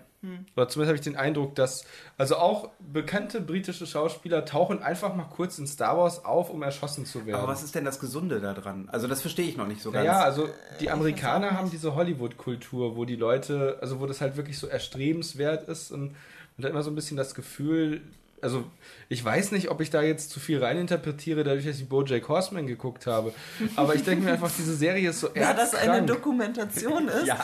Oder 0.56 0.68
zumindest 0.68 0.88
habe 0.88 0.96
ich 0.96 1.00
den 1.00 1.16
Eindruck, 1.16 1.54
dass 1.54 1.84
also 2.18 2.36
auch 2.36 2.70
bekannte 2.80 3.40
britische 3.40 3.86
Schauspieler 3.86 4.44
tauchen 4.44 4.82
einfach 4.82 5.14
mal 5.14 5.24
kurz 5.24 5.58
in 5.58 5.68
Star 5.68 5.96
Wars 5.96 6.24
auf, 6.24 6.50
um 6.50 6.62
erschossen 6.62 7.06
zu 7.06 7.26
werden. 7.26 7.40
aber 7.40 7.52
was 7.52 7.62
ist 7.62 7.76
denn 7.76 7.84
das 7.84 8.00
Gesunde 8.00 8.40
daran? 8.40 8.88
Also 8.90 9.06
das 9.06 9.20
verstehe 9.20 9.46
ich 9.46 9.56
noch 9.56 9.68
nicht 9.68 9.80
so 9.80 9.92
ganz. 9.92 10.04
Ja, 10.04 10.22
also 10.22 10.48
die 10.80 10.86
weiß 10.86 10.94
Amerikaner 10.94 11.52
haben 11.52 11.70
diese 11.70 11.94
Hollywood-Kultur, 11.94 12.96
wo 12.96 13.04
die 13.04 13.16
Leute, 13.16 13.78
also 13.80 14.00
wo 14.00 14.06
das 14.06 14.20
halt 14.20 14.36
wirklich 14.36 14.58
so 14.58 14.66
erstrebenswert 14.66 15.68
ist 15.68 15.92
und 15.92 16.16
man 16.56 16.64
hat 16.64 16.72
immer 16.72 16.82
so 16.82 16.90
ein 16.90 16.94
bisschen 16.94 17.16
das 17.16 17.34
Gefühl, 17.34 18.02
also 18.42 18.64
ich 19.08 19.24
weiß 19.24 19.52
nicht, 19.52 19.70
ob 19.70 19.80
ich 19.80 19.90
da 19.90 20.02
jetzt 20.02 20.30
zu 20.30 20.38
viel 20.40 20.62
reininterpretiere, 20.62 21.42
dadurch, 21.44 21.64
dass 21.66 21.78
ich 21.78 21.88
Bojack 21.88 22.28
Horseman 22.28 22.66
geguckt 22.66 23.06
habe, 23.06 23.32
aber 23.76 23.94
ich 23.94 24.02
denke 24.04 24.24
mir 24.24 24.32
einfach, 24.32 24.50
diese 24.56 24.74
Serie 24.76 25.10
ist 25.10 25.20
so 25.20 25.28
Ja, 25.34 25.52
das 25.52 25.74
eine. 25.74 26.02
Dokumentation 26.06 27.08
ist. 27.20 27.26
ja. 27.26 27.38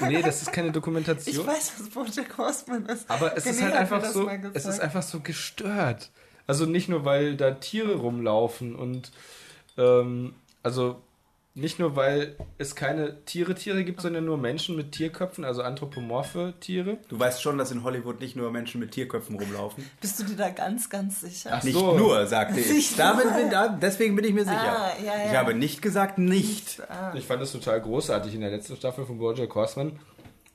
Nee, 0.00 0.22
das 0.22 0.42
ist 0.42 0.52
keine 0.52 0.68
Ich 0.68 0.72
Dokumentation. 0.74 1.46
weiß, 1.46 1.72
was 1.78 1.88
Bojack 1.90 2.38
Horseman 2.38 2.86
ist. 2.86 3.10
Aber 3.10 3.36
es 3.36 3.46
ist 3.46 3.58
René 3.60 3.62
halt 3.64 3.74
hat 3.74 3.90
mir 3.90 3.96
einfach 3.96 4.04
so, 4.10 4.30
es 4.54 4.64
ist 4.66 4.80
einfach 4.80 5.02
so 5.02 5.20
gestört. 5.20 6.10
Also 6.46 6.66
nicht 6.66 6.88
nur, 6.88 7.04
weil 7.04 7.36
da 7.36 7.52
Tiere 7.52 7.94
rumlaufen 7.96 8.74
und 8.74 9.12
ähm, 9.78 10.34
also 10.62 11.00
nicht 11.54 11.78
nur, 11.78 11.96
weil 11.96 12.36
es 12.56 12.74
keine 12.74 13.24
Tiere 13.26 13.54
Tiere 13.54 13.84
gibt, 13.84 14.00
sondern 14.00 14.24
nur 14.24 14.38
Menschen 14.38 14.74
mit 14.74 14.92
Tierköpfen, 14.92 15.44
also 15.44 15.62
anthropomorphe 15.62 16.54
Tiere. 16.60 16.96
Du 17.08 17.18
weißt 17.18 17.42
schon, 17.42 17.58
dass 17.58 17.70
in 17.70 17.84
Hollywood 17.84 18.20
nicht 18.20 18.36
nur 18.36 18.50
Menschen 18.50 18.80
mit 18.80 18.92
Tierköpfen 18.92 19.38
rumlaufen. 19.38 19.84
Bist 20.00 20.18
du 20.18 20.24
dir 20.24 20.36
da 20.36 20.48
ganz, 20.48 20.88
ganz 20.88 21.20
sicher? 21.20 21.50
Ach 21.52 21.62
Nicht 21.62 21.74
so. 21.74 21.96
nur, 21.96 22.26
sagte 22.26 22.58
ich. 22.58 22.70
Nicht 22.70 22.98
Damit 22.98 23.34
bin, 23.36 23.50
da, 23.50 23.68
deswegen 23.68 24.16
bin 24.16 24.24
ich 24.24 24.32
mir 24.32 24.44
sicher. 24.44 24.56
Ah, 24.56 24.92
ja, 25.04 25.16
ja. 25.18 25.30
Ich 25.30 25.36
habe 25.36 25.52
nicht 25.52 25.82
gesagt 25.82 26.16
nicht. 26.18 26.80
Ah. 26.88 27.12
Ich 27.14 27.26
fand 27.26 27.42
es 27.42 27.52
total 27.52 27.82
großartig. 27.82 28.34
In 28.34 28.40
der 28.40 28.50
letzten 28.50 28.76
Staffel 28.76 29.04
von 29.04 29.18
Bojack 29.18 29.54
Horseman 29.54 29.98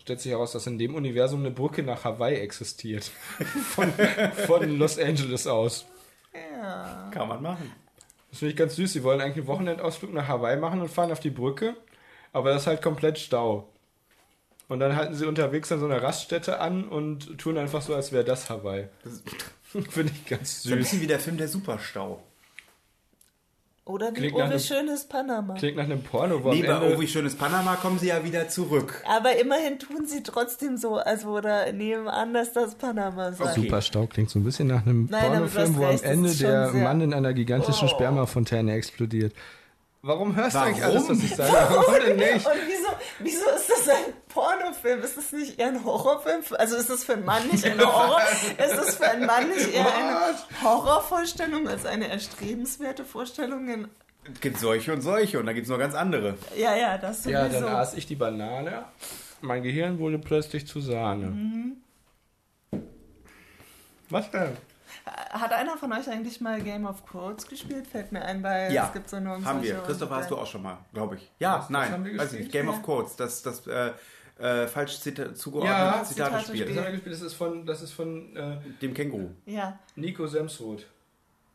stellt 0.01 0.19
sich 0.21 0.31
heraus, 0.31 0.53
dass 0.53 0.65
in 0.65 0.79
dem 0.79 0.95
Universum 0.95 1.41
eine 1.41 1.51
Brücke 1.51 1.83
nach 1.83 2.05
Hawaii 2.05 2.37
existiert. 2.37 3.11
Von, 3.75 3.93
von 4.47 4.77
Los 4.79 4.97
Angeles 4.97 5.45
aus. 5.45 5.85
Ja. 6.33 7.11
Kann 7.11 7.27
man 7.27 7.41
machen. 7.41 7.71
Das 8.29 8.39
finde 8.39 8.51
ich 8.51 8.57
ganz 8.57 8.75
süß. 8.75 8.93
Sie 8.93 9.03
wollen 9.03 9.21
eigentlich 9.21 9.37
einen 9.37 9.47
Wochenendausflug 9.47 10.13
nach 10.13 10.27
Hawaii 10.27 10.57
machen 10.57 10.81
und 10.81 10.89
fahren 10.89 11.11
auf 11.11 11.19
die 11.19 11.29
Brücke, 11.29 11.75
aber 12.33 12.51
das 12.51 12.63
ist 12.63 12.67
halt 12.67 12.81
komplett 12.81 13.19
Stau. 13.19 13.69
Und 14.67 14.79
dann 14.81 14.95
halten 14.97 15.15
sie 15.15 15.25
unterwegs 15.25 15.71
an 15.71 15.79
so 15.79 15.85
einer 15.85 16.01
Raststätte 16.03 16.59
an 16.59 16.87
und 16.89 17.37
tun 17.37 17.57
einfach 17.57 17.81
so, 17.81 17.95
als 17.95 18.11
wäre 18.11 18.25
das 18.25 18.49
Hawaii. 18.49 18.87
Finde 19.89 20.11
ich 20.13 20.25
ganz 20.25 20.63
so 20.63 20.69
ein 20.73 20.77
süß. 20.77 20.83
bisschen 20.83 21.01
wie 21.01 21.07
der 21.07 21.19
Film 21.19 21.37
Der 21.37 21.47
Superstau. 21.47 22.21
Oder 23.87 24.09
wie 24.11 24.13
Klingt 24.15 24.35
Oh, 24.35 24.39
nach 24.39 24.47
wie 24.47 24.51
einem- 24.51 24.59
schön 24.59 24.87
ist 24.89 25.07
Panama. 25.09 25.53
Klingt 25.53 25.77
nach 25.77 25.85
einem 25.85 26.03
Porno, 26.03 26.43
wo 26.43 26.51
Nee, 26.51 26.67
am 26.67 26.79
bei 26.81 26.85
Ende... 26.85 26.97
Oh, 26.97 27.01
wie 27.01 27.07
schönes 27.07 27.35
Panama 27.35 27.75
kommen 27.77 27.97
sie 27.99 28.07
ja 28.07 28.23
wieder 28.23 28.49
zurück. 28.49 29.01
Aber 29.07 29.35
immerhin 29.39 29.79
tun 29.79 30.05
sie 30.05 30.23
trotzdem 30.23 30.75
so, 30.77 30.95
als 30.97 31.23
würde 31.25 31.71
nebenan, 31.73 32.33
dass 32.33 32.51
das 32.53 32.75
Panama 32.75 33.31
sei. 33.31 33.53
Super 33.53 33.81
Stau 33.81 34.05
klingt 34.07 34.29
so 34.29 34.39
ein 34.39 34.43
bisschen 34.43 34.67
nach 34.67 34.85
einem 34.85 35.07
Nein, 35.09 35.25
aber 35.31 35.45
du 35.45 35.51
Pornofilm, 35.51 35.63
hast 35.69 35.77
wo 35.77 35.83
am 35.83 35.89
recht, 35.91 36.03
das 36.03 36.11
Ende 36.11 36.29
ist 36.29 36.39
schon 36.39 36.49
der 36.49 36.69
sehr- 36.71 36.83
Mann 36.83 37.01
in 37.01 37.13
einer 37.13 37.33
gigantischen 37.33 37.87
Oh. 37.87 37.91
Spermafontäne 37.91 38.73
explodiert. 38.73 39.33
Warum 40.01 40.35
hörst 40.35 40.55
du 40.55 40.59
eigentlich 40.59 40.83
alles, 40.83 41.03
Warum? 41.03 41.17
was 41.17 41.23
ich 41.23 41.35
sage? 41.35 41.51
Warum 41.69 41.93
denn 42.05 42.15
nicht? 42.17 42.45
Und 42.45 42.53
wieso, 42.67 42.89
wieso 43.19 43.45
ist 43.55 43.69
das 43.69 43.89
ein 43.89 44.13
Pornofilm? 44.37 45.01
Ist 45.01 45.17
das 45.17 45.31
nicht 45.31 45.59
eher 45.59 45.67
ein 45.67 45.83
Horrorfilm? 45.83 46.43
Also 46.59 46.75
ist 46.75 46.89
das 46.89 47.03
für 47.03 47.13
einen 47.13 47.25
Mann 47.25 47.47
nicht 47.47 47.65
ein 47.65 47.79
Horror? 47.79 48.21
ist 48.57 48.77
das 48.77 48.95
für 48.97 49.09
einen 49.09 49.25
Mann 49.25 49.49
nicht 49.49 49.73
eher 49.73 49.85
eine 49.95 50.35
Horrorvorstellung 50.63 51.67
als 51.67 51.85
eine 51.85 52.07
erstrebenswerte 52.09 53.03
Vorstellung? 53.05 53.67
In, 53.67 53.87
Es 54.33 54.39
gibt 54.39 54.59
solche 54.59 54.93
und 54.93 55.01
solche 55.01 55.39
und 55.39 55.45
dann 55.47 55.55
gibt 55.55 55.65
es 55.65 55.71
noch 55.71 55.79
ganz 55.79 55.95
andere. 55.95 56.35
ja, 56.55 56.75
ja, 56.75 56.97
das 56.97 57.23
sowieso. 57.23 57.39
Ja, 57.39 57.47
dann 57.49 57.63
aß 57.65 57.95
ich 57.95 58.05
die 58.05 58.15
Banane. 58.15 58.85
Mein 59.41 59.63
Gehirn 59.63 59.97
wurde 59.99 60.19
plötzlich 60.19 60.67
zu 60.67 60.81
Sahne. 60.81 61.27
Mhm. 61.27 61.77
Was 64.09 64.29
denn? 64.31 64.55
Hat 65.05 65.51
einer 65.53 65.77
von 65.77 65.91
euch 65.93 66.09
eigentlich 66.09 66.41
mal 66.41 66.61
Game 66.61 66.85
of 66.85 67.03
Thrones 67.09 67.47
gespielt? 67.47 67.87
Fällt 67.87 68.11
mir 68.11 68.21
ein, 68.23 68.41
weil 68.43 68.71
Ja, 68.73 68.87
es 68.87 68.93
gibt 68.93 69.09
so 69.09 69.19
nur 69.19 69.43
haben 69.43 69.61
wir. 69.61 69.79
Christopher 69.85 70.15
hast 70.17 70.31
du 70.31 70.37
auch 70.37 70.47
schon 70.47 70.63
mal, 70.63 70.77
glaube 70.93 71.15
ich. 71.15 71.31
Ja, 71.39 71.59
Was- 71.59 71.69
nein, 71.69 72.17
weiß 72.17 72.33
ich 72.33 72.39
nicht. 72.41 72.51
Game 72.51 72.67
of 72.69 72.81
Chords, 72.83 73.15
das, 73.15 73.41
das 73.43 73.65
äh, 73.67 73.91
äh, 74.39 74.67
falsch 74.67 74.99
zita 74.99 75.33
zugeordnet 75.33 75.71
Ja, 75.77 76.03
Zitate 76.03 76.29
Zitate 76.37 76.45
spielt. 76.47 76.69
Das 76.69 76.77
haben 76.77 76.83
wir 76.85 76.91
gespielt. 76.91 77.15
Das 77.15 77.21
ist 77.21 77.33
von, 77.33 77.65
das 77.65 77.81
ist 77.81 77.91
von 77.91 78.35
äh, 78.35 78.57
Dem 78.81 78.93
Känguru. 78.93 79.29
Ja, 79.45 79.79
Nico 79.95 80.27
Semsroth. 80.27 80.85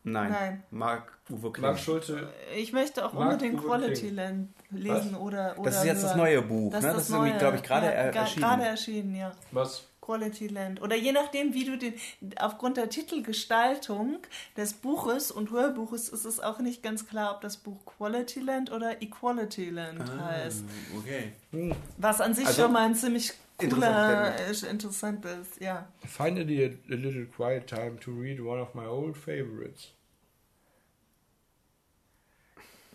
Nein. 0.05 0.31
Nein. 0.33 0.63
Marc 0.73 1.13
Uwe 1.31 1.53
Kling. 1.53 1.65
Marc 1.67 1.79
Schulte. 1.79 2.29
ich 2.57 2.73
möchte 2.73 3.07
auch 3.07 3.13
Mark 3.13 3.33
unbedingt 3.35 3.61
Uwe 3.61 3.69
Quality 3.69 4.01
Kling. 4.01 4.15
Land 4.17 4.49
lesen 4.71 5.15
oder, 5.15 5.55
oder 5.59 5.71
Das 5.71 5.79
ist 5.79 5.85
jetzt 5.85 6.03
das 6.03 6.11
hören. 6.11 6.19
neue 6.19 6.43
Buch, 6.43 6.73
Das 6.73 6.83
ne? 6.83 6.89
ist 6.91 6.97
Das 6.97 7.03
ist 7.05 7.11
irgendwie, 7.11 7.31
neue. 7.31 7.39
glaube 7.39 7.57
ich, 7.59 7.63
gerade 7.63 7.87
ja, 7.87 7.93
er- 7.93 8.15
erschienen. 8.15 8.43
Gerade 8.45 8.65
erschienen, 8.65 9.15
ja. 9.15 9.33
Was? 9.53 9.85
Quality 10.03 10.49
Land. 10.49 10.83
Oder 10.83 10.97
je 10.97 11.13
nachdem, 11.13 11.55
wie 11.55 11.65
du 11.65 11.79
den, 11.79 11.95
aufgrund 12.39 12.77
der 12.77 12.91
Titelgestaltung 12.91 14.19
des 14.57 14.75
Buches 14.75 15.31
und 15.31 15.51
Hörbuches 15.51 16.11
ist 16.11 16.27
es 16.27 16.41
auch 16.41 16.59
nicht 16.59 16.83
ganz 16.83 17.07
klar, 17.07 17.35
ob 17.35 17.41
das 17.41 17.57
Buch 17.57 17.79
Quality 17.87 18.41
Land 18.41 18.71
oder 18.71 19.01
Equality 19.01 19.71
Land 19.71 20.03
heißt. 20.21 20.65
Okay. 20.99 21.33
Hm. 21.53 21.75
Was 21.97 22.21
an 22.21 22.35
sich 22.35 22.47
Also, 22.47 22.63
schon 22.63 22.73
mal 22.73 22.85
ein 22.85 22.95
ziemlich 22.95 23.33
cooler, 23.59 24.37
interessant 24.37 24.65
äh, 24.65 24.71
interessant 24.71 25.25
ist, 25.25 25.61
ja. 25.61 25.89
Finally 26.05 26.65
a, 26.65 26.93
a 26.93 26.97
little 26.97 27.27
quiet 27.27 27.67
time 27.67 27.99
to 28.01 28.11
read 28.11 28.41
one 28.41 28.61
of 28.61 28.75
my 28.75 28.85
old 28.85 29.17
favorites. 29.17 29.93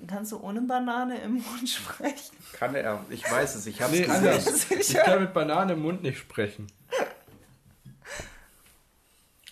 Kannst 0.05 0.31
du 0.31 0.39
ohne 0.39 0.61
Banane 0.61 1.19
im 1.21 1.35
Mund 1.35 1.69
sprechen? 1.69 2.35
Kann 2.53 2.75
er. 2.75 3.03
Ich 3.09 3.23
weiß 3.29 3.55
es, 3.55 3.65
ich 3.65 3.81
habe 3.81 3.97
es 3.97 4.21
Nee, 4.21 4.51
gesehen. 4.51 4.79
Ich 4.79 4.93
kann 4.93 5.21
mit 5.21 5.33
Banane 5.33 5.73
im 5.73 5.81
Mund 5.81 6.03
nicht 6.03 6.19
sprechen. 6.19 6.67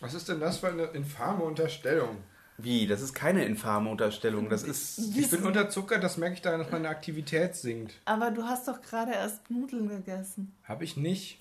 Was 0.01 0.13
ist 0.13 0.29
denn 0.29 0.39
das 0.39 0.57
für 0.59 0.67
eine 0.67 0.83
infame 0.85 1.43
Unterstellung? 1.43 2.17
Wie? 2.57 2.87
Das 2.87 3.01
ist 3.01 3.13
keine 3.13 3.43
infame 3.45 3.89
Unterstellung. 3.89 4.49
Das 4.49 4.63
ist. 4.63 4.99
Ich 5.15 5.29
bin 5.29 5.43
unterzuckert, 5.43 6.03
das 6.03 6.17
merke 6.17 6.35
ich 6.35 6.41
daran, 6.41 6.59
dass 6.59 6.71
meine 6.71 6.89
Aktivität 6.89 7.55
sinkt. 7.55 7.95
Aber 8.05 8.31
du 8.31 8.43
hast 8.43 8.67
doch 8.67 8.81
gerade 8.81 9.11
erst 9.13 9.49
Nudeln 9.49 9.89
gegessen. 9.89 10.55
Habe 10.63 10.83
ich 10.83 10.95
nicht. 10.95 11.39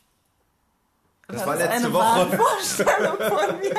Das 1.28 1.40
War 1.40 1.47
war 1.47 1.57
letzte 1.57 1.86
eine 1.86 1.92
Woche. 1.92 2.03
Wahnvorstellung 2.03 3.16
von 3.16 3.59
mir. 3.59 3.74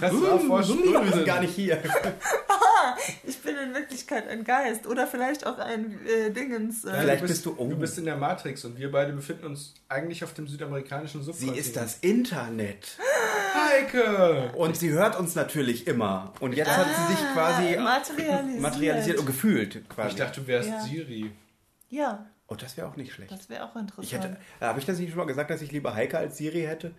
Das 0.00 0.12
war 0.12 0.38
vor 0.38 0.58
Wir 0.60 1.12
sind 1.12 1.24
gar 1.24 1.40
nicht 1.40 1.54
hier. 1.54 1.82
Ich 3.24 3.38
bin 3.40 3.56
in 3.56 3.74
Wirklichkeit 3.74 4.28
ein 4.28 4.44
Geist 4.44 4.86
oder 4.86 5.06
vielleicht 5.06 5.46
auch 5.46 5.58
ein 5.58 5.98
äh, 6.06 6.30
Dingens. 6.30 6.84
Äh, 6.84 7.00
Vielleicht 7.00 7.22
du 7.22 7.26
bist 7.28 7.46
du- 7.46 7.54
oh. 7.56 7.68
Du 7.68 7.76
bist 7.76 7.98
in 7.98 8.04
der 8.04 8.16
Matrix 8.16 8.64
und 8.64 8.78
wir 8.78 8.90
beide 8.90 9.12
befinden 9.12 9.46
uns 9.46 9.74
eigentlich 9.88 10.22
auf 10.24 10.34
dem 10.34 10.46
südamerikanischen 10.46 11.20
Sie 11.22 11.26
Subkontinent. 11.26 11.58
ist 11.58 11.76
das 11.76 11.98
Internet. 11.98 12.98
Heike! 13.54 14.52
Und 14.56 14.76
sie 14.76 14.90
hört 14.90 15.18
uns 15.18 15.34
natürlich 15.34 15.86
immer. 15.86 16.32
Und 16.40 16.54
jetzt 16.54 16.70
hat 16.76 16.86
sie 16.86 17.14
sich 17.14 17.24
quasi 17.32 17.76
materialisiert. 17.76 18.60
materialisiert 18.60 19.18
und 19.18 19.26
gefühlt 19.26 19.88
quasi. 19.88 20.08
Ich 20.10 20.16
dachte, 20.16 20.40
du 20.40 20.46
wärst 20.46 20.68
Ja. 20.68 20.80
Siri. 20.80 21.30
Ja, 21.90 22.26
oh, 22.48 22.54
das 22.56 22.76
wäre 22.76 22.88
auch 22.88 22.96
nicht 22.96 23.12
schlecht. 23.12 23.30
das 23.30 23.48
wäre 23.48 23.64
auch 23.64 23.76
interessant. 23.76 24.24
Hätte, 24.24 24.36
habe 24.60 24.80
ich 24.80 24.86
das 24.86 24.98
nicht 24.98 25.10
schon 25.10 25.18
mal 25.18 25.26
gesagt, 25.26 25.50
dass 25.50 25.62
ich 25.62 25.70
lieber 25.70 25.94
Heike 25.94 26.18
als 26.18 26.36
Siri 26.38 26.62
hätte? 26.62 26.92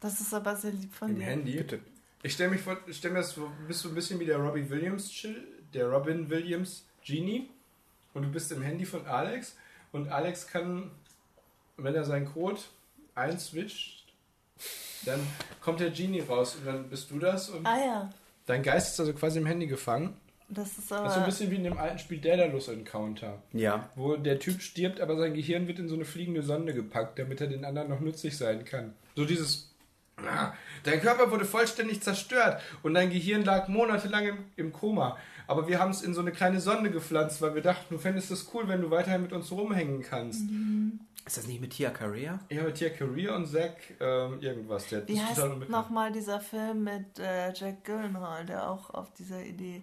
das 0.00 0.20
ist 0.20 0.34
aber 0.34 0.54
sehr 0.54 0.72
lieb 0.72 0.92
von 0.94 1.08
Im 1.10 1.16
dir. 1.18 1.24
Handy. 1.24 1.52
Bitte. 1.56 1.80
Ich 2.24 2.32
stelle 2.32 2.50
mich 2.50 2.60
vor, 2.62 2.76
ich 2.86 2.96
stell 2.96 3.10
mir 3.12 3.18
das 3.18 3.30
so, 3.34 3.50
bist 3.68 3.84
du 3.84 3.90
ein 3.90 3.94
bisschen 3.94 4.18
wie 4.18 4.24
der 4.26 4.38
Robbie 4.38 4.68
Williams, 4.68 5.10
Chill- 5.12 5.44
der 5.72 5.86
Robin 5.88 6.28
Williams 6.30 6.84
Genie. 7.04 7.48
Und 8.14 8.22
du 8.22 8.28
bist 8.30 8.50
im 8.50 8.62
Handy 8.62 8.84
von 8.84 9.06
Alex. 9.06 9.56
Und 9.92 10.08
Alex 10.08 10.46
kann, 10.46 10.90
wenn 11.76 11.94
er 11.94 12.04
seinen 12.04 12.26
Code 12.26 12.60
einswitcht, 13.14 14.04
dann 15.04 15.20
kommt 15.60 15.80
der 15.80 15.90
Genie 15.90 16.20
raus 16.20 16.56
und 16.56 16.66
dann 16.66 16.88
bist 16.88 17.10
du 17.10 17.18
das. 17.18 17.50
Und 17.50 17.66
Ah 17.66 17.78
ja, 17.78 18.10
dein 18.46 18.62
Geist 18.62 18.94
ist 18.94 19.00
also 19.00 19.12
quasi 19.12 19.38
im 19.38 19.46
Handy 19.46 19.66
gefangen. 19.66 20.16
das 20.48 20.78
ist 20.78 20.78
Das 20.78 20.82
ist 20.82 20.88
so 20.90 20.94
ein 20.96 21.10
aber. 21.10 21.24
bisschen 21.26 21.50
wie 21.50 21.56
in 21.56 21.64
dem 21.64 21.76
alten 21.78 21.98
Spiel 21.98 22.20
Daedalus 22.20 22.68
Encounter. 22.68 23.42
Ja. 23.52 23.90
Wo 23.96 24.16
der 24.16 24.38
Typ 24.38 24.62
stirbt, 24.62 25.00
aber 25.00 25.16
sein 25.18 25.34
Gehirn 25.34 25.66
wird 25.68 25.78
in 25.78 25.88
so 25.88 25.94
eine 25.94 26.04
fliegende 26.04 26.42
Sonde 26.42 26.72
gepackt, 26.72 27.18
damit 27.18 27.40
er 27.40 27.48
den 27.48 27.64
anderen 27.64 27.88
noch 27.90 28.00
nützlich 28.00 28.36
sein 28.36 28.64
kann. 28.64 28.94
So 29.14 29.24
dieses. 29.24 29.70
Dein 30.84 31.00
Körper 31.00 31.30
wurde 31.30 31.44
vollständig 31.44 32.02
zerstört 32.02 32.60
und 32.82 32.94
dein 32.94 33.10
Gehirn 33.10 33.44
lag 33.44 33.68
monatelang 33.68 34.26
im, 34.26 34.38
im 34.56 34.72
Koma. 34.72 35.16
Aber 35.46 35.68
wir 35.68 35.78
haben 35.78 35.90
es 35.90 36.02
in 36.02 36.14
so 36.14 36.20
eine 36.20 36.32
kleine 36.32 36.60
Sonde 36.60 36.90
gepflanzt, 36.90 37.42
weil 37.42 37.54
wir 37.54 37.62
dachten, 37.62 37.94
du 37.94 37.98
fändest 37.98 38.30
es 38.30 38.48
cool, 38.54 38.68
wenn 38.68 38.80
du 38.80 38.90
weiterhin 38.90 39.22
mit 39.22 39.32
uns 39.32 39.50
rumhängen 39.50 40.02
kannst. 40.02 40.42
Ist 41.26 41.38
das 41.38 41.46
nicht 41.46 41.60
mit 41.60 41.72
Tia 41.72 41.90
Carrera? 41.90 42.38
Ich 42.48 42.58
habe 42.58 42.72
hier 42.74 42.90
Career 42.90 43.34
und 43.34 43.46
Zack 43.46 43.76
ähm, 44.00 44.40
irgendwas. 44.40 44.88
Der 44.88 45.06
Wie 45.08 45.20
heißt 45.20 45.42
nochmal 45.68 46.12
dieser 46.12 46.40
Film 46.40 46.84
mit 46.84 47.18
äh, 47.18 47.52
Jack 47.54 47.84
Gyllenhaal, 47.84 48.44
der 48.44 48.68
auch 48.68 48.90
auf 48.90 49.12
dieser 49.14 49.42
Idee. 49.42 49.82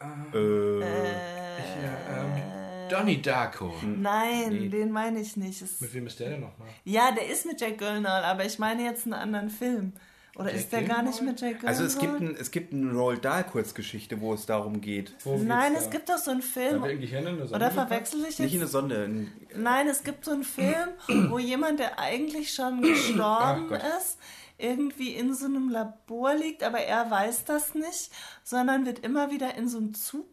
Äh, 0.00 0.36
Äh, 0.38 0.80
ja, 0.80 2.22
ähm, 2.22 2.88
Donnie 2.90 3.20
Darko. 3.22 3.74
Nein, 3.82 4.48
Nee. 4.50 4.68
den 4.68 4.92
meine 4.92 5.20
ich 5.20 5.36
nicht. 5.36 5.62
Es, 5.62 5.80
Mit 5.80 5.92
wem 5.94 6.06
ist 6.06 6.20
der 6.20 6.30
denn 6.30 6.40
nochmal? 6.40 6.68
ja, 6.84 7.10
der 7.12 7.26
ist 7.28 7.46
mit 7.46 7.60
Jack 7.60 7.78
Gyllenhaal, 7.78 8.24
aber 8.24 8.44
ich 8.44 8.58
meine 8.58 8.84
jetzt 8.84 9.04
einen 9.04 9.14
anderen 9.14 9.50
Film. 9.50 9.92
Oder 10.36 10.48
Jack 10.50 10.56
ist 10.56 10.72
der 10.72 10.82
gar 10.82 11.02
nicht 11.02 11.18
Gyllenhaal? 11.18 11.24
mit 11.32 11.40
Jack 11.40 11.50
Gyllenhaal? 11.60 11.68
also 11.68 11.84
es 11.84 11.98
gibt, 11.98 12.20
ein, 12.20 12.36
es 12.38 12.50
gibt 12.50 12.72
eine 12.74 12.92
Roald 12.92 13.24
Dahl 13.24 13.44
Kurzgeschichte, 13.44 14.20
wo 14.20 14.34
es 14.34 14.44
darum 14.46 14.80
geht. 14.82 15.14
Worum 15.24 15.46
Nein, 15.46 15.74
es 15.74 15.84
da? 15.84 15.90
gibt 15.90 16.08
doch 16.10 16.18
so 16.18 16.30
einen 16.30 16.42
Film. 16.42 16.82
Oder 16.82 17.70
verwechsel 17.70 18.20
ich 18.28 18.38
Nicht 18.38 18.54
in 18.54 18.60
jetzt? 18.60 18.60
eine 18.60 18.66
Sonde. 18.66 19.04
in- 19.04 19.32
Nein, 19.56 19.88
es 19.88 20.04
gibt 20.04 20.24
so 20.26 20.32
einen 20.32 20.44
Film, 20.44 20.90
wo 21.30 21.38
jemand, 21.38 21.80
der 21.80 21.98
eigentlich 21.98 22.52
schon 22.54 22.82
gestorben 22.82 23.64
Ach 23.64 23.68
Gott. 23.70 23.82
ist, 23.98 24.18
irgendwie 24.58 25.14
in 25.14 25.34
so 25.34 25.46
einem 25.46 25.68
Labor 25.68 26.34
liegt, 26.34 26.62
aber 26.62 26.78
er 26.80 27.10
weiß 27.10 27.44
das 27.44 27.74
nicht, 27.74 28.10
sondern 28.42 28.86
wird 28.86 29.00
immer 29.00 29.30
wieder 29.30 29.54
in 29.56 29.68
so 29.68 29.78
einem 29.78 29.94
Zug. 29.94 30.26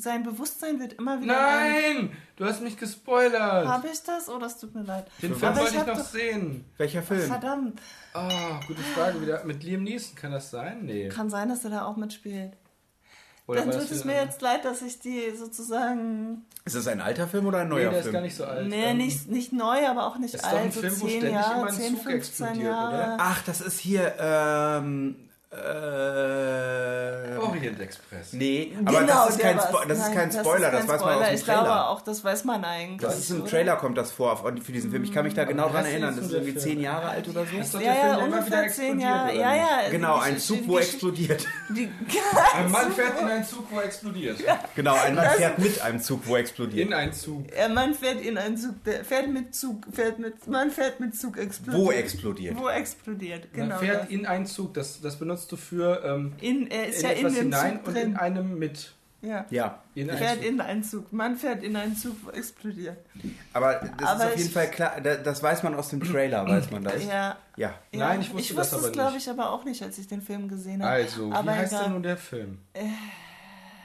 Sein 0.00 0.22
Bewusstsein 0.22 0.78
wird 0.78 0.92
immer 0.92 1.20
wieder. 1.20 1.32
Nein! 1.34 2.16
Du 2.36 2.44
hast 2.44 2.62
mich 2.62 2.76
gespoilert! 2.76 3.66
Habe 3.66 3.88
ich 3.88 4.00
das? 4.04 4.28
Oh, 4.28 4.38
das 4.38 4.56
tut 4.60 4.72
mir 4.72 4.82
leid. 4.84 5.08
Den 5.20 5.34
Film 5.34 5.56
wollte 5.56 5.72
ich 5.72 5.76
hab 5.80 5.88
noch 5.88 5.96
doch- 5.96 6.04
sehen. 6.04 6.64
Welcher 6.76 7.02
Film? 7.02 7.26
Verdammt. 7.26 7.80
Ah, 8.14 8.60
gute 8.68 8.80
Frage. 8.80 9.20
Wieder 9.20 9.44
mit 9.44 9.64
Liam 9.64 9.82
Neeson, 9.82 10.14
kann 10.14 10.30
das 10.30 10.50
sein? 10.52 10.84
Nee. 10.84 11.08
Kann 11.08 11.30
sein, 11.30 11.48
dass 11.48 11.64
er 11.64 11.70
da 11.70 11.84
auch 11.84 11.96
mitspielt. 11.96 12.52
Oder 13.48 13.62
Dann 13.62 13.70
tut 13.72 13.90
es 13.90 14.04
mir 14.04 14.14
jetzt 14.14 14.42
leid, 14.42 14.64
dass 14.66 14.82
ich 14.82 15.00
die 15.00 15.34
sozusagen. 15.34 16.44
Ist 16.66 16.76
das 16.76 16.86
ein 16.86 17.00
alter 17.00 17.26
Film 17.26 17.46
oder 17.46 17.60
ein 17.60 17.68
Nee, 17.68 17.76
neuer 17.76 17.88
der 17.90 17.98
ist 18.00 18.02
Film? 18.04 18.12
gar 18.12 18.20
nicht 18.20 18.36
so 18.36 18.44
alt. 18.44 18.68
Nee, 18.68 18.90
Ähm, 18.90 18.98
nicht, 18.98 19.28
nicht 19.28 19.52
neu, 19.54 19.86
aber 19.88 20.06
auch 20.06 20.18
nicht 20.18 20.34
ist 20.34 20.44
doch 20.44 20.50
ein 20.50 20.64
alt. 20.64 20.72
So 20.74 20.80
Film, 20.80 21.00
wo 21.00 21.06
10 21.06 21.08
ständig 21.08 21.30
immer 21.30 21.40
Jahre, 21.40 21.66
ein 21.66 21.72
10, 21.74 21.94
Zug 21.94 22.02
15 22.04 22.46
explodiert, 22.46 22.64
Jahre. 22.72 22.94
oder? 22.94 23.16
Ach, 23.18 23.42
das 23.44 23.60
ist 23.62 23.80
hier. 23.80 24.14
Ähm, 24.20 25.16
äh, 25.50 27.36
Orient 27.38 27.80
Express. 27.80 28.32
nee, 28.32 28.76
aber 28.84 29.00
Genau, 29.00 29.26
das 29.26 29.36
ist 29.36 29.40
kein. 29.40 29.58
Spo 29.58 29.78
das 29.88 29.98
ist 29.98 30.04
Nein, 30.08 30.14
kein 30.14 30.32
Spoiler, 30.32 30.70
das, 30.70 30.80
kein 30.80 30.88
weiß 30.88 31.00
man 31.00 31.08
aus 31.08 31.14
Spoiler. 31.14 31.26
dem 31.30 31.34
Ich 31.36 31.44
glaube 31.44 31.60
Trailer. 31.60 31.88
auch, 31.90 32.00
das 32.02 32.24
weiß 32.24 32.44
man 32.44 32.64
eigentlich. 32.64 33.00
Das 33.00 33.18
ist 33.18 33.30
im 33.30 33.40
oder? 33.40 33.50
Trailer 33.50 33.76
kommt 33.76 33.96
das 33.98 34.10
vor 34.12 34.36
für 34.36 34.72
diesen 34.72 34.90
Film. 34.90 35.04
Ich 35.04 35.12
kann 35.12 35.24
mich 35.24 35.34
da 35.34 35.44
genau 35.44 35.68
dran 35.70 35.86
erinnern. 35.86 36.14
Das 36.16 36.26
ist 36.26 36.32
irgendwie 36.32 36.52
Film? 36.52 36.62
zehn 36.64 36.80
Jahre 36.80 37.08
alt 37.08 37.28
oder 37.28 37.46
so. 37.46 37.56
Das 37.56 37.66
ist 37.66 37.74
doch 37.74 37.80
Ja, 37.80 37.92
der 37.94 37.94
Film, 37.94 38.10
ja, 38.10 38.16
der 38.18 38.26
immer 38.26 38.46
wieder 38.46 38.58
ungefähr 38.58 38.72
10 38.72 39.00
Jahre. 39.00 39.34
Ja, 39.36 39.54
ja. 39.56 39.88
Genau, 39.90 40.18
ein 40.18 40.38
Zug, 40.38 40.68
wo 40.68 40.78
explodiert. 40.78 41.46
Die, 41.70 41.88
Ein 42.54 42.70
Mann 42.70 42.92
fährt 42.92 43.20
in 43.20 43.26
einen 43.26 43.44
Zug, 43.44 43.64
wo 43.70 43.80
explodiert. 43.80 44.38
Genau, 44.74 44.94
ein 44.94 45.14
Mann 45.14 45.30
fährt 45.30 45.58
mit 45.58 45.80
einem 45.80 46.00
Zug, 46.00 46.26
wo 46.26 46.36
explodiert. 46.36 46.86
In 46.88 46.92
einen 46.94 47.12
Zug. 47.12 47.46
Ja, 47.56 47.68
man 47.68 47.94
fährt 47.94 48.20
in 48.20 48.36
einen 48.38 48.56
Zug, 48.56 48.82
der 48.84 49.04
fährt 49.04 49.28
mit 49.32 49.54
Zug, 49.54 49.86
fährt 49.92 50.18
mit, 50.18 50.46
man 50.46 50.70
fährt 50.70 51.00
mit 51.00 51.16
Zug 51.18 51.38
explodiert. 51.38 51.84
Wo 51.86 51.90
explodiert. 51.90 52.56
Wo 52.58 52.68
explodiert, 52.68 53.52
genau. 53.52 53.76
Man 53.76 53.78
fährt 53.78 54.02
das. 54.04 54.10
in 54.10 54.26
einen 54.26 54.46
Zug. 54.46 54.74
Das, 54.74 55.00
das 55.00 55.16
benutzt 55.18 55.37
du 55.46 55.56
für 55.56 56.02
ähm, 56.04 56.32
in, 56.40 56.68
er 56.70 56.88
ist 56.88 56.98
in 56.98 57.04
ja 57.04 57.10
in 57.12 57.18
etwas 57.18 57.34
dem 57.34 57.42
hinein 57.44 57.76
Zug 57.78 57.86
und 57.86 57.94
drin. 57.94 58.10
in 58.10 58.16
einem 58.16 58.58
mit. 58.58 58.92
Ja. 59.20 59.46
Ja. 59.50 59.82
In 59.96 60.08
einen 60.10 60.18
Fährt 60.18 60.36
Zug. 60.38 60.44
in 60.46 60.60
einen 60.60 60.82
Zug. 60.84 61.12
Man 61.12 61.36
fährt 61.36 61.62
in 61.64 61.74
einen 61.76 61.96
Zug, 61.96 62.14
explodiert. 62.34 62.96
Aber 63.52 63.74
das 63.98 64.08
Aber 64.08 64.20
ist 64.20 64.26
auf 64.30 64.36
jeden 64.36 64.46
ich- 64.48 64.52
Fall 64.54 64.70
klar, 64.70 65.00
da- 65.00 65.16
das 65.16 65.42
weiß 65.42 65.62
man 65.64 65.74
aus 65.74 65.88
dem 65.88 66.00
Trailer, 66.04 66.46
weiß 66.46 66.70
man 66.70 66.84
das. 66.84 67.04
Ja. 67.04 67.10
Ja. 67.10 67.36
ja. 67.56 67.74
Nein, 67.92 68.20
ich 68.20 68.32
wusste 68.32 68.54
das 68.54 68.72
aber 68.74 68.86
es, 68.86 68.92
glaube 68.92 69.16
ich, 69.16 69.28
aber 69.28 69.50
auch 69.50 69.64
nicht, 69.64 69.82
als 69.82 69.98
ich 69.98 70.06
den 70.06 70.22
Film 70.22 70.48
gesehen 70.48 70.82
habe. 70.82 70.92
Also, 70.92 71.30
wie 71.30 71.34
aber 71.34 71.52
heißt 71.54 71.72
egal. 71.72 71.84
denn 71.84 71.92
nun 71.94 72.02
der 72.04 72.16
Film? 72.16 72.58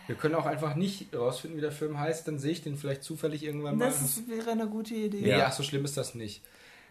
Wir 0.06 0.16
können 0.16 0.36
auch 0.36 0.46
einfach 0.46 0.76
nicht 0.76 1.16
rausfinden, 1.16 1.58
wie 1.58 1.62
der 1.62 1.72
Film 1.72 1.98
heißt, 2.00 2.28
dann 2.28 2.38
sehe 2.38 2.52
ich 2.52 2.62
den 2.62 2.78
vielleicht 2.78 3.04
zufällig 3.04 3.44
irgendwann 3.44 3.78
mal. 3.78 3.86
Das 3.86 4.22
wäre 4.28 4.52
eine 4.52 4.68
gute 4.68 4.94
Idee. 4.94 5.22
nee, 5.22 5.30
Ja. 5.30 5.46
ach, 5.48 5.54
so 5.54 5.64
schlimm 5.64 5.86
ist 5.86 5.96
das 5.98 6.14
nicht. 6.14 6.44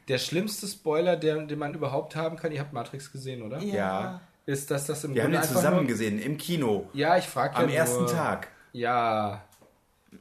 Der 0.09 0.19
schlimmste 0.19 0.67
Spoiler, 0.67 1.17
der, 1.17 1.37
den 1.47 1.59
man 1.59 1.75
überhaupt 1.75 2.17
haben 2.17 2.37
kann, 2.37 2.51
ihr 2.51 2.59
habt 2.61 2.73
Matrix 2.73 3.13
gesehen, 3.13 3.43
oder? 3.43 3.61
Ja. 3.61 4.21
Ist, 4.47 4.71
dass 4.71 4.87
das 4.87 5.05
im 5.05 5.15
Wir 5.15 5.23
haben 5.23 5.31
Grunde 5.31 5.39
den 5.39 5.43
einfach 5.49 5.57
zusammen 5.57 5.77
nur, 5.79 5.87
gesehen, 5.87 6.19
im 6.21 6.37
Kino. 6.37 6.89
Ja, 6.93 7.17
ich 7.17 7.27
frage 7.27 7.57
Am 7.57 7.69
ja 7.69 7.75
ersten 7.77 8.01
nur, 8.05 8.13
Tag. 8.13 8.49
Ja. 8.73 9.43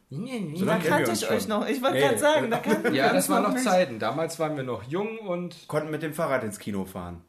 So 0.09 0.17
Da 0.17 0.25
lange 0.25 0.39
kennen 0.39 0.83
wir 0.83 0.89
kannte 0.89 1.11
ich 1.11 1.29
euch 1.29 1.39
schon. 1.41 1.49
noch. 1.49 1.67
Ich 1.67 1.81
wollte 1.81 1.95
Nee. 1.95 2.01
gerade 2.01 2.17
sagen, 2.19 2.51
da 2.51 2.57
kannten 2.59 2.83
wir 2.85 2.91
Ja, 2.93 3.13
das 3.13 3.29
waren 3.29 3.43
noch 3.43 3.53
nicht. 3.53 3.63
Zeiten. 3.63 3.99
Damals 3.99 4.39
waren 4.39 4.55
wir 4.55 4.63
noch 4.63 4.83
jung 4.83 5.17
und 5.19 5.67
Konnten 5.67 5.91
mit 5.91 6.03
dem 6.03 6.13
Fahrrad 6.13 6.43
ins 6.43 6.59
Kino 6.59 6.85
fahren. 6.85 7.21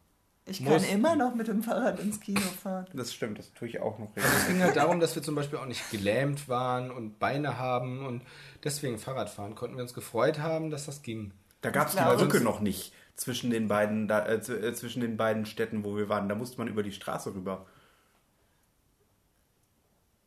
Ich 0.45 0.59
kann 0.65 0.73
Mussten. 0.75 0.93
immer 0.93 1.15
noch 1.17 1.35
mit 1.37 1.47
dem 1.47 1.63
Fahrrad 1.63 2.01
ins 2.01 2.19
Kino 2.21 2.41
fahren. 2.41 2.87
Das 2.93 3.13
stimmt, 3.15 3.39
das 3.39 3.53
tue 3.53 3.69
ich 3.69 3.81
auch 3.81 3.99
noch. 4.01 4.09
es 4.17 4.47
ging 4.49 4.61
halt 4.61 4.75
darum, 4.77 4.99
dass 4.99 5.15
wir 5.15 5.23
zum 5.23 5.37
Beispiel 5.37 5.59
auch 5.59 5.67
nicht 5.67 5.89
gelähmt 5.93 6.49
waren 6.49 6.91
und 6.91 7.21
Beine 7.21 7.59
haben 7.59 8.05
und 8.05 8.23
deswegen 8.65 8.99
Fahrrad 8.99 9.31
fahren 9.31 9.55
konnten 9.55 9.77
wir 9.77 9.83
uns 9.83 9.95
gefreut 9.95 10.41
haben, 10.41 10.71
dass 10.71 10.87
das 10.87 11.03
ging. 11.03 11.33
Da 11.61 11.71
gab 11.71 11.89
es 11.89 11.95
die 11.95 12.03
Brücke 12.03 12.41
noch 12.41 12.59
nicht 12.61 12.93
zwischen 13.17 13.51
den 13.51 13.69
beiden 13.69 14.09
da, 14.09 14.21
äh, 14.27 14.35
äh, 14.37 14.75
zwischen 14.75 15.01
den 15.01 15.17
beiden 15.17 15.47
Städten, 15.47 15.85
wo 15.85 15.97
wir 15.97 16.09
waren. 16.09 16.29
Da 16.29 16.35
musste 16.35 16.59
man 16.59 16.69
über 16.69 16.83
die 16.83 16.93
Straße 16.93 17.35
rüber. 17.35 17.67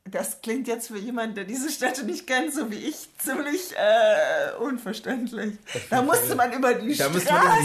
Das 0.07 0.39
klingt 0.41 0.67
jetzt 0.67 0.89
für 0.89 0.99
jemanden, 0.99 1.33
der 1.33 1.45
diese 1.45 1.71
Städte 1.71 2.05
nicht 2.05 2.27
kennt, 2.27 2.53
so 2.53 2.69
wie 2.69 2.75
ich, 2.75 3.07
ziemlich 3.17 3.73
äh, 3.75 4.55
unverständlich. 4.59 5.57
Da 5.89 6.03
musste 6.03 6.35
man 6.35 6.53
über 6.53 6.75
die 6.75 6.95
Da 6.95 7.05
Straße. 7.05 7.13
müsste 7.13 7.33
man 7.33 7.43
über 7.43 7.57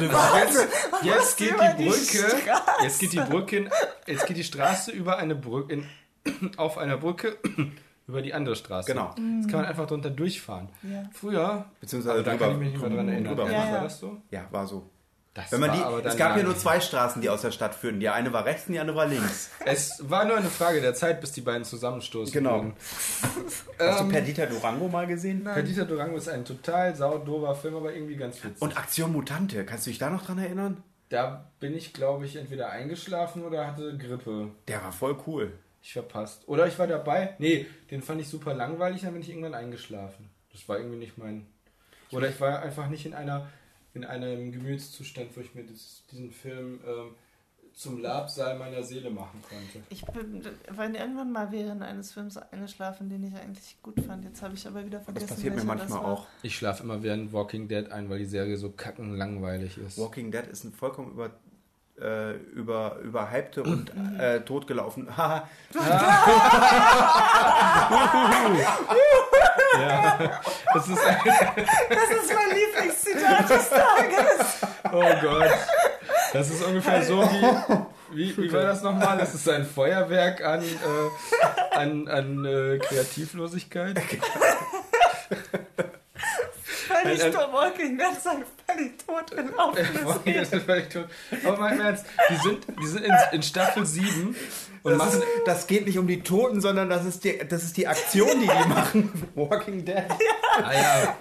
die 0.00 0.08
Straße. 0.08 0.60
Jetzt, 0.62 1.04
jetzt 1.04 1.18
Was 1.20 1.36
geht 1.36 1.50
die 1.60 1.76
die 1.76 1.84
Brücke, 1.90 2.40
Straße? 2.40 2.82
jetzt 2.82 2.98
geht 3.00 3.12
die 3.12 3.20
Brücke, 3.20 3.56
in, 3.58 3.70
jetzt 4.06 4.26
geht 4.26 4.36
die 4.38 4.44
Straße 4.44 4.90
über 4.90 5.18
eine 5.18 5.34
Brücke, 5.34 5.84
in, 6.24 6.50
auf 6.56 6.78
einer 6.78 6.96
Brücke 6.96 7.36
über 8.10 8.22
die 8.22 8.34
andere 8.34 8.56
Straße. 8.56 8.92
Genau. 8.92 9.14
Jetzt 9.16 9.48
kann 9.48 9.60
man 9.60 9.64
einfach 9.64 9.86
drunter 9.86 10.10
durchfahren. 10.10 10.68
Ja. 10.82 11.02
Früher, 11.12 11.66
Beziehungsweise 11.80 12.12
also 12.18 12.24
da 12.24 12.30
drüber- 12.32 12.44
kann 12.46 12.54
ich 12.54 12.58
mich 12.60 12.72
nicht 12.72 12.80
mehr 12.82 12.90
dran 12.90 13.08
erinnern. 13.08 13.36
drüber. 13.36 13.50
Ja, 13.50 13.66
ja. 13.66 13.72
War 13.74 13.82
das 13.82 13.98
so? 13.98 14.16
Ja, 14.30 14.46
war 14.50 14.66
so. 14.66 14.90
Das 15.32 15.52
Wenn 15.52 15.60
man 15.60 15.70
war 15.70 15.76
die, 15.76 15.82
aber 15.84 16.02
dann 16.02 16.10
es 16.10 16.18
gab 16.18 16.36
ja 16.36 16.42
nur 16.42 16.56
zwei 16.58 16.80
Straßen, 16.80 17.22
die 17.22 17.28
aus 17.30 17.42
der 17.42 17.52
Stadt 17.52 17.72
führten. 17.76 18.00
Die 18.00 18.08
eine 18.08 18.32
war 18.32 18.44
rechts 18.44 18.66
und 18.66 18.72
die 18.72 18.80
andere 18.80 18.96
war 18.96 19.06
links. 19.06 19.50
Es 19.64 20.10
war 20.10 20.24
nur 20.24 20.36
eine 20.36 20.48
Frage 20.48 20.80
der 20.80 20.92
Zeit, 20.94 21.20
bis 21.20 21.30
die 21.30 21.40
beiden 21.40 21.64
zusammenstoßen 21.64 22.32
Genau. 22.32 22.56
würden. 22.56 22.72
Hast 23.78 24.00
Ähm, 24.00 24.06
du 24.08 24.12
Perdita 24.12 24.46
Durango 24.46 24.88
mal 24.88 25.06
gesehen? 25.06 25.44
Perdita 25.44 25.84
Durango 25.84 26.16
ist 26.16 26.28
ein 26.28 26.44
total 26.44 26.96
saudober 26.96 27.54
Film, 27.54 27.76
aber 27.76 27.94
irgendwie 27.94 28.16
ganz 28.16 28.42
witzig. 28.42 28.60
Und 28.60 28.76
Aktion 28.76 29.12
Mutante, 29.12 29.64
kannst 29.64 29.86
du 29.86 29.90
dich 29.90 29.98
da 29.98 30.10
noch 30.10 30.24
dran 30.26 30.38
erinnern? 30.38 30.82
da 31.10 31.50
bin 31.58 31.74
ich, 31.76 31.92
glaube 31.92 32.24
ich, 32.24 32.36
entweder 32.36 32.70
eingeschlafen 32.70 33.42
oder 33.44 33.66
hatte 33.66 33.96
Grippe. 33.98 34.50
Der 34.68 34.80
war 34.82 34.92
voll 34.92 35.16
cool. 35.26 35.52
Ich 35.82 35.92
verpasst. 35.92 36.46
Oder 36.46 36.66
ich 36.66 36.78
war 36.78 36.86
dabei. 36.86 37.34
Nee, 37.38 37.66
den 37.90 38.02
fand 38.02 38.20
ich 38.20 38.28
super 38.28 38.54
langweilig, 38.54 39.02
dann 39.02 39.12
bin 39.12 39.22
ich 39.22 39.30
irgendwann 39.30 39.54
eingeschlafen. 39.54 40.28
Das 40.52 40.68
war 40.68 40.78
irgendwie 40.78 40.98
nicht 40.98 41.16
mein. 41.16 41.46
Oder 42.10 42.28
ich 42.28 42.40
war 42.40 42.60
einfach 42.60 42.88
nicht 42.88 43.06
in 43.06 43.14
einer 43.14 43.48
in 43.94 44.04
einem 44.04 44.52
Gemütszustand, 44.52 45.36
wo 45.36 45.40
ich 45.40 45.54
mir 45.54 45.64
das, 45.64 46.04
diesen 46.10 46.30
Film 46.30 46.80
ähm, 46.86 47.14
zum 47.72 48.00
Labsal 48.00 48.58
meiner 48.58 48.82
Seele 48.82 49.10
machen 49.10 49.42
konnte. 49.48 49.84
Ich 49.88 50.04
bin, 50.04 50.44
war 50.68 50.84
irgendwann 50.92 51.32
mal 51.32 51.50
während 51.50 51.82
eines 51.82 52.12
Films 52.12 52.36
eingeschlafen, 52.36 53.08
den 53.08 53.24
ich 53.24 53.34
eigentlich 53.34 53.76
gut 53.82 54.00
fand. 54.04 54.24
Jetzt 54.24 54.42
habe 54.42 54.54
ich 54.54 54.66
aber 54.66 54.84
wieder 54.84 55.00
vergessen. 55.00 55.26
Das 55.26 55.36
passiert 55.36 55.54
mir 55.54 55.62
welcher 55.62 55.76
manchmal 55.78 56.04
auch. 56.04 56.26
Ich 56.42 56.56
schlafe 56.56 56.82
immer 56.82 57.02
während 57.02 57.32
Walking 57.32 57.68
Dead 57.68 57.90
ein, 57.90 58.10
weil 58.10 58.18
die 58.18 58.26
Serie 58.26 58.56
so 58.56 58.70
kacken 58.70 59.16
langweilig 59.16 59.78
ist. 59.78 59.98
Walking 59.98 60.30
Dead 60.30 60.46
ist 60.46 60.64
ein 60.64 60.72
vollkommen 60.72 61.12
über, 61.12 61.30
äh, 62.00 62.32
über, 62.54 62.96
überhypte 63.02 63.62
und 63.62 63.92
äh, 64.18 64.40
totgelaufen. 64.40 65.08
Ja. 69.78 70.40
Das 70.74 70.88
ist 70.88 70.98
Das 71.24 72.10
ist 72.10 72.34
mein 72.34 72.56
Lieblingszitat 72.56 73.50
des 73.50 73.68
Tages. 73.70 74.56
oh 74.92 75.20
Gott. 75.22 75.50
Das 76.32 76.50
ist 76.50 76.64
ungefähr 76.64 77.02
so 77.02 77.22
wie. 77.22 77.86
Wie, 78.12 78.36
wie 78.36 78.52
war 78.52 78.62
das 78.62 78.82
nochmal? 78.82 79.18
Das 79.18 79.34
ist 79.34 79.48
ein 79.48 79.64
Feuerwerk 79.64 80.42
an, 80.44 80.62
äh, 80.62 81.76
an, 81.76 82.08
an 82.08 82.44
äh, 82.44 82.78
Kreativlosigkeit. 82.78 84.00
Völlig 87.02 87.20
Ein- 87.22 87.26
ein- 87.26 87.32
tot 87.32 87.48
Walking 87.52 87.98
Dead 87.98 88.06
ist 88.12 88.26
ein 88.28 88.44
völlig 88.66 89.06
totgelaufenes 89.06 90.04
Walking 90.04 90.32
Dead 90.34 90.42
ist 90.42 90.54
völlig 90.64 90.88
tot. 90.90 91.06
Aber 91.44 91.70
im 91.72 91.80
Ernst, 91.80 92.04
die 92.30 92.36
sind, 92.36 92.66
die 92.80 92.86
sind 92.86 93.04
in, 93.04 93.14
in 93.32 93.42
Staffel 93.42 93.84
7 93.86 94.34
und 94.82 94.92
Das, 94.92 94.98
machen. 94.98 95.18
ist, 95.20 95.26
das 95.46 95.66
geht 95.66 95.86
nicht 95.86 95.98
um 95.98 96.06
die 96.06 96.22
Toten, 96.22 96.60
sondern 96.60 96.88
das 96.88 97.04
ist 97.04 97.22
die, 97.24 97.38
das 97.46 97.64
ist 97.64 97.76
die 97.76 97.86
Aktion, 97.86 98.40
die 98.40 98.46
die 98.48 98.68
machen. 98.68 99.28
Walking 99.34 99.84
Dead. 99.84 100.04
Ah 100.62 100.72
ja. 100.72 101.16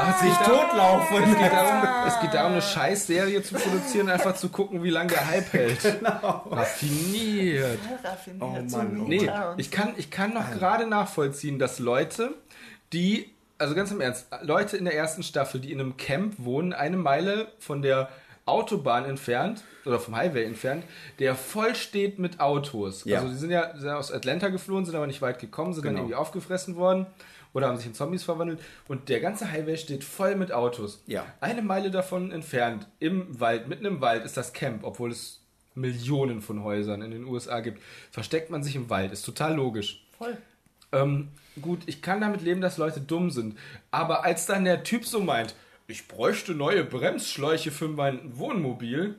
Ach, 0.00 0.20
Sich 0.20 0.30
es 0.30 0.38
geht 0.38 0.46
darum- 0.48 0.60
totlaufen. 0.68 1.16
Es 1.24 1.38
geht, 1.38 1.52
darum, 1.52 1.88
es 2.08 2.20
geht 2.20 2.34
darum, 2.34 2.52
eine 2.52 2.62
Scheißserie 2.62 3.42
zu 3.42 3.54
produzieren, 3.54 4.08
einfach 4.08 4.34
zu 4.36 4.48
gucken, 4.48 4.82
wie 4.82 4.90
lange 4.90 5.08
der 5.12 5.26
Hype 5.26 5.52
hält. 5.52 5.96
Raffiniert. 6.50 7.78
Raffiniert, 8.02 8.42
Oh 8.42 8.76
Mann, 8.76 9.00
oh 9.00 9.08
wie 9.08 9.18
Nee, 9.26 9.30
ich 9.56 9.70
kann, 9.70 9.94
ich 9.96 10.10
kann 10.10 10.34
noch 10.34 10.50
gerade 10.52 10.86
nachvollziehen, 10.86 11.58
dass 11.58 11.78
Leute, 11.78 12.34
die, 12.92 13.30
also 13.58 13.74
ganz 13.74 13.90
im 13.90 14.00
Ernst, 14.00 14.28
Leute 14.42 14.76
in 14.76 14.84
der 14.84 14.94
ersten 14.94 15.22
Staffel, 15.22 15.60
die 15.60 15.72
in 15.72 15.80
einem 15.80 15.96
Camp 15.96 16.34
wohnen, 16.38 16.72
eine 16.72 16.96
Meile 16.96 17.48
von 17.58 17.82
der 17.82 18.08
Autobahn 18.46 19.04
entfernt 19.04 19.62
oder 19.84 19.98
vom 20.00 20.16
Highway 20.16 20.44
entfernt, 20.44 20.84
der 21.18 21.34
voll 21.34 21.74
steht 21.74 22.18
mit 22.18 22.40
Autos. 22.40 23.04
Ja. 23.04 23.18
Also 23.18 23.30
die 23.30 23.36
sind 23.38 23.50
ja 23.50 23.76
sind 23.76 23.90
aus 23.90 24.10
Atlanta 24.10 24.48
geflohen, 24.48 24.86
sind 24.86 24.94
aber 24.94 25.06
nicht 25.06 25.20
weit 25.20 25.38
gekommen, 25.38 25.74
sind 25.74 25.84
dann 25.84 25.92
Genau. 25.94 26.04
irgendwie 26.04 26.16
aufgefressen 26.16 26.76
worden 26.76 27.06
oder 27.52 27.68
haben 27.68 27.76
sich 27.76 27.86
in 27.86 27.94
Zombies 27.94 28.24
verwandelt 28.24 28.60
und 28.86 29.08
der 29.08 29.20
ganze 29.20 29.50
Highway 29.50 29.76
steht 29.76 30.02
voll 30.02 30.34
mit 30.34 30.50
Autos. 30.52 31.02
Ja. 31.06 31.26
Eine 31.40 31.60
Meile 31.62 31.90
davon 31.90 32.30
entfernt, 32.32 32.86
im 33.00 33.38
Wald, 33.38 33.68
mitten 33.68 33.84
im 33.84 34.00
Wald 34.00 34.24
ist 34.24 34.36
das 34.36 34.52
Camp, 34.52 34.82
obwohl 34.84 35.10
es 35.10 35.40
Millionen 35.74 36.40
von 36.42 36.64
Häusern 36.64 37.02
in 37.02 37.10
den 37.10 37.24
USA 37.24 37.60
gibt. 37.60 37.80
Versteckt 38.10 38.50
man 38.50 38.62
sich 38.62 38.76
im 38.76 38.88
Wald, 38.90 39.12
ist 39.12 39.22
total 39.22 39.54
logisch. 39.54 40.04
Voll. 40.16 40.36
Ähm, 40.92 41.28
gut, 41.60 41.80
ich 41.86 42.02
kann 42.02 42.20
damit 42.20 42.42
leben, 42.42 42.60
dass 42.60 42.78
Leute 42.78 43.00
dumm 43.00 43.30
sind. 43.30 43.58
Aber 43.90 44.24
als 44.24 44.46
dann 44.46 44.64
der 44.64 44.82
Typ 44.84 45.04
so 45.04 45.20
meint, 45.20 45.54
ich 45.86 46.08
bräuchte 46.08 46.54
neue 46.54 46.84
Bremsschläuche 46.84 47.70
für 47.70 47.88
mein 47.88 48.36
Wohnmobil, 48.38 49.16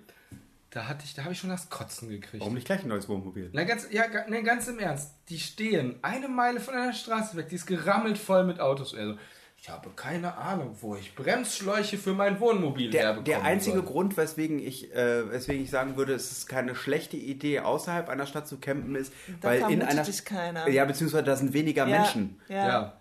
da 0.72 0.88
hatte 0.88 1.04
ich, 1.06 1.16
da 1.16 1.24
habe 1.24 1.34
ich 1.34 1.40
schon 1.40 1.50
das 1.50 1.70
Kotzen 1.70 2.10
gekriegt. 2.10 2.42
Warum 2.42 2.54
nicht 2.54 2.66
gleich 2.66 2.84
ein 2.84 2.90
neues 2.90 3.10
Wohnmobil? 3.10 3.50
Na 3.54 3.64
ganz, 3.64 3.88
ja, 3.92 4.06
ga- 4.06 4.28
ne, 4.28 4.44
ganz 4.44 4.68
im 4.68 4.78
Ernst, 4.78 5.14
die 5.30 5.40
stehen 5.40 5.96
eine 6.04 6.28
Meile 6.28 6.60
von 6.60 6.76
einer 6.76 6.94
Straße 6.94 7.36
weg, 7.38 7.50
die 7.50 7.56
ist 7.56 7.66
gerammelt 7.66 8.20
voll 8.20 8.44
mit 8.44 8.60
Autos. 8.60 8.94
Also, 8.94 9.18
ich 9.62 9.70
habe 9.70 9.90
keine 9.96 10.36
Ahnung, 10.38 10.76
wo 10.82 10.96
ich 10.96 11.16
Bremsschläuche 11.16 11.98
für 11.98 12.14
mein 12.14 12.40
Wohnmobil 12.40 12.90
Der, 12.92 13.02
herbekomme. 13.04 13.26
der 13.26 13.44
einzige 13.44 13.84
Grund, 13.84 14.16
weswegen 14.16 14.60
ich, 14.60 14.94
äh, 14.96 15.30
weswegen 15.32 15.64
ich 15.64 15.70
sagen 15.70 15.98
würde, 15.98 16.14
es 16.14 16.32
ist 16.32 16.48
keine 16.48 16.76
schlechte 16.76 17.18
Idee, 17.18 17.60
außerhalb 17.60 18.08
einer 18.10 18.26
Stadt 18.26 18.48
zu 18.48 18.58
campen, 18.58 18.96
ist, 18.96 19.12
Da 19.42 19.50
weil 19.50 19.70
in 19.72 19.82
einer. 19.82 20.04
dich 20.04 20.24
keiner. 20.24 20.68
Ja, 20.70 20.86
beziehungsweise 20.86 21.24
da 21.24 21.36
sind 21.36 21.54
weniger 21.54 21.86
Ja, 21.88 21.98
Menschen. 22.00 22.40
Ja, 22.48 22.56
ja, 22.56 22.68
Ja. 22.68 22.94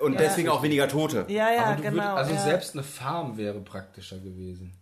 Und 0.00 0.12
Ja. 0.14 0.18
deswegen 0.20 0.48
auch 0.50 0.62
weniger 0.62 0.88
Tote. 0.88 1.24
ja, 1.28 1.48
Aber 1.64 1.76
du 1.76 1.82
genau. 1.82 1.94
würd, 1.96 2.18
also 2.18 2.32
ja. 2.34 2.40
selbst 2.40 2.74
eine 2.74 2.82
Farm 2.82 3.36
wäre 3.38 3.60
praktischer 3.60 4.18
gewesen. 4.18 4.72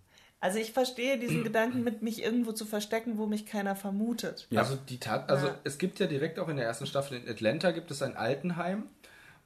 Also 0.41 0.59
ich 0.59 0.72
verstehe 0.72 1.18
diesen 1.18 1.43
Gedanken 1.43 1.82
mit 1.85 2.03
mich 2.03 2.22
irgendwo 2.22 2.53
zu 2.53 2.64
verstecken, 2.66 3.17
wo 3.17 3.26
mich 3.26 3.46
keiner 3.46 3.76
vermutet. 3.76 4.46
Ja. 4.50 4.61
Also 4.61 4.76
die 4.76 4.99
Tat, 4.99 5.30
also 5.30 5.46
Ja. 5.49 5.54
es 5.64 5.79
gibt 5.79 5.99
ja 6.00 6.07
direkt 6.07 6.38
auch 6.38 6.49
in 6.49 6.57
der 6.57 6.67
ersten 6.67 6.87
Staffel 6.87 7.17
in 7.17 7.29
Atlanta 7.29 7.71
gibt 7.71 7.91
es 7.91 8.03
ein 8.03 8.17
Altenheim, 8.17 8.84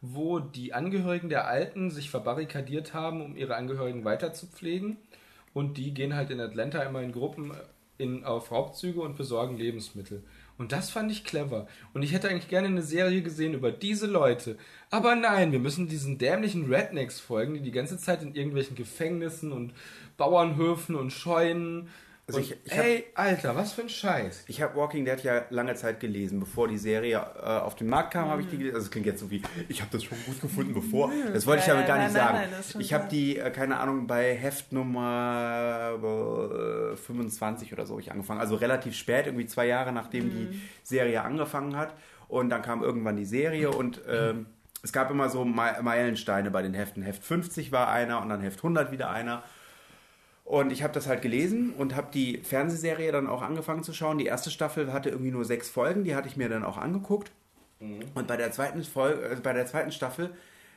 wo 0.01 0.39
die 0.39 0.75
Angehörigen 0.75 1.29
der 1.29 1.49
Alten 1.49 1.91
sich 1.91 2.11
verbarrikadiert 2.11 2.95
haben, 2.95 3.21
um 3.21 3.37
ihre 3.37 3.57
Angehörigen 3.57 4.05
weiter 4.05 4.33
zu 4.33 4.47
pflegen. 4.47 4.97
Und 5.55 5.77
die 5.77 5.93
gehen 5.93 6.15
halt 6.15 6.31
in 6.31 6.41
Atlanta 6.41 6.83
immer 6.83 7.03
in 7.03 7.13
Gruppen 7.13 7.53
in, 7.99 8.25
auf 8.25 8.53
Raubzüge 8.53 9.01
und 9.01 9.17
besorgen 9.17 9.57
Lebensmittel. 9.57 10.23
Und 10.57 10.73
das 10.73 10.91
fand 10.91 11.11
ich 11.11 11.25
clever. 11.25 11.67
Und 11.95 12.03
ich 12.03 12.13
hätte 12.13 12.29
eigentlich 12.29 12.49
gerne 12.49 12.69
eine 12.69 12.83
Serie 12.83 13.23
gesehen 13.23 13.55
über 13.55 13.71
diese 13.71 14.07
Leute. 14.07 14.57
Aber 14.91 15.15
nein, 15.15 15.53
wir 15.53 15.61
müssen 15.61 15.89
diesen 15.89 16.19
dämlichen 16.19 16.73
Rednecks 16.73 17.21
folgen, 17.21 17.55
die 17.55 17.61
die 17.61 17.71
ganze 17.71 17.99
Zeit 17.99 18.23
in 18.23 18.35
irgendwelchen 18.35 18.77
Gefängnissen 18.77 19.53
und 19.53 19.73
Bauernhöfen 20.17 20.97
und 20.97 21.13
Scheunen 21.13 21.89
Also 22.29 22.41
ich, 22.41 22.55
ich 22.63 22.73
habe 22.77 22.83
ey, 22.89 23.05
Alter, 23.15 23.57
was 23.57 23.73
für 23.73 23.81
ein 23.81 23.89
Scheiß. 23.89 24.45
ich 24.49 24.61
hab 24.61 24.77
Walking 24.77 25.07
Dead 25.07 25.19
ja 25.23 25.47
lange 25.49 25.75
Zeit 25.77 25.99
gelesen, 25.99 26.39
bevor 26.41 26.69
die 26.69 26.77
Serie 26.77 27.17
äh, 27.17 27.41
auf 27.47 27.75
den 27.75 27.89
Markt 27.89 28.13
kam, 28.13 28.29
habe 28.29 28.43
ich 28.43 28.49
die 28.49 28.57
Mhm. 28.57 28.59
gelesen. 28.59 28.75
Also 28.77 28.85
es 28.85 28.91
klingt 28.91 29.07
jetzt 29.07 29.21
so 29.21 29.31
wie, 29.31 29.41
ich 29.69 29.81
habe 29.81 29.91
das 29.91 30.05
schon 30.05 30.19
gut 30.27 30.39
gefunden, 30.41 30.75
bevor. 30.75 31.11
Das 31.33 31.47
wollte 31.47 31.61
ich 31.63 31.67
damit 31.69 31.87
gar 31.87 31.97
nicht 31.97 32.13
nein, 32.13 32.23
sagen. 32.23 32.39
nein, 32.51 32.81
ich 32.81 32.93
habe 32.93 33.09
die, 33.09 33.39
äh, 33.39 33.51
keine 33.51 33.79
Ahnung, 33.81 34.07
bei 34.07 34.35
Heft 34.37 34.73
Nummer 34.73 35.99
äh, 36.93 36.97
25 36.97 37.73
oder 37.73 37.87
so 37.87 37.95
hab 37.95 38.01
ich 38.01 38.13
angefangen. 38.13 38.41
Also 38.41 38.57
relativ 38.57 38.95
spät, 38.95 39.27
irgendwie 39.27 39.47
zwei 39.47 39.67
Jahre 39.67 39.93
nachdem 39.93 40.27
Mhm. 40.27 40.31
die 40.31 40.63
Serie 40.83 41.23
angefangen 41.23 41.77
hat. 41.77 41.95
Und 42.29 42.51
dann 42.51 42.61
kam 42.61 42.83
irgendwann 42.83 43.17
die 43.17 43.25
Serie 43.25 43.71
und 43.71 44.03
ähm, 44.07 44.47
es 44.83 44.93
gab 44.93 45.11
immer 45.11 45.31
so 45.31 45.47
Me- 45.47 45.79
Meilensteine 45.81 46.51
bei 46.51 46.61
den 46.63 46.75
Heften. 46.75 47.03
Heft 47.03 47.25
50 47.25 47.73
war 47.73 47.89
einer 47.89 48.21
und 48.21 48.29
dann 48.29 48.43
Heft 48.43 48.59
100 48.59 48.93
wieder 48.93 49.09
einer. 49.11 49.43
Und 50.49 50.73
ich 50.73 50.83
habe 50.83 50.95
das 50.95 51.07
halt 51.07 51.21
gelesen 51.21 51.75
und 51.77 51.95
habe 51.95 52.09
die 52.11 52.39
Fernsehserie 52.39 53.13
dann 53.13 53.27
auch 53.27 53.43
angefangen 53.43 53.83
zu 53.83 53.93
schauen. 53.93 54.17
Die 54.17 54.25
erste 54.25 54.51
Staffel 54.51 54.95
hatte 54.95 55.11
irgendwie 55.11 55.31
nur 55.31 55.45
sechs 55.45 55.69
Folgen, 55.69 56.05
die 56.05 56.15
hatte 56.15 56.27
ich 56.27 56.39
mir 56.39 56.49
dann 56.49 56.65
auch 56.65 56.79
angeguckt. 56.79 57.31
Und 58.15 58.27
bei 58.27 58.39
der 58.39 58.51
zweiten 58.51 58.83
Folge, 58.83 59.29
äh, 59.29 59.37
bei 59.43 59.53
der 59.53 59.67
zweiten 59.67 59.93
Staffel 59.93 60.31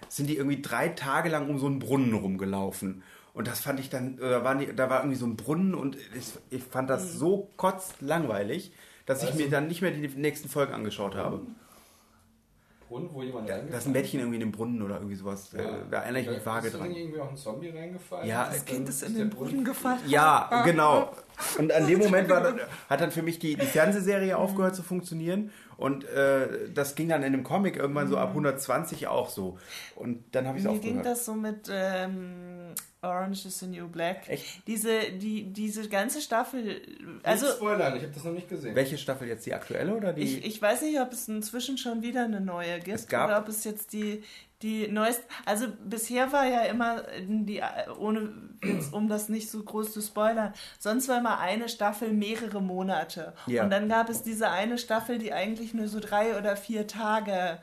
sind 0.10 0.27
die 0.30 0.35
irgendwie 0.35 0.61
drei 0.61 0.89
Tage 0.89 1.30
lang 1.30 1.48
um 1.48 1.57
so 1.57 1.68
einen 1.68 1.80
Brunnen 1.80 2.14
rumgelaufen. 2.14 3.02
Und 3.34 3.48
das 3.48 3.61
fand 3.61 3.80
ich 3.80 3.89
dann, 3.89 4.18
da, 4.18 4.43
waren 4.43 4.60
die, 4.60 4.76
da 4.76 4.89
war 4.89 4.99
irgendwie 4.99 5.18
so 5.18 5.26
ein 5.26 5.38
Brunnen 5.38 5.73
und 5.73 5.95
ich, 5.95 6.34
ich 6.49 6.64
fand 6.64 6.89
das 6.89 7.14
so 7.14 7.49
kotzlangweilig, 7.56 8.73
dass 9.06 9.23
ich 9.23 9.34
mir 9.35 9.49
dann 9.49 9.69
nicht 9.69 9.81
mehr 9.81 9.91
die 9.91 10.06
nächsten 10.06 10.49
Folgen 10.49 10.73
angeschaut 10.73 11.15
habe. 11.15 11.39
Brunnen, 12.91 13.09
wo 13.13 13.23
jemand 13.23 13.49
Da 13.49 13.55
ist 13.55 13.85
ein 13.88 13.93
Mädchen 13.93 14.19
irgendwie 14.19 14.35
in 14.35 14.41
dem 14.41 14.51
Brunnen 14.51 14.81
oder 14.81 14.95
irgendwie 14.95 15.15
sowas. 15.15 15.53
Äh, 15.53 15.63
Da 15.89 16.01
erinnere 16.01 16.22
ich 16.23 16.30
mich 16.30 16.45
vage 16.45 16.68
Ist 16.68 16.73
da 16.73 16.80
dran. 16.80 16.91
irgendwie 16.91 17.19
auch 17.22 17.30
ein 17.30 17.38
Zombie 17.38 17.69
reingefallen? 17.69 18.27
Ja, 18.27 18.45
Das 18.45 18.55
das 18.57 18.65
Kind 18.65 18.89
ist 18.89 19.03
in 19.03 19.15
den 19.15 19.30
Brunnen 19.30 19.63
gefallen. 19.63 19.99
Ja, 20.07 20.61
genau. 20.65 21.11
Und 21.57 21.72
an 21.72 21.88
dem 21.88 21.99
Moment 22.05 22.30
war, 22.30 22.53
hat 22.89 23.01
dann 23.01 23.11
für 23.11 23.22
mich 23.23 23.39
die, 23.39 23.55
die 23.55 23.65
Fernsehserie 23.65 24.38
aufgehört 24.38 24.76
zu 24.76 24.84
funktionieren. 24.84 25.51
Und 25.77 26.03
äh, 26.09 26.69
das 26.73 26.93
ging 26.95 27.09
dann 27.09 27.23
in 27.23 27.31
dem 27.31 27.43
Comic 27.43 27.77
irgendwann 27.77 28.07
so 28.07 28.18
ab 28.18 28.30
120 28.30 29.07
auch 29.07 29.30
so. 29.30 29.57
Und 29.95 30.23
dann 30.35 30.45
habe 30.47 30.57
ich 30.59 30.65
es 30.65 30.69
Mir 30.72 30.77
ging 30.80 30.97
aufgehört. 30.97 31.05
das 31.18 31.26
so 31.26 31.34
mit 31.34 31.69
ähm, 31.73 32.76
Orange 33.03 33.45
is 33.48 33.60
the 33.60 33.65
New 33.65 33.88
Black. 33.88 34.30
Echt? 34.30 34.68
Diese, 34.68 35.11
die, 35.14 35.52
diese 35.52 35.90
ganze 35.90 36.22
Staffel, 36.22 36.82
Also, 37.23 37.48
also 37.48 37.57
Spoilern, 37.57 37.95
ich 37.98 38.03
habe 38.03 38.14
das 38.14 38.23
noch 38.23 38.32
nicht 38.32 38.48
gesehen. 38.48 38.76
Welche 38.76 38.98
Staffel 38.99 39.28
jetzt? 39.28 39.44
Die 39.48 39.56
aktuelle 39.56 39.95
oder 39.95 40.14
die? 40.14 40.22
ich, 40.22 40.45
ich 40.45 40.61
weiß 40.61 40.84
nicht, 40.84 40.99
ob 40.99 41.11
es 41.11 41.28
inzwischen 41.28 41.80
schon 41.80 42.03
wieder 42.03 42.26
eine 42.26 42.40
neue 42.41 42.80
gibt 42.80 42.95
Es 42.95 43.07
gab- 43.07 43.30
oder 43.30 43.40
ob 43.40 43.48
es 43.48 43.64
jetzt 43.64 43.94
die, 43.94 44.23
die 44.61 44.88
neueste. 44.88 45.23
Also 45.45 45.65
bisher 45.84 46.32
war 46.32 46.45
ja 46.45 46.61
immer 46.61 47.02
die, 47.28 47.64
ohne 47.98 48.34
jetzt, 48.64 48.94
um 48.94 49.10
das 49.10 49.30
nicht 49.30 49.49
so 49.49 49.64
groß 49.64 49.94
zu 49.94 50.02
spoilern, 50.02 50.53
sonst 50.78 51.07
war 51.10 51.18
immer 51.18 51.40
eine 51.40 51.69
Staffel 51.69 52.14
mehrere 52.14 52.61
Monate. 52.61 53.34
Ja. 53.48 53.64
Und 53.64 53.72
dann 53.72 53.90
gab 53.90 54.10
es 54.10 54.22
diese 54.22 54.52
eine 54.52 54.78
Staffel, 54.78 55.18
die 55.18 55.34
eigentlich 55.34 55.73
nur 55.73 55.88
so 55.88 55.99
drei 55.99 56.38
oder 56.38 56.56
vier 56.56 56.86
Tage 56.86 57.57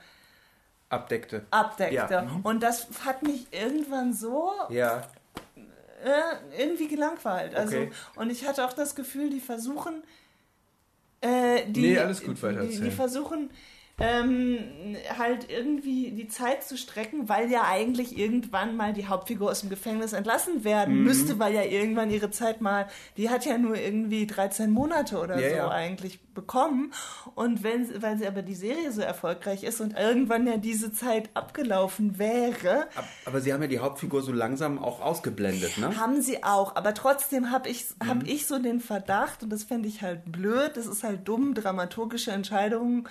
abdeckte. 0.89 1.47
abdeckte. 1.53 1.95
Ja. 2.13 2.41
Und 2.43 2.61
das 2.65 2.89
hat 3.05 3.23
mich 3.23 3.47
irgendwann 3.53 4.13
so 4.13 4.51
Ja. 4.71 5.07
Äh, 6.05 6.61
irgendwie 6.63 6.89
gelangweilt. 6.89 7.55
Also, 7.55 7.77
Okay. 7.77 7.91
Und 8.17 8.31
ich 8.31 8.47
hatte 8.47 8.65
auch 8.65 8.73
das 8.73 8.95
Gefühl, 8.95 9.31
die 9.31 9.41
versuchen, 9.41 10.03
äh, 11.21 11.65
die, 11.67 11.81
Nee, 11.81 11.99
alles 11.99 12.23
gut, 12.23 12.43
weiter 12.43 12.63
die, 12.63 12.81
die 12.81 12.91
versuchen 12.91 13.51
ähm, 14.01 14.59
halt 15.19 15.51
irgendwie 15.51 16.13
die 16.13 16.29
Zeit 16.29 16.63
zu 16.65 16.77
strecken, 16.77 17.29
weil 17.29 17.51
ja 17.51 17.65
eigentlich 17.65 18.17
irgendwann 18.17 18.77
mal 18.77 18.93
die 18.93 19.07
Hauptfigur 19.09 19.51
aus 19.51 19.61
dem 19.61 19.71
Gefängnis 19.71 20.13
entlassen 20.13 20.63
werden 20.65 20.99
Mhm. 20.99 21.05
müsste, 21.05 21.39
weil 21.39 21.55
ja 21.55 21.63
irgendwann 21.63 22.11
ihre 22.11 22.31
Zeit 22.31 22.61
mal, 22.61 22.87
die 23.17 23.29
hat 23.29 23.45
ja 23.45 23.59
nur 23.59 23.77
irgendwie 23.77 24.27
13 24.27 24.71
Monate 24.71 25.19
oder 25.19 25.39
Ja, 25.41 25.49
so 25.51 25.57
ja. 25.57 25.69
eigentlich 25.69 26.21
bekommen. 26.35 26.93
Und 27.35 27.65
wenn, 27.65 27.87
sie- 27.87 28.01
weil 28.01 28.17
sie 28.19 28.27
aber 28.29 28.43
die 28.43 28.55
Serie 28.55 28.93
so 28.93 29.01
erfolgreich 29.03 29.65
ist 29.65 29.81
und 29.81 29.99
irgendwann 29.99 30.47
ja 30.47 30.57
diese 30.57 30.93
Zeit 30.93 31.31
abgelaufen 31.35 32.19
wäre, 32.19 32.83
Ab- 32.95 33.05
Aber 33.25 33.41
sie 33.41 33.53
haben 33.53 33.63
ja 33.63 33.69
die 33.69 33.81
Hauptfigur 33.81 34.23
so 34.23 34.31
langsam 34.33 34.79
auch 34.79 35.01
ausgeblendet, 35.01 35.77
ne? 35.79 35.97
haben 35.99 36.23
sie 36.23 36.45
auch, 36.45 36.77
aber 36.77 36.95
trotzdem 36.95 37.51
habe 37.51 37.69
ich, 37.69 37.87
Mhm. 38.03 38.09
hab 38.09 38.23
ich 38.25 38.47
so 38.47 38.59
den 38.61 38.79
Verdacht, 38.81 39.43
und 39.43 39.51
das 39.51 39.65
fände 39.65 39.89
ich 39.89 40.03
halt 40.03 40.31
blöd, 40.31 40.73
das 40.77 40.87
ist 40.87 41.03
halt 41.03 41.27
dumm, 41.27 41.55
dramaturgische 41.55 42.31
Entscheidungen 42.31 43.09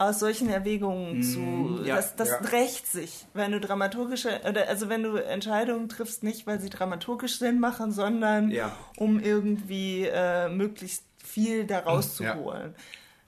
aus 0.00 0.18
solchen 0.18 0.48
Erwägungen 0.48 1.22
zu. 1.22 1.38
Mhm. 1.40 1.84
ja, 1.84 1.96
das 1.96 2.16
das 2.16 2.30
ja. 2.30 2.36
rächt 2.38 2.86
sich, 2.86 3.26
wenn 3.34 3.52
du 3.52 3.60
dramaturgische, 3.60 4.40
oder 4.48 4.66
also 4.66 4.88
wenn 4.88 5.02
du 5.02 5.16
Entscheidungen 5.16 5.90
triffst, 5.90 6.22
nicht 6.22 6.46
weil 6.46 6.58
sie 6.58 6.70
dramaturgisch 6.70 7.38
Sinn 7.38 7.60
machen, 7.60 7.92
sondern 7.92 8.50
Ja. 8.50 8.74
um 8.96 9.20
irgendwie 9.20 10.06
äh, 10.10 10.48
möglichst 10.48 11.04
viel 11.22 11.66
da 11.66 11.80
Ja. 11.80 11.84
rauszuholen. 11.84 12.74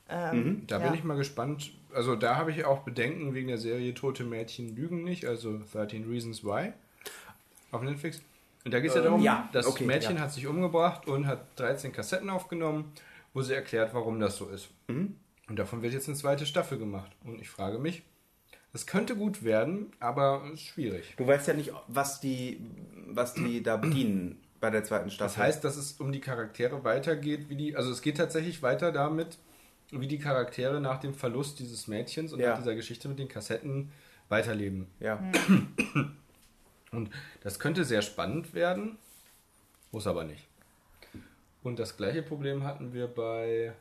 Ähm, 0.09 0.63
Da 0.67 0.79
ja. 0.79 0.87
bin 0.87 0.95
ich 0.95 1.05
mal 1.05 1.17
gespannt. 1.19 1.73
Also 1.95 2.17
da 2.17 2.37
habe 2.37 2.51
ich 2.51 2.65
auch 2.65 2.81
Bedenken 2.85 3.35
wegen 3.35 3.49
der 3.49 3.59
Serie 3.59 3.93
Tote 3.93 4.25
Mädchen 4.25 4.75
lügen 4.75 5.05
nicht, 5.05 5.27
also 5.27 5.61
13 5.75 6.09
Reasons 6.11 6.43
Why 6.43 6.73
auf 7.71 7.83
Netflix. 7.83 8.23
Und 8.65 8.73
da 8.73 8.81
geht 8.81 8.91
es 8.91 8.97
ja 8.97 9.03
darum, 9.03 9.21
ja, 9.21 9.47
das 9.53 9.67
okay, 9.67 9.85
Mädchen 9.85 10.17
ja. 10.17 10.23
hat 10.23 10.33
sich 10.33 10.47
umgebracht 10.47 11.07
und 11.07 11.27
hat 11.27 11.41
13 11.57 11.93
Kassetten 11.93 12.31
aufgenommen, 12.31 12.93
wo 13.35 13.43
sie 13.43 13.53
erklärt, 13.53 13.93
warum 13.93 14.19
das 14.21 14.37
so 14.39 14.49
ist. 14.49 14.69
Mhm. 14.89 15.17
Und 15.53 15.59
davon 15.59 15.83
wird 15.83 15.93
jetzt 15.93 16.09
eine 16.09 16.17
zweite 16.17 16.47
Staffel 16.47 16.79
gemacht. 16.79 17.13
Und 17.25 17.39
ich 17.39 17.51
frage 17.51 17.79
mich, 17.79 18.05
es 18.73 18.87
könnte 18.87 19.15
gut 19.17 19.45
werden, 19.45 19.93
aber 20.01 20.43
es 20.47 20.55
ist 20.55 20.63
schwierig. 20.63 21.13
Du 21.19 21.27
weißt 21.27 21.47
ja 21.47 21.53
nicht, 21.53 21.75
was 21.89 22.21
die, 22.21 22.59
was 23.09 23.35
die 23.35 23.63
da 23.63 23.77
bedienen 23.77 24.41
bei 24.63 24.71
der 24.71 24.83
zweiten 24.83 25.11
Staffel. 25.11 25.29
Das 25.29 25.37
heißt, 25.37 25.63
dass 25.63 25.77
es 25.77 26.01
um 26.01 26.11
die 26.11 26.21
Charaktere 26.23 26.85
weitergeht, 26.85 27.51
wie 27.51 27.57
die, 27.57 27.77
also 27.77 27.91
es 27.93 28.01
geht 28.01 28.17
tatsächlich 28.17 28.63
weiter 28.63 28.93
damit, 28.93 29.37
wie 29.91 30.07
die 30.07 30.19
Charaktere 30.19 30.81
nach 30.81 31.01
dem 31.01 31.13
Verlust 31.13 31.59
dieses 31.59 31.87
Mädchens 31.87 32.33
und 32.33 32.41
Ja. 32.41 32.53
nach 32.53 32.59
dieser 32.61 32.75
Geschichte 32.75 33.11
mit 33.11 33.19
den 33.19 33.29
Kassetten 33.29 33.93
weiterleben. 34.31 34.87
ja. 35.01 35.23
Und 36.93 37.11
das 37.43 37.59
könnte 37.59 37.85
sehr 37.85 38.01
spannend 38.01 38.55
werden, 38.55 38.97
muss 39.91 40.07
aber 40.07 40.25
nicht. 40.25 40.47
Und 41.63 41.79
das 41.79 41.99
gleiche 41.99 42.23
Problem 42.23 42.65
hatten 42.65 42.95
wir 42.95 43.07
bei. 43.07 43.75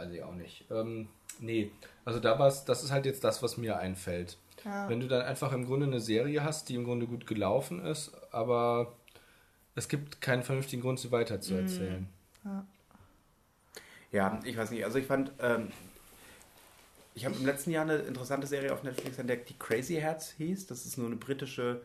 Weiß 0.00 0.12
ich 0.12 0.22
auch 0.22 0.34
nicht. 0.34 0.64
Ähm, 0.70 1.08
nee, 1.40 1.70
also 2.06 2.20
da 2.20 2.38
war 2.38 2.48
es, 2.48 2.64
das 2.64 2.82
ist 2.82 2.90
halt 2.90 3.04
jetzt 3.04 3.22
das, 3.22 3.42
was 3.42 3.58
mir 3.58 3.78
einfällt. 3.78 4.38
Ja. 4.64 4.88
Wenn 4.88 5.00
du 5.00 5.08
dann 5.08 5.20
einfach 5.22 5.52
im 5.52 5.66
Grunde 5.66 5.86
eine 5.86 6.00
Serie 6.00 6.42
hast, 6.42 6.70
die 6.70 6.74
im 6.74 6.84
Grunde 6.84 7.06
gut 7.06 7.26
gelaufen 7.26 7.84
ist, 7.84 8.12
aber 8.32 8.94
es 9.74 9.88
gibt 9.88 10.22
keinen 10.22 10.42
vernünftigen 10.42 10.80
Grund, 10.80 10.98
sie 11.00 11.12
weiterzuerzählen. 11.12 12.08
Ja, 14.10 14.40
ich 14.44 14.56
weiß 14.56 14.70
nicht. 14.70 14.84
Also 14.84 14.98
ich 14.98 15.06
fand, 15.06 15.32
ähm, 15.38 15.68
ich 17.14 17.26
habe 17.26 17.36
im 17.36 17.44
letzten 17.44 17.70
Jahr 17.70 17.84
eine 17.84 17.96
interessante 17.96 18.46
Serie 18.46 18.72
auf 18.72 18.82
Netflix 18.82 19.18
entdeckt, 19.18 19.50
die 19.50 19.58
Crazy 19.58 19.96
Heads 19.96 20.30
hieß. 20.32 20.66
Das 20.66 20.86
ist 20.86 20.96
nur 20.96 21.08
eine 21.08 21.16
britische. 21.16 21.82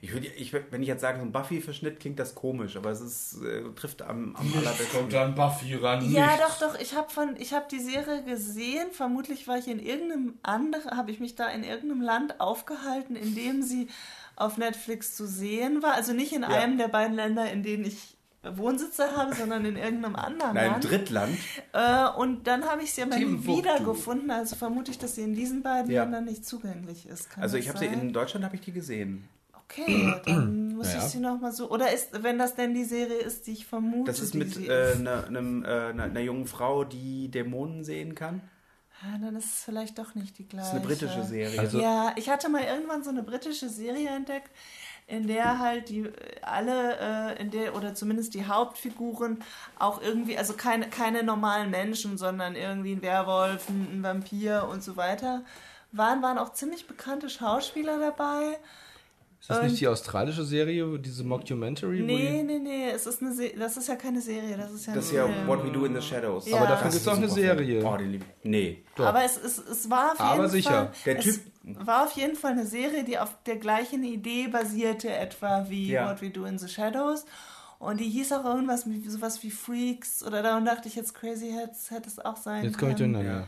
Ich 0.00 0.12
würde, 0.12 0.26
ich, 0.26 0.52
wenn 0.52 0.82
ich 0.82 0.88
jetzt 0.88 1.00
sage, 1.00 1.18
so 1.18 1.24
ein 1.24 1.32
Buffy-Verschnitt, 1.32 2.00
klingt 2.00 2.18
das 2.18 2.34
komisch, 2.34 2.76
aber 2.76 2.90
es 2.90 3.00
ist, 3.00 3.42
äh, 3.42 3.62
trifft 3.74 4.02
am, 4.02 4.34
am 4.36 4.52
allerbesten. 4.56 5.08
dann 5.10 5.34
Buffy 5.34 5.74
ran. 5.74 6.10
Ja, 6.10 6.36
doch, 6.36 6.58
doch. 6.60 6.78
Ich 6.80 6.94
habe 6.94 7.10
von, 7.10 7.36
ich 7.38 7.52
habe 7.52 7.66
die 7.70 7.80
Serie 7.80 8.22
gesehen. 8.24 8.88
Vermutlich 8.92 9.48
war 9.48 9.58
ich 9.58 9.68
in 9.68 9.80
irgendeinem 9.80 10.34
anderen, 10.42 10.96
habe 10.96 11.10
ich 11.10 11.20
mich 11.20 11.34
da 11.34 11.48
in 11.48 11.64
irgendeinem 11.64 12.02
Land 12.02 12.40
aufgehalten, 12.40 13.16
in 13.16 13.34
dem 13.34 13.62
sie 13.62 13.88
auf 14.36 14.56
Netflix 14.56 15.16
zu 15.16 15.26
sehen 15.26 15.82
war. 15.82 15.94
Also 15.94 16.12
nicht 16.12 16.32
in 16.32 16.42
Ja. 16.42 16.48
einem 16.48 16.78
der 16.78 16.88
beiden 16.88 17.16
Länder, 17.16 17.50
in 17.50 17.62
denen 17.62 17.84
ich 17.84 18.16
Wohnsitze 18.44 19.16
habe, 19.16 19.34
sondern 19.34 19.64
in 19.64 19.76
irgendeinem 19.76 20.14
anderen 20.14 20.54
Nein, 20.54 20.70
Land. 20.70 20.88
Drittland. 20.88 21.36
Äh, 21.72 22.08
und 22.16 22.46
dann 22.46 22.64
habe 22.66 22.82
ich 22.82 22.92
sie 22.92 23.02
aber 23.02 23.16
nie 23.16 23.44
wiedergefunden. 23.44 24.30
Also 24.30 24.54
vermute 24.54 24.92
ich, 24.92 24.98
dass 24.98 25.16
sie 25.16 25.22
in 25.22 25.34
diesen 25.34 25.62
beiden 25.62 25.90
Ja. 25.90 26.04
Ländern 26.04 26.24
nicht 26.26 26.46
zugänglich 26.46 27.06
ist. 27.08 27.30
Kann 27.30 27.42
Also 27.42 27.56
ich 27.56 27.68
habe 27.68 27.78
sie 27.78 27.86
in 27.86 28.12
Deutschland 28.12 28.44
habe 28.44 28.54
ich 28.54 28.60
die 28.60 28.72
gesehen. 28.72 29.28
Okay, 29.70 30.14
dann 30.26 30.76
muss 30.76 30.88
Naja. 30.88 30.98
ich 30.98 31.04
sie 31.04 31.18
nochmal 31.20 31.52
so. 31.52 31.70
Oder 31.70 31.92
ist, 31.92 32.22
wenn 32.22 32.38
das 32.38 32.54
denn 32.54 32.74
die 32.74 32.84
Serie 32.84 33.18
ist, 33.18 33.46
die 33.46 33.52
ich 33.52 33.66
vermute, 33.66 34.10
Das 34.10 34.20
ist 34.20 34.34
mit 34.34 34.54
sie 34.54 34.66
äh, 34.68 34.92
ist. 34.92 35.00
einer, 35.00 35.26
einem, 35.26 35.64
äh, 35.64 35.68
einer, 35.68 36.04
einer 36.04 36.20
jungen 36.20 36.46
Frau, 36.46 36.84
die 36.84 37.30
Dämonen 37.30 37.84
sehen 37.84 38.14
kann. 38.14 38.40
Ah, 39.02 39.16
dann 39.20 39.36
ist 39.36 39.44
es 39.44 39.64
vielleicht 39.64 39.98
doch 39.98 40.14
nicht 40.14 40.38
die 40.38 40.48
gleiche. 40.48 40.64
Das 40.64 40.68
ist 40.74 40.78
eine 40.78 40.86
britische 40.86 41.24
Serie. 41.24 41.60
Also- 41.60 41.80
ja, 41.80 42.12
ich 42.16 42.28
hatte 42.30 42.48
mal 42.48 42.62
irgendwann 42.64 43.04
so 43.04 43.10
eine 43.10 43.22
britische 43.22 43.68
Serie 43.68 44.08
entdeckt, 44.08 44.50
in 45.06 45.26
der 45.28 45.58
halt 45.60 45.88
die 45.88 46.10
alle, 46.42 46.98
äh, 47.36 47.40
in 47.40 47.50
der, 47.50 47.76
oder 47.76 47.94
zumindest 47.94 48.34
die 48.34 48.46
Hauptfiguren 48.46 49.42
auch 49.78 50.02
irgendwie, 50.02 50.36
also 50.36 50.54
keine, 50.54 50.88
keine 50.90 51.22
normalen 51.22 51.70
Menschen, 51.70 52.18
sondern 52.18 52.56
irgendwie 52.56 52.92
ein 52.92 53.02
Werwolf, 53.02 53.68
ein, 53.68 53.88
ein 53.92 54.02
Vampir 54.02 54.66
und 54.70 54.82
so 54.82 54.96
weiter 54.96 55.44
waren, 55.92 56.20
waren 56.20 56.36
auch 56.36 56.52
ziemlich 56.52 56.86
bekannte 56.86 57.30
Schauspieler 57.30 57.98
dabei. 57.98 58.58
Ist 59.40 59.50
das 59.50 59.58
Und- 59.58 59.66
nicht 59.68 59.80
die 59.80 59.86
australische 59.88 60.42
Serie, 60.44 60.98
diese 60.98 61.22
Mockumentary? 61.24 62.00
Nee, 62.00 62.38
die- 62.38 62.42
nee, 62.42 62.58
nee, 62.58 62.90
es 62.90 63.06
ist 63.06 63.22
eine 63.22 63.32
Se 63.32 63.50
das 63.56 63.76
ist 63.76 63.88
ja 63.88 63.94
keine 63.96 64.20
Serie, 64.20 64.56
das 64.56 64.72
ist 64.72 64.86
ja 64.86 64.94
das 64.94 65.04
ist 65.06 65.12
ja. 65.12 65.28
What 65.46 65.64
We 65.64 65.70
Do 65.70 65.84
in 65.84 65.94
the 65.94 66.02
Shadows. 66.02 66.48
Ja. 66.48 66.56
Aber 66.56 66.66
dafür 66.66 66.90
gibt's 66.90 66.96
ist 66.96 67.08
auch 67.08 67.16
eine. 67.16 67.28
Serie. 67.28 67.84
Oh, 67.84 67.96
den 67.96 68.10
lieb 68.12 68.24
Nee. 68.42 68.84
Doch. 68.96 69.06
Aber 69.06 69.24
es, 69.24 69.36
es, 69.36 69.58
es 69.58 69.88
war 69.88 70.12
auf 70.12 70.20
Aber 70.20 70.36
jeden 70.42 70.50
sicher. 70.50 70.70
Fall. 70.70 70.90
Der 71.06 71.18
es 71.18 71.24
Typ- 71.24 71.40
war 71.86 72.04
auf 72.04 72.12
jeden 72.12 72.34
Fall 72.34 72.52
eine 72.52 72.66
Serie, 72.66 73.04
die 73.04 73.18
auf 73.18 73.30
der 73.46 73.56
gleichen 73.56 74.02
Idee 74.02 74.48
basierte, 74.48 75.10
etwa 75.10 75.66
wie 75.68 75.92
Ja. 75.92 76.10
What 76.10 76.20
We 76.20 76.30
Do 76.30 76.44
in 76.44 76.58
the 76.58 76.68
Shadows. 76.68 77.24
Und 77.78 78.00
die 78.00 78.08
hieß 78.10 78.32
auch 78.32 78.44
irgendwas 78.44 78.88
wie 78.90 79.08
sowas 79.08 79.40
wie 79.44 79.52
Freaks 79.52 80.24
oder 80.24 80.42
da 80.42 80.58
dachte 80.60 80.88
ich 80.88 80.96
jetzt 80.96 81.14
Crazy 81.14 81.52
Heads 81.52 81.92
hätte 81.92 82.08
es 82.08 82.18
auch 82.18 82.36
sein 82.36 82.64
Jetzt 82.64 82.76
komme 82.76 82.90
ich 82.90 82.96
durcheinander. 82.96 83.46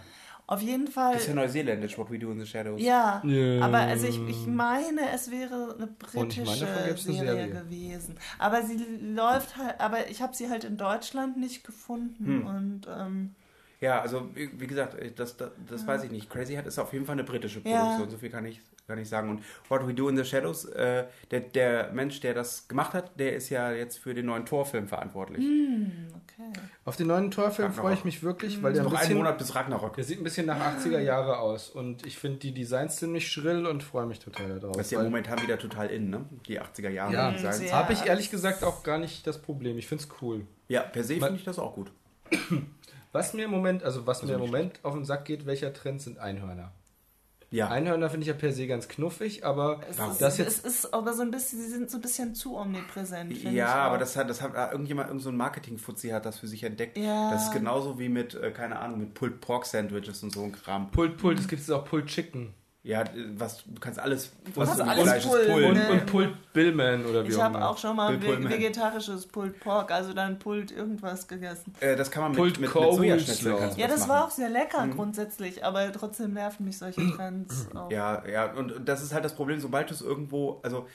Auf 0.50 0.60
jeden 0.62 0.88
Fall. 0.88 1.12
Das 1.12 1.22
ist 1.22 1.28
ja 1.28 1.34
neuseeländisch, 1.34 1.96
What 1.96 2.10
We 2.10 2.18
Do 2.18 2.32
in 2.32 2.40
the 2.40 2.44
Shadows. 2.46 2.82
Ja, 2.82 3.22
Ja. 3.24 3.64
aber 3.64 3.78
also 3.78 4.08
ich, 4.08 4.18
ich 4.28 4.46
meine, 4.48 5.02
es 5.14 5.30
wäre 5.30 5.76
eine 5.78 5.86
meine, 5.86 6.26
britische 6.26 6.66
davon 6.66 6.86
gibt's 6.88 7.06
eine 7.06 7.16
Serie, 7.18 7.34
Serie. 7.36 7.48
gewesen. 7.50 8.16
Aber 8.38 8.62
sie 8.62 8.76
läuft 9.00 9.56
halt, 9.56 9.78
aber 9.80 10.08
ich 10.10 10.20
habe 10.22 10.34
sie 10.34 10.50
halt 10.50 10.64
in 10.64 10.76
Deutschland 10.76 11.36
nicht 11.36 11.62
gefunden 11.62 12.26
Hm. 12.26 12.46
und 12.46 12.80
ähm, 12.92 13.34
Ja, 13.80 14.00
also 14.02 14.28
wie 14.34 14.50
wie 14.60 14.66
gesagt, 14.66 14.94
das, 15.18 15.36
das, 15.38 15.50
das 15.68 15.86
weiß 15.86 16.04
ich 16.04 16.10
nicht. 16.10 16.28
Crazy 16.28 16.54
Head 16.54 16.66
ist 16.66 16.78
auf 16.78 16.92
jeden 16.92 17.06
Fall 17.06 17.14
eine 17.14 17.24
britische 17.24 17.60
Ja. 17.64 17.80
Produktion, 17.84 18.10
so 18.10 18.18
viel 18.18 18.28
kann 18.28 18.44
ich, 18.44 18.60
kann 18.86 18.98
ich 18.98 19.08
sagen. 19.08 19.30
Und 19.30 19.42
What 19.70 19.86
We 19.88 19.94
Do 19.94 20.10
in 20.10 20.18
the 20.18 20.24
Shadows, 20.24 20.66
äh, 20.66 21.06
der, 21.30 21.40
der 21.40 21.90
Mensch, 21.92 22.20
der 22.20 22.34
das 22.34 22.68
gemacht 22.68 22.92
hat, 22.92 23.18
der 23.18 23.34
ist 23.36 23.48
ja 23.48 23.72
jetzt 23.72 23.98
für 23.98 24.12
den 24.12 24.26
neuen 24.26 24.44
Torfilm 24.44 24.86
verantwortlich. 24.86 25.38
hm, 25.42 26.08
okay. 26.14 26.60
Auf 26.84 26.96
den 26.96 27.06
neuen 27.06 27.30
Torfilm 27.30 27.72
freue 27.72 27.94
ich 27.94 28.04
mich 28.04 28.22
wirklich, 28.22 28.62
weil 28.62 28.74
der 28.74 28.82
ein 28.82 28.84
Noch 28.84 28.92
einen 28.92 29.00
bisschen, 29.00 29.16
Monat 29.16 29.38
bis 29.38 29.54
Ragnarok. 29.54 29.94
der 29.94 30.04
sieht 30.04 30.20
ein 30.20 30.24
bisschen 30.24 30.44
nach 30.44 30.60
80er 30.76 30.98
Jahre 31.00 31.38
aus 31.38 31.70
und 31.70 32.04
ich 32.04 32.18
finde 32.18 32.38
die 32.40 32.52
Designs 32.52 32.96
ziemlich 32.96 33.32
schrill 33.32 33.64
und 33.66 33.82
freue 33.82 34.04
mich 34.04 34.18
total 34.18 34.60
darauf. 34.60 34.76
Das 34.76 34.86
ist 34.86 34.92
ja 34.92 35.02
momentan 35.02 35.40
wieder 35.40 35.58
total 35.58 35.88
in, 35.88 36.10
ne? 36.10 36.26
Die 36.46 36.60
80er 36.60 36.90
Jahre. 36.90 37.14
Ja, 37.14 37.30
Designs. 37.30 37.72
Habe 37.72 37.94
ich 37.94 38.04
ehrlich 38.04 38.30
gesagt 38.30 38.62
auch 38.62 38.82
gar 38.82 38.98
nicht 38.98 39.26
das 39.26 39.38
Problem. 39.40 39.78
Ich 39.78 39.86
finde 39.86 40.04
es 40.04 40.10
cool. 40.20 40.46
ja, 40.68 40.82
per 40.82 41.02
se 41.02 41.14
finde 41.14 41.36
ich 41.36 41.44
das 41.44 41.58
auch 41.58 41.74
gut. 41.74 41.90
Was 43.12 43.34
mir 43.34 43.46
im 43.46 43.50
Moment, 43.50 43.82
also 43.82 44.06
was 44.06 44.22
mir 44.22 44.34
im 44.34 44.40
Moment 44.40 44.78
auf 44.84 44.94
den 44.94 45.04
Sack 45.04 45.24
geht, 45.24 45.46
welcher 45.46 45.72
Trend 45.72 46.00
sind 46.00 46.18
Einhörner? 46.18 46.72
Ja. 47.52 47.68
Einhörner 47.68 48.08
finde 48.08 48.22
ich 48.22 48.28
ja 48.28 48.34
per 48.34 48.52
se 48.52 48.68
ganz 48.68 48.86
knuffig, 48.86 49.44
aber 49.44 49.80
Es, 49.90 49.98
Warum? 49.98 50.12
ist, 50.12 50.20
das 50.20 50.34
es 50.34 50.38
jetzt 50.38 50.64
ist 50.64 50.94
aber 50.94 51.12
so 51.14 51.22
ein 51.22 51.32
bisschen, 51.32 51.60
sie 51.60 51.68
sind 51.68 51.90
so 51.90 51.98
ein 51.98 52.00
bisschen 52.00 52.32
zu 52.36 52.56
omnipräsent. 52.56 53.36
finde 53.36 53.56
Ja, 53.56 53.66
ich 53.66 53.74
aber 53.74 53.98
das 53.98 54.16
hat, 54.16 54.30
das 54.30 54.40
hat 54.40 54.54
ah, 54.54 54.70
irgendjemand, 54.70 55.08
irgend 55.08 55.22
so 55.22 55.30
ein 55.30 55.36
Marketing-Fuzzi 55.36 56.10
hat 56.10 56.26
das 56.26 56.38
für 56.38 56.46
sich 56.46 56.62
entdeckt. 56.62 56.96
Ja. 56.96 57.32
Das 57.32 57.46
ist 57.46 57.52
genauso 57.52 57.98
wie 57.98 58.08
mit, 58.08 58.34
äh, 58.34 58.52
keine 58.52 58.78
Ahnung, 58.78 59.00
mit 59.00 59.14
Pulled 59.14 59.40
Pork 59.40 59.66
Sandwiches 59.66 60.22
und 60.22 60.32
so 60.32 60.44
ein 60.44 60.52
Kram. 60.52 60.92
Pult 60.92 61.16
Pult, 61.16 61.40
es 61.40 61.48
gibt 61.48 61.60
jetzt 61.60 61.72
auch 61.72 61.84
Pult 61.84 62.06
Chicken 62.06 62.54
Ja, 62.82 63.04
was, 63.34 63.62
du 63.66 63.78
kannst 63.78 63.98
alles, 63.98 64.32
was 64.54 64.78
du 64.78 64.82
alles 64.84 65.02
Fleisch 65.02 65.24
ist, 65.26 65.30
pullen, 65.48 65.74
ne? 65.74 65.86
und, 65.90 66.00
und 66.00 66.06
Pult 66.06 66.52
Billman 66.54 67.04
oder 67.04 67.24
wie 67.24 67.28
Ich 67.28 67.36
auch 67.36 67.42
habe 67.42 67.58
immer. 67.58 67.68
auch 67.68 67.76
schon 67.76 67.94
mal 67.94 68.16
Bill 68.16 68.30
Pullman. 68.36 68.50
vegetarisches 68.52 69.26
Pulled 69.26 69.60
Pork, 69.60 69.90
also 69.92 70.14
dann 70.14 70.38
Pulled 70.38 70.72
irgendwas 70.72 71.28
gegessen. 71.28 71.74
Äh, 71.80 71.94
das 71.96 72.10
kann 72.10 72.22
man 72.22 72.30
mit, 72.32 72.38
Pulled 72.38 72.58
mit, 72.58 72.74
mit. 72.74 72.92
Sojaschnitzel 72.94 73.54
kannst 73.58 73.76
Ja, 73.78 73.86
das 73.86 74.00
machen. 74.00 74.10
war 74.10 74.24
auch 74.24 74.30
sehr 74.30 74.48
lecker 74.48 74.88
grundsätzlich, 74.88 75.62
aber 75.62 75.92
trotzdem 75.92 76.32
nerven 76.32 76.64
mich 76.64 76.78
solche 76.78 77.06
Trends 77.14 77.66
auch. 77.74 77.90
Ja, 77.90 78.26
ja, 78.26 78.50
und 78.52 78.72
und 78.72 78.88
das 78.88 79.02
ist 79.02 79.12
halt 79.12 79.26
das 79.26 79.34
Problem, 79.34 79.60
sobald 79.60 79.90
du 79.90 79.94
es 79.94 80.00
irgendwo, 80.00 80.60
also 80.62 80.86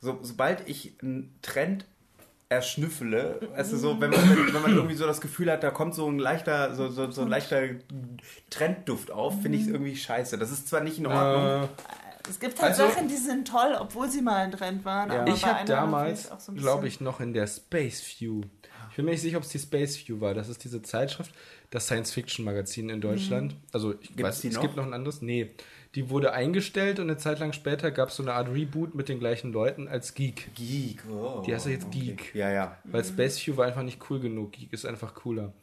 so, 0.00 0.18
sobald 0.22 0.68
ich 0.68 0.96
einen 1.02 1.38
Trend 1.40 1.84
erschnüffele, 2.48 3.40
also 3.56 3.76
so, 3.76 4.00
wenn 4.00 4.10
man, 4.10 4.20
wenn, 4.30 4.54
wenn 4.54 4.62
man 4.62 4.74
irgendwie 4.74 4.94
so 4.94 5.06
das 5.06 5.20
Gefühl 5.20 5.50
hat, 5.50 5.62
da 5.64 5.70
kommt 5.70 5.94
so 5.94 6.08
ein 6.08 6.18
leichter, 6.18 6.74
so, 6.74 6.88
so, 6.88 7.10
so 7.10 7.22
ein 7.22 7.28
leichter 7.28 7.60
Trendduft 8.50 9.10
auf, 9.10 9.40
finde 9.42 9.58
ich 9.58 9.64
es 9.64 9.68
irgendwie 9.70 9.96
scheiße. 9.96 10.38
Das 10.38 10.50
ist 10.50 10.68
zwar 10.68 10.80
nicht 10.82 10.98
in 10.98 11.06
Ordnung. 11.06 11.64
Äh, 11.64 11.68
Es 12.28 12.40
gibt 12.40 12.60
halt 12.60 12.72
Also- 12.72 12.88
Sachen, 12.88 13.08
die 13.08 13.16
sind 13.16 13.46
toll, 13.48 13.76
obwohl 13.78 14.08
sie 14.10 14.20
mal 14.22 14.36
ein 14.44 14.52
Trend 14.52 14.84
waren. 14.84 15.10
Ja. 15.12 15.22
Aber 15.22 15.32
ich 15.32 15.44
habe 15.44 15.64
damals, 15.64 16.28
so 16.38 16.52
glaube 16.52 16.88
ich, 16.88 17.00
noch 17.00 17.20
in 17.20 17.32
der 17.32 17.46
Space 17.46 18.02
View. 18.18 18.40
Ich 18.90 18.96
bin 18.96 19.04
mir 19.04 19.10
nicht 19.12 19.20
sicher, 19.20 19.36
ob 19.36 19.42
es 19.44 19.50
die 19.50 19.58
Space 19.58 19.96
View 20.08 20.20
war. 20.20 20.32
Das 20.34 20.48
ist 20.48 20.64
diese 20.64 20.82
Zeitschrift, 20.82 21.32
das 21.70 21.86
Science-Fiction-Magazin 21.86 22.88
in 22.90 23.00
Deutschland. 23.00 23.54
Also 23.72 23.92
ich 24.00 24.08
Gibt's 24.08 24.22
weiß, 24.22 24.40
die 24.40 24.48
es 24.48 24.54
noch? 24.54 24.62
gibt 24.62 24.76
noch 24.76 24.86
ein 24.86 24.94
anderes. 24.94 25.20
Nee, 25.22 25.50
die 25.96 26.10
wurde 26.10 26.32
eingestellt 26.32 27.00
und 27.00 27.08
eine 27.08 27.16
Zeit 27.16 27.38
lang 27.38 27.54
später 27.54 27.90
gab 27.90 28.10
es 28.10 28.16
so 28.16 28.22
eine 28.22 28.34
Art 28.34 28.48
Reboot 28.48 28.94
mit 28.94 29.08
den 29.08 29.18
gleichen 29.18 29.50
Leuten 29.50 29.88
als 29.88 30.12
Geek. 30.12 30.54
Geek, 30.54 31.02
oh. 31.10 31.42
Die 31.44 31.54
heißt 31.54 31.64
ja 31.64 31.72
jetzt 31.72 31.90
Geek. 31.90 32.34
Ja, 32.34 32.50
ja. 32.50 32.76
Weil 32.84 33.02
Space 33.02 33.44
View 33.44 33.56
war 33.56 33.66
einfach 33.66 33.82
nicht 33.82 33.98
cool 34.10 34.20
genug. 34.20 34.52
Geek 34.52 34.74
ist 34.74 34.84
einfach 34.84 35.14
cooler. 35.14 35.54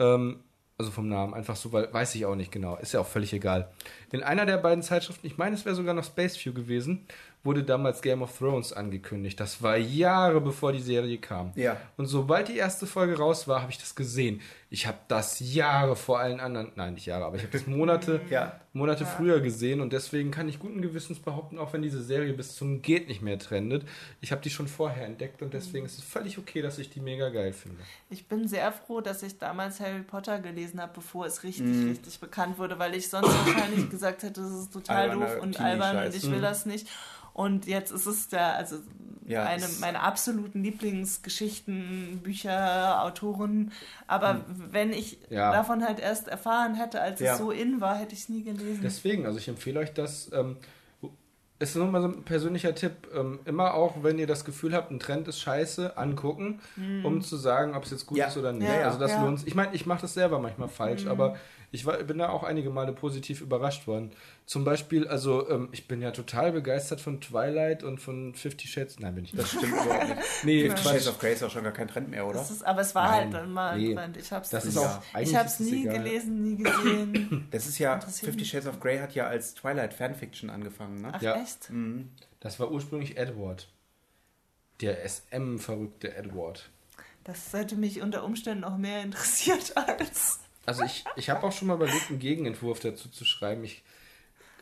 Ähm, 0.00 0.40
also 0.76 0.90
vom 0.90 1.08
Namen, 1.08 1.32
einfach 1.32 1.56
so, 1.56 1.72
weil 1.72 1.90
weiß 1.92 2.16
ich 2.16 2.26
auch 2.26 2.34
nicht 2.34 2.50
genau. 2.50 2.76
Ist 2.76 2.92
ja 2.92 3.00
auch 3.00 3.06
völlig 3.06 3.32
egal. 3.32 3.70
In 4.12 4.22
einer 4.22 4.44
der 4.44 4.58
beiden 4.58 4.82
Zeitschriften, 4.82 5.26
ich 5.26 5.38
meine, 5.38 5.54
es 5.54 5.64
wäre 5.64 5.76
sogar 5.76 5.94
noch 5.94 6.04
Space 6.04 6.44
View 6.44 6.52
gewesen, 6.52 7.06
wurde 7.44 7.62
damals 7.62 8.02
Game 8.02 8.22
of 8.22 8.36
Thrones 8.36 8.72
angekündigt. 8.72 9.38
Das 9.40 9.62
war 9.62 9.76
Jahre 9.76 10.40
bevor 10.40 10.72
die 10.72 10.82
Serie 10.82 11.18
kam. 11.18 11.52
Ja. 11.54 11.76
Und 11.96 12.06
sobald 12.06 12.48
die 12.48 12.56
erste 12.56 12.86
Folge 12.86 13.16
raus 13.16 13.48
war, 13.48 13.62
habe 13.62 13.70
ich 13.70 13.78
das 13.78 13.94
gesehen. 13.94 14.42
Ich 14.68 14.86
habe 14.88 14.98
das 15.06 15.38
Jahre 15.38 15.94
vor 15.94 16.18
allen 16.18 16.40
anderen, 16.40 16.72
nein, 16.74 16.94
nicht 16.94 17.06
Jahre, 17.06 17.24
aber 17.26 17.36
ich 17.36 17.42
habe 17.42 17.52
das 17.52 17.66
Monate, 17.68 18.20
Ja. 18.30 18.60
Monate 18.72 19.06
früher 19.06 19.40
gesehen 19.40 19.80
und 19.80 19.92
deswegen 19.92 20.30
kann 20.32 20.48
ich 20.48 20.58
guten 20.58 20.82
Gewissens 20.82 21.20
behaupten, 21.20 21.58
auch 21.58 21.72
wenn 21.72 21.82
diese 21.82 22.02
Serie 22.02 22.32
bis 22.32 22.56
zum 22.56 22.82
geht 22.82 23.06
nicht 23.08 23.22
mehr 23.22 23.38
trendet, 23.38 23.84
ich 24.20 24.32
habe 24.32 24.42
die 24.42 24.50
schon 24.50 24.66
vorher 24.68 25.06
entdeckt 25.06 25.40
und 25.40 25.54
deswegen 25.54 25.86
ist 25.86 25.98
es 25.98 26.04
völlig 26.04 26.36
okay, 26.36 26.62
dass 26.62 26.78
ich 26.78 26.90
die 26.90 27.00
mega 27.00 27.28
geil 27.28 27.52
finde. 27.52 27.78
Ich 28.10 28.26
bin 28.26 28.48
sehr 28.48 28.72
froh, 28.72 29.00
dass 29.00 29.22
ich 29.22 29.38
damals 29.38 29.78
Harry 29.80 30.02
Potter 30.02 30.40
gelesen 30.40 30.80
habe, 30.80 30.92
bevor 30.94 31.26
es 31.26 31.42
richtig, 31.44 31.64
Mhm. 31.66 31.88
richtig 31.90 32.18
bekannt 32.20 32.58
wurde, 32.58 32.78
weil 32.78 32.94
ich 32.96 33.08
sonst 33.08 33.28
wahrscheinlich 33.28 33.88
gesagt 33.90 34.24
hätte, 34.24 34.40
das 34.42 34.50
ist 34.50 34.72
total 34.72 35.10
Alberner 35.10 35.26
doof 35.34 35.42
und 35.42 35.60
albern 35.60 36.06
und 36.06 36.14
ich 36.14 36.28
will 36.30 36.40
das 36.40 36.66
nicht. 36.66 36.88
Und 37.32 37.66
jetzt 37.66 37.92
ist 37.92 38.06
es 38.06 38.28
der, 38.28 38.56
also 38.56 38.76
Mhm. 38.76 39.32
Ja, 39.32 39.42
eine 39.44 39.66
meiner 39.80 40.04
absoluten 40.04 40.62
Lieblingsgeschichten, 40.62 42.20
Bücher, 42.22 43.02
Autoren. 43.02 43.72
Aber 44.06 44.44
wenn 44.72 44.92
ich 44.92 45.18
Ja. 45.30 45.52
davon 45.52 45.84
halt 45.84 46.00
erst 46.00 46.28
erfahren 46.28 46.74
hätte, 46.74 47.00
als 47.00 47.20
Ja. 47.20 47.32
es 47.32 47.38
so 47.38 47.50
in 47.50 47.80
war, 47.80 47.96
hätte 47.96 48.14
ich 48.14 48.20
es 48.20 48.28
nie 48.28 48.42
gelesen. 48.42 48.80
Deswegen, 48.82 49.26
also 49.26 49.38
ich 49.38 49.48
empfehle 49.48 49.80
euch 49.80 49.92
das. 49.94 50.30
Ähm, 50.32 50.56
ist 51.58 51.74
nur 51.74 51.86
mal 51.86 52.02
so 52.02 52.08
ein 52.08 52.22
persönlicher 52.22 52.74
Tipp. 52.74 52.92
Ähm, 53.14 53.38
immer 53.46 53.72
auch, 53.74 54.02
wenn 54.02 54.18
ihr 54.18 54.26
das 54.26 54.44
Gefühl 54.44 54.74
habt, 54.74 54.90
ein 54.90 55.00
Trend 55.00 55.26
ist 55.26 55.40
scheiße, 55.40 55.96
angucken, 55.96 56.60
um 57.02 57.22
zu 57.22 57.36
sagen, 57.36 57.74
ob 57.74 57.84
es 57.84 57.90
jetzt 57.92 58.06
gut 58.06 58.18
Ja. 58.18 58.26
ist 58.26 58.36
oder 58.36 58.52
nicht. 58.52 58.68
Ja, 58.68 58.84
also 58.88 58.98
das 58.98 59.12
ja. 59.12 59.22
lohnt 59.24 59.38
sich. 59.38 59.48
Ich 59.48 59.54
meine, 59.54 59.74
ich 59.74 59.86
mache 59.86 60.02
das 60.02 60.12
selber 60.12 60.38
manchmal 60.38 60.68
falsch, 60.68 61.06
aber 61.06 61.36
ich 61.72 61.84
war, 61.86 61.96
bin 62.04 62.18
da 62.18 62.28
auch 62.28 62.42
einige 62.42 62.70
Male 62.70 62.92
positiv 62.92 63.40
überrascht 63.40 63.86
worden. 63.86 64.12
Zum 64.46 64.64
Beispiel, 64.64 65.06
also 65.08 65.48
ähm, 65.50 65.68
ich 65.72 65.88
bin 65.88 66.00
ja 66.00 66.10
total 66.12 66.52
begeistert 66.52 67.00
von 67.00 67.20
Twilight 67.20 67.82
und 67.82 67.98
von 67.98 68.34
Fifty 68.34 68.68
Shades. 68.68 68.98
Nein, 69.00 69.14
bin 69.16 69.24
ich 69.24 69.32
Das 69.32 69.52
nicht. 69.52 69.64
stimmt 69.66 69.72
überhaupt 69.84 70.08
nicht. 70.08 70.20
Nee, 70.44 70.70
Fifty. 70.70 70.82
Shades 70.88 71.08
of 71.08 71.18
Grey 71.18 71.32
ist 71.34 71.42
auch 71.42 71.50
schon 71.50 71.64
gar 71.64 71.72
kein 71.72 71.88
Trend 71.88 72.08
mehr, 72.10 72.24
oder? 72.26 72.38
Das 72.38 72.50
ist, 72.50 72.64
aber 72.64 72.80
es 72.80 72.94
war 72.94 73.04
Nein, 73.10 73.24
halt 73.24 73.34
dann 73.34 73.52
mal 73.52 73.78
nee. 73.78 73.90
ein 73.90 73.96
Trend. 73.96 74.16
Ich 74.16 74.30
hab's, 74.32 74.50
Das 74.50 74.64
ist 74.64 74.74
ich, 74.76 74.80
auch- 74.80 75.00
ich 75.20 75.34
hab's 75.36 75.60
nie 75.60 75.82
egal. 75.82 75.98
gelesen, 75.98 76.42
nie 76.42 76.56
gesehen. 76.62 77.48
Das 77.50 77.66
ist 77.66 77.78
ja, 77.78 78.00
Fifty. 78.00 78.44
Shades 78.44 78.66
of 78.68 78.80
Grey 78.80 78.98
hat 78.98 79.14
ja 79.14 79.26
als 79.26 79.54
Twilight 79.54 79.92
Fanfiction 79.94 80.50
angefangen, 80.50 81.00
ne? 81.02 81.10
Ach 81.12 81.20
Ja. 81.22 81.34
echt? 81.42 81.70
Das 82.40 82.60
war 82.60 82.70
ursprünglich 82.70 83.16
Edward. 83.16 83.68
Der 84.80 85.02
SM-verrückte 85.08 86.14
Edward. 86.14 86.68
Das 87.24 87.52
hätte 87.52 87.74
mich 87.76 88.02
unter 88.02 88.22
Umständen 88.24 88.62
auch 88.62 88.76
mehr 88.76 89.02
interessiert 89.02 89.72
als. 89.76 90.38
Also 90.66 90.82
ich, 90.84 91.04
ich 91.16 91.30
habe 91.30 91.46
auch 91.46 91.52
schon 91.52 91.68
mal 91.68 91.74
überlegt, 91.74 92.10
einen 92.10 92.18
Gegenentwurf 92.18 92.80
dazu 92.80 93.08
zu 93.08 93.24
schreiben. 93.24 93.62
Ich, 93.64 93.84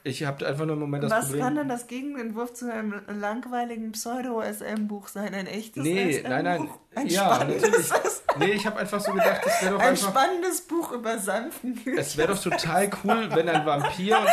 ich 0.04 0.24
habe 0.24 0.46
einfach 0.46 0.66
nur 0.66 0.74
im 0.74 0.80
Moment 0.80 1.04
das 1.04 1.10
Was 1.10 1.24
Problem. 1.26 1.42
kann 1.42 1.54
denn 1.56 1.68
das 1.68 1.86
Gegenentwurf 1.86 2.52
zu 2.52 2.70
einem 2.70 3.00
langweiligen 3.08 3.92
Pseudo-SM-Buch 3.92 5.08
sein? 5.08 5.32
Ein 5.34 5.46
echtes 5.46 5.82
nee, 5.82 6.12
SM-Buch? 6.12 6.28
nein, 6.28 6.44
nein. 6.44 6.68
Ein 6.94 7.06
ja, 7.06 7.34
spannendes, 7.34 7.62
natürlich. 7.90 7.90
Nee, 8.38 8.50
ich 8.52 8.66
habe 8.66 8.76
einfach 8.80 9.00
so 9.00 9.12
gedacht, 9.12 9.40
es 9.46 9.62
wäre 9.62 9.72
doch 9.74 9.80
ein 9.80 9.88
einfach. 9.88 10.10
spannendes 10.10 10.60
Buch 10.62 10.92
über 10.92 11.18
sanften 11.18 11.80
Es 11.96 12.16
wäre 12.16 12.34
doch 12.34 12.42
total 12.42 12.90
cool, 13.04 13.28
wenn 13.32 13.48
ein 13.48 13.64
Vampir 13.64 14.18
und, 14.18 14.28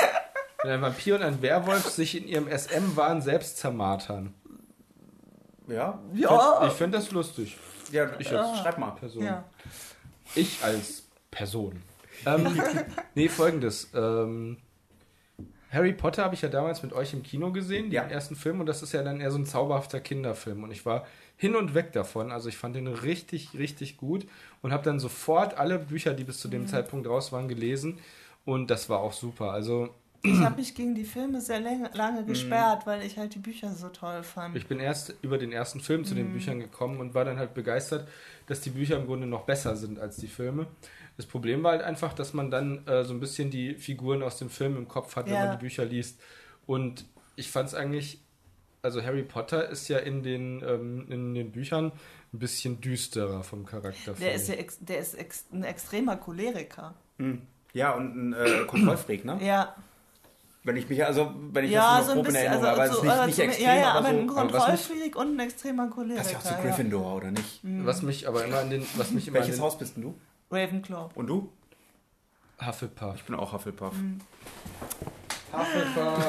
wenn 0.63 0.71
ein 0.73 0.81
Vampir 0.81 1.15
und 1.15 1.21
ein 1.23 1.41
Werwolf 1.41 1.87
sich 1.89 2.17
in 2.17 2.27
ihrem 2.27 2.47
SM-Wahn 2.49 3.21
selbst 3.21 3.57
zermartern. 3.57 4.33
Ja. 5.67 5.99
Ja, 6.13 6.67
Ich 6.67 6.73
finde 6.73 6.97
das 6.97 7.11
lustig. 7.11 7.57
Ja, 7.91 8.09
Ich 8.19 8.29
äh, 8.31 8.35
jetzt. 8.35 8.57
schreib 8.59 8.77
mal. 8.77 8.91
Person. 8.91 9.23
ja. 9.23 9.45
Ich 10.35 10.61
als 10.63 11.03
Person. 11.31 11.81
Ähm, 12.25 12.61
nee, 13.15 13.29
folgendes. 13.29 13.89
Ähm, 13.95 14.57
Harry 15.71 15.93
Potter 15.93 16.23
habe 16.25 16.35
ich 16.35 16.41
ja 16.43 16.49
damals 16.49 16.83
mit 16.83 16.91
euch 16.93 17.13
im 17.13 17.23
Kino 17.23 17.51
gesehen, 17.51 17.85
den 17.85 17.93
Ja. 17.93 18.03
ersten 18.03 18.35
Film, 18.35 18.59
und 18.59 18.65
das 18.67 18.83
ist 18.83 18.91
ja 18.91 19.01
dann 19.01 19.21
eher 19.21 19.31
so 19.31 19.37
ein 19.39 19.45
zauberhafter 19.45 20.01
Kinderfilm. 20.01 20.61
Und 20.63 20.69
ich 20.71 20.85
war 20.85 21.07
hin 21.37 21.55
und 21.55 21.73
weg 21.73 21.93
davon. 21.93 22.31
Also 22.31 22.49
ich 22.49 22.57
fand 22.57 22.75
den 22.75 22.87
richtig, 22.87 23.57
richtig 23.57 23.97
gut 23.97 24.27
und 24.61 24.71
habe 24.73 24.83
dann 24.83 24.99
sofort 24.99 25.57
alle 25.57 25.79
Bücher, 25.79 26.13
die 26.13 26.25
bis 26.25 26.39
zu 26.39 26.47
Mhm. 26.49 26.51
dem 26.51 26.67
Zeitpunkt 26.67 27.07
raus 27.07 27.31
waren, 27.31 27.47
gelesen. 27.47 27.97
Und 28.45 28.69
das 28.69 28.87
war 28.89 28.99
auch 28.99 29.13
super. 29.13 29.51
Also 29.51 29.89
Ich 30.23 30.39
habe 30.41 30.57
mich 30.57 30.75
gegen 30.75 30.93
die 30.93 31.05
Filme 31.05 31.41
sehr 31.41 31.59
lange, 31.61 31.89
lange 31.93 32.23
gesperrt, 32.25 32.85
weil 32.85 33.01
ich 33.03 33.17
halt 33.17 33.33
die 33.33 33.39
Bücher 33.39 33.73
so 33.73 33.87
toll 33.89 34.21
fand. 34.21 34.55
ich 34.55 34.67
bin 34.67 34.79
erst 34.79 35.15
über 35.23 35.39
den 35.39 35.51
ersten 35.51 35.79
Film 35.79 36.05
zu 36.05 36.13
den 36.13 36.31
Büchern 36.33 36.59
gekommen 36.59 36.99
und 36.99 37.15
war 37.15 37.25
dann 37.25 37.39
halt 37.39 37.55
begeistert, 37.55 38.07
dass 38.45 38.61
die 38.61 38.69
Bücher 38.69 38.97
im 38.97 39.07
Grunde 39.07 39.25
noch 39.25 39.45
besser 39.45 39.75
sind 39.75 39.97
als 39.97 40.17
die 40.17 40.27
Filme. 40.27 40.67
Das 41.21 41.27
Problem 41.29 41.61
war 41.61 41.73
halt 41.73 41.83
einfach, 41.83 42.13
dass 42.13 42.33
man 42.33 42.49
dann 42.49 42.87
äh, 42.87 43.03
so 43.03 43.13
ein 43.13 43.19
bisschen 43.19 43.51
die 43.51 43.75
Figuren 43.75 44.23
aus 44.23 44.37
dem 44.39 44.49
Film 44.49 44.75
im 44.75 44.87
Kopf 44.87 45.15
hat, 45.15 45.27
wenn 45.27 45.35
Ja. 45.35 45.45
man 45.45 45.51
die 45.59 45.61
Bücher 45.63 45.85
liest. 45.85 46.19
Und 46.65 47.05
ich 47.35 47.51
fand 47.51 47.67
es 47.69 47.75
eigentlich, 47.75 48.21
also 48.81 49.03
Harry 49.03 49.21
Potter 49.21 49.69
ist 49.69 49.87
ja 49.87 49.99
in 49.99 50.23
den, 50.23 50.63
ähm, 50.67 51.05
in 51.11 51.35
den 51.35 51.51
Büchern 51.51 51.91
ein 52.33 52.39
bisschen 52.39 52.81
düsterer 52.81 53.43
vom 53.43 53.67
Charakter. 53.67 54.13
der 54.13 54.33
ist 54.33 54.47
ja 54.49 54.55
der 54.79 54.97
ist 54.97 55.13
ex, 55.13 55.45
ein 55.53 55.63
extremer 55.63 56.15
Choleriker. 56.17 56.95
Ja, 57.73 57.91
und 57.91 58.15
ein 58.15 58.33
äh, 58.33 58.65
Kontrollfreak, 58.65 59.23
ne? 59.23 59.37
Ja, 59.43 59.75
Wenn 60.63 60.75
ich 60.77 60.89
mich, 60.89 61.05
also, 61.05 61.31
wenn 61.51 61.65
ich 61.65 61.71
Ja, 61.71 61.97
das 61.99 62.05
so 62.07 62.11
ein 62.13 62.15
grob 62.17 62.27
in 62.29 62.33
bisschen, 62.33 62.47
Erinnerung 62.47 62.79
also, 62.79 62.93
es 62.93 62.99
so, 63.01 63.07
ist 63.07 63.15
nicht, 63.17 63.25
nicht 63.27 63.39
extrem, 63.39 63.65
ja, 63.67 63.75
ja, 63.75 63.91
aber 63.93 64.07
ein 64.07 64.15
so. 64.15 64.21
Mich- 64.23 64.33
Kontrollfreak 64.33 65.15
und 65.15 65.35
ein 65.35 65.39
extremer 65.39 65.87
Choleriker. 65.87 66.17
Das 66.17 66.25
ist 66.27 66.33
ja 66.33 66.39
auch 66.39 66.43
zu 66.43 66.53
ja. 66.53 66.61
Gryffindor, 66.61 67.15
oder 67.17 67.29
nicht? 67.31 67.59
Was 67.61 68.01
mich 68.01 68.27
aber 68.27 68.43
immer 68.45 68.57
an 68.57 68.71
den, 68.71 68.83
was 68.97 69.11
mich 69.11 69.27
immer 69.27 69.37
Welches 69.37 69.57
den 69.57 69.61
Haus 69.63 69.77
bist 69.77 69.95
denn 69.97 70.03
du? 70.03 70.15
Ravenclaw. 70.51 71.09
Und 71.15 71.27
du? 71.27 71.51
Hufflepuff. 72.65 73.15
Ich 73.15 73.23
bin 73.23 73.35
auch 73.35 73.53
Hufflepuff. 73.53 73.93
Hufflepuff. 75.51 76.23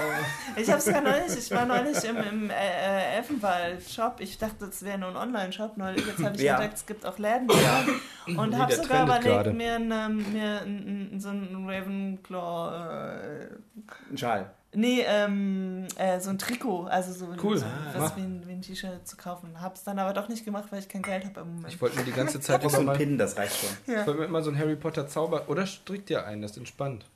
Ich 0.57 0.70
hab's 0.70 0.86
ja 0.86 1.01
neulich, 1.01 1.36
ich 1.39 1.51
war 1.53 1.65
neulich 1.65 2.03
im, 2.05 2.16
im 2.16 2.51
äh, 2.51 2.55
äh, 2.55 3.16
Elfenwald-Shop. 3.19 4.16
Ich 4.19 4.36
dachte, 4.39 4.66
das 4.66 4.82
wäre 4.82 4.99
nur 4.99 5.11
ein 5.11 5.16
Online-Shop. 5.16 5.77
Neulich- 5.77 6.07
Jetzt 6.07 6.23
habe 6.24 6.35
ich 6.36 6.43
Ja. 6.43 6.55
entdeckt, 6.55 6.74
es 6.74 6.86
gibt 6.86 7.07
auch 7.07 7.19
Läden. 7.19 7.49
Ja. 7.49 7.85
Und 8.40 8.51
Nee, 8.51 8.57
habe 8.57 8.74
sogar 8.74 9.05
überlegt, 9.05 9.24
gerade. 9.24 9.53
mir, 9.53 9.74
ein, 9.77 9.89
mir 9.89 10.62
ein, 10.62 11.11
ein, 11.15 11.20
so 11.20 11.28
einen 11.28 11.69
Ravenclaw. 11.69 13.15
Äh, 13.20 13.49
Ein 14.11 14.19
Schal. 14.19 14.51
Nee, 14.74 15.03
ähm, 15.07 15.86
äh, 15.97 16.19
so 16.20 16.31
ein 16.31 16.39
Trikot. 16.39 16.85
Also 16.86 17.12
so, 17.12 17.35
Cool. 17.43 17.59
so 17.59 17.65
Ah. 17.66 17.94
was 17.97 18.16
wie 18.16 18.20
ein, 18.20 18.43
wie 18.47 18.53
ein 18.53 18.62
T-Shirt 18.62 19.07
zu 19.07 19.16
kaufen. 19.16 19.61
Hab's 19.61 19.85
dann 19.85 19.99
aber 19.99 20.12
doch 20.12 20.28
nicht 20.28 20.44
gemacht, 20.44 20.65
weil 20.70 20.78
ich 20.81 20.89
kein 20.89 21.03
Geld 21.03 21.24
habe 21.24 21.40
im 21.40 21.55
Moment. 21.57 21.73
Ich 21.74 21.81
wollte 21.81 21.97
mir 21.99 22.05
die 22.05 22.12
ganze 22.12 22.40
Zeit 22.40 22.62
so 22.62 22.69
immer 22.69 22.78
ein 22.78 22.85
mal, 22.86 22.97
Pin, 22.97 23.19
das 23.19 23.36
reicht 23.36 23.57
schon. 23.61 23.70
ich 23.86 24.07
wollte 24.07 24.20
mir 24.20 24.24
immer 24.27 24.43
so 24.43 24.51
ein 24.51 24.59
Harry 24.59 24.77
Potter 24.77 25.07
Zauber 25.07 25.49
oder 25.49 25.66
strickt 25.66 26.09
dir 26.09 26.27
einen, 26.27 26.43
das 26.43 26.53
ist 26.53 26.57
entspannt. 26.59 27.07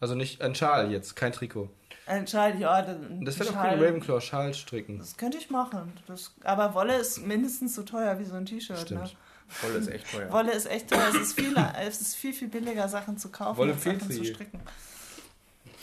Also 0.00 0.14
nicht 0.14 0.40
ein 0.42 0.54
Schal 0.54 0.90
jetzt, 0.90 1.14
kein 1.16 1.32
Trikot. 1.32 1.68
Ein 2.06 2.26
Schal, 2.26 2.58
ja. 2.58 2.82
Das, 2.82 2.96
Das 3.22 3.38
wäre 3.38 3.48
doch 3.52 3.56
cool, 3.56 3.84
Ravenclaw 3.86 4.20
Schal 4.20 4.54
stricken. 4.54 4.98
Das 4.98 5.16
könnte 5.16 5.36
ich 5.38 5.50
machen. 5.50 5.92
Das, 6.06 6.34
aber 6.42 6.74
Wolle 6.74 6.96
ist 6.96 7.24
mindestens 7.26 7.74
so 7.74 7.82
teuer 7.82 8.18
wie 8.18 8.24
so 8.24 8.34
ein 8.34 8.46
T-Shirt. 8.46 8.76
Ne? 8.78 9.06
Stimmt. 9.06 9.16
Voll 9.46 9.72
ist 9.74 9.88
echt 9.88 10.10
teuer. 10.10 10.32
Wolle 10.32 10.52
ist 10.52 10.66
echt 10.70 10.88
teuer. 10.88 11.08
Es 11.10 11.16
ist 11.20 11.32
viel, 11.38 11.54
es 11.86 12.00
ist 12.00 12.14
viel, 12.16 12.32
viel 12.32 12.48
billiger, 12.48 12.88
Sachen 12.88 13.18
zu 13.18 13.28
kaufen 13.30 13.58
Wolle 13.58 13.72
als 13.74 13.84
Sachen 13.84 14.10
zu 14.10 14.24
stricken. 14.24 14.60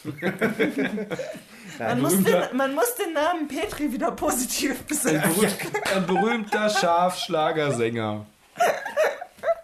Man 1.80 2.02
muss, 2.02 2.24
den, 2.24 2.58
man 2.58 2.74
muss 2.74 2.96
den 2.96 3.14
Namen 3.14 3.48
Petri 3.48 3.92
wieder 3.92 4.12
positiv 4.12 4.80
Ein, 4.80 4.86
besetzen. 4.88 5.22
berühmt, 5.22 5.96
ein 5.96 6.08
berühmter 6.08 6.70
Schafschlagersänger. 6.70 8.26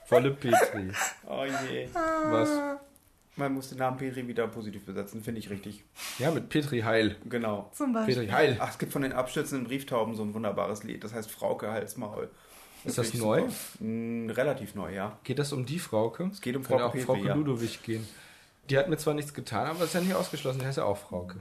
Volle 0.06 0.32
Petri. 0.32 0.92
Oh 1.28 1.44
je. 1.46 1.88
Was? 1.94 2.50
Man 3.36 3.54
muss 3.54 3.70
den 3.70 3.80
Namen 3.80 3.98
Petri 3.98 4.28
wieder 4.28 4.48
positiv 4.48 4.86
besetzen, 4.86 5.24
finde 5.24 5.40
ich 5.40 5.50
richtig. 5.50 5.84
Ja, 6.20 6.30
mit 6.30 6.50
Petri 6.50 6.82
Heil. 6.82 7.16
Genau. 7.26 7.72
Zum 7.74 7.94
Beispiel. 7.94 8.16
Petri 8.16 8.28
Heil. 8.30 8.58
Ach, 8.60 8.70
es 8.70 8.78
gibt 8.78 8.92
von 8.92 9.02
den 9.02 9.14
abstürzenden 9.14 9.68
Brieftauben 9.68 10.16
so 10.16 10.24
ein 10.24 10.36
wunderbares 10.36 10.84
Lied. 10.84 11.04
Das 11.04 11.14
heißt 11.14 11.32
Frauke 11.32 11.72
Halsmaul. 11.72 12.30
Ist 12.84 12.98
das 12.98 13.14
neu? 13.14 13.40
super. 13.42 13.54
Mm, 13.80 14.30
relativ 14.30 14.76
neu, 14.76 14.94
ja. 14.94 15.18
Geht 15.24 15.40
das 15.40 15.52
um 15.54 15.66
die 15.66 15.80
Frauke? 15.80 16.30
Es 16.32 16.42
geht 16.42 16.56
um 16.56 16.62
Kann 16.64 16.78
Frauke 16.78 16.86
auch 16.86 16.92
Petri, 16.92 17.06
Frauke 17.06 17.28
ja. 17.28 17.34
Ludowig 17.34 17.82
gehen. 17.82 18.08
Die 18.70 18.78
hat 18.78 18.88
mir 18.90 18.98
zwar 18.98 19.14
nichts 19.14 19.34
getan, 19.34 19.68
aber 19.68 19.84
ist 19.84 19.94
ja 19.94 20.02
nicht 20.02 20.14
ausgeschlossen. 20.16 20.60
Die 20.60 20.66
heißt 20.66 20.78
ja 20.78 20.86
auch 20.86 20.98
Frauke. 20.98 21.40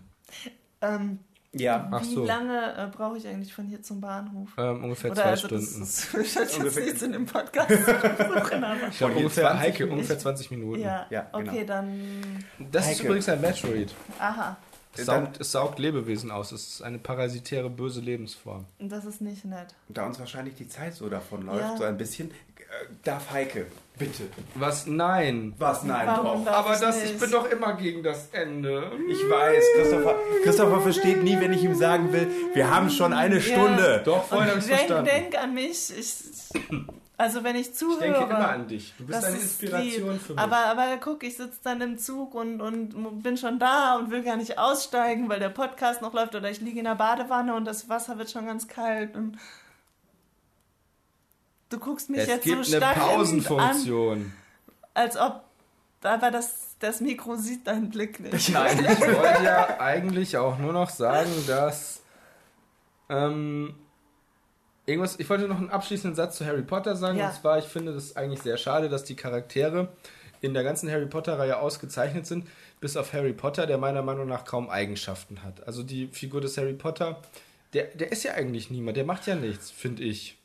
Ähm, 0.80 1.20
Ja. 1.52 1.88
Ach 1.92 2.02
wie 2.02 2.14
so. 2.14 2.24
lange 2.24 2.74
äh, 2.76 2.86
brauche 2.96 3.16
ich 3.18 3.26
eigentlich 3.28 3.54
von 3.54 3.66
hier 3.66 3.82
zum 3.82 4.00
Bahnhof? 4.00 4.48
Ähm, 4.56 4.82
ungefähr 4.84 5.10
Oder 5.12 5.22
zwei 5.22 5.30
also 5.30 5.46
Stunden. 5.46 5.64
das 5.80 6.04
ist 6.04 6.14
ich 6.14 6.34
jetzt 6.34 6.58
Ungefähr- 6.58 6.84
nichts 6.84 7.02
in 7.02 7.12
dem 7.12 7.26
Podcast. 7.26 7.70
ich 7.70 8.98
glaube, 8.98 9.14
ungefähr, 9.14 9.44
20 9.50 9.60
Heike, 9.60 9.78
Minuten. 9.84 9.92
ungefähr 9.92 10.18
20 10.18 10.50
Minuten. 10.50 10.80
ja, 10.82 11.06
Ja, 11.10 11.20
genau. 11.32 11.50
okay, 11.52 11.64
dann. 11.64 12.44
Das 12.58 12.86
ist 12.86 12.94
Heike. 12.98 13.06
übrigens 13.06 13.28
ein 13.28 13.40
Metroid. 13.40 13.94
Aha, 14.18 14.56
Es 14.96 15.06
saugt, 15.06 15.40
es 15.40 15.52
saugt 15.52 15.78
Lebewesen 15.78 16.30
aus. 16.30 16.52
Es 16.52 16.68
ist 16.74 16.82
eine 16.82 16.98
parasitäre, 16.98 17.70
böse 17.70 18.00
Lebensform. 18.00 18.66
das 18.78 19.04
ist 19.06 19.20
nicht 19.22 19.44
nett. 19.44 19.68
Da 19.88 20.06
uns 20.06 20.18
wahrscheinlich 20.18 20.54
die 20.54 20.68
Zeit 20.68 20.94
so 20.94 21.08
davon 21.08 21.46
läuft, 21.46 21.60
Ja. 21.60 21.76
so 21.78 21.84
ein 21.84 21.96
bisschen, 21.96 22.30
äh, 22.30 22.62
darf 23.02 23.30
Heike, 23.30 23.66
bitte. 23.98 24.24
Was? 24.54 24.86
Nein. 24.86 25.54
Was? 25.58 25.82
Nein, 25.84 26.06
Warum 26.06 26.44
doch. 26.44 26.52
darf 26.52 26.66
Aber 26.66 26.74
ich 26.74 26.80
das, 26.80 27.00
nicht? 27.00 27.14
ich 27.14 27.18
bin 27.20 27.30
doch 27.30 27.50
immer 27.50 27.74
gegen 27.76 28.02
das 28.02 28.28
Ende. 28.32 28.92
Ich 29.08 29.18
weiß, 29.30 29.64
Christopher, 29.76 30.14
Christopher 30.42 30.80
versteht 30.82 31.22
nie, 31.22 31.40
wenn 31.40 31.52
ich 31.54 31.62
ihm 31.64 31.74
sagen 31.74 32.12
will, 32.12 32.28
wir 32.52 32.70
haben 32.70 32.90
schon 32.90 33.12
eine 33.14 33.40
Stunde. 33.40 34.02
Doch, 34.04 34.24
vorhin 34.24 34.50
habe 34.50 34.58
ich 34.58 34.66
denk, 34.66 34.78
verstanden. 34.78 35.04
denk 35.10 35.38
an 35.38 35.54
mich. 35.54 35.90
Ich, 35.98 36.14
also 37.22 37.44
wenn 37.44 37.54
ich 37.54 37.72
zuhöre. 37.72 38.04
ich 38.04 38.12
denke 38.12 38.24
immer 38.24 38.48
an 38.48 38.66
dich. 38.66 38.94
Du 38.98 39.06
bist 39.06 39.24
eine 39.24 39.36
Inspiration 39.36 40.18
für 40.18 40.32
mich. 40.32 40.42
Aber, 40.42 40.56
aber 40.56 40.96
guck, 40.96 41.22
ich 41.22 41.36
sitze 41.36 41.60
dann 41.62 41.80
im 41.80 41.96
Zug 41.96 42.34
und, 42.34 42.60
und 42.60 43.22
bin 43.22 43.36
schon 43.36 43.60
da 43.60 43.94
und 43.96 44.10
will 44.10 44.24
gar 44.24 44.36
nicht 44.36 44.58
aussteigen, 44.58 45.28
weil 45.28 45.38
der 45.38 45.48
Podcast 45.48 46.02
noch 46.02 46.12
läuft 46.12 46.34
oder 46.34 46.50
ich 46.50 46.60
liege 46.60 46.80
in 46.80 46.84
der 46.84 46.96
Badewanne 46.96 47.54
und 47.54 47.64
das 47.64 47.88
Wasser 47.88 48.18
wird 48.18 48.28
schon 48.30 48.46
ganz 48.46 48.66
kalt 48.66 49.14
und 49.14 49.38
du 51.68 51.78
guckst 51.78 52.10
mich 52.10 52.22
es 52.22 52.26
jetzt 52.26 52.42
gibt 52.42 52.64
so 52.64 52.76
eine 52.76 52.84
stark 52.84 52.96
an, 52.96 53.16
Pausenfunktion. 53.16 54.32
als 54.92 55.16
ob 55.16 55.44
aber 56.02 56.32
das, 56.32 56.74
das 56.80 57.00
Mikro 57.00 57.36
sieht 57.36 57.68
deinen 57.68 57.90
Blick 57.90 58.18
nicht. 58.18 58.48
Nein, 58.52 58.84
ich 58.84 59.00
wollte 59.00 59.44
ja 59.44 59.78
eigentlich 59.78 60.36
auch 60.36 60.58
nur 60.58 60.72
noch 60.72 60.90
sagen, 60.90 61.30
dass 61.46 62.00
ähm, 63.08 63.76
irgendwas. 64.86 65.18
Ich 65.18 65.28
wollte 65.28 65.48
noch 65.48 65.58
einen 65.58 65.70
abschließenden 65.70 66.14
Satz 66.14 66.36
zu 66.38 66.46
Harry 66.46 66.62
Potter 66.62 66.96
sagen. 66.96 67.18
Ja. 67.18 67.28
Und 67.28 67.34
zwar, 67.34 67.58
ich 67.58 67.66
finde 67.66 67.92
es 67.92 68.16
eigentlich 68.16 68.42
sehr 68.42 68.56
schade, 68.56 68.88
dass 68.88 69.04
die 69.04 69.16
Charaktere 69.16 69.88
in 70.40 70.54
der 70.54 70.64
ganzen 70.64 70.90
Harry 70.90 71.06
Potter-Reihe 71.06 71.58
ausgezeichnet 71.58 72.26
sind, 72.26 72.48
bis 72.80 72.96
auf 72.96 73.12
Harry 73.12 73.32
Potter, 73.32 73.66
der 73.66 73.78
meiner 73.78 74.02
Meinung 74.02 74.26
nach 74.26 74.44
kaum 74.44 74.68
Eigenschaften 74.68 75.42
hat. 75.42 75.66
Also 75.66 75.82
die 75.84 76.08
Figur 76.08 76.40
des 76.40 76.58
Harry 76.58 76.74
Potter, 76.74 77.22
der, 77.72 77.84
der 77.94 78.10
ist 78.10 78.24
ja 78.24 78.32
eigentlich 78.32 78.70
niemand, 78.70 78.96
der 78.96 79.04
macht 79.04 79.26
ja 79.26 79.36
nichts, 79.36 79.70
finde 79.70 80.02
ich. 80.02 80.36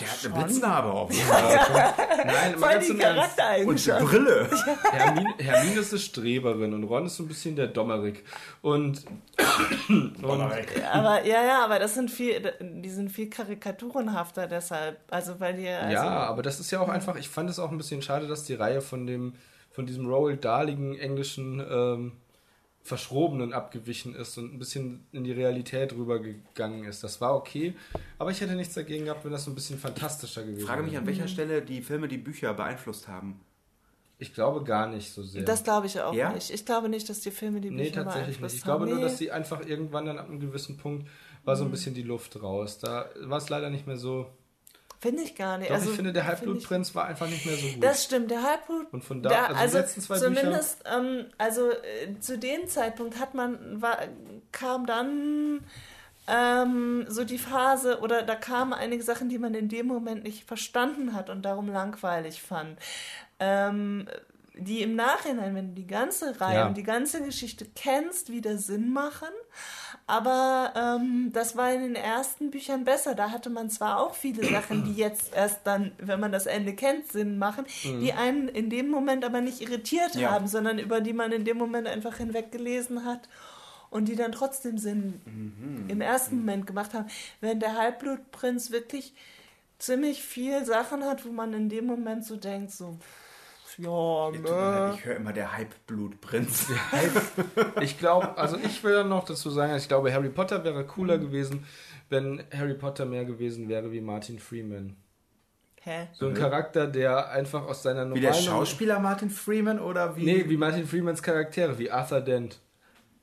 Der 0.00 0.10
hat 0.10 0.24
eine 0.24 0.34
Blitznarbe 0.34 0.90
auf. 0.90 1.10
Nein, 1.28 2.58
mal 2.58 2.58
Voll 2.58 2.72
ganz 2.72 2.86
die 2.86 2.92
im 2.92 3.00
Ernst. 3.00 3.40
Und 3.66 3.90
eine. 3.90 4.04
Brille. 4.04 4.50
Hermine, 4.90 5.34
Hermine 5.38 5.80
ist 5.80 5.92
eine 5.92 6.00
Streberin 6.00 6.74
und 6.74 6.84
Ron 6.84 7.06
ist 7.06 7.16
so 7.16 7.22
ein 7.22 7.28
bisschen 7.28 7.56
der 7.56 7.68
Dommerik. 7.68 8.24
Und, 8.62 9.04
und 9.88 10.22
Aber 10.22 11.24
ja, 11.26 11.44
ja, 11.44 11.64
aber 11.64 11.78
das 11.78 11.94
sind 11.94 12.10
viel, 12.10 12.52
die 12.60 12.90
sind 12.90 13.10
viel 13.10 13.28
karikaturenhafter 13.28 14.46
deshalb. 14.46 14.98
Also 15.10 15.38
weil 15.40 15.54
die 15.54 15.68
also, 15.68 15.92
ja, 15.92 16.04
aber 16.04 16.42
das 16.42 16.60
ist 16.60 16.70
ja 16.70 16.80
auch 16.80 16.88
einfach, 16.88 17.16
ich 17.16 17.28
fand 17.28 17.50
es 17.50 17.58
auch 17.58 17.70
ein 17.70 17.78
bisschen 17.78 18.02
schade, 18.02 18.26
dass 18.26 18.44
die 18.44 18.54
Reihe 18.54 18.80
von 18.80 19.06
dem, 19.06 19.34
von 19.70 19.86
diesem 19.86 20.06
Roald 20.06 20.44
Dahligen 20.44 20.98
englischen 20.98 21.60
ähm, 21.60 22.12
Verschrobenen 22.84 23.52
abgewichen 23.52 24.14
ist 24.16 24.36
und 24.38 24.52
ein 24.54 24.58
bisschen 24.58 25.06
in 25.12 25.22
die 25.24 25.30
Realität 25.32 25.92
rübergegangen 25.92 26.84
ist. 26.84 27.04
Das 27.04 27.20
war 27.20 27.36
okay, 27.36 27.74
aber 28.18 28.30
ich 28.32 28.40
hätte 28.40 28.54
nichts 28.56 28.74
dagegen 28.74 29.04
gehabt, 29.04 29.24
wenn 29.24 29.30
das 29.32 29.44
so 29.44 29.50
ein 29.52 29.54
bisschen 29.54 29.78
fantastischer 29.78 30.42
gewesen 30.42 30.58
Ich 30.60 30.66
frage 30.66 30.82
mich, 30.82 30.92
wäre. 30.92 31.02
an 31.02 31.06
welcher 31.06 31.28
Stelle 31.28 31.62
die 31.62 31.80
Filme 31.82 32.08
die 32.08 32.18
Bücher 32.18 32.54
beeinflusst 32.54 33.06
haben. 33.06 33.40
Ich 34.18 34.34
glaube 34.34 34.62
gar 34.64 34.88
nicht 34.88 35.12
so 35.12 35.22
sehr. 35.22 35.42
Das 35.44 35.64
glaube 35.64 35.86
ich 35.86 36.00
auch 36.00 36.12
Ja? 36.14 36.32
nicht. 36.32 36.50
Ich 36.50 36.64
glaube 36.64 36.88
nicht, 36.88 37.08
dass 37.08 37.20
die 37.20 37.30
Filme 37.32 37.60
die 37.60 37.70
Nee, 37.70 37.84
Bücher 37.90 38.04
tatsächlich 38.04 38.40
nicht. 38.40 38.54
Ich 38.54 38.62
glaube 38.62 38.84
nur, 38.86 38.94
Nee. 38.96 39.00
Mhm. 39.00 39.04
dass 39.04 39.18
sie 39.18 39.30
einfach 39.32 39.64
irgendwann 39.66 40.06
dann 40.06 40.18
ab 40.18 40.28
einem 40.28 40.40
gewissen 40.40 40.76
Punkt 40.76 41.08
war 41.44 41.56
so 41.56 41.64
ein 41.64 41.70
bisschen 41.72 41.94
die 41.94 42.02
Luft 42.04 42.40
raus. 42.40 42.78
Da 42.78 43.08
war 43.22 43.38
es 43.38 43.48
leider 43.48 43.68
nicht 43.70 43.86
mehr 43.86 43.96
so. 43.96 44.26
Finde 45.02 45.24
ich 45.24 45.34
gar 45.34 45.58
nicht. 45.58 45.68
Doch, 45.68 45.74
also, 45.74 45.90
ich 45.90 45.96
finde, 45.96 46.12
der 46.12 46.28
Halbblutprinz 46.28 46.94
war 46.94 47.06
einfach 47.06 47.26
nicht 47.26 47.44
mehr 47.44 47.56
so 47.56 47.66
ich- 47.66 47.74
gut. 47.74 47.82
Das 47.82 48.04
stimmt, 48.04 48.30
der 48.30 48.44
Halbblut. 48.44 48.86
Und 48.92 49.02
von 49.02 49.20
da, 49.20 49.30
da, 49.30 49.46
also, 49.46 49.56
also, 49.56 49.76
die 49.76 49.82
letzten 49.82 50.00
zwei 50.00 50.14
Bücher. 50.14 50.26
zumindest, 50.26 50.84
ähm, 50.94 51.26
also 51.38 51.70
äh, 51.72 52.20
zu 52.20 52.38
dem 52.38 52.68
Zeitpunkt 52.68 53.18
hat 53.18 53.34
man, 53.34 53.82
war, 53.82 53.98
kam 54.52 54.86
dann 54.86 55.64
ähm, 56.28 57.04
so 57.08 57.24
die 57.24 57.38
Phase, 57.38 57.98
oder 57.98 58.22
da 58.22 58.36
kamen 58.36 58.72
einige 58.72 59.02
Sachen, 59.02 59.28
die 59.28 59.38
man 59.38 59.54
in 59.54 59.68
dem 59.68 59.88
Moment 59.88 60.22
nicht 60.22 60.44
verstanden 60.46 61.14
hat 61.14 61.30
und 61.30 61.42
darum 61.42 61.68
langweilig 61.68 62.40
fand. 62.40 62.78
Ähm, 63.40 64.06
die 64.54 64.82
im 64.82 64.94
Nachhinein, 64.96 65.54
wenn 65.54 65.68
du 65.68 65.80
die 65.80 65.86
ganze 65.86 66.40
Reihe 66.40 66.56
Ja. 66.56 66.66
und 66.66 66.76
die 66.76 66.82
ganze 66.82 67.22
Geschichte 67.22 67.66
kennst, 67.74 68.30
wieder 68.30 68.58
Sinn 68.58 68.92
machen. 68.92 69.28
Aber 70.06 70.72
ähm, 70.76 71.30
das 71.32 71.56
war 71.56 71.72
in 71.72 71.80
den 71.82 71.94
ersten 71.94 72.50
Büchern 72.50 72.84
besser. 72.84 73.14
Da 73.14 73.30
hatte 73.30 73.50
man 73.50 73.70
zwar 73.70 73.98
auch 74.00 74.14
viele 74.14 74.44
Sachen, 74.44 74.84
die 74.84 74.94
jetzt 74.94 75.32
erst 75.34 75.60
dann, 75.64 75.92
wenn 75.98 76.20
man 76.20 76.32
das 76.32 76.46
Ende 76.46 76.74
kennt, 76.74 77.10
Sinn 77.10 77.38
machen, 77.38 77.64
die 77.84 78.12
einen 78.12 78.48
in 78.48 78.68
dem 78.68 78.90
Moment 78.90 79.24
aber 79.24 79.40
nicht 79.40 79.60
irritiert 79.62 80.14
Ja. 80.16 80.32
haben, 80.32 80.46
sondern 80.46 80.78
über 80.78 81.00
die 81.00 81.12
man 81.12 81.32
in 81.32 81.44
dem 81.44 81.56
Moment 81.56 81.86
einfach 81.88 82.16
hinweggelesen 82.16 83.04
hat 83.04 83.28
und 83.90 84.06
die 84.06 84.16
dann 84.16 84.32
trotzdem 84.32 84.76
Sinn 84.78 85.20
im 85.88 86.00
ersten 86.00 86.36
Moment 86.36 86.66
gemacht 86.66 86.94
haben. 86.94 87.06
Während 87.40 87.62
der 87.62 87.76
Halbblutprinz 87.76 88.70
wirklich 88.70 89.14
ziemlich 89.78 90.22
viel 90.22 90.64
Sachen 90.64 91.04
hat, 91.04 91.24
wo 91.24 91.30
man 91.30 91.52
in 91.54 91.68
dem 91.68 91.86
Moment 91.86 92.24
so 92.24 92.36
denkt, 92.36 92.70
so, 92.72 92.98
ja, 93.78 94.30
ne. 94.30 94.94
Ich 94.96 95.04
höre 95.04 95.16
immer 95.16 95.32
der 95.32 95.56
Halbblutprinz. 95.56 96.68
Ich 97.80 97.98
glaube, 97.98 98.36
also 98.38 98.56
ich 98.56 98.82
will 98.84 98.92
dann 98.94 99.08
noch 99.08 99.24
dazu 99.24 99.50
sagen, 99.50 99.74
ich 99.76 99.88
glaube, 99.88 100.12
Harry 100.12 100.28
Potter 100.28 100.64
wäre 100.64 100.84
cooler 100.86 101.16
Mhm. 101.18 101.20
gewesen, 101.22 101.66
wenn 102.08 102.42
Harry 102.56 102.74
Potter 102.74 103.06
mehr 103.06 103.24
gewesen 103.24 103.68
wäre 103.68 103.90
wie 103.92 104.00
Martin 104.00 104.38
Freeman. 104.38 104.96
Hä? 105.82 106.06
So 106.12 106.26
ein 106.26 106.32
Mhm. 106.32 106.36
Charakter, 106.36 106.86
der 106.86 107.30
einfach 107.30 107.66
aus 107.66 107.82
seiner 107.82 108.04
Wie 108.04 108.08
normalen... 108.20 108.22
der 108.22 108.34
Schauspieler 108.34 109.00
Martin 109.00 109.30
Freeman 109.30 109.80
oder 109.80 110.14
wie? 110.16 110.24
Nee, 110.24 110.44
wie 110.48 110.56
Martin 110.56 110.86
Freemans 110.86 111.22
Charaktere, 111.22 111.78
wie 111.78 111.90
Arthur 111.90 112.20
Dent. 112.20 112.60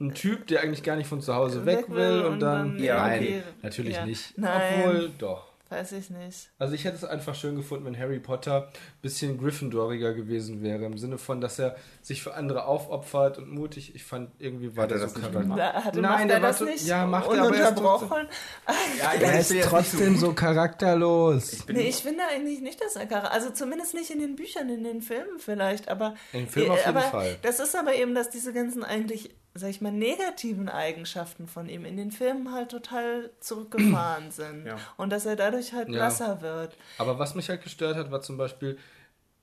Ein 0.02 0.14
Typ, 0.14 0.48
der 0.48 0.62
eigentlich 0.62 0.84
gar 0.84 0.96
nicht 0.96 1.08
von 1.08 1.22
zu 1.22 1.34
Hause 1.36 1.66
weg, 1.66 1.86
will 1.90 2.22
und, 2.26 2.40
dann... 2.40 2.78
Ja, 2.80 2.98
Nein, 3.08 3.22
okay. 3.22 3.44
natürlich 3.62 3.96
Ja. 3.96 4.06
nicht. 4.06 4.38
Nein. 4.38 4.82
Obwohl, 4.84 5.10
doch. 5.18 5.49
Weiß 5.70 5.92
ich 5.92 6.10
nicht. 6.10 6.50
Also 6.58 6.74
ich 6.74 6.84
hätte 6.84 6.96
es 6.96 7.04
einfach 7.04 7.36
schön 7.36 7.56
gefunden, 7.56 7.86
wenn 7.86 7.98
Harry 8.00 8.20
Potter 8.20 8.68
ein 8.70 9.02
bisschen 9.04 9.38
Gryffindoriger 9.38 10.14
gewesen 10.16 10.64
wäre, 10.64 10.86
im 10.86 10.98
Sinne 10.98 11.20
von, 11.20 11.42
dass 11.42 11.60
er 11.60 11.76
sich 12.02 12.24
für 12.24 12.34
andere 12.34 12.66
aufopfert 12.66 13.38
und 13.38 13.52
mutig. 13.52 13.94
Ich 13.94 14.04
fand, 14.04 14.32
irgendwie 14.40 14.76
war 14.76 14.86
Hat 14.86 14.92
er 14.94 14.98
der 14.98 15.06
das 15.06 15.14
so 15.14 15.20
nicht 15.20 15.32
gemacht? 15.32 15.60
Nein, 15.60 16.02
macht 16.02 16.30
der 16.30 16.36
er 16.38 16.42
war 16.42 16.50
das 16.50 16.58
so- 16.58 16.66
nicht 16.66 16.88
ja, 16.88 17.06
macht 17.06 17.28
er, 17.32 17.42
aber 17.44 17.56
er 17.56 17.70
ist 17.70 17.78
ununterbrochen? 17.78 18.28
Ja, 19.00 19.14
ich 19.16 19.22
Er 19.22 19.40
ist 19.40 19.56
trotzdem 19.64 20.18
so 20.18 20.34
charakterlos. 20.34 21.54
Ich 21.54 21.66
bin 21.66 21.76
Nee, 21.76 21.90
ich 21.90 21.98
finde 21.98 22.24
eigentlich 22.32 22.62
nicht, 22.62 22.82
dass 22.82 22.96
er 22.96 23.06
Charakter, 23.06 23.32
also 23.32 23.52
zumindest 23.52 23.94
nicht 23.94 24.10
in 24.10 24.20
den 24.20 24.36
Büchern, 24.36 24.70
in 24.70 24.84
den 24.84 25.02
Filmen 25.04 25.38
vielleicht, 25.40 25.88
aber 25.88 26.16
In 26.34 26.42
den 26.42 26.50
Filmen 26.50 26.72
auf 26.72 26.78
jeden 26.86 26.98
aber 26.98 27.02
Fall. 27.02 27.38
Das 27.44 27.60
ist 27.60 27.76
aber 27.76 27.94
eben, 27.94 28.16
dass 28.16 28.30
diese 28.32 28.54
ganzen 28.54 28.84
eigentlich, 28.84 29.30
sag 29.56 29.70
ich 29.72 29.82
mal, 29.82 29.92
negativen 29.92 30.70
Eigenschaften 30.70 31.48
von 31.48 31.68
ihm 31.70 31.84
in 31.86 31.98
den 31.98 32.12
Filmen 32.12 32.54
halt 32.54 32.70
total 32.70 33.32
zurückgefahren 33.40 34.32
sind 34.32 34.66
Ja. 34.66 34.78
und 34.98 35.10
dass 35.12 35.26
er 35.26 35.36
dadurch 35.36 35.74
halt 35.74 35.88
Ja. 35.90 35.96
blasser 35.96 36.42
wird. 36.42 36.78
Aber 36.98 37.20
was 37.20 37.36
mich 37.36 37.50
halt 37.50 37.64
gestört 37.64 37.96
hat, 37.98 38.12
war 38.12 38.22
zum 38.22 38.38
Beispiel 38.38 38.78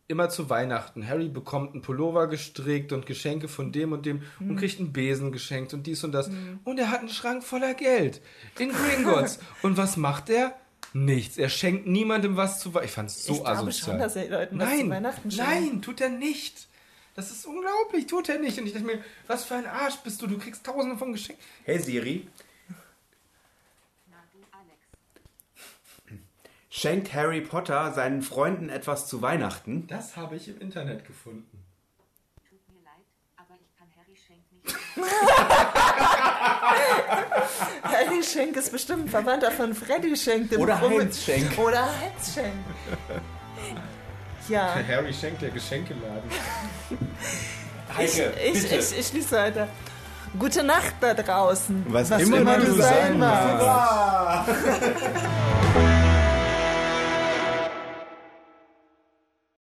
immer 0.09 0.29
zu 0.29 0.49
Weihnachten. 0.49 1.07
Harry 1.09 1.29
bekommt 1.29 1.73
einen 1.73 1.83
Pullover 1.83 2.29
gestrickt 2.29 2.93
und 2.93 3.07
Geschenke 3.07 3.49
von 3.49 3.73
dem 3.73 3.91
und 3.93 4.07
dem 4.07 4.23
Mhm. 4.39 4.51
und 4.51 4.57
kriegt 4.57 4.79
einen 4.79 4.93
Besen 4.93 5.33
geschenkt 5.33 5.75
und 5.75 5.85
dies 5.87 6.05
und 6.05 6.13
das. 6.13 6.31
Und 6.65 6.79
er 6.79 6.91
hat 6.93 7.01
einen 7.01 7.09
Schrank 7.09 7.43
voller 7.43 7.75
Geld 7.75 8.21
in 8.59 8.71
Gringotts. 8.71 9.41
und 9.63 9.77
was 9.77 9.97
macht 9.97 10.31
er? 10.31 10.55
Nichts. 10.93 11.37
Er 11.37 11.49
schenkt 11.49 11.87
niemandem 11.89 12.37
was 12.37 12.61
zu 12.61 12.73
Weihnachten. 12.73 12.87
Ich 12.87 12.93
fand's 12.93 13.25
so 13.25 13.33
ich 13.35 13.39
glaube 13.41 13.51
asozial. 13.59 13.91
schon, 13.91 13.99
dass 13.99 14.15
er 14.17 14.29
Leuten 14.31 14.59
was 14.61 14.71
zu 14.71 14.77
nein, 14.77 14.91
Weihnachten 14.91 15.31
schenkt. 15.33 15.51
nein, 15.51 15.83
tut 15.83 16.01
er 16.01 16.09
nicht. 16.11 16.69
Das 17.17 17.31
ist 17.31 17.47
unglaublich, 17.47 18.07
tut 18.07 18.29
er 18.29 18.39
nicht. 18.39 18.59
Und 18.59 18.67
ich 18.67 18.75
dachte 18.75 18.85
mir, 18.87 19.03
was 19.27 19.45
für 19.45 19.55
ein 19.57 19.67
Arsch 19.67 19.97
bist 20.05 20.21
du? 20.21 20.27
Du 20.27 20.37
kriegst 20.39 20.65
tausende 20.65 20.97
von 20.99 21.13
Geschenken. 21.13 21.43
Hey 21.65 21.79
Siri, 21.79 22.29
schenkt 26.69 27.15
Harry 27.15 27.41
Potter 27.41 27.93
seinen 27.95 28.21
Freunden 28.23 28.69
etwas 28.69 29.07
zu 29.09 29.23
Weihnachten? 29.23 29.87
Das 29.87 30.15
habe 30.17 30.37
ich 30.37 30.47
im 30.49 30.61
Internet 30.61 31.07
gefunden. 31.07 31.65
Tut 32.49 32.59
mir 32.69 32.83
leid, 32.85 32.93
aber 33.37 33.55
ich 33.61 33.75
kann 33.79 33.89
Harry 33.97 34.15
Schenk 34.15 34.43
nicht. 34.53 34.77
Harry 37.83 38.23
Schenk 38.23 38.57
ist 38.57 38.71
bestimmt 38.73 39.05
ein 39.05 39.09
Verwandter 39.09 39.51
von 39.53 39.75
Freddy 39.75 40.15
Schenk. 40.17 40.51
dem 40.51 40.61
Oder 40.61 40.79
Rummel- 40.81 41.05
Heinz 41.05 41.23
Schenk. 41.25 41.57
Oder 41.59 41.87
Heinz 41.99 42.35
Schenk. 42.35 42.55
Ja, 44.49 44.77
Harry 44.89 45.13
schenkt 45.13 45.43
der 45.43 45.51
Geschenkeladen. 45.51 46.31
ich, 47.99 48.21
Heike, 48.21 48.33
ich, 48.45 48.63
bitte. 48.63 48.77
ich, 48.77 48.99
ich 48.99 49.07
schließe 49.07 49.37
weiter. 49.37 49.69
Gute 50.39 50.63
Nacht 50.63 50.95
da 51.01 51.15
draußen. 51.15 51.87
Was 51.89 52.11
immer 52.11 52.59
du 52.59 52.67
du 52.67 52.73
sein 52.75 53.19
magst. 53.19 53.67